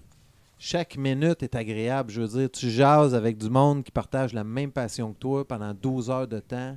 chaque 0.58 0.96
minute 0.96 1.42
est 1.42 1.54
agréable. 1.54 2.10
Je 2.10 2.20
veux 2.22 2.38
dire, 2.40 2.50
tu 2.50 2.70
jases 2.70 3.14
avec 3.14 3.38
du 3.38 3.50
monde 3.50 3.82
qui 3.82 3.90
partage 3.90 4.32
la 4.32 4.44
même 4.44 4.70
passion 4.70 5.12
que 5.12 5.18
toi 5.18 5.46
pendant 5.46 5.74
12 5.74 6.10
heures 6.10 6.28
de 6.28 6.40
temps 6.40 6.76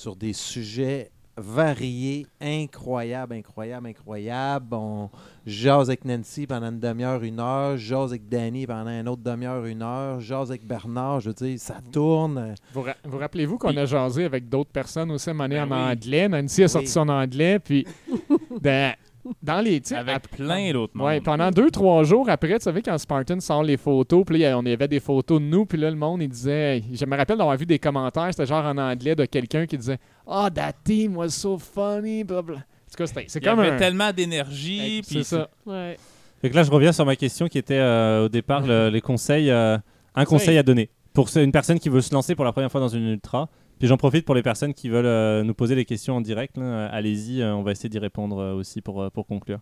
sur 0.00 0.16
des 0.16 0.32
sujets 0.32 1.10
variés, 1.36 2.26
incroyables, 2.40 3.34
incroyables, 3.34 3.86
incroyables. 3.86 4.74
On 4.74 5.10
jase 5.46 5.88
avec 5.90 6.06
Nancy 6.06 6.46
pendant 6.46 6.70
une 6.70 6.80
demi-heure, 6.80 7.22
une 7.22 7.38
heure. 7.38 7.76
Jase 7.76 8.12
avec 8.12 8.26
Danny 8.26 8.66
pendant 8.66 8.90
une 8.90 9.08
autre 9.08 9.22
demi-heure, 9.22 9.66
une 9.66 9.82
heure. 9.82 10.20
Jase 10.20 10.50
avec 10.50 10.66
Bernard. 10.66 11.20
Je 11.20 11.28
veux 11.28 11.34
dire, 11.34 11.58
ça 11.58 11.76
tourne. 11.92 12.54
Vous, 12.72 12.80
ra- 12.82 12.96
vous 13.04 13.18
rappelez-vous 13.18 13.58
qu'on 13.58 13.76
a 13.76 13.84
jasé 13.84 14.24
avec 14.24 14.48
d'autres 14.48 14.70
personnes 14.70 15.10
aussi 15.10 15.28
à 15.28 15.34
Ben 15.34 15.52
en 15.52 15.66
oui. 15.70 15.92
anglais? 15.92 16.28
Nancy 16.30 16.62
a 16.64 16.68
sorti 16.68 16.88
son 16.88 17.08
anglais, 17.10 17.58
puis 17.58 17.86
ben, 18.60 18.94
dans 19.42 19.60
les. 19.60 19.80
Avec 19.92 20.28
plein 20.30 20.72
d'autres 20.72 20.96
mondes. 20.96 21.06
Ouais, 21.06 21.20
pendant 21.20 21.50
deux, 21.50 21.70
trois 21.70 22.02
jours 22.04 22.28
après, 22.28 22.58
tu 22.58 22.64
savais, 22.64 22.82
quand 22.82 22.96
Spartan 22.98 23.40
sort 23.40 23.62
les 23.62 23.76
photos, 23.76 24.24
puis 24.26 24.38
là, 24.38 24.58
on 24.58 24.64
avait 24.66 24.88
des 24.88 25.00
photos 25.00 25.40
de 25.40 25.46
nous, 25.46 25.66
puis 25.66 25.78
là, 25.78 25.90
le 25.90 25.96
monde, 25.96 26.22
il 26.22 26.28
disait. 26.28 26.82
Je 26.92 27.04
me 27.04 27.16
rappelle 27.16 27.38
d'avoir 27.38 27.56
vu 27.56 27.66
des 27.66 27.78
commentaires, 27.78 28.28
c'était 28.30 28.46
genre 28.46 28.64
en 28.64 28.76
anglais 28.78 29.14
de 29.14 29.24
quelqu'un 29.24 29.66
qui 29.66 29.76
disait 29.78 29.98
Oh, 30.26 30.46
that 30.54 30.72
team 30.84 31.16
was 31.16 31.30
so 31.30 31.58
funny, 31.58 32.24
blablabla. 32.24 32.56
En 32.58 32.90
tout 32.90 32.96
cas, 32.98 33.06
c'était- 33.06 33.24
c'est 33.28 33.38
Il 33.38 33.42
y 33.42 33.48
comme 33.48 33.60
avait 33.60 33.70
un. 33.70 33.76
tellement 33.76 34.12
d'énergie. 34.12 35.00
C'est 35.04 35.14
puis 35.14 35.24
ça. 35.24 35.48
Ouais. 35.66 35.96
Fait 36.40 36.50
que 36.50 36.56
là, 36.56 36.62
je 36.62 36.70
reviens 36.70 36.92
sur 36.92 37.04
ma 37.06 37.16
question 37.16 37.46
qui 37.48 37.58
était 37.58 37.74
euh, 37.78 38.24
au 38.24 38.28
départ 38.28 38.66
le- 38.66 38.88
les 38.88 39.00
conseils, 39.00 39.50
euh, 39.50 39.76
un 40.14 40.24
conseil 40.24 40.56
à 40.58 40.62
donner 40.62 40.90
pour 41.12 41.28
une 41.36 41.52
personne 41.52 41.78
qui 41.78 41.88
veut 41.88 42.00
se 42.00 42.12
lancer 42.14 42.34
pour 42.34 42.44
la 42.44 42.52
première 42.52 42.70
fois 42.70 42.80
dans 42.80 42.88
une 42.88 43.06
ultra. 43.08 43.48
Puis 43.80 43.88
j'en 43.88 43.96
profite 43.96 44.24
pour 44.24 44.36
les 44.36 44.42
personnes 44.42 44.74
qui 44.74 44.88
veulent 44.88 45.06
euh, 45.06 45.42
nous 45.42 45.54
poser 45.54 45.74
des 45.74 45.84
questions 45.84 46.14
en 46.16 46.20
direct. 46.20 46.56
là. 46.56 46.62
Euh, 46.64 46.88
Allez-y, 46.92 47.40
euh, 47.42 47.54
on 47.56 47.62
va 47.64 47.72
essayer 47.72 47.88
d'y 47.88 47.98
répondre 47.98 48.38
euh, 48.38 48.54
aussi 48.54 48.80
pour, 48.80 49.10
pour 49.10 49.26
conclure. 49.26 49.58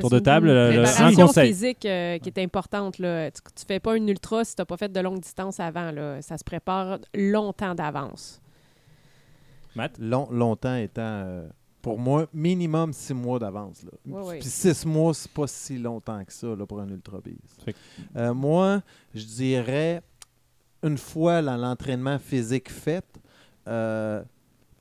Tour 0.00 0.10
de 0.10 0.18
table, 0.18 0.48
le- 0.48 0.72
le- 0.72 0.78
un 0.80 0.82
préparation 0.84 1.26
conseil. 1.26 1.48
physique 1.52 1.86
euh, 1.86 2.18
qui 2.18 2.28
est 2.28 2.38
importante. 2.42 2.98
Là. 2.98 3.30
Tu, 3.30 3.40
tu 3.54 3.64
fais 3.66 3.80
pas 3.80 3.96
une 3.96 4.08
ultra 4.08 4.44
si 4.44 4.54
tu 4.56 4.60
n'as 4.60 4.66
pas 4.66 4.76
fait 4.76 4.90
de 4.92 5.00
longue 5.00 5.20
distance 5.20 5.60
avant. 5.60 5.90
Là. 5.90 6.20
Ça 6.22 6.36
se 6.36 6.44
prépare 6.44 6.98
longtemps 7.14 7.74
d'avance. 7.74 8.40
Matt? 9.74 9.98
Long- 9.98 10.28
longtemps 10.30 10.76
étant, 10.76 11.02
euh, 11.02 11.48
pour 11.82 11.98
moi, 11.98 12.26
minimum 12.34 12.92
six 12.92 13.14
mois 13.14 13.38
d'avance. 13.38 13.84
là. 13.84 14.20
Puis 14.40 14.48
six 14.48 14.84
mois, 14.86 15.12
c'est 15.14 15.30
pas 15.30 15.46
si 15.46 15.78
longtemps 15.78 16.24
que 16.24 16.32
ça 16.32 16.48
là, 16.48 16.66
pour 16.66 16.80
un 16.80 16.88
ultra 16.88 17.18
Euh, 18.16 18.32
moi, 18.34 18.82
je 19.14 19.24
dirais, 19.24 20.02
une 20.82 20.98
fois 20.98 21.40
l'entraînement 21.42 22.18
physique 22.18 22.70
fait, 22.70 23.04
euh, 23.68 24.22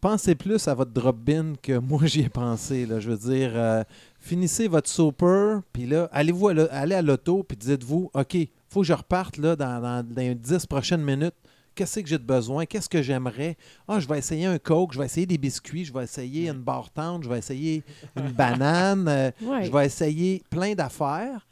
pensez 0.01 0.35
plus 0.35 0.67
à 0.67 0.73
votre 0.73 0.91
drop-bin 0.91 1.53
que 1.61 1.77
moi 1.79 2.05
j'y 2.05 2.21
ai 2.21 2.29
pensé. 2.29 2.85
Là. 2.85 2.99
Je 2.99 3.09
veux 3.11 3.17
dire, 3.17 3.51
euh, 3.55 3.83
finissez 4.19 4.67
votre 4.67 4.89
super, 4.89 5.61
puis 5.73 5.85
là, 5.85 6.09
allez-vous 6.11 6.49
à 6.49 6.51
allez 6.71 6.95
à 6.95 7.01
l'auto, 7.01 7.43
puis 7.43 7.57
dites-vous, 7.57 8.11
OK, 8.13 8.37
faut 8.69 8.81
que 8.81 8.87
je 8.87 8.93
reparte 8.93 9.37
là, 9.37 9.55
dans, 9.55 9.81
dans, 9.81 10.03
dans 10.05 10.21
les 10.21 10.35
10 10.35 10.65
prochaines 10.67 11.03
minutes. 11.03 11.35
Qu'est-ce 11.73 11.99
que 11.99 12.07
j'ai 12.07 12.17
de 12.17 12.23
besoin? 12.23 12.65
Qu'est-ce 12.65 12.87
que 12.87 13.01
j'aimerais? 13.01 13.57
Ah, 13.85 13.99
je 13.99 14.07
vais 14.07 14.17
essayer 14.17 14.45
un 14.45 14.57
Coke, 14.57 14.93
je 14.93 14.99
vais 14.99 15.05
essayer 15.05 15.25
des 15.25 15.37
biscuits, 15.37 15.83
je 15.83 15.91
vais 15.93 16.05
essayer 16.05 16.47
une 16.47 16.61
barre 16.61 16.89
tendre, 16.89 17.25
je 17.25 17.29
vais 17.29 17.37
essayer 17.37 17.83
une 18.15 18.31
banane, 18.31 19.07
euh, 19.09 19.31
Ouais. 19.41 19.65
je 19.65 19.71
vais 19.73 19.85
essayer 19.85 20.41
plein 20.49 20.73
d'affaires. 20.73 21.45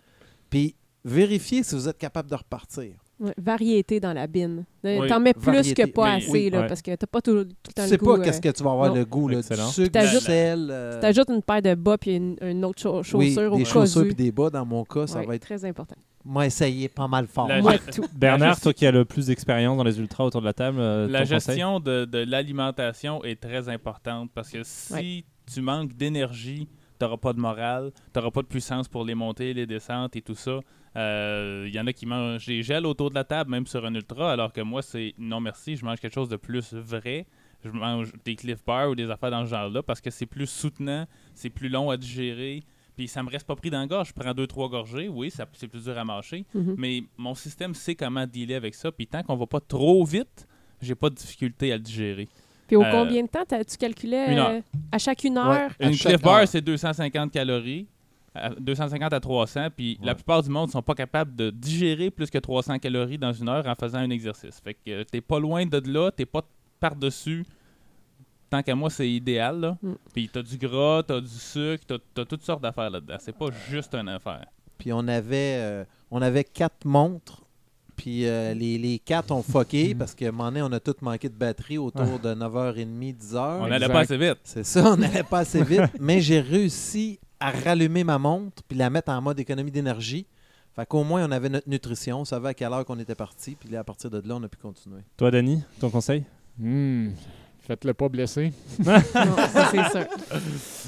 Puis 0.49 0.75
vérifiez 1.03 1.63
si 1.63 1.75
vous 1.75 1.89
êtes 1.89 1.97
capable 1.97 2.29
de 2.29 2.35
repartir. 2.35 2.93
Ouais, 3.19 3.33
Variété 3.37 3.99
dans 3.99 4.11
la 4.11 4.25
bine. 4.27 4.65
Euh, 4.85 4.99
Oui. 5.01 5.07
T'en 5.07 5.19
mets 5.19 5.33
plus 5.33 5.45
Variété. 5.45 5.83
que 5.83 5.87
pas 5.89 6.05
Mais- 6.05 6.23
assez, 6.23 6.31
oui. 6.31 6.49
là, 6.49 6.61
Ouais. 6.61 6.67
parce 6.67 6.81
que 6.81 6.95
t'as 6.95 7.07
pas 7.07 7.21
tout, 7.21 7.31
tout 7.31 7.37
le 7.39 7.45
Tu 7.67 7.73
temps 7.73 7.83
sais 7.85 7.91
le 7.91 7.97
goût. 7.97 8.17
pas 8.17 8.23
qu'est-ce 8.23 8.41
que 8.41 8.49
tu 8.49 8.63
vas 8.63 8.71
avoir 8.71 8.89
non. 8.89 8.95
le 8.95 9.05
goût, 9.05 9.27
là, 9.27 9.35
du 9.35 9.39
Excellent. 9.39 9.67
sucre, 9.67 9.85
du 9.87 9.91
T'ajoutes- 9.91 10.21
sel. 10.21 10.67
euh, 10.71 10.99
T'ajoutes 10.99 11.29
une 11.29 11.41
paire 11.43 11.61
de 11.61 11.75
bas 11.75 11.97
puis 11.97 12.15
une, 12.15 12.35
une 12.41 12.65
autre 12.65 12.81
cha- 12.81 12.89
chaussure 13.03 13.19
oui, 13.19 13.37
au 13.37 13.57
des 13.57 13.65
chaussures 13.65 14.03
puis 14.05 14.15
des 14.15 14.31
bas, 14.31 14.49
dans 14.49 14.65
mon 14.65 14.83
cas, 14.83 15.05
ça 15.07 15.21
va 15.21 15.35
être... 15.35 15.41
très 15.43 15.63
important. 15.63 15.95
Moi, 16.25 16.45
essayer 16.47 16.87
pas 16.89 17.07
mal 17.07 17.27
fort. 17.27 17.47
La- 17.47 17.61
Moi, 17.61 17.73
la- 17.73 17.91
tout. 17.93 18.05
Bernard, 18.15 18.59
toi 18.59 18.73
qui 18.73 18.85
as 18.85 18.91
le 18.91 19.05
plus 19.05 19.27
d'expérience 19.27 19.77
dans 19.77 19.83
les 19.83 19.99
ultras 19.99 20.23
autour 20.25 20.41
de 20.41 20.45
la 20.45 20.53
table, 20.53 20.79
euh, 20.79 21.07
La 21.07 21.23
gestion 21.23 21.79
de, 21.79 22.05
de 22.05 22.17
l'alimentation 22.19 23.23
est 23.23 23.39
très 23.39 23.69
importante 23.69 24.31
parce 24.33 24.49
que 24.49 24.59
si 24.63 25.23
tu 25.53 25.61
manques 25.61 25.93
d'énergie, 25.95 26.67
tu 27.03 27.07
n'auras 27.09 27.17
pas 27.17 27.33
de 27.33 27.39
morale, 27.39 27.91
tu 28.13 28.19
n'auras 28.19 28.31
pas 28.31 28.41
de 28.41 28.47
puissance 28.47 28.87
pour 28.87 29.03
les 29.05 29.15
montées, 29.15 29.53
les 29.53 29.65
descentes 29.65 30.15
et 30.15 30.21
tout 30.21 30.35
ça. 30.35 30.59
Euh, 30.95 31.65
Il 31.67 31.73
y 31.73 31.79
en 31.79 31.87
a 31.87 31.93
qui 31.93 32.05
mangent 32.05 32.45
des 32.45 32.63
gels 32.63 32.85
autour 32.85 33.09
de 33.09 33.15
la 33.15 33.23
table, 33.23 33.49
même 33.51 33.65
sur 33.67 33.85
un 33.85 33.93
ultra, 33.93 34.31
alors 34.31 34.53
que 34.53 34.61
moi, 34.61 34.81
c'est 34.81 35.13
non 35.17 35.39
merci, 35.39 35.75
je 35.75 35.83
mange 35.85 35.99
quelque 35.99 36.13
chose 36.13 36.29
de 36.29 36.37
plus 36.37 36.73
vrai. 36.73 37.25
Je 37.63 37.69
mange 37.71 38.11
des 38.25 38.35
Cliff 38.35 38.63
Bars 38.65 38.89
ou 38.89 38.95
des 38.95 39.09
affaires 39.09 39.31
dans 39.31 39.45
ce 39.45 39.49
genre-là 39.51 39.81
parce 39.83 40.01
que 40.01 40.09
c'est 40.09 40.25
plus 40.25 40.47
soutenant, 40.47 41.05
c'est 41.33 41.49
plus 41.49 41.69
long 41.69 41.89
à 41.89 41.95
digérer. 41.97 42.63
Puis 42.97 43.07
ça 43.07 43.23
me 43.23 43.29
reste 43.29 43.47
pas 43.47 43.55
pris 43.55 43.69
dans 43.69 43.79
la 43.79 43.87
gorge. 43.87 44.09
Je 44.09 44.13
prends 44.21 44.33
deux, 44.33 44.47
trois 44.47 44.67
gorgées. 44.69 45.07
Oui, 45.07 45.31
ça- 45.31 45.47
c'est 45.53 45.67
plus 45.69 45.85
dur 45.85 45.97
à 45.97 46.03
mâcher. 46.03 46.45
Mhm. 46.53 46.75
Mais 46.77 47.03
mon 47.17 47.33
système 47.35 47.73
sait 47.73 47.95
comment 47.95 48.27
dealer 48.27 48.55
avec 48.55 48.75
ça. 48.75 48.91
Puis 48.91 49.07
tant 49.07 49.23
qu'on 49.23 49.35
va 49.37 49.47
pas 49.47 49.61
trop 49.61 50.03
vite, 50.03 50.45
j'ai 50.81 50.93
pas 50.93 51.09
de 51.09 51.15
difficulté 51.15 51.71
à 51.71 51.77
le 51.77 51.81
digérer. 51.83 52.27
Puis 52.73 52.77
au 52.77 52.83
Euh, 52.83 52.91
combien 52.91 53.21
de 53.21 53.27
temps 53.27 53.43
tu 53.45 53.77
calculais 53.77 54.31
une 54.31 54.39
heure. 54.39 54.49
euh, 54.49 54.61
à 54.91 54.97
chaque 54.97 55.23
une 55.23 55.37
heure? 55.37 55.69
À 55.79 55.85
Une 55.87 55.93
chaque 55.93 56.13
Cliff 56.13 56.21
Bar, 56.23 56.39
heure. 56.39 56.47
c'est 56.47 56.61
250 56.61 57.31
calories. 57.31 57.87
à- 58.35 58.49
250 58.49 59.13
à 59.13 59.19
300. 59.19 59.67
Puis 59.77 59.99
la 60.01 60.15
plupart 60.15 60.41
du 60.41 60.49
monde 60.49 60.71
sont 60.71 60.81
pas 60.81 60.95
capables 60.95 61.35
de 61.35 61.51
digérer 61.51 62.09
plus 62.09 62.31
que 62.31 62.39
300 62.39 62.79
calories 62.79 63.19
dans 63.19 63.31
une 63.31 63.47
heure 63.47 63.67
en 63.67 63.75
faisant 63.75 63.99
un 63.99 64.09
exercice. 64.09 64.59
Fait 64.59 64.73
que 64.73 64.79
euh, 64.89 65.03
t'es 65.03 65.21
pas 65.21 65.39
loin 65.39 65.67
de 65.67 65.79
là, 65.87 66.09
t'es 66.09 66.25
pas 66.25 66.41
par-dessus. 66.79 67.45
Tant 68.49 68.63
qu'à 68.63 68.73
moi, 68.73 68.89
c'est 68.89 69.07
idéal. 69.07 69.59
Là. 69.59 69.77
Mm. 69.83 69.93
Puis 70.15 70.29
t'as 70.33 70.41
du 70.41 70.57
gras, 70.57 71.03
t'as 71.03 71.21
du 71.21 71.27
sucre, 71.27 71.83
t'as, 71.87 71.97
t'as 72.15 72.25
toutes 72.25 72.41
sortes 72.43 72.63
d'affaires 72.63 72.89
là-dedans. 72.89 73.17
C'est 73.19 73.37
pas 73.37 73.49
juste 73.69 73.93
une 73.93 74.09
affaire. 74.09 74.45
Puis 74.79 74.91
on 74.91 75.07
avait, 75.07 75.57
euh, 75.59 75.85
on 76.09 76.19
avait 76.21 76.43
quatre 76.43 76.85
montres. 76.85 77.42
Puis 77.95 78.25
euh, 78.25 78.53
les, 78.53 78.77
les 78.77 78.99
quatre 78.99 79.31
ont 79.31 79.43
fucké 79.43 79.93
parce 79.95 80.13
qu'à 80.15 80.27
un 80.29 80.31
moment 80.31 80.45
donné, 80.51 80.61
on 80.61 80.71
a 80.71 80.79
tous 80.79 80.95
manqué 81.01 81.29
de 81.29 81.35
batterie 81.35 81.77
autour 81.77 82.19
de 82.19 82.33
9h30, 82.33 83.15
10h. 83.17 83.37
On 83.59 83.63
allait 83.65 83.75
Exact. 83.75 83.93
pas 83.93 83.99
assez 83.99 84.17
vite. 84.17 84.37
C'est 84.43 84.65
ça, 84.65 84.91
on 84.93 84.97
n'allait 84.97 85.23
pas 85.23 85.39
assez 85.39 85.63
vite. 85.63 85.81
mais 85.99 86.19
j'ai 86.21 86.39
réussi 86.39 87.19
à 87.39 87.51
rallumer 87.51 88.03
ma 88.03 88.17
montre 88.17 88.63
puis 88.67 88.77
la 88.77 88.89
mettre 88.89 89.11
en 89.11 89.21
mode 89.21 89.39
économie 89.39 89.71
d'énergie. 89.71 90.25
Fait 90.75 90.87
qu'au 90.87 91.03
moins, 91.03 91.27
on 91.27 91.31
avait 91.31 91.49
notre 91.49 91.69
nutrition, 91.69 92.21
on 92.21 92.25
savait 92.25 92.49
à 92.49 92.53
quelle 92.55 92.73
heure 92.73 92.83
qu'on 92.83 92.97
était 92.97 93.13
parti. 93.15 93.55
Puis 93.59 93.69
là, 93.69 93.81
à 93.81 93.83
partir 93.83 94.09
de 94.09 94.17
là, 94.27 94.35
on 94.37 94.43
a 94.43 94.47
pu 94.47 94.57
continuer. 94.57 95.01
Toi, 95.17 95.29
Danny, 95.29 95.61
ton 95.79 95.89
conseil? 95.91 96.23
Hmm, 96.57 97.09
Faites-le 97.59 97.93
pas 97.93 98.09
blesser. 98.09 98.51
Non, 98.85 98.99
ça, 99.51 99.71
c'est 99.71 99.89
sûr. 99.91 100.07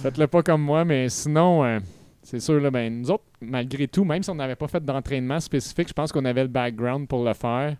Faites-le 0.01 0.27
pas 0.27 0.41
comme 0.43 0.61
moi, 0.61 0.83
mais 0.83 1.07
sinon, 1.09 1.63
euh, 1.63 1.79
c'est 2.25 2.39
sûr, 2.39 2.59
là, 2.59 2.71
ben, 2.71 3.01
nous 3.01 3.11
autres, 3.11 3.23
malgré 3.41 3.87
tout, 3.87 4.03
même 4.03 4.23
si 4.23 4.29
on 4.29 4.35
n'avait 4.35 4.55
pas 4.55 4.67
fait 4.67 4.83
d'entraînement 4.83 5.39
spécifique, 5.39 5.87
je 5.87 5.93
pense 5.93 6.11
qu'on 6.11 6.25
avait 6.25 6.43
le 6.43 6.49
background 6.49 7.07
pour 7.07 7.23
le 7.23 7.33
faire. 7.33 7.77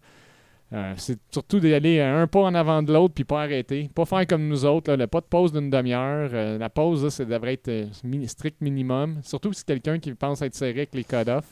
Euh, 0.74 0.94
c'est 0.98 1.20
surtout 1.32 1.60
d'y 1.60 1.74
aller 1.74 2.02
un 2.02 2.26
pas 2.26 2.40
en 2.40 2.56
avant 2.56 2.82
de 2.82 2.92
l'autre 2.92 3.14
puis 3.14 3.24
pas 3.24 3.44
arrêter. 3.44 3.90
Pas 3.94 4.06
faire 4.06 4.26
comme 4.26 4.48
nous 4.48 4.66
autres, 4.66 4.94
le 4.94 5.06
pas 5.08 5.22
de 5.22 5.26
pause 5.26 5.52
d'une 5.52 5.70
demi-heure. 5.70 6.30
Euh, 6.34 6.58
la 6.58 6.70
pause, 6.70 7.04
là, 7.04 7.10
ça 7.12 7.24
devrait 7.24 7.54
être 7.54 7.68
euh, 7.68 8.28
strict 8.28 8.62
minimum. 8.62 9.20
Surtout 9.22 9.54
si 9.54 9.60
c'est 9.60 9.68
quelqu'un 9.68 10.00
qui 10.00 10.14
pense 10.14 10.42
être 10.42 10.56
serré 10.56 10.72
avec 10.72 10.96
les 10.96 11.04
cut-off. 11.04 11.46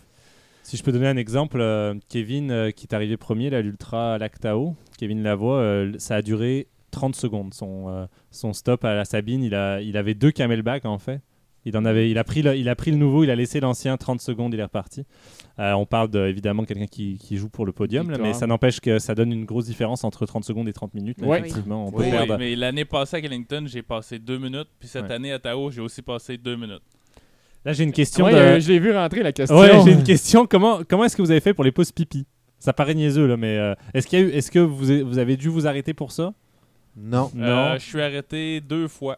Si 0.64 0.78
je 0.78 0.84
peux 0.84 0.94
donner 0.94 1.08
un 1.08 1.18
exemple, 1.18 1.60
euh, 1.60 1.94
Kevin 2.08 2.50
euh, 2.50 2.72
qui 2.72 2.88
est 2.88 2.94
arrivé 2.96 3.18
premier 3.18 3.50
là, 3.50 3.62
l'Ultra 3.62 4.18
Lactao, 4.18 4.76
Kevin 4.98 5.22
Lavoie, 5.22 5.58
euh, 5.58 5.94
ça 5.98 6.16
a 6.16 6.22
duré 6.22 6.68
30 6.92 7.16
secondes. 7.16 7.54
Son, 7.54 7.90
euh, 7.90 8.06
son 8.32 8.54
stop 8.54 8.86
à 8.86 8.96
la 8.96 9.04
Sabine, 9.04 9.44
il, 9.44 9.54
a, 9.56 9.82
il 9.82 9.98
avait 9.98 10.14
deux 10.14 10.32
camelbacks 10.32 10.86
en 10.86 11.00
fait. 11.00 11.20
Il, 11.66 11.78
en 11.78 11.86
avait, 11.86 12.10
il, 12.10 12.18
a 12.18 12.24
pris 12.24 12.42
le, 12.42 12.56
il 12.58 12.68
a 12.68 12.76
pris 12.76 12.92
le 12.92 12.98
nouveau, 12.98 13.24
il 13.24 13.30
a 13.32 13.36
laissé 13.36 13.60
l'ancien 13.60 13.96
30 13.96 14.20
secondes, 14.22 14.54
il 14.54 14.60
est 14.60 14.64
reparti. 14.64 15.06
Euh, 15.60 15.72
on 15.74 15.86
parle 15.86 16.10
de, 16.10 16.26
évidemment 16.28 16.64
de 16.64 16.68
quelqu'un 16.68 16.88
qui, 16.88 17.18
qui 17.18 17.38
joue 17.38 17.48
pour 17.50 17.66
le 17.66 17.72
podium, 17.72 18.10
là, 18.12 18.18
mais 18.18 18.34
ça 18.34 18.48
n'empêche 18.48 18.80
que 18.82 19.00
ça 19.00 19.16
donne 19.16 19.32
une 19.32 19.46
grosse 19.46 19.66
différence 19.66 20.04
entre 20.04 20.26
30 20.26 20.44
secondes 20.44 20.68
et 20.68 20.74
30 20.74 20.94
minutes. 20.94 21.22
là, 21.22 21.28
Ouais. 21.28 21.40
Effectivement, 21.40 21.88
on 21.88 21.92
peut 21.92 22.00
Oui, 22.00 22.06
Oui, 22.06 22.12
perdre. 22.12 22.38
mais 22.38 22.56
l'année 22.56 22.86
passée 22.86 23.18
à 23.18 23.22
Killington, 23.22 23.64
j'ai 23.68 23.82
passé 23.82 24.20
deux 24.20 24.38
minutes. 24.40 24.68
Puis 24.80 24.90
cette 24.90 25.06
Ouais. 25.06 25.14
année 25.14 25.32
à 25.32 25.40
Tao, 25.40 25.70
j'ai 25.72 25.82
aussi 25.82 26.02
passé 26.02 26.38
deux 26.38 26.56
minutes. 26.56 26.82
Là, 27.66 27.72
j'ai 27.72 27.84
une 27.86 27.94
question. 27.94 28.26
Ouais, 28.26 28.34
de- 28.34 28.38
euh, 28.38 28.60
je 28.60 28.68
l'ai 28.70 28.80
vu 28.80 28.92
rentrer 28.92 29.24
la 29.24 29.32
question. 29.32 29.58
Ouais, 29.58 29.72
j'ai 29.86 29.94
une 29.94 30.04
question. 30.04 30.46
Comment, 30.46 30.80
comment 30.88 31.06
est-ce 31.06 31.16
que 31.16 31.22
vous 31.22 31.32
avez 31.32 31.40
fait 31.40 31.54
pour 31.54 31.64
les 31.64 31.72
pauses 31.72 31.92
pipi? 31.94 32.26
Ça 32.60 32.74
paraît 32.74 32.94
niaiseux, 32.96 33.26
là, 33.28 33.38
mais 33.38 33.58
euh, 33.58 33.74
est-ce, 33.94 34.08
qu'il 34.08 34.20
y 34.20 34.22
a 34.22 34.26
eu, 34.26 34.30
est-ce 34.32 34.52
que 34.52 34.60
vous, 34.60 34.90
avez- 34.90 35.04
vous 35.04 35.18
avez 35.18 35.38
dû 35.38 35.48
vous 35.50 35.66
arrêter 35.68 35.94
pour 35.94 36.12
ça? 36.12 36.34
Non. 36.98 37.32
Non. 37.34 37.74
Je 37.76 37.80
suis 37.84 38.02
arrêté 38.02 38.60
deux 38.60 38.88
fois. 38.88 39.18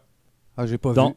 Ah, 0.56 0.66
j'ai 0.66 0.78
pas 0.78 0.92
Dans- 0.92 1.08
vu. 1.10 1.14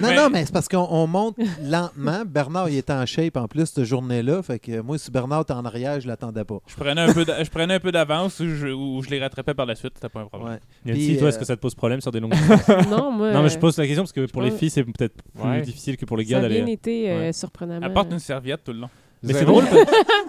Non, 0.00 0.08
Mais- 0.08 0.16
non, 0.16 0.30
mais 0.30 0.46
c'est 0.46 0.52
parce 0.54 0.68
qu'on 0.68 0.86
on 0.90 1.06
monte 1.06 1.36
lentement. 1.62 2.22
Bernard, 2.26 2.70
il 2.70 2.78
était 2.78 2.94
en 2.94 3.04
shape 3.04 3.36
en 3.36 3.46
plus 3.46 3.66
cette 3.66 3.84
journée-là. 3.84 4.42
Fait 4.42 4.58
que 4.58 4.80
moi, 4.80 4.96
si 4.96 5.10
Bernard 5.10 5.42
était 5.42 5.52
en 5.52 5.66
arrière, 5.66 6.00
je 6.00 6.08
l'attendais 6.08 6.44
pas. 6.44 6.60
Je 6.66 6.74
prenais 6.76 7.02
un 7.02 7.12
peu, 7.12 7.26
je 7.26 7.50
prenais 7.50 7.74
un 7.74 7.78
peu 7.80 7.92
d'avance 7.92 8.40
ou 8.40 8.48
je, 8.48 8.68
ou 8.68 9.02
je 9.02 9.10
les 9.10 9.20
rattrapais 9.20 9.52
par 9.52 9.66
la 9.66 9.74
suite. 9.74 9.92
C'était 9.96 10.08
pas 10.08 10.20
un 10.20 10.26
problème. 10.26 10.58
Ouais. 10.86 10.92
Puis, 10.94 11.18
toi, 11.18 11.26
euh, 11.26 11.28
est-ce 11.28 11.38
que 11.38 11.44
ça 11.44 11.56
te 11.56 11.60
pose 11.60 11.74
problème 11.74 12.00
sur 12.00 12.10
des 12.10 12.20
longues 12.20 12.32
Non, 12.88 13.10
moi. 13.12 13.32
Non, 13.32 13.42
mais 13.42 13.50
je 13.50 13.58
pose 13.58 13.76
la 13.76 13.84
question 13.86 14.02
parce 14.02 14.12
que 14.12 14.24
pour 14.26 14.40
les 14.40 14.50
filles, 14.52 14.70
c'est 14.70 14.82
peut-être 14.84 15.14
plus 15.34 15.42
Ouais. 15.46 15.60
difficile 15.60 15.98
que 15.98 16.06
pour 16.06 16.16
les 16.16 16.24
ça 16.24 16.30
gars 16.30 16.38
a 16.38 16.48
bien 16.48 16.60
d'aller. 16.60 16.72
été 16.72 17.10
euh, 17.10 17.18
Ouais. 17.18 17.32
surprenamment. 17.34 17.84
Apporte 17.86 18.10
une 18.12 18.18
serviette 18.18 18.64
tout 18.64 18.72
le 18.72 18.78
long. 18.80 18.90
Mais 19.22 19.34
c'est 19.34 19.44
drôle. 19.44 19.64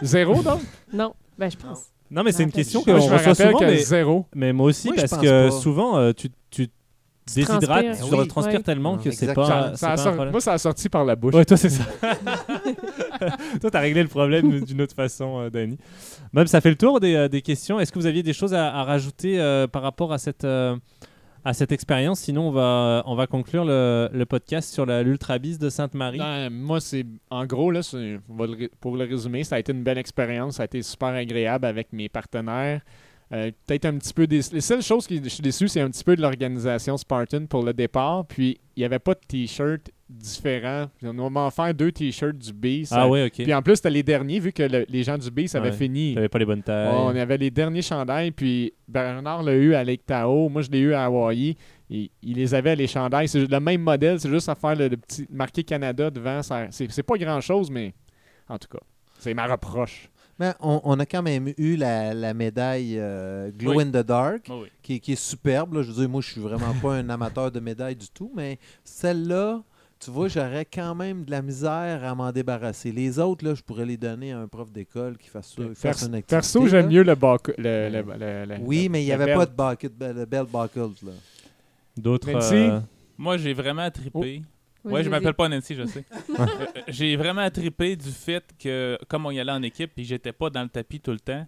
Zéro, 0.01 0.35
donc? 0.43 0.59
Non, 0.91 1.13
ben 1.39 1.49
je 1.49 1.55
pense. 1.57 1.83
Non, 2.11 2.21
mais 2.23 2.31
c'est 2.33 2.43
une 2.43 2.51
question 2.51 2.83
qu'on 2.83 2.99
je 2.99 3.05
me 3.09 3.11
rappelle 3.15 3.33
souvent. 3.35 3.57
que 3.59 3.65
Mais, 3.65 3.77
zéro. 3.77 4.25
mais 4.35 4.51
moi 4.53 4.67
aussi, 4.67 4.89
Moi, 4.89 4.97
parce 4.97 5.17
que 5.19 5.45
pas. 5.45 5.51
souvent, 5.51 5.97
euh, 5.97 6.11
tu, 6.11 6.27
tu 7.25 7.33
Tu 7.33 7.39
déshydrates, 7.39 7.83
transpires. 7.85 8.03
tu 8.05 8.09
dois 8.11 8.21
Oui. 8.23 8.27
transpires 8.27 8.63
tellement 8.63 8.97
que 8.97 9.11
c'est 9.11 9.33
pas, 9.33 9.45
Ça- 9.75 9.87
pas 9.87 9.93
un 9.93 9.97
sor- 9.97 10.13
problème. 10.13 10.31
Moi, 10.31 10.41
ça 10.41 10.53
a 10.53 10.57
sorti 10.57 10.89
par 10.89 11.05
la 11.05 11.15
bouche. 11.15 11.33
Ouais, 11.33 11.45
toi, 11.45 11.57
c'est 11.57 11.69
ça. 11.69 11.83
toi, 13.61 13.71
t'as 13.71 13.79
réglé 13.79 14.01
le 14.03 14.09
problème 14.09 14.61
d'une 14.61 14.81
autre 14.81 14.95
façon, 14.95 15.39
euh, 15.39 15.49
Danny. 15.49 15.77
Même, 16.33 16.47
ça 16.47 16.61
fait 16.61 16.69
le 16.69 16.75
tour 16.75 16.99
des, 16.99 17.15
euh, 17.15 17.27
des 17.27 17.41
questions. 17.41 17.79
Est-ce 17.79 17.91
que 17.91 17.99
vous 17.99 18.05
aviez 18.05 18.23
des 18.23 18.33
choses 18.33 18.53
à, 18.53 18.73
à 18.73 18.83
rajouter 18.83 19.39
euh, 19.39 19.67
par 19.67 19.81
rapport 19.81 20.11
à 20.13 20.17
cette, 20.17 20.43
euh, 20.43 20.75
à 21.45 21.53
cette 21.53 21.71
expérience? 21.71 22.19
Sinon, 22.19 22.49
on 22.49 22.51
va, 22.51 23.03
on 23.05 23.15
va 23.15 23.27
conclure 23.27 23.65
le, 23.65 24.09
le 24.11 24.25
podcast 24.25 24.73
sur 24.73 24.85
la- 24.85 25.03
l'Ultra 25.03 25.37
Bis 25.39 25.59
de 25.59 25.69
Sainte-Marie. 25.69 26.19
Ben, 26.19 26.49
moi, 26.49 26.79
c'est 26.81 27.05
en 27.29 27.45
gros, 27.45 27.71
là, 27.71 27.83
c'est- 27.83 28.19
on 28.29 28.35
va 28.35 28.47
le 28.47 28.53
ré- 28.55 28.71
pour 28.81 28.97
le 28.97 29.05
résumer, 29.05 29.43
ça 29.43 29.55
a 29.55 29.59
été 29.59 29.71
une 29.71 29.83
belle 29.83 29.97
expérience. 29.97 30.55
Ça 30.55 30.63
a 30.63 30.65
été 30.65 30.81
super 30.81 31.09
agréable 31.09 31.65
avec 31.65 31.93
mes 31.93 32.09
partenaires. 32.09 32.81
Euh, 33.33 33.51
Peut-être 33.67 33.85
un 33.85 33.97
petit 33.97 34.13
peu 34.13 34.27
déçu. 34.27 34.53
Les 34.53 34.61
seules 34.61 34.81
choses 34.83 35.07
que 35.07 35.15
je 35.15 35.27
suis 35.29 35.41
déçu, 35.41 35.67
c'est 35.67 35.81
un 35.81 35.89
petit 35.89 36.03
peu 36.03 36.15
de 36.15 36.21
l'organisation 36.21 36.97
Spartan 36.97 37.45
pour 37.47 37.63
le 37.63 37.73
départ. 37.73 38.25
Puis 38.27 38.59
il 38.75 38.79
n'y 38.81 38.85
avait 38.85 38.99
pas 38.99 39.13
de 39.15 39.19
t-shirt 39.27 39.89
différent. 40.07 40.85
On 41.03 41.35
en 41.35 41.49
faire 41.49 41.73
deux 41.73 41.91
t-shirts 41.91 42.37
du 42.37 42.53
Beast. 42.53 42.93
Ah 42.95 43.07
ouais, 43.09 43.25
ok. 43.25 43.33
Puis 43.43 43.53
en 43.53 43.61
plus, 43.63 43.77
c'était 43.77 43.89
les 43.89 44.03
derniers, 44.03 44.39
vu 44.39 44.51
que 44.53 44.63
le- 44.63 44.85
les 44.87 45.03
gens 45.03 45.17
du 45.17 45.31
Beast 45.31 45.55
avaient 45.55 45.69
Ouais. 45.71 45.75
fini. 45.75 46.13
T'avais 46.13 46.29
pas 46.29 46.37
les 46.39 46.45
bonnes 46.45 46.61
tailles. 46.63 46.93
On 46.95 47.07
avait 47.15 47.37
les 47.37 47.49
derniers 47.49 47.81
chandails, 47.81 48.31
puis 48.31 48.73
Bernard 48.87 49.41
l'a 49.43 49.55
eu 49.55 49.73
à 49.73 49.83
Lake 49.83 50.05
Tahoe. 50.05 50.49
Moi, 50.49 50.61
je 50.61 50.69
l'ai 50.69 50.79
eu 50.79 50.93
à 50.93 51.05
Hawaii. 51.05 51.57
Et, 51.89 52.11
il 52.21 52.35
les 52.37 52.53
avait, 52.53 52.75
les 52.75 52.87
chandails. 52.87 53.27
C'est 53.27 53.45
le 53.47 53.59
même 53.59 53.81
modèle, 53.81 54.19
c'est 54.19 54.29
juste 54.29 54.49
à 54.49 54.55
faire 54.55 54.75
le, 54.75 54.87
le 54.87 54.97
petit 54.97 55.25
marqué 55.31 55.63
Canada 55.63 56.09
devant. 56.09 56.41
ça- 56.43 56.67
C'est 56.71 56.89
c'est 56.91 57.03
pas 57.03 57.17
grand-chose, 57.17 57.69
mais 57.71 57.93
en 58.47 58.57
tout 58.59 58.67
cas, 58.67 58.79
c'est 59.19 59.33
ma 59.33 59.47
reproche. 59.47 60.09
Mais 60.39 60.53
on, 60.59 60.81
on 60.83 60.99
a 60.99 61.05
quand 61.05 61.21
même 61.21 61.53
eu 61.57 61.75
la, 61.75 62.13
la 62.13 62.33
médaille 62.33 62.95
euh, 62.97 63.51
Glow 63.51 63.75
Oui. 63.75 63.83
in 63.83 63.87
the 63.91 64.05
Dark, 64.05 64.47
oui. 64.49 64.67
qui, 64.81 64.99
qui 64.99 65.13
est 65.13 65.15
superbe. 65.15 65.73
là. 65.75 65.83
Je 65.83 65.91
veux 65.91 66.01
dire, 66.01 66.09
moi, 66.09 66.21
je 66.21 66.31
suis 66.31 66.41
vraiment 66.41 66.73
pas 66.81 66.95
un 66.95 67.07
amateur 67.09 67.51
de 67.51 67.59
médailles 67.59 67.95
du 67.95 68.09
tout, 68.09 68.31
mais 68.35 68.57
celle-là, 68.83 69.61
tu 69.99 70.11
vois, 70.11 70.27
j'aurais 70.27 70.65
quand 70.65 70.95
même 70.95 71.23
de 71.23 71.31
la 71.31 71.41
misère 71.41 72.03
à 72.03 72.13
m'en 72.15 72.31
débarrasser. 72.31 72.91
Les 72.91 73.19
autres, 73.19 73.45
là, 73.45 73.53
je 73.55 73.61
pourrais 73.61 73.85
les 73.85 73.95
donner 73.95 74.33
à 74.33 74.39
un 74.39 74.47
prof 74.47 74.71
d'école 74.71 75.17
qui 75.17 75.29
fasse, 75.29 75.53
ça, 75.55 75.61
qui 75.63 75.69
fasse 75.69 75.81
Perso, 75.81 76.07
une 76.07 76.15
activité. 76.15 76.35
perso, 76.35 76.67
j'aime 76.67 76.87
mieux 76.89 77.03
le, 77.03 77.15
buck- 77.15 77.53
le, 77.57 77.89
le- 77.89 78.01
le- 78.01 78.45
le- 78.45 78.61
Oui, 78.63 78.89
mais 78.89 79.01
il 79.01 79.05
n'y 79.05 79.11
avait 79.13 79.33
pas 79.33 79.45
de 79.45 79.53
bucket, 79.55 79.91
le 79.99 80.25
belt 80.25 80.49
buckles. 80.51 81.05
Là. 81.05 81.11
D'autres. 81.95 82.27
Euh, 82.53 82.79
Moi, 83.17 83.37
j'ai 83.37 83.53
vraiment 83.53 83.89
trippé. 83.91 84.41
Oui, 84.85 84.93
Ouais, 84.93 85.03
je 85.03 85.09
m'appelle 85.09 85.33
pas 85.33 85.47
Nancy, 85.49 85.75
je 85.75 85.85
sais. 85.85 86.05
Euh, 86.39 86.45
j'ai 86.87 87.15
vraiment 87.15 87.49
trippé 87.49 87.95
du 87.95 88.09
fait 88.09 88.43
que, 88.59 88.97
comme 89.07 89.25
on 89.25 89.31
y 89.31 89.39
allait 89.39 89.51
en 89.51 89.61
équipe 89.63 89.91
et 89.97 90.03
j'étais 90.03 90.31
pas 90.33 90.49
dans 90.49 90.63
le 90.63 90.69
tapis 90.69 90.99
tout 90.99 91.11
le 91.11 91.19
temps, 91.19 91.45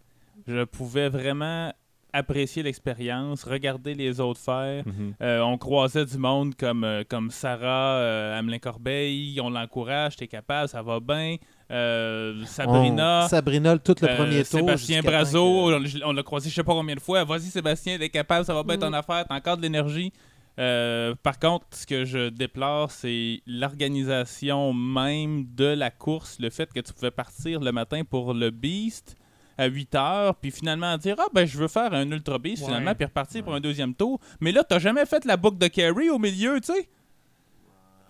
je 0.47 0.63
pouvais 0.63 1.09
vraiment 1.09 1.73
apprécier 2.13 2.63
l'expérience, 2.63 3.43
regarder 3.43 3.93
les 3.93 4.21
autres 4.21 4.39
faire. 4.39 4.83
Mhm. 4.85 5.15
Euh, 5.21 5.41
on 5.41 5.57
croisait 5.57 6.05
du 6.05 6.17
monde 6.17 6.55
comme, 6.55 6.85
euh, 6.85 7.03
comme 7.09 7.29
Sarah 7.29 7.97
euh, 7.97 8.39
Hamelin-Corbeil, 8.39 9.37
on 9.41 9.49
l'encourage, 9.49 10.15
t'es 10.15 10.27
capable, 10.27 10.69
ça 10.69 10.81
va 10.81 10.99
bien. 11.01 11.35
Euh, 11.71 12.45
Sabrina. 12.45 13.23
On- 13.25 13.27
Sabrina, 13.27 13.77
tout 13.79 13.95
le 14.01 14.07
euh, 14.09 14.15
premier 14.15 14.43
tour. 14.45 14.59
Sébastien 14.61 15.01
Brazo, 15.01 15.43
que- 15.43 16.03
on, 16.05 16.09
on 16.09 16.13
l'a 16.13 16.23
croisé 16.23 16.49
je 16.49 16.55
sais 16.55 16.63
pas 16.63 16.73
combien 16.73 16.95
de 16.95 17.01
fois. 17.01 17.23
Vas-y 17.25 17.41
Sébastien, 17.49 17.97
t'es 17.97 18.09
capable, 18.09 18.45
ça 18.45 18.53
va 18.53 18.63
bien 18.63 18.77
Mm. 18.77 18.81
ton 18.81 18.93
affaire, 18.93 19.25
t'as 19.27 19.35
encore 19.35 19.57
de 19.57 19.63
l'énergie. 19.63 20.13
Euh, 20.57 21.15
par 21.21 21.37
contre, 21.39 21.65
ce 21.71 21.85
que 21.85 22.05
je 22.05 22.29
déplore, 22.29 22.89
c'est 22.91 23.41
l'organisation 23.45 24.73
même 24.73 25.45
de 25.53 25.65
la 25.65 25.91
course, 25.91 26.37
le 26.39 26.49
fait 26.49 26.71
que 26.71 26.79
tu 26.79 26.93
pouvais 26.93 27.11
partir 27.11 27.59
le 27.59 27.71
matin 27.71 28.03
pour 28.03 28.33
le 28.33 28.49
Beast 28.51 29.15
à 29.57 29.67
8 29.67 29.95
heures, 29.95 30.35
puis 30.35 30.51
finalement 30.51 30.97
dire 30.97 31.15
Ah, 31.19 31.27
ben 31.33 31.45
je 31.45 31.57
veux 31.57 31.67
faire 31.67 31.93
un 31.93 32.09
Ultra 32.11 32.37
Beast 32.39 32.63
Ouais. 32.63 32.67
finalement, 32.69 32.93
puis 32.95 33.05
repartir 33.05 33.43
pour 33.43 33.53
un 33.53 33.61
deuxième 33.61 33.93
tour. 33.95 34.19
Mais 34.41 34.51
là, 34.51 34.63
t'as 34.63 34.79
jamais 34.79 35.05
fait 35.05 35.23
la 35.25 35.37
boucle 35.37 35.57
de 35.57 35.67
carry 35.67 36.09
au 36.09 36.19
milieu, 36.19 36.59
tu 36.61 36.73
sais? 36.73 36.89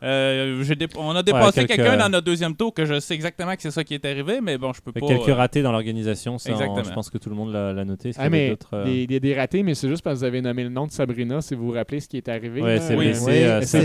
Euh, 0.05 0.63
dé- 0.75 0.87
on 0.97 1.15
a 1.15 1.23
dépassé 1.23 1.65
quelques- 1.65 1.75
quelqu'un 1.81 1.97
dans 1.97 2.09
notre 2.09 2.25
deuxième 2.25 2.55
tour 2.55 2.73
que 2.73 2.85
je 2.85 2.99
sais 2.99 3.15
exactement 3.15 3.55
que 3.55 3.61
c'est 3.61 3.71
ça 3.71 3.83
qui 3.83 3.95
est 3.95 4.05
arrivé, 4.05 4.39
mais 4.41 4.57
bon, 4.57 4.71
je 4.73 4.81
peux 4.81 4.91
pas. 4.91 4.99
quelques 5.05 5.29
euh, 5.29 5.33
ratés 5.33 5.61
dans 5.61 5.71
l'organisation, 5.71 6.37
ça, 6.37 6.51
on- 6.51 6.53
Exactement. 6.53 6.83
je 6.83 6.91
pense 6.93 7.09
que 7.09 7.17
tout 7.17 7.29
le 7.29 7.35
monde 7.35 7.51
l'a 7.51 7.83
noté. 7.85 8.11
Ah, 8.17 8.29
mais 8.29 8.55
euh, 8.73 8.83
il 8.87 9.11
y 9.11 9.15
a 9.15 9.19
des 9.19 9.33
ratés, 9.33 9.63
mais 9.63 9.73
c'est 9.73 9.87
juste 9.89 10.03
parce 10.03 10.15
que 10.15 10.19
vous 10.19 10.25
avez 10.25 10.41
nommé 10.41 10.63
le 10.63 10.69
nom 10.69 10.85
de 10.85 10.91
Sabrina, 10.91 11.41
si 11.41 11.55
vous 11.55 11.65
vous 11.65 11.71
rappelez 11.71 11.99
ce 11.99 12.07
qui 12.07 12.17
est 12.17 12.29
arrivé. 12.29 12.61
Ouais, 12.61 12.79
c'est 12.79 12.95
Oui. 12.95 13.05
blessé, 13.07 13.43
euh, 13.43 13.61
c'est 13.61 13.79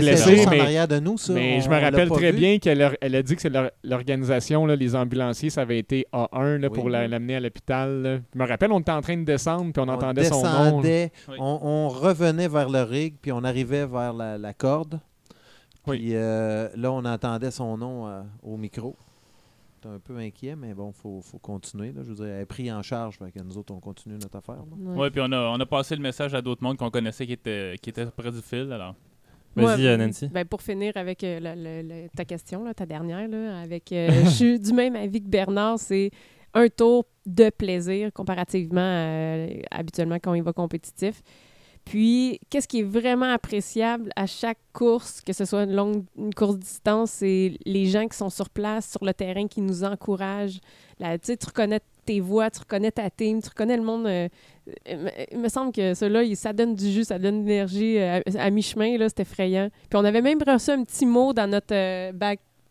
en 0.47 0.49
mais, 0.51 0.87
de 0.87 0.99
nous, 0.99 1.17
ça, 1.17 1.33
mais 1.33 1.57
on- 1.57 1.61
je 1.61 1.69
me 1.69 1.79
rappelle 1.79 2.09
très 2.09 2.31
vu. 2.31 2.37
bien 2.37 2.57
qu'elle 2.59 2.81
a, 2.81 2.91
elle 3.01 3.15
a 3.15 3.23
dit 3.23 3.35
que 3.35 3.41
c'est 3.41 3.51
l'organisation, 3.83 4.65
les 4.65 4.95
ambulanciers, 4.95 5.49
ça 5.49 5.61
avait 5.61 5.79
été 5.79 6.05
A1 6.13 6.57
là, 6.59 6.69
pour 6.69 6.85
Oui. 6.85 6.91
l'amener 6.91 7.35
à 7.35 7.39
l'hôpital. 7.39 8.21
Je 8.33 8.39
me 8.39 8.47
rappelle, 8.47 8.71
on 8.71 8.79
était 8.79 8.91
en 8.91 9.01
train 9.01 9.17
de 9.17 9.23
descendre, 9.23 9.71
puis 9.73 9.81
on, 9.81 9.89
On 9.89 9.93
entendait 9.93 10.23
son 10.25 10.43
nom. 10.43 10.81
on, 11.39 11.59
on 11.63 11.89
revenait 11.89 12.47
vers 12.47 12.69
le 12.69 12.83
rig, 12.83 13.15
puis 13.21 13.31
on 13.31 13.43
arrivait 13.43 13.85
vers 13.85 14.13
la, 14.13 14.37
la 14.37 14.53
corde. 14.53 14.99
Oui. 15.87 15.97
Puis 15.97 16.15
euh, 16.15 16.69
là, 16.75 16.91
on 16.91 17.03
entendait 17.05 17.51
son 17.51 17.77
nom 17.77 18.07
euh, 18.07 18.21
au 18.43 18.57
micro. 18.57 18.95
J'étais 19.75 19.95
un 19.95 19.99
peu 19.99 20.17
inquiet, 20.17 20.55
mais 20.55 20.73
bon, 20.75 20.89
il 20.95 21.01
faut, 21.01 21.21
faut 21.21 21.39
continuer. 21.39 21.91
Là. 21.91 22.01
Je 22.03 22.09
veux 22.09 22.15
dire, 22.15 22.25
elle 22.25 22.41
est 22.41 22.45
prise 22.45 22.71
en 22.71 22.83
charge, 22.83 23.17
fait 23.17 23.31
que 23.31 23.43
nous 23.43 23.57
autres, 23.57 23.73
on 23.73 23.79
continue 23.79 24.15
notre 24.15 24.37
affaire. 24.37 24.57
là. 24.57 24.91
Ouais, 24.93 25.09
puis 25.09 25.21
on 25.23 25.31
a, 25.31 25.37
on 25.49 25.59
a 25.59 25.65
passé 25.65 25.95
le 25.95 26.01
message 26.03 26.35
à 26.35 26.41
d'autres 26.41 26.63
mondes 26.63 26.77
qu'on 26.77 26.91
connaissait 26.91 27.25
qui 27.25 27.33
étaient, 27.33 27.75
qui 27.81 27.89
étaient 27.89 28.05
près 28.05 28.31
du 28.31 28.41
fil. 28.41 28.71
Alors. 28.71 28.95
Vas-y, 29.55 29.81
Ouais, 29.81 29.87
euh, 29.87 29.97
Nancy. 29.97 30.27
ben, 30.29 30.45
pour 30.45 30.61
finir 30.61 30.93
avec 30.95 31.23
euh, 31.25 32.07
ta 32.15 32.23
question, 32.25 32.63
là, 32.63 32.73
ta 32.73 32.85
dernière, 32.85 33.27
là, 33.27 33.59
avec, 33.59 33.91
euh, 33.91 34.23
je 34.23 34.29
suis 34.29 34.59
du 34.61 34.71
même 34.71 34.95
avis 34.95 35.21
que 35.21 35.27
Bernard, 35.27 35.77
c'est 35.79 36.11
un 36.53 36.67
tour 36.69 37.05
de 37.25 37.49
plaisir 37.49 38.13
comparativement 38.13 38.79
à, 38.79 39.45
habituellement 39.71 40.17
quand 40.21 40.33
il 40.35 40.43
va 40.43 40.53
compétitif. 40.53 41.21
Puis, 41.85 42.39
qu'est-ce 42.49 42.67
qui 42.67 42.79
est 42.79 42.83
vraiment 42.83 43.31
appréciable 43.31 44.11
à 44.15 44.25
chaque 44.27 44.59
course, 44.71 45.21
que 45.21 45.33
ce 45.33 45.45
soit 45.45 45.63
une 45.63 45.75
longue 45.75 46.03
une 46.17 46.33
course 46.33 46.57
distance, 46.57 47.11
c'est 47.11 47.57
les 47.65 47.85
gens 47.87 48.07
qui 48.07 48.17
sont 48.17 48.29
sur 48.29 48.49
place, 48.49 48.91
sur 48.91 49.03
le 49.03 49.13
terrain, 49.13 49.47
qui 49.47 49.61
nous 49.61 49.83
encouragent. 49.83 50.59
Là, 50.99 51.17
tu 51.17 51.25
sais, 51.27 51.37
reconnais 51.47 51.79
tes 52.05 52.19
voix, 52.19 52.49
tu 52.49 52.59
reconnais 52.59 52.91
ta 52.91 53.09
team, 53.09 53.41
tu 53.41 53.49
reconnais 53.49 53.77
le 53.77 53.83
monde. 53.83 54.05
euh, 54.07 54.27
il 55.31 55.39
me- 55.39 55.49
semble 55.49 55.71
que 55.71 55.93
cela, 55.93 56.23
ça 56.35 56.53
donne 56.53 56.75
du 56.75 56.89
jus, 56.91 57.03
ça 57.03 57.17
donne 57.19 57.43
de 57.43 57.47
l'énergie 57.49 57.97
euh, 57.97 58.21
à, 58.37 58.49
mi-chemin, 58.51 58.95
c'est 58.99 59.21
effrayant. 59.21 59.69
Puis 59.89 59.99
on 59.99 60.05
avait 60.05 60.21
même 60.21 60.39
reçu 60.45 60.71
un 60.71 60.83
petit 60.83 61.05
mot 61.05 61.33
dans 61.33 61.49
notre 61.49 61.73
euh, 61.73 62.11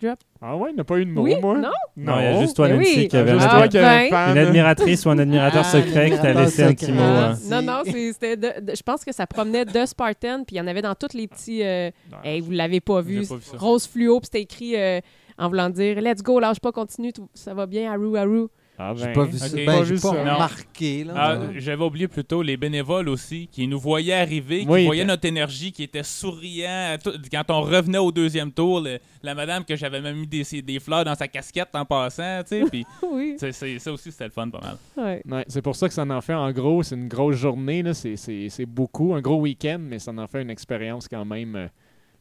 backdrop. 0.00 0.18
Ah 0.42 0.56
ouais, 0.56 0.70
il 0.72 0.76
n'a 0.76 0.84
pas 0.84 0.98
eu 0.98 1.04
de 1.04 1.10
mot, 1.10 1.22
Oui? 1.22 1.34
moi. 1.40 1.58
Non? 1.58 1.68
Non, 1.96 2.18
il 2.18 2.22
y 2.24 2.26
a 2.26 2.40
juste 2.40 2.56
toi, 2.56 2.68
Ben 2.68 2.78
Nancy, 2.78 2.92
oui. 2.96 3.08
qui 3.08 3.16
avait 3.16 3.32
Juste 3.32 3.46
un- 3.46 3.66
ben. 3.68 4.08
fan. 4.10 4.30
une 4.30 4.38
admiratrice 4.38 5.04
ou 5.06 5.10
un 5.10 5.18
admirateur 5.18 5.62
Ah, 5.64 5.70
secret 5.70 6.10
qui 6.10 6.18
t'a 6.18 6.32
laissé 6.32 6.62
un 6.62 6.72
petit 6.72 6.92
mot. 6.92 7.00
Ah, 7.02 7.30
euh. 7.30 7.34
si. 7.34 7.50
Non, 7.50 7.62
non, 7.62 7.80
c'est- 7.84 8.12
c'était 8.12 8.36
de- 8.36 8.60
de- 8.60 8.74
je 8.74 8.82
pense 8.82 9.04
que 9.04 9.12
ça 9.12 9.26
promenait 9.26 9.64
de 9.64 9.84
Spartan, 9.86 10.44
puis 10.46 10.56
il 10.56 10.58
y 10.58 10.60
en 10.60 10.66
avait 10.66 10.82
dans 10.82 10.94
tous 10.94 11.14
les 11.14 11.28
petits. 11.28 11.62
euh, 11.62 11.90
hey, 12.24 12.40
vous 12.40 12.50
l'avez 12.52 12.80
pas 12.80 13.00
vu. 13.02 13.26
Pas. 13.26 13.34
Rose 13.58 13.86
fluo, 13.86 14.18
puis 14.20 14.26
c'était 14.26 14.42
écrit 14.42 14.76
euh, 14.76 15.00
en 15.38 15.48
voulant 15.48 15.68
dire 15.70 16.00
Let's 16.00 16.22
go, 16.22 16.40
lâche 16.40 16.60
pas, 16.60 16.72
continue, 16.72 17.12
tout- 17.12 17.28
ça 17.34 17.52
va 17.54 17.66
bien, 17.66 17.92
Haru, 17.92 18.16
Haru. 18.16 18.48
Ah 18.82 18.94
J'ai 18.96 19.04
ben, 19.06 19.12
pas 19.12 19.24
vu 19.24 19.36
ça. 19.38 19.48
Ben, 19.54 19.84
j'ai 19.84 19.94
vu 19.94 20.00
pas 20.00 20.08
ça. 20.08 20.24
Non. 20.24 20.34
remarqué. 20.34 21.04
Là, 21.04 21.12
Ah, 21.16 21.38
J'avais 21.56 21.84
oublié 21.84 22.08
plutôt 22.08 22.40
les 22.42 22.56
bénévoles 22.56 23.10
aussi, 23.10 23.46
qui 23.52 23.66
nous 23.68 23.78
voyaient 23.78 24.14
arriver, 24.14 24.60
qui 24.62 24.68
Oui, 24.68 24.86
voyaient 24.86 25.04
notre 25.04 25.26
énergie, 25.26 25.70
qui 25.70 25.82
étaient 25.82 26.02
souriants. 26.02 26.96
Quand 27.30 27.44
on 27.50 27.60
revenait 27.60 27.98
au 27.98 28.10
deuxième 28.10 28.50
tour, 28.52 28.80
le- 28.80 28.98
la 29.22 29.34
madame 29.34 29.64
que 29.66 29.76
j'avais 29.76 30.00
même 30.00 30.16
mis 30.16 30.26
des, 30.26 30.62
des 30.62 30.80
fleurs 30.80 31.04
dans 31.04 31.14
sa 31.14 31.28
casquette 31.28 31.68
en 31.74 31.84
passant, 31.84 32.40
tu 32.42 32.60
sais, 32.62 32.64
puis 32.70 32.86
oui. 33.12 33.36
ça 33.38 33.92
aussi 33.92 34.10
c'était 34.10 34.24
le 34.24 34.30
fun 34.30 34.48
pas 34.48 34.60
mal. 34.60 34.76
Ouais. 34.96 35.22
Ouais, 35.30 35.44
c'est 35.48 35.60
pour 35.62 35.76
ça 35.76 35.86
que 35.86 35.92
ça 35.94 36.04
en 36.04 36.20
fait 36.22 36.32
en 36.32 36.50
gros, 36.50 36.82
c'est 36.82 36.94
une 36.94 37.08
grosse 37.08 37.36
journée, 37.36 37.82
là, 37.82 37.92
c'est, 37.92 38.16
c'est, 38.16 38.48
c'est 38.48 38.64
beaucoup, 38.66 39.12
un 39.14 39.20
gros 39.20 39.40
week-end, 39.40 39.78
mais 39.78 39.98
ça 39.98 40.10
en 40.16 40.26
fait 40.26 40.40
une 40.40 40.48
expérience 40.50 41.06
quand 41.06 41.24
même 41.26 41.54
euh, 41.56 41.66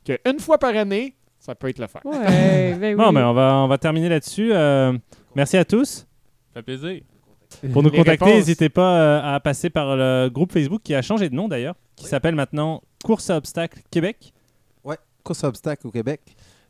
que 0.05 0.19
une 0.29 0.39
fois 0.39 0.57
par 0.57 0.75
année, 0.75 1.15
ça 1.39 1.55
peut 1.55 1.69
être 1.69 1.79
le. 1.79 1.85
Ouais, 2.03 2.75
ben 2.77 2.83
oui. 2.99 3.01
Bon, 3.01 3.13
mais 3.13 3.21
on 3.23 3.33
va, 3.33 3.55
on 3.63 3.67
va 3.69 3.77
terminer 3.77 4.09
là-dessus. 4.09 4.49
Euh, 4.53 4.91
merci 5.35 5.55
à 5.55 5.63
tous. 5.63 6.05
Ça 6.53 6.61
fait 6.61 6.63
plaisir. 6.63 7.01
Pour 7.73 7.81
nous 7.83 7.89
Les 7.89 7.97
contacter, 7.97 8.25
réponses. 8.25 8.37
n'hésitez 8.39 8.69
pas 8.69 8.99
euh, 9.01 9.35
à 9.35 9.39
passer 9.39 9.69
par 9.69 9.95
le 9.95 10.29
groupe 10.29 10.51
Facebook 10.51 10.81
qui 10.83 10.93
a 10.93 11.01
changé 11.01 11.29
de 11.29 11.35
nom 11.35 11.47
d'ailleurs, 11.47 11.75
qui 11.95 12.05
s'appelle 12.05 12.35
maintenant 12.35 12.81
Course 13.03 13.29
à 13.29 13.37
obstacles 13.37 13.79
Québec. 13.89 14.33
Ouais, 14.83 14.97
course 15.23 15.43
à 15.43 15.47
obstacle 15.47 15.87
au 15.87 15.91
Québec. 15.91 16.21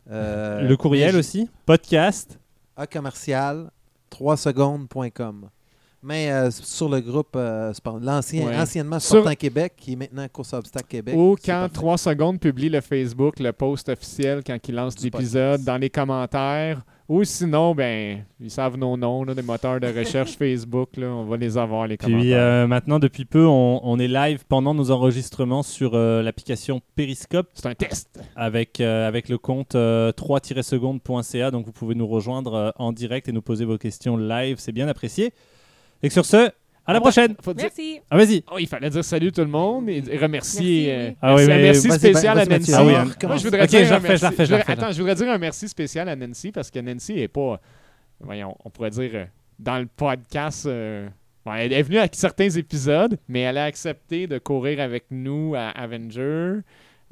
Euh, 0.09 0.61
le 0.61 0.77
courriel 0.77 1.15
aussi, 1.17 1.49
podcast. 1.65 2.39
A 2.77 2.87
commercial 2.87 3.69
3secondes.com. 4.11 5.49
Mais 6.01 6.31
euh, 6.31 6.49
sur 6.51 6.87
le 6.87 7.01
groupe, 7.01 7.35
euh, 7.35 7.73
l'ancien, 8.01 8.45
Ouais. 8.47 8.57
anciennement 8.57 8.99
Sur- 8.99 9.17
Sportant 9.19 9.35
Québec, 9.35 9.73
qui 9.75 9.93
est 9.93 9.95
maintenant 9.97 10.25
Course 10.31 10.53
à 10.53 10.59
obstacle 10.59 10.87
Québec. 10.87 11.13
Ou 11.17 11.35
quand 11.43 11.51
parfait. 11.61 11.73
3 11.73 11.97
secondes 11.97 12.39
publie 12.39 12.69
le 12.69 12.79
Facebook, 12.81 13.39
le 13.39 13.51
post 13.51 13.89
officiel 13.89 14.41
quand 14.45 14.57
il 14.67 14.75
lance 14.75 14.99
l'épisode, 15.03 15.63
dans 15.63 15.77
les 15.77 15.89
commentaires. 15.89 16.81
Ou 17.09 17.23
sinon, 17.23 17.73
ben, 17.73 18.23
ils 18.39 18.51
savent 18.51 18.77
nos 18.77 18.95
noms, 18.95 19.23
là, 19.23 19.33
des 19.33 19.41
moteurs 19.41 19.79
de 19.79 19.87
recherche 19.87 20.33
Facebook, 20.37 20.95
là, 20.95 21.07
on 21.07 21.25
va 21.25 21.37
les 21.37 21.57
avoir, 21.57 21.87
les 21.87 21.97
Puis 21.97 22.05
commentaires. 22.11 22.37
euh, 22.37 22.67
maintenant, 22.67 22.99
depuis 22.99 23.25
peu, 23.25 23.47
on, 23.47 23.79
on 23.83 23.97
est 23.97 24.07
live 24.07 24.43
pendant 24.47 24.75
nos 24.75 24.91
enregistrements 24.91 25.63
sur 25.63 25.95
euh, 25.95 26.21
l'application 26.21 26.81
Periscope 26.95 27.47
C'est 27.55 27.65
un 27.65 27.73
test. 27.73 28.21
avec, 28.35 28.79
euh, 28.79 29.07
avec 29.07 29.27
le 29.27 29.39
compte 29.39 29.73
euh, 29.73 30.11
3-secondes.ca. 30.11 31.51
Donc 31.51 31.65
vous 31.65 31.71
pouvez 31.71 31.95
nous 31.95 32.07
rejoindre 32.07 32.53
euh, 32.53 32.71
en 32.77 32.91
direct 32.91 33.27
et 33.27 33.31
nous 33.31 33.41
poser 33.41 33.65
vos 33.65 33.77
questions 33.79 34.15
live. 34.15 34.57
C'est 34.59 34.71
bien 34.71 34.87
apprécié. 34.87 35.33
Et 36.03 36.09
sur 36.09 36.25
ce, 36.25 36.49
à 36.85 36.93
la 36.93 37.01
prochaine. 37.01 37.35
Faut 37.41 37.53
dire- 37.53 37.65
Merci. 37.65 37.99
Ah, 38.09 38.17
vas-y. 38.17 38.43
Oh, 38.51 38.55
il 38.59 38.67
fallait 38.67 38.89
dire 38.89 39.03
salut 39.03 39.31
tout 39.31 39.41
le 39.41 39.47
monde 39.47 39.87
et 39.89 40.01
remercier. 40.17 40.87
Merci, 40.87 40.89
euh, 40.89 41.09
oui. 41.09 41.15
Ah 41.21 41.35
oui, 41.35 41.45
merci, 41.47 41.51
un 41.51 41.55
mais- 41.55 41.61
merci 41.61 41.87
Vas-y, 41.87 41.99
spécial 41.99 42.35
vas-y, 42.37 42.47
à 42.47 42.49
Nancy. 42.57 42.71
Mathieu. 42.71 42.73
Ah 42.77 42.85
oui, 42.85 42.95
hein. 42.95 43.27
Moi, 43.27 43.37
je 43.37 43.43
voudrais 43.43 43.61
Ok, 43.63 43.69
dire 43.69 43.79
je 43.79 43.85
un 43.85 43.89
la 43.89 43.95
refais, 43.97 44.07
je 44.17 44.21
la 44.23 44.29
merci- 44.29 44.33
refais, 44.41 44.45
je 44.45 44.51
la 44.51 44.57
voudrais- 44.57 44.73
refais. 44.73 44.83
Attends, 44.83 44.91
je 44.93 44.97
voudrais 45.01 45.15
dire 45.15 45.29
un 45.29 45.37
merci 45.37 45.67
spécial 45.69 46.09
à 46.09 46.15
Nancy 46.15 46.51
parce 46.51 46.71
que 46.71 46.79
Nancy 46.79 47.19
est 47.19 47.27
pas, 47.27 47.59
voyons, 48.19 48.55
on 48.65 48.69
pourrait 48.69 48.89
dire 48.89 49.11
euh, 49.13 49.25
dans 49.59 49.77
le 49.77 49.85
podcast. 49.85 50.65
euh, 50.65 51.07
bon, 51.45 51.53
elle 51.53 51.73
est 51.73 51.83
venue 51.83 51.99
à 51.99 52.07
certains 52.11 52.49
épisodes, 52.49 53.17
mais 53.27 53.41
elle 53.41 53.57
a 53.57 53.65
accepté 53.65 54.25
de 54.25 54.39
courir 54.39 54.79
avec 54.79 55.05
nous 55.11 55.53
à 55.55 55.69
Avenger 55.69 56.61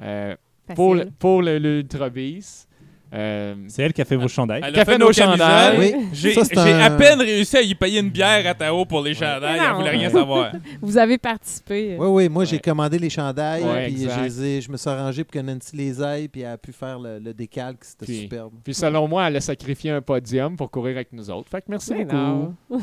euh, 0.02 0.34
pour, 0.74 0.94
le- 0.96 1.06
pour 1.18 1.40
le, 1.42 1.58
le 1.58 1.78
Ultra 1.80 2.10
Beast. 2.10 2.67
Euh, 3.14 3.54
C'est 3.68 3.82
elle 3.82 3.92
qui 3.94 4.02
a 4.02 4.04
fait 4.04 4.16
vos 4.16 4.28
chandails. 4.28 4.60
Elle 4.62 4.76
a 4.78 4.82
a 4.82 4.84
fait 4.84 4.92
fait 4.92 4.98
nos 4.98 5.10
chandails. 5.12 5.78
Oui. 5.78 5.94
J'ai 6.12 6.38
un- 6.38 6.78
à 6.80 6.90
peine 6.90 7.18
réussi 7.20 7.56
à 7.56 7.62
y 7.62 7.74
payer 7.74 8.00
une 8.00 8.10
bière 8.10 8.46
à 8.46 8.54
Tao 8.54 8.84
pour 8.84 9.00
les 9.00 9.14
chandails. 9.14 9.58
Elle 9.66 9.74
voulait 9.76 9.90
rien 9.90 10.10
savoir. 10.10 10.52
Vous 10.82 10.98
avez 10.98 11.16
participé. 11.16 11.96
Oui, 11.98 12.06
oui, 12.06 12.28
moi 12.28 12.44
j'ai 12.44 12.58
commandé 12.58 12.98
les 12.98 13.08
chandails, 13.08 13.62
Ouais, 13.62 13.86
puis 13.86 14.02
exact. 14.02 14.28
je, 14.28 14.60
je 14.60 14.70
me 14.70 14.76
suis 14.76 14.90
arrangé 14.90 15.24
pour 15.24 15.32
que 15.32 15.38
Nancy 15.38 15.74
les 15.76 16.02
aille, 16.02 16.28
puis 16.28 16.42
elle 16.42 16.48
a 16.52 16.58
pu 16.58 16.72
faire 16.72 16.98
le, 16.98 17.18
le 17.18 17.32
décalque, 17.32 17.82
c'était 17.84 18.04
Puis- 18.04 18.20
superbe. 18.22 18.52
Puis 18.62 18.74
selon 18.74 19.08
moi, 19.08 19.26
elle 19.26 19.36
a 19.36 19.40
sacrifié 19.40 19.90
un 19.90 20.02
podium 20.02 20.56
pour 20.56 20.70
courir 20.70 20.96
avec 20.96 21.10
nous 21.12 21.30
autres. 21.30 21.48
Fait 21.48 21.60
que 21.62 21.66
merci 21.70 21.94
Mais 21.94 22.04
beaucoup. 22.04 22.54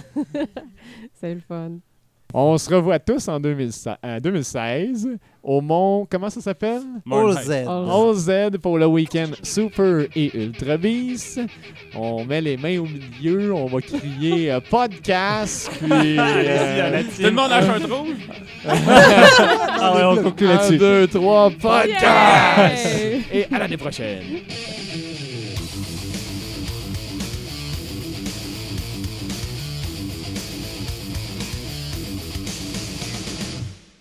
C'est 1.14 1.34
le 1.36 1.42
fun. 1.42 1.72
On 2.34 2.58
se 2.58 2.74
revoit 2.74 3.00
tous 3.00 3.28
en 3.30 3.40
2016, 3.40 3.96
en 4.04 4.20
2016 4.20 5.08
au 5.46 5.62
Mont... 5.62 6.08
Comment 6.10 6.30
ça 6.30 6.42
s'appelle? 6.42 6.82
OZ. 7.10 7.52
OZ 7.68 8.32
pour 8.62 8.78
le 8.80 8.88
week-end 8.88 9.28
Super 9.44 10.08
et 10.16 10.32
Ultra 10.36 10.76
Beast. 10.78 11.40
On 11.96 12.26
met 12.26 12.42
les 12.42 12.58
mains 12.58 12.80
au 12.80 12.88
milieu, 12.88 13.54
on 13.54 13.68
va 13.68 13.80
crier 13.80 14.52
euh, 14.52 14.60
podcast, 14.60 15.70
puis... 15.80 16.18
euh, 16.18 17.04
Tout 17.16 17.22
le 17.22 17.32
monde 17.32 17.52
a 17.52 17.58
un 17.60 17.78
rouge? 17.78 18.30
ah 18.68 19.94
ouais, 19.96 20.04
on 20.20 20.24
conclut 20.24 20.48
Un, 20.48 20.56
là-dessus. 20.56 20.76
1, 20.76 20.78
2, 20.78 21.08
3, 21.08 21.50
podcast! 21.52 22.98
Yeah! 23.32 23.40
Et 23.40 23.48
à 23.54 23.60
l'année 23.60 23.78
prochaine. 23.78 24.24